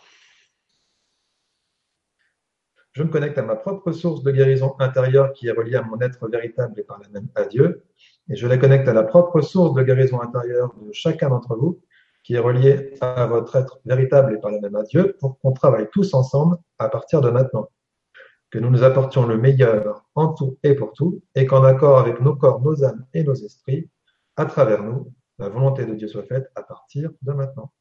Je 2.94 3.04
me 3.04 3.10
connecte 3.10 3.38
à 3.38 3.44
ma 3.44 3.56
propre 3.56 3.92
source 3.92 4.24
de 4.24 4.32
guérison 4.32 4.76
intérieure 4.80 5.32
qui 5.34 5.48
est 5.48 5.52
reliée 5.52 5.76
à 5.76 5.84
mon 5.84 6.00
être 6.02 6.28
véritable 6.28 6.80
et 6.80 6.84
par 6.84 7.00
la 7.00 7.10
même 7.10 7.30
à 7.36 7.46
Dieu 7.46 7.84
et 8.30 8.36
je 8.36 8.48
la 8.48 8.58
connecte 8.58 8.88
à 8.88 8.94
la 8.94 9.04
propre 9.04 9.42
source 9.42 9.74
de 9.74 9.82
guérison 9.82 10.22
intérieure 10.22 10.74
de 10.80 10.92
chacun 10.94 11.30
d'entre 11.30 11.56
vous, 11.56 11.82
qui 12.24 12.36
est 12.36 12.40
reliée 12.40 12.94
à 13.02 13.26
votre 13.26 13.56
être 13.56 13.80
véritable 13.86 14.34
et 14.34 14.38
par 14.38 14.52
la 14.52 14.60
même 14.60 14.76
à 14.76 14.84
Dieu, 14.84 15.16
pour 15.20 15.40
qu'on 15.40 15.52
travaille 15.52 15.90
tous 15.92 16.14
ensemble 16.14 16.58
à 16.78 16.90
partir 16.90 17.22
de 17.22 17.32
maintenant. 17.32 17.70
Que 18.52 18.60
nous 18.60 18.70
nous 18.70 18.84
apportions 18.84 19.26
le 19.26 19.38
meilleur 19.38 20.06
en 20.16 20.34
tout 20.34 20.58
et 20.64 20.76
pour 20.76 20.94
tout, 20.94 21.22
et 21.34 21.46
qu'en 21.46 21.64
accord 21.64 21.98
avec 21.98 22.20
nos 22.20 22.36
corps, 22.36 22.62
nos 22.62 22.84
âmes 22.84 23.06
et 23.14 23.24
nos 23.24 23.36
esprits, 23.36 23.90
à 24.38 24.46
travers 24.46 24.84
nous, 24.84 25.12
la 25.40 25.50
volonté 25.50 25.86
de 25.86 25.96
Dieu 25.96 26.08
soit 26.08 26.24
faite 26.24 26.52
à 26.56 26.62
partir 26.62 27.12
de 27.22 27.32
maintenant. 27.32 27.72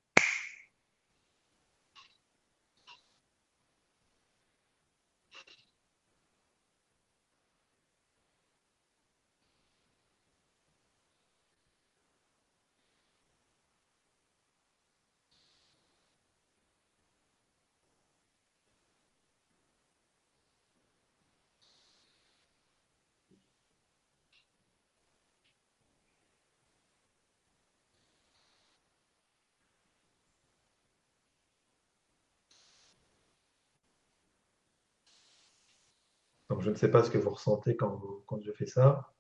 Donc, 36.50 36.57
je 36.68 36.72
ne 36.74 36.76
sais 36.76 36.90
pas 36.90 37.02
ce 37.02 37.10
que 37.10 37.16
vous 37.16 37.30
ressentez 37.30 37.76
quand, 37.76 37.98
quand 38.26 38.42
je 38.42 38.52
fais 38.52 38.66
ça. 38.66 39.10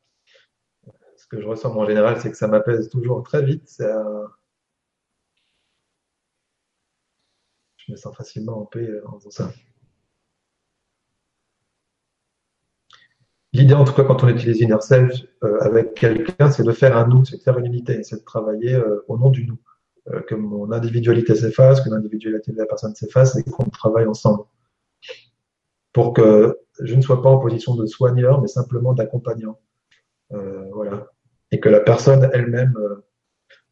Ce 1.16 1.26
que 1.26 1.40
je 1.40 1.46
ressens 1.46 1.74
en 1.74 1.86
général, 1.86 2.20
c'est 2.20 2.30
que 2.30 2.36
ça 2.36 2.46
m'apaise 2.46 2.90
toujours 2.90 3.22
très 3.22 3.42
vite. 3.42 3.74
Je 7.78 7.92
me 7.92 7.96
sens 7.96 8.14
facilement 8.14 8.60
en 8.60 8.66
paix 8.66 8.86
en 9.06 9.18
faisant 9.18 9.30
ça. 9.30 9.50
L'idée, 13.54 13.72
en 13.72 13.84
tout 13.84 13.94
cas, 13.94 14.04
quand 14.04 14.22
on 14.24 14.28
utilise 14.28 14.60
Inner 14.60 14.80
Self 14.82 15.22
euh, 15.42 15.58
avec 15.60 15.94
quelqu'un, 15.94 16.50
c'est 16.50 16.64
de 16.64 16.72
faire 16.72 16.94
un 16.98 17.08
nous, 17.08 17.24
c'est 17.24 17.38
de 17.38 17.42
faire 17.42 17.58
une 17.58 17.64
unité, 17.64 18.02
c'est 18.02 18.16
de 18.16 18.24
travailler 18.24 18.74
euh, 18.74 19.02
au 19.08 19.16
nom 19.16 19.30
du 19.30 19.46
nous. 19.46 19.58
Euh, 20.08 20.20
que 20.20 20.34
mon 20.34 20.70
individualité 20.70 21.34
s'efface, 21.34 21.80
que 21.80 21.88
l'individualité 21.88 22.52
de 22.52 22.58
la 22.58 22.66
personne 22.66 22.94
s'efface 22.94 23.36
et 23.36 23.44
qu'on 23.44 23.70
travaille 23.70 24.06
ensemble. 24.06 24.44
Pour 25.98 26.14
que 26.14 26.60
je 26.78 26.94
ne 26.94 27.00
sois 27.00 27.20
pas 27.22 27.28
en 27.28 27.40
position 27.40 27.74
de 27.74 27.84
soigneur, 27.84 28.40
mais 28.40 28.46
simplement 28.46 28.94
d'accompagnant. 28.94 29.58
Euh, 30.30 30.70
voilà. 30.72 31.08
Et 31.50 31.58
que 31.58 31.68
la 31.68 31.80
personne 31.80 32.30
elle-même 32.32 32.72
euh, 32.76 33.04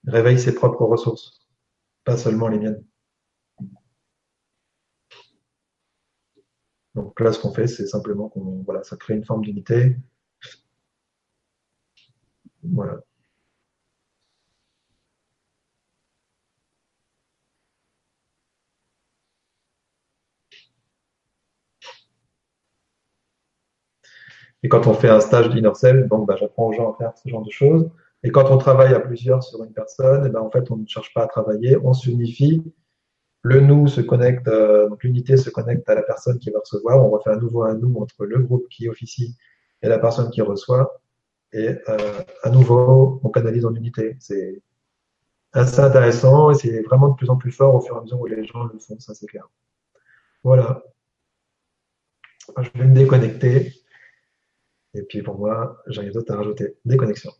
réveille 0.09 0.41
ses 0.41 0.53
propres 0.53 0.85
ressources, 0.85 1.47
pas 2.03 2.17
seulement 2.17 2.49
les 2.49 2.59
miennes. 2.59 2.85
Donc 6.97 7.21
là, 7.21 7.33
ce 7.33 7.39
qu'on 7.39 7.53
fait, 7.53 7.69
c'est 7.69 7.87
simplement 7.87 8.29
qu'on, 8.29 8.65
voilà, 8.65 8.83
ça 8.83 8.97
crée 8.97 9.15
une 9.15 9.25
forme 9.25 9.43
d'unité. 9.43 9.97
Voilà. 12.65 13.06
Et 24.63 24.69
quand 24.69 24.87
on 24.87 24.95
fait 24.95 25.09
un 25.09 25.21
stage 25.21 25.51
d'InnerCell, 25.51 26.09
donc 26.09 26.27
bah, 26.27 26.37
j'apprends 26.39 26.69
aux 26.69 26.73
gens 26.73 26.93
à 26.93 26.97
faire 26.97 27.13
ce 27.17 27.29
genre 27.29 27.43
de 27.43 27.51
choses. 27.51 27.89
Et 28.23 28.31
quand 28.31 28.51
on 28.51 28.59
travaille 28.59 28.95
à 28.95 29.01
plusieurs 29.01 29.43
sur 29.43 29.63
une 29.63 29.73
personne, 29.73 30.27
et 30.27 30.31
ben, 30.31 30.41
en 30.41 30.51
fait, 30.51 30.71
on 30.71 30.77
ne 30.77 30.87
cherche 30.87 31.13
pas 31.15 31.23
à 31.23 31.27
travailler, 31.27 31.77
on 31.83 31.93
s'unifie. 31.93 32.63
Le 33.43 33.61
nous 33.61 33.87
se 33.87 34.01
connecte, 34.01 34.49
euh, 34.49 34.89
donc 34.89 35.05
l'unité 35.05 35.37
se 35.37 35.51
connecte 35.51 35.89
à 35.89 35.95
la 35.95 36.03
personne 36.03 36.39
qui 36.39 36.51
va 36.51 36.59
recevoir. 36.59 37.05
On 37.05 37.11
refait 37.11 37.31
à 37.31 37.37
nouveau 37.37 37.63
un 37.63 37.75
nous 37.75 37.95
entre 38.01 38.25
le 38.25 38.39
groupe 38.41 38.67
qui 38.69 38.89
officie 38.89 39.37
et 39.83 39.89
la 39.89 39.99
personne 39.99 40.31
qui 40.31 40.41
reçoit. 40.43 41.01
Et 41.53 41.69
euh, 41.69 41.97
à 42.43 42.51
nouveau, 42.51 43.21
on 43.23 43.29
canalise 43.29 43.65
en 43.65 43.75
unité. 43.75 44.17
C'est 44.19 44.63
assez 45.53 45.81
intéressant 45.81 46.51
et 46.51 46.55
c'est 46.55 46.83
vraiment 46.83 47.09
de 47.09 47.15
plus 47.15 47.31
en 47.31 47.37
plus 47.37 47.53
fort 47.53 47.75
au 47.75 47.81
fur 47.81 47.95
et 47.95 47.99
à 47.99 48.03
mesure 48.03 48.21
où 48.21 48.27
les 48.27 48.45
gens 48.45 48.65
le 48.65 48.79
font, 48.79 48.99
ça 48.99 49.15
c'est 49.15 49.27
clair. 49.27 49.49
Voilà. 50.43 50.83
Je 52.59 52.71
vais 52.75 52.87
me 52.87 52.95
déconnecter. 52.95 53.73
Et 54.97 55.03
puis 55.03 55.23
pour 55.23 55.39
moi, 55.39 55.83
j'ai 55.89 56.01
rien 56.01 56.11
d'autre 56.11 56.33
à 56.33 56.37
rajouter. 56.37 56.75
Des 56.85 56.97
connexions. 56.97 57.33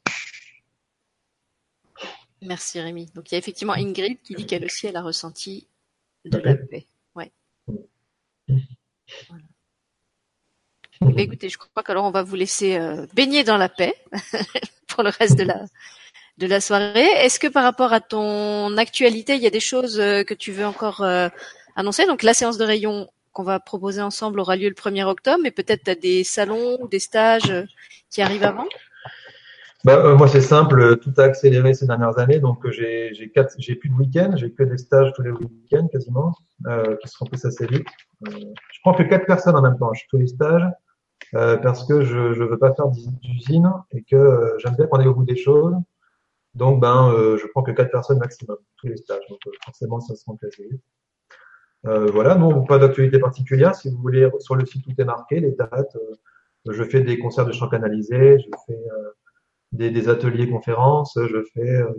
Merci 2.43 2.81
Rémi. 2.81 3.07
Donc 3.15 3.31
il 3.31 3.35
y 3.35 3.37
a 3.37 3.39
effectivement 3.39 3.73
Ingrid 3.73 4.21
qui 4.23 4.35
dit 4.35 4.47
qu'elle 4.47 4.65
aussi 4.65 4.87
elle 4.87 4.97
a 4.97 5.03
ressenti 5.03 5.67
de 6.27 6.39
la 6.39 6.55
paix. 6.55 6.87
Ouais. 7.15 7.33
Voilà. 7.67 9.45
Eh 11.03 11.13
ben, 11.13 11.19
écoutez, 11.19 11.49
je 11.49 11.59
crois 11.59 11.83
qu'alors 11.83 12.05
on 12.05 12.11
va 12.11 12.23
vous 12.23 12.37
laisser 12.37 12.77
euh, 12.77 13.07
baigner 13.15 13.43
dans 13.43 13.57
la 13.57 13.69
paix 13.69 13.95
pour 14.89 15.03
le 15.03 15.11
reste 15.11 15.39
de 15.39 15.45
la 15.45 15.65
de 16.37 16.47
la 16.47 16.61
soirée. 16.61 17.07
Est-ce 17.25 17.41
que 17.41 17.47
par 17.47 17.65
rapport 17.65 17.95
à 17.95 18.01
ton 18.01 18.77
actualité, 18.77 19.37
il 19.37 19.43
y 19.43 19.47
a 19.47 19.51
des 19.51 19.61
choses 19.61 19.99
euh, 19.99 20.23
que 20.23 20.35
tu 20.35 20.53
veux 20.53 20.67
encore 20.67 21.01
euh, 21.01 21.29
annoncer? 21.75 22.07
Donc 22.07 22.23
la 22.23 22.35
séance 22.35 22.59
de 22.59 22.65
rayon 22.65 23.09
qu'on 23.37 23.43
va 23.43 23.61
proposer 23.61 24.01
ensemble 24.01 24.41
aura 24.41 24.57
lieu 24.57 24.69
le 24.69 24.75
1er 24.75 25.05
octobre, 25.05 25.41
mais 25.43 25.51
peut-être 25.51 25.85
tu 25.85 25.91
as 25.91 25.95
des 25.95 26.25
salons 26.25 26.79
ou 26.81 26.89
des 26.89 26.99
stages 26.99 27.51
euh, 27.51 27.65
qui 28.11 28.23
arrivent 28.23 28.45
avant? 28.45 28.67
Bah, 29.85 29.99
euh, 30.05 30.17
moi, 30.17 30.27
c'est 30.27 30.41
simple. 30.41 30.97
Tout 31.01 31.13
a 31.19 31.25
accéléré 31.25 31.75
ces 31.75 31.87
dernières 31.87 32.19
années. 32.19 32.41
Donc, 32.41 32.69
j'ai 32.71 33.13
j'ai 33.13 33.75
plus 33.77 33.91
de 33.91 33.95
week-ends. 33.95 34.33
J'ai 34.37 34.51
que 34.51 34.63
des 34.63 34.79
stages 34.79 35.13
tous 35.15 35.23
les 35.23 35.31
week-ends 35.31 35.87
quasiment, 35.89 36.33
euh, 36.67 36.97
qui 36.97 37.09
se 37.09 37.19
remplissent 37.19 37.45
assez 37.45 37.67
vite. 37.67 37.87
Euh, 38.27 38.33
je 38.73 38.79
prends 38.83 38.95
que 38.95 39.03
quatre 39.03 39.27
personnes 39.27 39.55
en 39.55 39.63
même 39.63 39.79
temps. 39.79 39.93
Tous 40.09 40.17
les 40.17 40.29
stages 40.29 40.69
euh, 41.35 41.57
parce 41.59 41.87
que 41.87 42.03
je 42.03 42.33
je 42.33 42.43
veux 42.43 42.59
pas 42.59 42.75
faire 42.75 42.89
d'usine 42.89 43.71
et 43.93 44.03
que 44.03 44.17
euh, 44.17 44.59
j'aime 44.59 44.77
bien 44.77 44.87
qu'on 44.87 44.99
aille 44.99 45.09
au 45.09 45.15
bout 45.15 45.25
des 45.25 45.37
choses. 45.37 45.75
Donc, 46.55 46.81
ben, 46.81 47.13
euh, 47.13 47.37
je 47.37 47.47
prends 47.49 47.63
que 47.63 47.73
quatre 47.73 47.91
personnes 47.91 48.19
maximum 48.19 48.57
tous 48.79 48.87
les 48.87 48.97
stages. 48.97 49.27
Donc, 49.29 49.41
forcément, 49.65 50.01
ça 50.01 50.15
se 50.15 50.25
remplit 50.25 50.49
assez 50.49 50.67
vite. 50.71 50.83
Voilà. 51.85 52.35
Non, 52.35 52.65
pas 52.65 52.79
d'actualité 52.79 53.19
particulière. 53.19 53.75
Si 53.75 53.91
vous 53.91 53.99
voulez, 53.99 54.29
sur 54.41 54.57
le 54.57 54.67
site 54.67 54.85
tout 54.85 54.95
est 54.99 55.05
marqué, 55.05 55.41
les 55.41 55.53
dates. 55.53 55.97
je 56.69 56.85
fais 56.85 57.01
des 57.01 57.19
concerts 57.19 57.47
de 57.47 57.53
chant 57.53 57.69
canalisé. 57.69 58.39
Je 58.39 58.49
fais 58.67 58.79
des, 59.73 59.91
des, 59.91 60.09
ateliers 60.09 60.49
conférences, 60.49 61.19
je 61.21 61.43
fais 61.53 61.61
euh, 61.61 61.93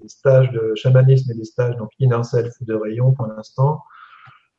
des 0.00 0.08
stages 0.08 0.50
de 0.52 0.74
chamanisme 0.74 1.30
et 1.32 1.34
des 1.34 1.44
stages 1.44 1.76
donc 1.76 1.90
inner 1.98 2.22
self 2.22 2.54
de 2.62 2.74
rayon 2.74 3.12
pour 3.12 3.26
l'instant. 3.26 3.82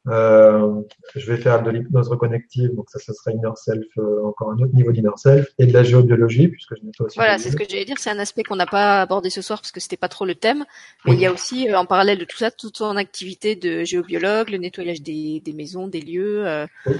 Euh, 0.07 0.81
je 1.15 1.31
vais 1.31 1.37
faire 1.37 1.63
de 1.63 1.71
l'hypnose 1.71 2.09
reconnective, 2.09 2.75
donc 2.75 2.89
ça, 2.89 2.99
ça 2.99 3.13
sera 3.13 3.31
inner 3.31 3.49
self, 3.55 3.85
euh, 3.97 4.23
encore 4.25 4.51
un 4.51 4.57
autre 4.57 4.73
niveau 4.73 4.91
d'inner 4.91 5.09
self, 5.15 5.47
et 5.57 5.65
de 5.65 5.73
la 5.73 5.83
géobiologie, 5.83 6.47
puisque 6.47 6.75
je 6.77 6.83
n'ai 6.83 6.91
pas 6.97 7.05
aussi. 7.05 7.17
Voilà, 7.17 7.37
c'est 7.37 7.49
ce 7.49 7.55
que 7.55 7.63
j'allais 7.67 7.85
dire, 7.85 7.97
c'est 7.97 8.11
un 8.11 8.19
aspect 8.19 8.43
qu'on 8.43 8.55
n'a 8.55 8.67
pas 8.67 9.01
abordé 9.01 9.29
ce 9.29 9.41
soir 9.41 9.61
parce 9.61 9.71
que 9.71 9.79
c'était 9.79 9.97
pas 9.97 10.09
trop 10.09 10.25
le 10.25 10.35
thème, 10.35 10.65
mais 11.05 11.13
il 11.13 11.19
y 11.19 11.25
a 11.25 11.31
aussi, 11.31 11.69
euh, 11.69 11.77
en 11.77 11.85
parallèle 11.85 12.19
de 12.19 12.25
tout 12.25 12.37
ça, 12.37 12.51
toute 12.51 12.77
son 12.77 12.97
activité 12.97 13.55
de 13.55 13.83
géobiologue, 13.83 14.49
le 14.49 14.57
nettoyage 14.57 15.01
des, 15.01 15.41
des 15.43 15.53
maisons, 15.53 15.87
des 15.87 16.01
lieux, 16.01 16.45
oui. 16.85 16.95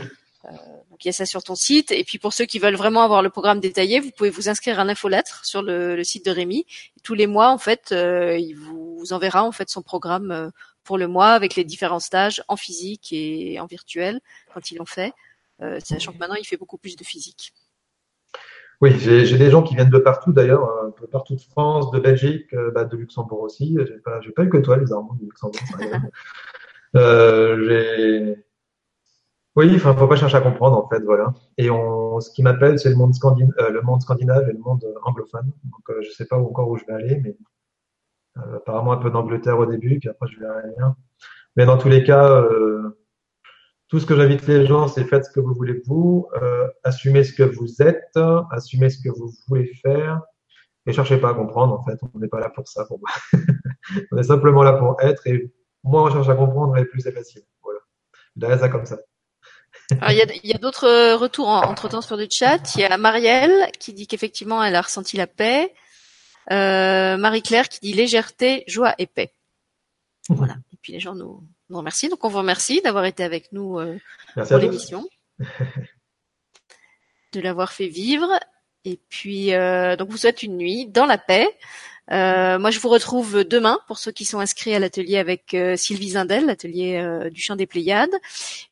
Euh, 0.45 0.52
donc 0.90 1.03
il 1.03 1.07
y 1.07 1.10
a 1.10 1.14
ça 1.14 1.26
sur 1.26 1.44
ton 1.44 1.56
site. 1.56 1.91
Et 1.91 2.03
puis 2.03 2.18
pour 2.18 2.34
ceux 2.34 2.45
qui 2.45 2.60
veulent 2.60 2.76
vraiment 2.76 3.03
avoir 3.03 3.22
le 3.22 3.30
programme 3.30 3.60
détaillé, 3.60 3.99
vous 3.99 4.11
pouvez 4.11 4.30
vous 4.30 4.49
inscrire 4.49 4.80
à 4.80 4.84
l'infolettre 4.84 5.45
sur 5.45 5.61
le, 5.61 5.95
le, 5.95 6.03
site 6.03 6.26
de 6.26 6.32
Rémi. 6.32 6.65
tous 7.03 7.14
les 7.14 7.27
mois, 7.27 7.49
en 7.49 7.57
fait, 7.57 7.90
euh, 7.91 8.38
il 8.38 8.53
vous, 8.53 8.98
vous, 8.99 9.14
enverra 9.14 9.44
en 9.44 9.52
fait 9.52 9.69
son 9.69 9.82
programme 9.82 10.32
euh, 10.32 10.49
pour 10.86 10.98
le 10.98 11.07
mois 11.07 11.32
avec 11.32 11.56
les 11.56 11.66
différents 11.66 11.99
stages 11.99 12.41
en 12.48 12.56
physique 12.56 13.12
et 13.12 13.60
en 13.60 13.66
virtuel 13.66 14.22
quand 14.53 14.72
ils 14.72 14.78
l'ont 14.78 14.86
fait. 14.86 15.12
Euh, 15.62 15.80
sachant 15.84 16.14
que 16.14 16.18
maintenant, 16.18 16.36
il 16.36 16.45
fait 16.45 16.57
beaucoup 16.57 16.78
plus 16.78 16.95
de 16.95 17.03
physique. 17.03 17.53
Oui, 18.82 18.91
j'ai 18.99 19.38
des 19.38 19.49
gens 19.49 19.64
qui 19.64 19.76
viennent 19.76 19.90
de 19.90 19.98
partout 19.98 20.34
d'ailleurs, 20.34 20.70
un 20.86 20.91
peu 20.91 21.07
partout 21.07 21.36
de 21.36 21.41
France, 21.41 21.91
de 21.91 21.99
Belgique, 21.99 22.53
bah, 22.74 22.84
de 22.84 22.98
Luxembourg 22.98 23.41
aussi. 23.41 23.78
J'ai 23.80 23.98
pas, 23.99 24.20
pas 24.36 24.44
eu 24.44 24.49
que 24.49 24.57
toi, 24.57 24.78
les 24.78 24.91
Armands 24.91 25.16
de 25.20 25.26
Luxembourg. 25.26 25.62
euh, 26.95 28.36
oui, 29.56 29.72
enfin, 29.76 29.95
faut 29.95 30.07
pas 30.07 30.18
chercher 30.18 30.36
à 30.36 30.41
comprendre 30.41 30.78
en 30.78 30.88
fait, 30.90 31.02
voilà. 31.03 31.34
Et 31.57 31.70
on, 31.70 32.20
ce 32.20 32.30
qui 32.32 32.44
m'appelle, 32.44 32.78
c'est 32.78 32.90
le 32.90 32.95
monde 32.95 33.14
scandinave, 33.14 33.53
euh, 33.60 33.70
le 33.70 33.82
monde 33.82 34.02
scandinave 34.02 34.49
et 34.49 34.52
le 34.52 34.60
monde 34.60 34.86
anglophone. 35.03 35.49
Donc, 35.64 35.90
euh, 35.90 36.02
je 36.02 36.12
sais 36.12 36.26
pas 36.26 36.38
encore 36.38 36.68
où 36.68 36.78
je 36.78 36.84
vais 36.86 36.94
aller, 36.94 37.22
mais 37.24 37.30
euh, 37.30 37.34
apparemment 38.36 38.91
un 38.94 38.98
peu 38.98 39.10
d'Angleterre 39.10 39.60
au 39.60 39.66
début, 39.66 39.99
puis 39.99 40.10
après 40.10 40.28
je 40.28 40.40
verrai 40.40 40.62
rien. 40.78 40.95
Mais 41.56 41.66
dans 41.66 41.78
tous 41.78 41.90
les 41.90 42.03
cas, 42.03 42.41
euh, 42.41 42.98
tout 43.88 43.99
ce 43.99 44.06
que 44.06 44.16
j'invite 44.16 44.45
les 44.48 44.66
gens, 44.66 44.88
c'est 44.88 45.06
faites 45.06 45.26
ce 45.26 45.32
que 45.32 45.40
vous 45.40 45.53
voulez 45.53 45.82
vous, 45.86 46.28
euh, 46.41 46.68
assumez 46.84 47.24
ce 47.24 47.34
que 47.34 47.44
vous 47.44 47.82
êtes, 47.82 48.18
assumez 48.52 48.90
ce 48.90 49.02
que 49.02 49.10
vous 49.10 49.32
voulez 49.48 49.72
faire, 49.82 50.22
et 50.86 50.94
cherchez 50.94 51.18
pas 51.18 51.30
à 51.30 51.34
comprendre. 51.34 51.80
En 51.80 51.84
fait, 51.84 51.98
on 52.14 52.20
n'est 52.20 52.28
pas 52.28 52.40
là 52.40 52.49
pour 52.49 52.68
ça 52.68 52.86
pour 52.86 52.99
moi. 52.99 53.10
on 54.12 54.18
est 54.18 54.24
simplement 54.24 54.64
là 54.64 54.74
pour 54.74 54.98
être, 55.02 55.26
et 55.28 55.52
moins 55.84 56.03
on 56.03 56.12
cherche 56.12 56.30
à 56.30 56.36
comprendre, 56.36 56.78
et 56.78 56.86
plus 56.86 57.02
c'est 57.02 57.12
facile. 57.12 57.44
Voilà. 57.64 57.80
Je 58.36 58.60
ça 58.60 58.70
comme 58.70 58.86
ça. 58.86 58.98
Alors, 60.02 60.12
il 60.12 60.49
y 60.49 60.53
a, 60.53 60.57
d'autres 60.57 60.88
euh, 60.88 61.16
retours 61.16 61.48
entre 61.48 61.88
temps 61.90 62.02
sur 62.02 62.18
le 62.18 62.28
chat. 62.30 62.76
Il 62.76 62.82
y 62.82 62.86
a 62.86 62.98
Marielle 62.98 63.70
qui 63.80 63.94
dit 63.94 64.07
qu'effectivement 64.07 64.64
elle 64.64 64.76
a 64.76 64.82
ressenti 64.82 65.16
la 65.16 65.28
paix. 65.28 65.74
Euh, 66.52 67.18
Marie-Claire 67.18 67.70
qui 67.70 67.80
dit 67.80 67.94
légèreté, 67.94 68.64
joie 68.68 68.94
et 68.98 69.08
paix. 69.08 69.32
Voilà. 70.30 70.56
Et 70.74 70.78
puis 70.82 70.94
les 70.94 71.00
gens 71.00 71.16
nous, 71.16 71.44
nous 71.70 71.78
remercient. 71.78 72.10
Donc 72.10 72.24
on 72.24 72.30
vous 72.30 72.38
remercie 72.38 72.82
d'avoir 72.82 73.06
été 73.06 73.24
avec 73.24 73.52
nous 73.52 73.80
euh, 73.80 73.98
pour 74.36 74.58
l'émission, 74.58 75.08
de 77.34 77.40
l'avoir 77.40 77.72
fait 77.72 77.88
vivre. 77.88 78.30
Et 78.84 79.00
puis 79.10 79.54
euh, 79.54 79.96
donc 79.96 80.10
vous 80.10 80.18
souhaite 80.18 80.44
une 80.44 80.58
nuit 80.58 80.88
dans 80.88 81.06
la 81.06 81.18
paix. 81.18 81.48
Euh, 82.11 82.60
moi, 82.60 82.69
je 82.69 82.80
vous 82.80 82.90
retrouve 82.90 83.44
demain 83.44 83.80
pour 83.88 83.98
ceux 83.98 84.11
qui 84.11 84.26
sont 84.26 84.40
inscrits 84.40 84.76
à 84.76 84.80
l'atelier 84.80 85.18
avec 85.18 85.53
euh, 85.53 85.76
Sylvie 85.76 86.11
Zindel, 86.11 86.45
l'atelier 86.45 86.98
euh, 86.98 87.30
du 87.30 87.41
chant 87.41 87.56
des 87.56 87.65
Pléiades. 87.65 88.14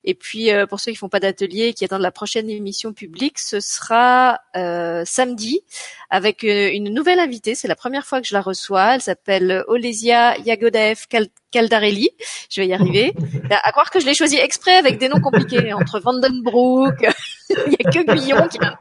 Et 0.03 0.14
puis, 0.14 0.51
euh, 0.51 0.68
pour 0.68 0.80
ceux 0.80 0.91
qui 0.91 0.97
font 0.97 1.10
pas 1.10 1.19
d'atelier 1.19 1.68
et 1.68 1.73
qui 1.73 1.84
attendent 1.85 2.01
la 2.01 2.11
prochaine 2.11 2.49
émission 2.49 2.93
publique, 2.93 3.39
ce 3.39 3.60
sera 3.60 4.39
euh, 4.55 5.03
samedi 5.05 5.61
avec 6.10 6.43
une 6.43 6.93
nouvelle 6.93 7.19
invitée. 7.19 7.55
C'est 7.55 7.68
la 7.68 7.76
première 7.76 8.05
fois 8.05 8.22
que 8.22 8.27
je 8.27 8.34
la 8.34 8.41
reçois. 8.41 8.95
Elle 8.95 9.01
s'appelle 9.01 9.64
Olesia 9.68 10.38
Yagodaev 10.39 11.07
Caldarelli. 11.51 12.10
Je 12.49 12.61
vais 12.61 12.68
y 12.68 12.73
arriver. 12.73 13.14
À 13.49 13.72
croire 13.72 13.91
que 13.91 13.99
je 13.99 14.05
l'ai 14.05 14.14
choisi 14.14 14.38
exprès 14.38 14.76
avec 14.76 14.97
des 14.97 15.07
noms 15.07 15.19
compliqués 15.19 15.73
entre 15.73 15.99
Vandenbroek. 15.99 17.01
Il 17.49 17.73
y 17.73 17.88
a 17.88 17.91
que 17.91 18.14
Guillon 18.15 18.47
qui 18.47 18.57
a 18.60 18.80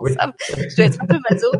oui. 0.00 0.14
Je 0.48 0.76
dois 0.76 0.86
être 0.86 1.02
un 1.02 1.06
peu 1.06 1.18
mazo. 1.30 1.50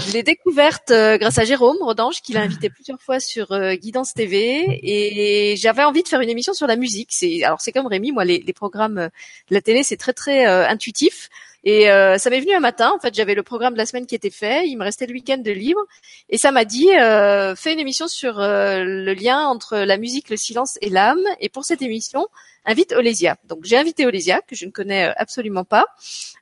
Je 0.00 0.10
l'ai 0.12 0.22
découverte 0.22 0.90
euh, 0.90 1.18
grâce 1.18 1.36
à 1.36 1.44
Jérôme 1.44 1.76
Rodange, 1.82 2.22
qui 2.22 2.32
l'a 2.32 2.40
invité 2.40 2.70
plusieurs 2.70 3.00
fois 3.00 3.20
sur 3.20 3.52
euh, 3.52 3.74
Guidance 3.74 4.14
TV, 4.14 4.80
et 4.82 5.54
j'avais 5.56 5.84
envie 5.84 6.02
de 6.02 6.08
faire 6.08 6.22
une 6.22 6.30
émission 6.30 6.54
sur 6.54 6.66
la 6.66 6.76
musique. 6.76 7.10
C'est 7.12 7.44
alors 7.44 7.60
c'est 7.60 7.72
comme 7.72 7.86
Rémi, 7.86 8.10
moi 8.10 8.24
les, 8.24 8.38
les 8.38 8.52
programmes 8.54 8.96
euh, 8.96 9.08
de 9.50 9.54
la 9.54 9.60
télé 9.60 9.82
c'est 9.82 9.98
très 9.98 10.14
très 10.14 10.46
euh, 10.46 10.66
intuitif. 10.66 11.28
Et 11.64 11.90
euh, 11.90 12.16
ça 12.16 12.30
m'est 12.30 12.40
venu 12.40 12.54
un 12.54 12.60
matin, 12.60 12.90
en 12.96 12.98
fait, 12.98 13.14
j'avais 13.14 13.34
le 13.34 13.42
programme 13.42 13.74
de 13.74 13.78
la 13.78 13.86
semaine 13.86 14.06
qui 14.06 14.14
était 14.14 14.30
fait, 14.30 14.66
il 14.66 14.76
me 14.76 14.82
restait 14.82 15.06
le 15.06 15.12
week-end 15.12 15.38
de 15.38 15.52
libre, 15.52 15.80
et 16.28 16.36
ça 16.36 16.50
m'a 16.50 16.64
dit, 16.64 16.88
fais 16.88 17.72
une 17.72 17.78
émission 17.78 18.08
sur 18.08 18.38
le 18.40 19.14
lien 19.14 19.46
entre 19.46 19.76
la 19.76 19.96
musique, 19.96 20.28
le 20.28 20.36
silence 20.36 20.76
et 20.80 20.90
l'âme, 20.90 21.22
et 21.38 21.48
pour 21.48 21.64
cette 21.64 21.80
émission, 21.80 22.26
invite 22.64 22.92
Olésia. 22.92 23.36
Donc 23.44 23.64
j'ai 23.64 23.76
invité 23.76 24.06
Olésia, 24.06 24.40
que 24.46 24.54
je 24.54 24.66
ne 24.66 24.70
connais 24.70 25.08
euh, 25.08 25.12
absolument 25.16 25.64
pas. 25.64 25.86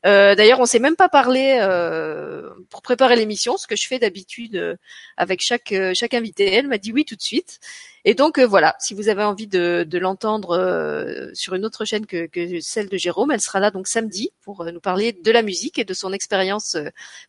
Euh, 0.06 0.34
D'ailleurs, 0.34 0.60
on 0.60 0.66
s'est 0.66 0.78
même 0.78 0.96
pas 0.96 1.08
parlé 1.08 1.58
euh, 1.60 2.50
pour 2.70 2.82
préparer 2.82 3.16
l'émission, 3.16 3.56
ce 3.56 3.66
que 3.66 3.76
je 3.76 3.86
fais 3.86 3.98
d'habitude 3.98 4.78
avec 5.16 5.40
chaque 5.40 5.74
chaque 5.94 6.14
invité. 6.14 6.52
Elle 6.52 6.68
m'a 6.68 6.78
dit 6.78 6.92
oui 6.92 7.04
tout 7.04 7.16
de 7.16 7.22
suite. 7.22 7.60
Et 8.04 8.14
donc 8.14 8.38
euh, 8.38 8.46
voilà, 8.46 8.76
si 8.78 8.94
vous 8.94 9.08
avez 9.08 9.22
envie 9.22 9.46
de, 9.46 9.84
de 9.86 9.98
l'entendre 9.98 10.56
euh, 10.56 11.28
sur 11.34 11.54
une 11.54 11.66
autre 11.66 11.84
chaîne 11.84 12.06
que, 12.06 12.26
que, 12.26 12.60
celle 12.60 12.88
de 12.88 12.96
Jérôme, 12.96 13.30
elle 13.30 13.42
sera 13.42 13.60
là 13.60 13.70
donc 13.70 13.88
samedi 13.88 14.30
pour 14.42 14.62
euh, 14.62 14.70
nous 14.70 14.80
parler 14.80 15.12
de 15.12 15.30
la 15.30 15.42
musique 15.42 15.78
et 15.78 15.84
de 15.84 15.92
son 15.92 16.12
expérience 16.12 16.78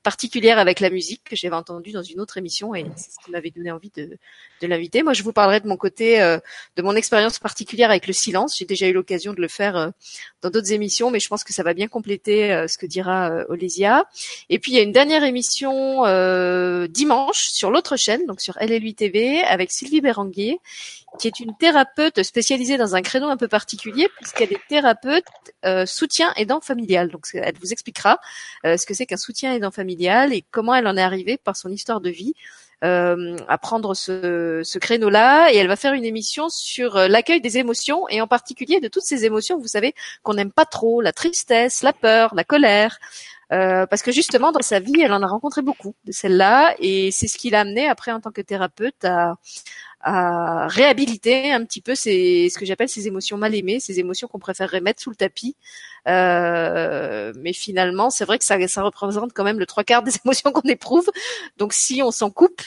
particulière 0.01 0.59
avec 0.59 0.79
la 0.79 0.89
musique 0.89 1.23
que 1.25 1.35
j'avais 1.35 1.55
entendue 1.55 1.91
dans 1.91 2.03
une 2.03 2.21
autre 2.21 2.37
émission 2.37 2.73
et 2.73 2.85
c'est 2.95 3.11
ce 3.11 3.17
qui 3.23 3.31
m'avait 3.31 3.51
donné 3.51 3.69
envie 3.69 3.91
de, 3.95 4.17
de 4.61 4.67
l'inviter. 4.67 5.03
Moi, 5.03 5.13
je 5.13 5.23
vous 5.23 5.33
parlerai 5.33 5.59
de 5.59 5.67
mon 5.67 5.77
côté, 5.77 6.19
de 6.19 6.81
mon 6.81 6.95
expérience 6.95 7.39
particulière 7.39 7.89
avec 7.89 8.07
le 8.07 8.13
silence. 8.13 8.57
J'ai 8.57 8.65
déjà 8.65 8.80
eu 8.89 8.93
l'occasion 8.93 9.33
de 9.33 9.41
le 9.41 9.47
faire 9.47 9.91
dans 10.41 10.49
d'autres 10.49 10.71
émissions, 10.71 11.11
mais 11.11 11.19
je 11.19 11.27
pense 11.27 11.43
que 11.43 11.53
ça 11.53 11.63
va 11.63 11.73
bien 11.73 11.87
compléter 11.87 12.65
ce 12.67 12.77
que 12.77 12.85
dira 12.85 13.31
Olésia. 13.49 14.05
Et 14.49 14.59
puis 14.59 14.71
il 14.71 14.75
y 14.75 14.79
a 14.79 14.83
une 14.83 14.91
dernière 14.91 15.23
émission 15.23 16.03
dimanche 16.87 17.49
sur 17.51 17.71
l'autre 17.71 17.97
chaîne, 17.97 18.25
donc 18.25 18.41
sur 18.41 18.57
LLU 18.59 18.93
TV, 18.93 19.41
avec 19.43 19.71
Sylvie 19.71 20.01
Béranguier 20.01 20.59
qui 21.19 21.27
est 21.27 21.39
une 21.39 21.55
thérapeute 21.55 22.23
spécialisée 22.23 22.77
dans 22.77 22.95
un 22.95 23.01
créneau 23.01 23.27
un 23.27 23.37
peu 23.37 23.47
particulier, 23.47 24.07
puisqu'elle 24.17 24.53
est 24.53 24.61
thérapeute 24.69 25.25
euh, 25.65 25.85
soutien 25.85 26.33
aidant 26.35 26.61
familial. 26.61 27.09
Donc, 27.09 27.27
elle 27.33 27.55
vous 27.61 27.71
expliquera 27.71 28.19
euh, 28.65 28.77
ce 28.77 28.85
que 28.85 28.93
c'est 28.93 29.05
qu'un 29.05 29.17
soutien 29.17 29.53
aidant 29.53 29.71
familial 29.71 30.33
et 30.33 30.43
comment 30.51 30.73
elle 30.73 30.87
en 30.87 30.97
est 30.97 31.01
arrivée 31.01 31.37
par 31.37 31.55
son 31.57 31.69
histoire 31.69 32.01
de 32.01 32.09
vie 32.09 32.33
euh, 32.37 32.70
à 32.81 33.57
prendre 33.57 33.93
ce, 33.93 34.61
ce 34.63 34.79
créneau-là. 34.79 35.51
Et 35.51 35.57
elle 35.57 35.67
va 35.67 35.75
faire 35.75 35.93
une 35.93 36.05
émission 36.05 36.49
sur 36.49 36.97
euh, 36.97 37.07
l'accueil 37.07 37.41
des 37.41 37.57
émotions 37.57 38.07
et 38.09 38.21
en 38.21 38.27
particulier 38.27 38.79
de 38.79 38.87
toutes 38.87 39.03
ces 39.03 39.25
émotions, 39.25 39.57
vous 39.59 39.67
savez, 39.67 39.93
qu'on 40.23 40.33
n'aime 40.33 40.51
pas 40.51 40.65
trop, 40.65 41.01
la 41.01 41.13
tristesse, 41.13 41.83
la 41.83 41.93
peur, 41.93 42.33
la 42.35 42.43
colère. 42.43 42.97
Euh, 43.51 43.85
parce 43.85 44.01
que 44.01 44.13
justement 44.13 44.53
dans 44.53 44.61
sa 44.61 44.79
vie, 44.79 45.01
elle 45.01 45.11
en 45.11 45.21
a 45.21 45.27
rencontré 45.27 45.61
beaucoup 45.61 45.93
de 46.05 46.13
celles-là, 46.13 46.73
et 46.79 47.11
c'est 47.11 47.27
ce 47.27 47.37
qui 47.37 47.49
l'a 47.49 47.61
amené 47.61 47.85
après 47.87 48.13
en 48.13 48.21
tant 48.21 48.31
que 48.31 48.39
thérapeute 48.39 49.03
à, 49.03 49.35
à 50.03 50.67
réhabiliter 50.67 51.51
un 51.51 51.63
petit 51.65 51.81
peu 51.81 51.95
ces, 51.95 52.49
ce 52.49 52.57
que 52.57 52.65
j'appelle 52.65 52.89
ces 52.89 53.07
émotions 53.07 53.37
mal 53.37 53.55
aimées, 53.55 53.79
ces 53.79 53.99
émotions 53.99 54.27
qu'on 54.27 54.39
préférerait 54.39 54.81
mettre 54.81 55.01
sous 55.01 55.09
le 55.09 55.15
tapis. 55.15 55.55
Euh, 56.07 57.33
mais 57.37 57.53
finalement, 57.53 58.09
c'est 58.09 58.25
vrai 58.25 58.39
que 58.39 58.45
ça, 58.45 58.55
ça 58.67 58.83
représente 58.83 59.33
quand 59.33 59.43
même 59.43 59.59
le 59.59 59.65
trois 59.65 59.83
quarts 59.83 60.03
des 60.03 60.11
émotions 60.25 60.51
qu'on 60.51 60.67
éprouve. 60.69 61.09
Donc 61.57 61.73
si 61.73 62.01
on 62.03 62.11
s'en 62.11 62.31
coupe, 62.31 62.61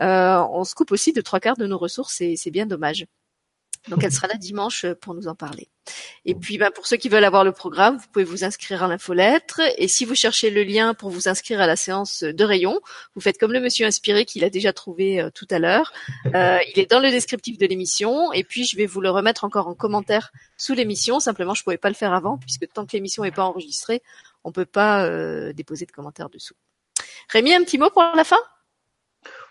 euh, 0.00 0.44
on 0.50 0.64
se 0.64 0.74
coupe 0.74 0.92
aussi 0.92 1.12
de 1.12 1.20
trois 1.20 1.40
quarts 1.40 1.56
de 1.56 1.66
nos 1.66 1.78
ressources 1.78 2.20
et 2.20 2.36
c'est 2.36 2.50
bien 2.50 2.66
dommage. 2.66 3.06
Donc 3.88 4.04
elle 4.04 4.12
sera 4.12 4.26
là 4.26 4.34
dimanche 4.34 4.86
pour 5.00 5.14
nous 5.14 5.26
en 5.26 5.34
parler. 5.34 5.68
Et 6.24 6.34
puis 6.34 6.58
ben, 6.58 6.70
pour 6.70 6.86
ceux 6.86 6.96
qui 6.96 7.08
veulent 7.08 7.24
avoir 7.24 7.44
le 7.44 7.52
programme, 7.52 7.96
vous 7.96 8.06
pouvez 8.12 8.24
vous 8.24 8.44
inscrire 8.44 8.82
à 8.82 8.88
l'infolettre. 8.88 9.60
Et 9.78 9.88
si 9.88 10.04
vous 10.04 10.14
cherchez 10.14 10.50
le 10.50 10.62
lien 10.62 10.92
pour 10.94 11.10
vous 11.10 11.28
inscrire 11.28 11.60
à 11.60 11.66
la 11.66 11.76
séance 11.76 12.22
de 12.22 12.44
rayon, 12.44 12.80
vous 13.14 13.20
faites 13.20 13.38
comme 13.38 13.52
le 13.52 13.60
monsieur 13.60 13.86
inspiré 13.86 14.24
qu'il 14.24 14.44
a 14.44 14.50
déjà 14.50 14.72
trouvé 14.72 15.20
euh, 15.20 15.30
tout 15.30 15.46
à 15.50 15.58
l'heure. 15.58 15.92
Euh, 16.34 16.58
il 16.72 16.78
est 16.78 16.88
dans 16.88 17.00
le 17.00 17.10
descriptif 17.10 17.58
de 17.58 17.66
l'émission. 17.66 18.32
Et 18.32 18.44
puis 18.44 18.64
je 18.64 18.76
vais 18.76 18.86
vous 18.86 19.00
le 19.00 19.10
remettre 19.10 19.42
encore 19.44 19.66
en 19.66 19.74
commentaire 19.74 20.30
sous 20.56 20.74
l'émission. 20.74 21.18
Simplement, 21.18 21.54
je 21.54 21.64
pouvais 21.64 21.78
pas 21.78 21.88
le 21.88 21.94
faire 21.94 22.12
avant 22.12 22.38
puisque 22.38 22.68
tant 22.72 22.86
que 22.86 22.92
l'émission 22.92 23.24
n'est 23.24 23.32
pas 23.32 23.42
enregistrée, 23.42 24.02
on 24.44 24.52
peut 24.52 24.66
pas 24.66 25.04
euh, 25.06 25.52
déposer 25.52 25.86
de 25.86 25.92
commentaires 25.92 26.28
dessous. 26.28 26.54
Rémi, 27.28 27.52
un 27.52 27.64
petit 27.64 27.78
mot 27.78 27.90
pour 27.90 28.04
la 28.14 28.24
fin? 28.24 28.38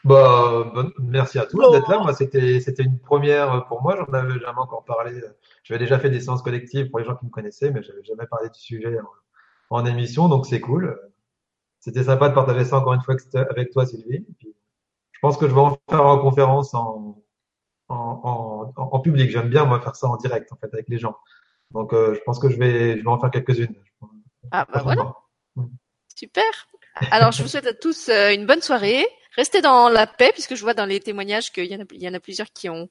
Bah, 0.04 0.72
merci 1.00 1.40
à 1.40 1.46
tous 1.46 1.60
d'être 1.72 1.90
là. 1.90 2.00
Moi, 2.00 2.14
c'était 2.14 2.60
c'était 2.60 2.84
une 2.84 3.00
première 3.00 3.66
pour 3.68 3.82
moi. 3.82 3.96
J'en 3.98 4.14
avais 4.14 4.40
jamais 4.40 4.60
encore 4.60 4.86
parlé. 4.86 5.22
J'avais 5.64 5.80
déjà 5.80 6.00
fait 6.00 6.10
des 6.10 6.22
séances 6.22 6.42
collectives 6.42 6.90
pour 6.90 7.00
les 7.00 7.06
gens 7.06 7.16
qui 7.16 7.26
me 7.26 7.32
connaissaient, 7.32 7.72
mais 7.72 7.84
j'avais 7.84 8.04
jamais 8.04 8.26
parlé 8.28 8.50
du 8.50 8.60
sujet 8.60 8.98
en, 9.70 9.78
en 9.78 9.86
émission, 9.86 10.30
donc 10.30 10.46
c'est 10.46 10.62
cool. 10.62 11.00
C'était 11.80 12.04
sympa 12.04 12.30
de 12.30 12.34
partager 12.34 12.66
ça 12.66 12.78
encore 12.78 12.94
une 12.94 13.02
fois 13.02 13.16
avec 13.50 13.72
toi, 13.72 13.86
Sylvie. 13.86 14.26
je 15.20 15.20
pense 15.22 15.38
que 15.38 15.48
je 15.48 15.54
vais 15.54 15.60
en 15.62 15.78
faire 15.90 16.06
en 16.06 16.18
conférence 16.20 16.74
en, 16.74 17.22
en, 17.90 18.74
en, 18.76 18.82
en 18.82 19.00
public. 19.00 19.30
J'aime 19.30 19.50
bien 19.50 19.66
moi 19.66 19.82
faire 19.82 19.96
ça 19.96 20.08
en 20.08 20.16
direct 20.16 20.52
en 20.52 20.56
fait 20.56 20.74
avec 20.74 20.88
les 20.88 20.98
gens. 20.98 21.18
Donc 21.72 21.94
euh, 21.94 22.16
je 22.16 22.20
pense 22.22 22.40
que 22.40 22.50
je 22.50 22.58
vais 22.58 22.98
je 22.98 23.04
vais 23.04 23.10
en 23.10 23.20
faire 23.20 23.32
quelques-unes. 23.32 23.76
Ah 24.52 24.66
bah 24.72 24.82
voilà. 24.84 25.14
Super. 26.16 26.44
Alors 27.12 27.32
je 27.32 27.42
vous 27.44 27.50
souhaite 27.50 27.68
à 27.68 27.74
tous 27.74 28.10
euh, 28.10 28.34
une 28.34 28.46
bonne 28.46 28.62
soirée. 28.62 29.06
Restez 29.40 29.62
dans 29.62 29.88
la 29.88 30.06
paix 30.06 30.32
puisque 30.34 30.56
je 30.56 30.62
vois 30.62 30.74
dans 30.74 30.86
les 30.86 31.00
témoignages 31.00 31.54
qu'il 31.54 31.64
y 31.64 31.74
en 31.74 31.80
a 31.80 31.86
il 31.94 32.04
y 32.04 32.10
en 32.10 32.14
a 32.14 32.20
plusieurs 32.20 32.52
qui 32.52 32.68
ont 32.68 32.90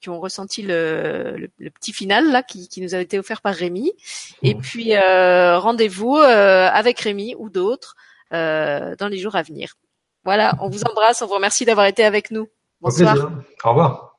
qui 0.00 0.08
ont 0.08 0.20
ressenti 0.20 0.62
le, 0.62 1.50
le, 1.58 1.70
petit 1.70 1.92
final 1.92 2.30
là 2.30 2.44
qui, 2.44 2.68
qui, 2.68 2.80
nous 2.80 2.94
a 2.94 2.98
été 2.98 3.18
offert 3.18 3.40
par 3.40 3.56
Rémi. 3.56 3.92
Et 4.44 4.54
puis 4.54 4.94
euh, 4.94 5.58
rendez-vous 5.58 6.16
euh, 6.16 6.68
avec 6.72 7.00
Rémi 7.00 7.34
ou 7.40 7.50
d'autres 7.50 7.96
euh, 8.32 8.94
dans 9.00 9.08
les 9.08 9.18
jours 9.18 9.34
à 9.34 9.42
venir. 9.42 9.74
Voilà, 10.24 10.54
on 10.60 10.68
vous 10.68 10.84
embrasse, 10.84 11.22
on 11.22 11.26
vous 11.26 11.34
remercie 11.34 11.64
d'avoir 11.64 11.86
été 11.86 12.04
avec 12.04 12.30
nous. 12.30 12.46
Bonsoir. 12.80 13.16
Au 13.64 13.70
revoir. 13.70 14.09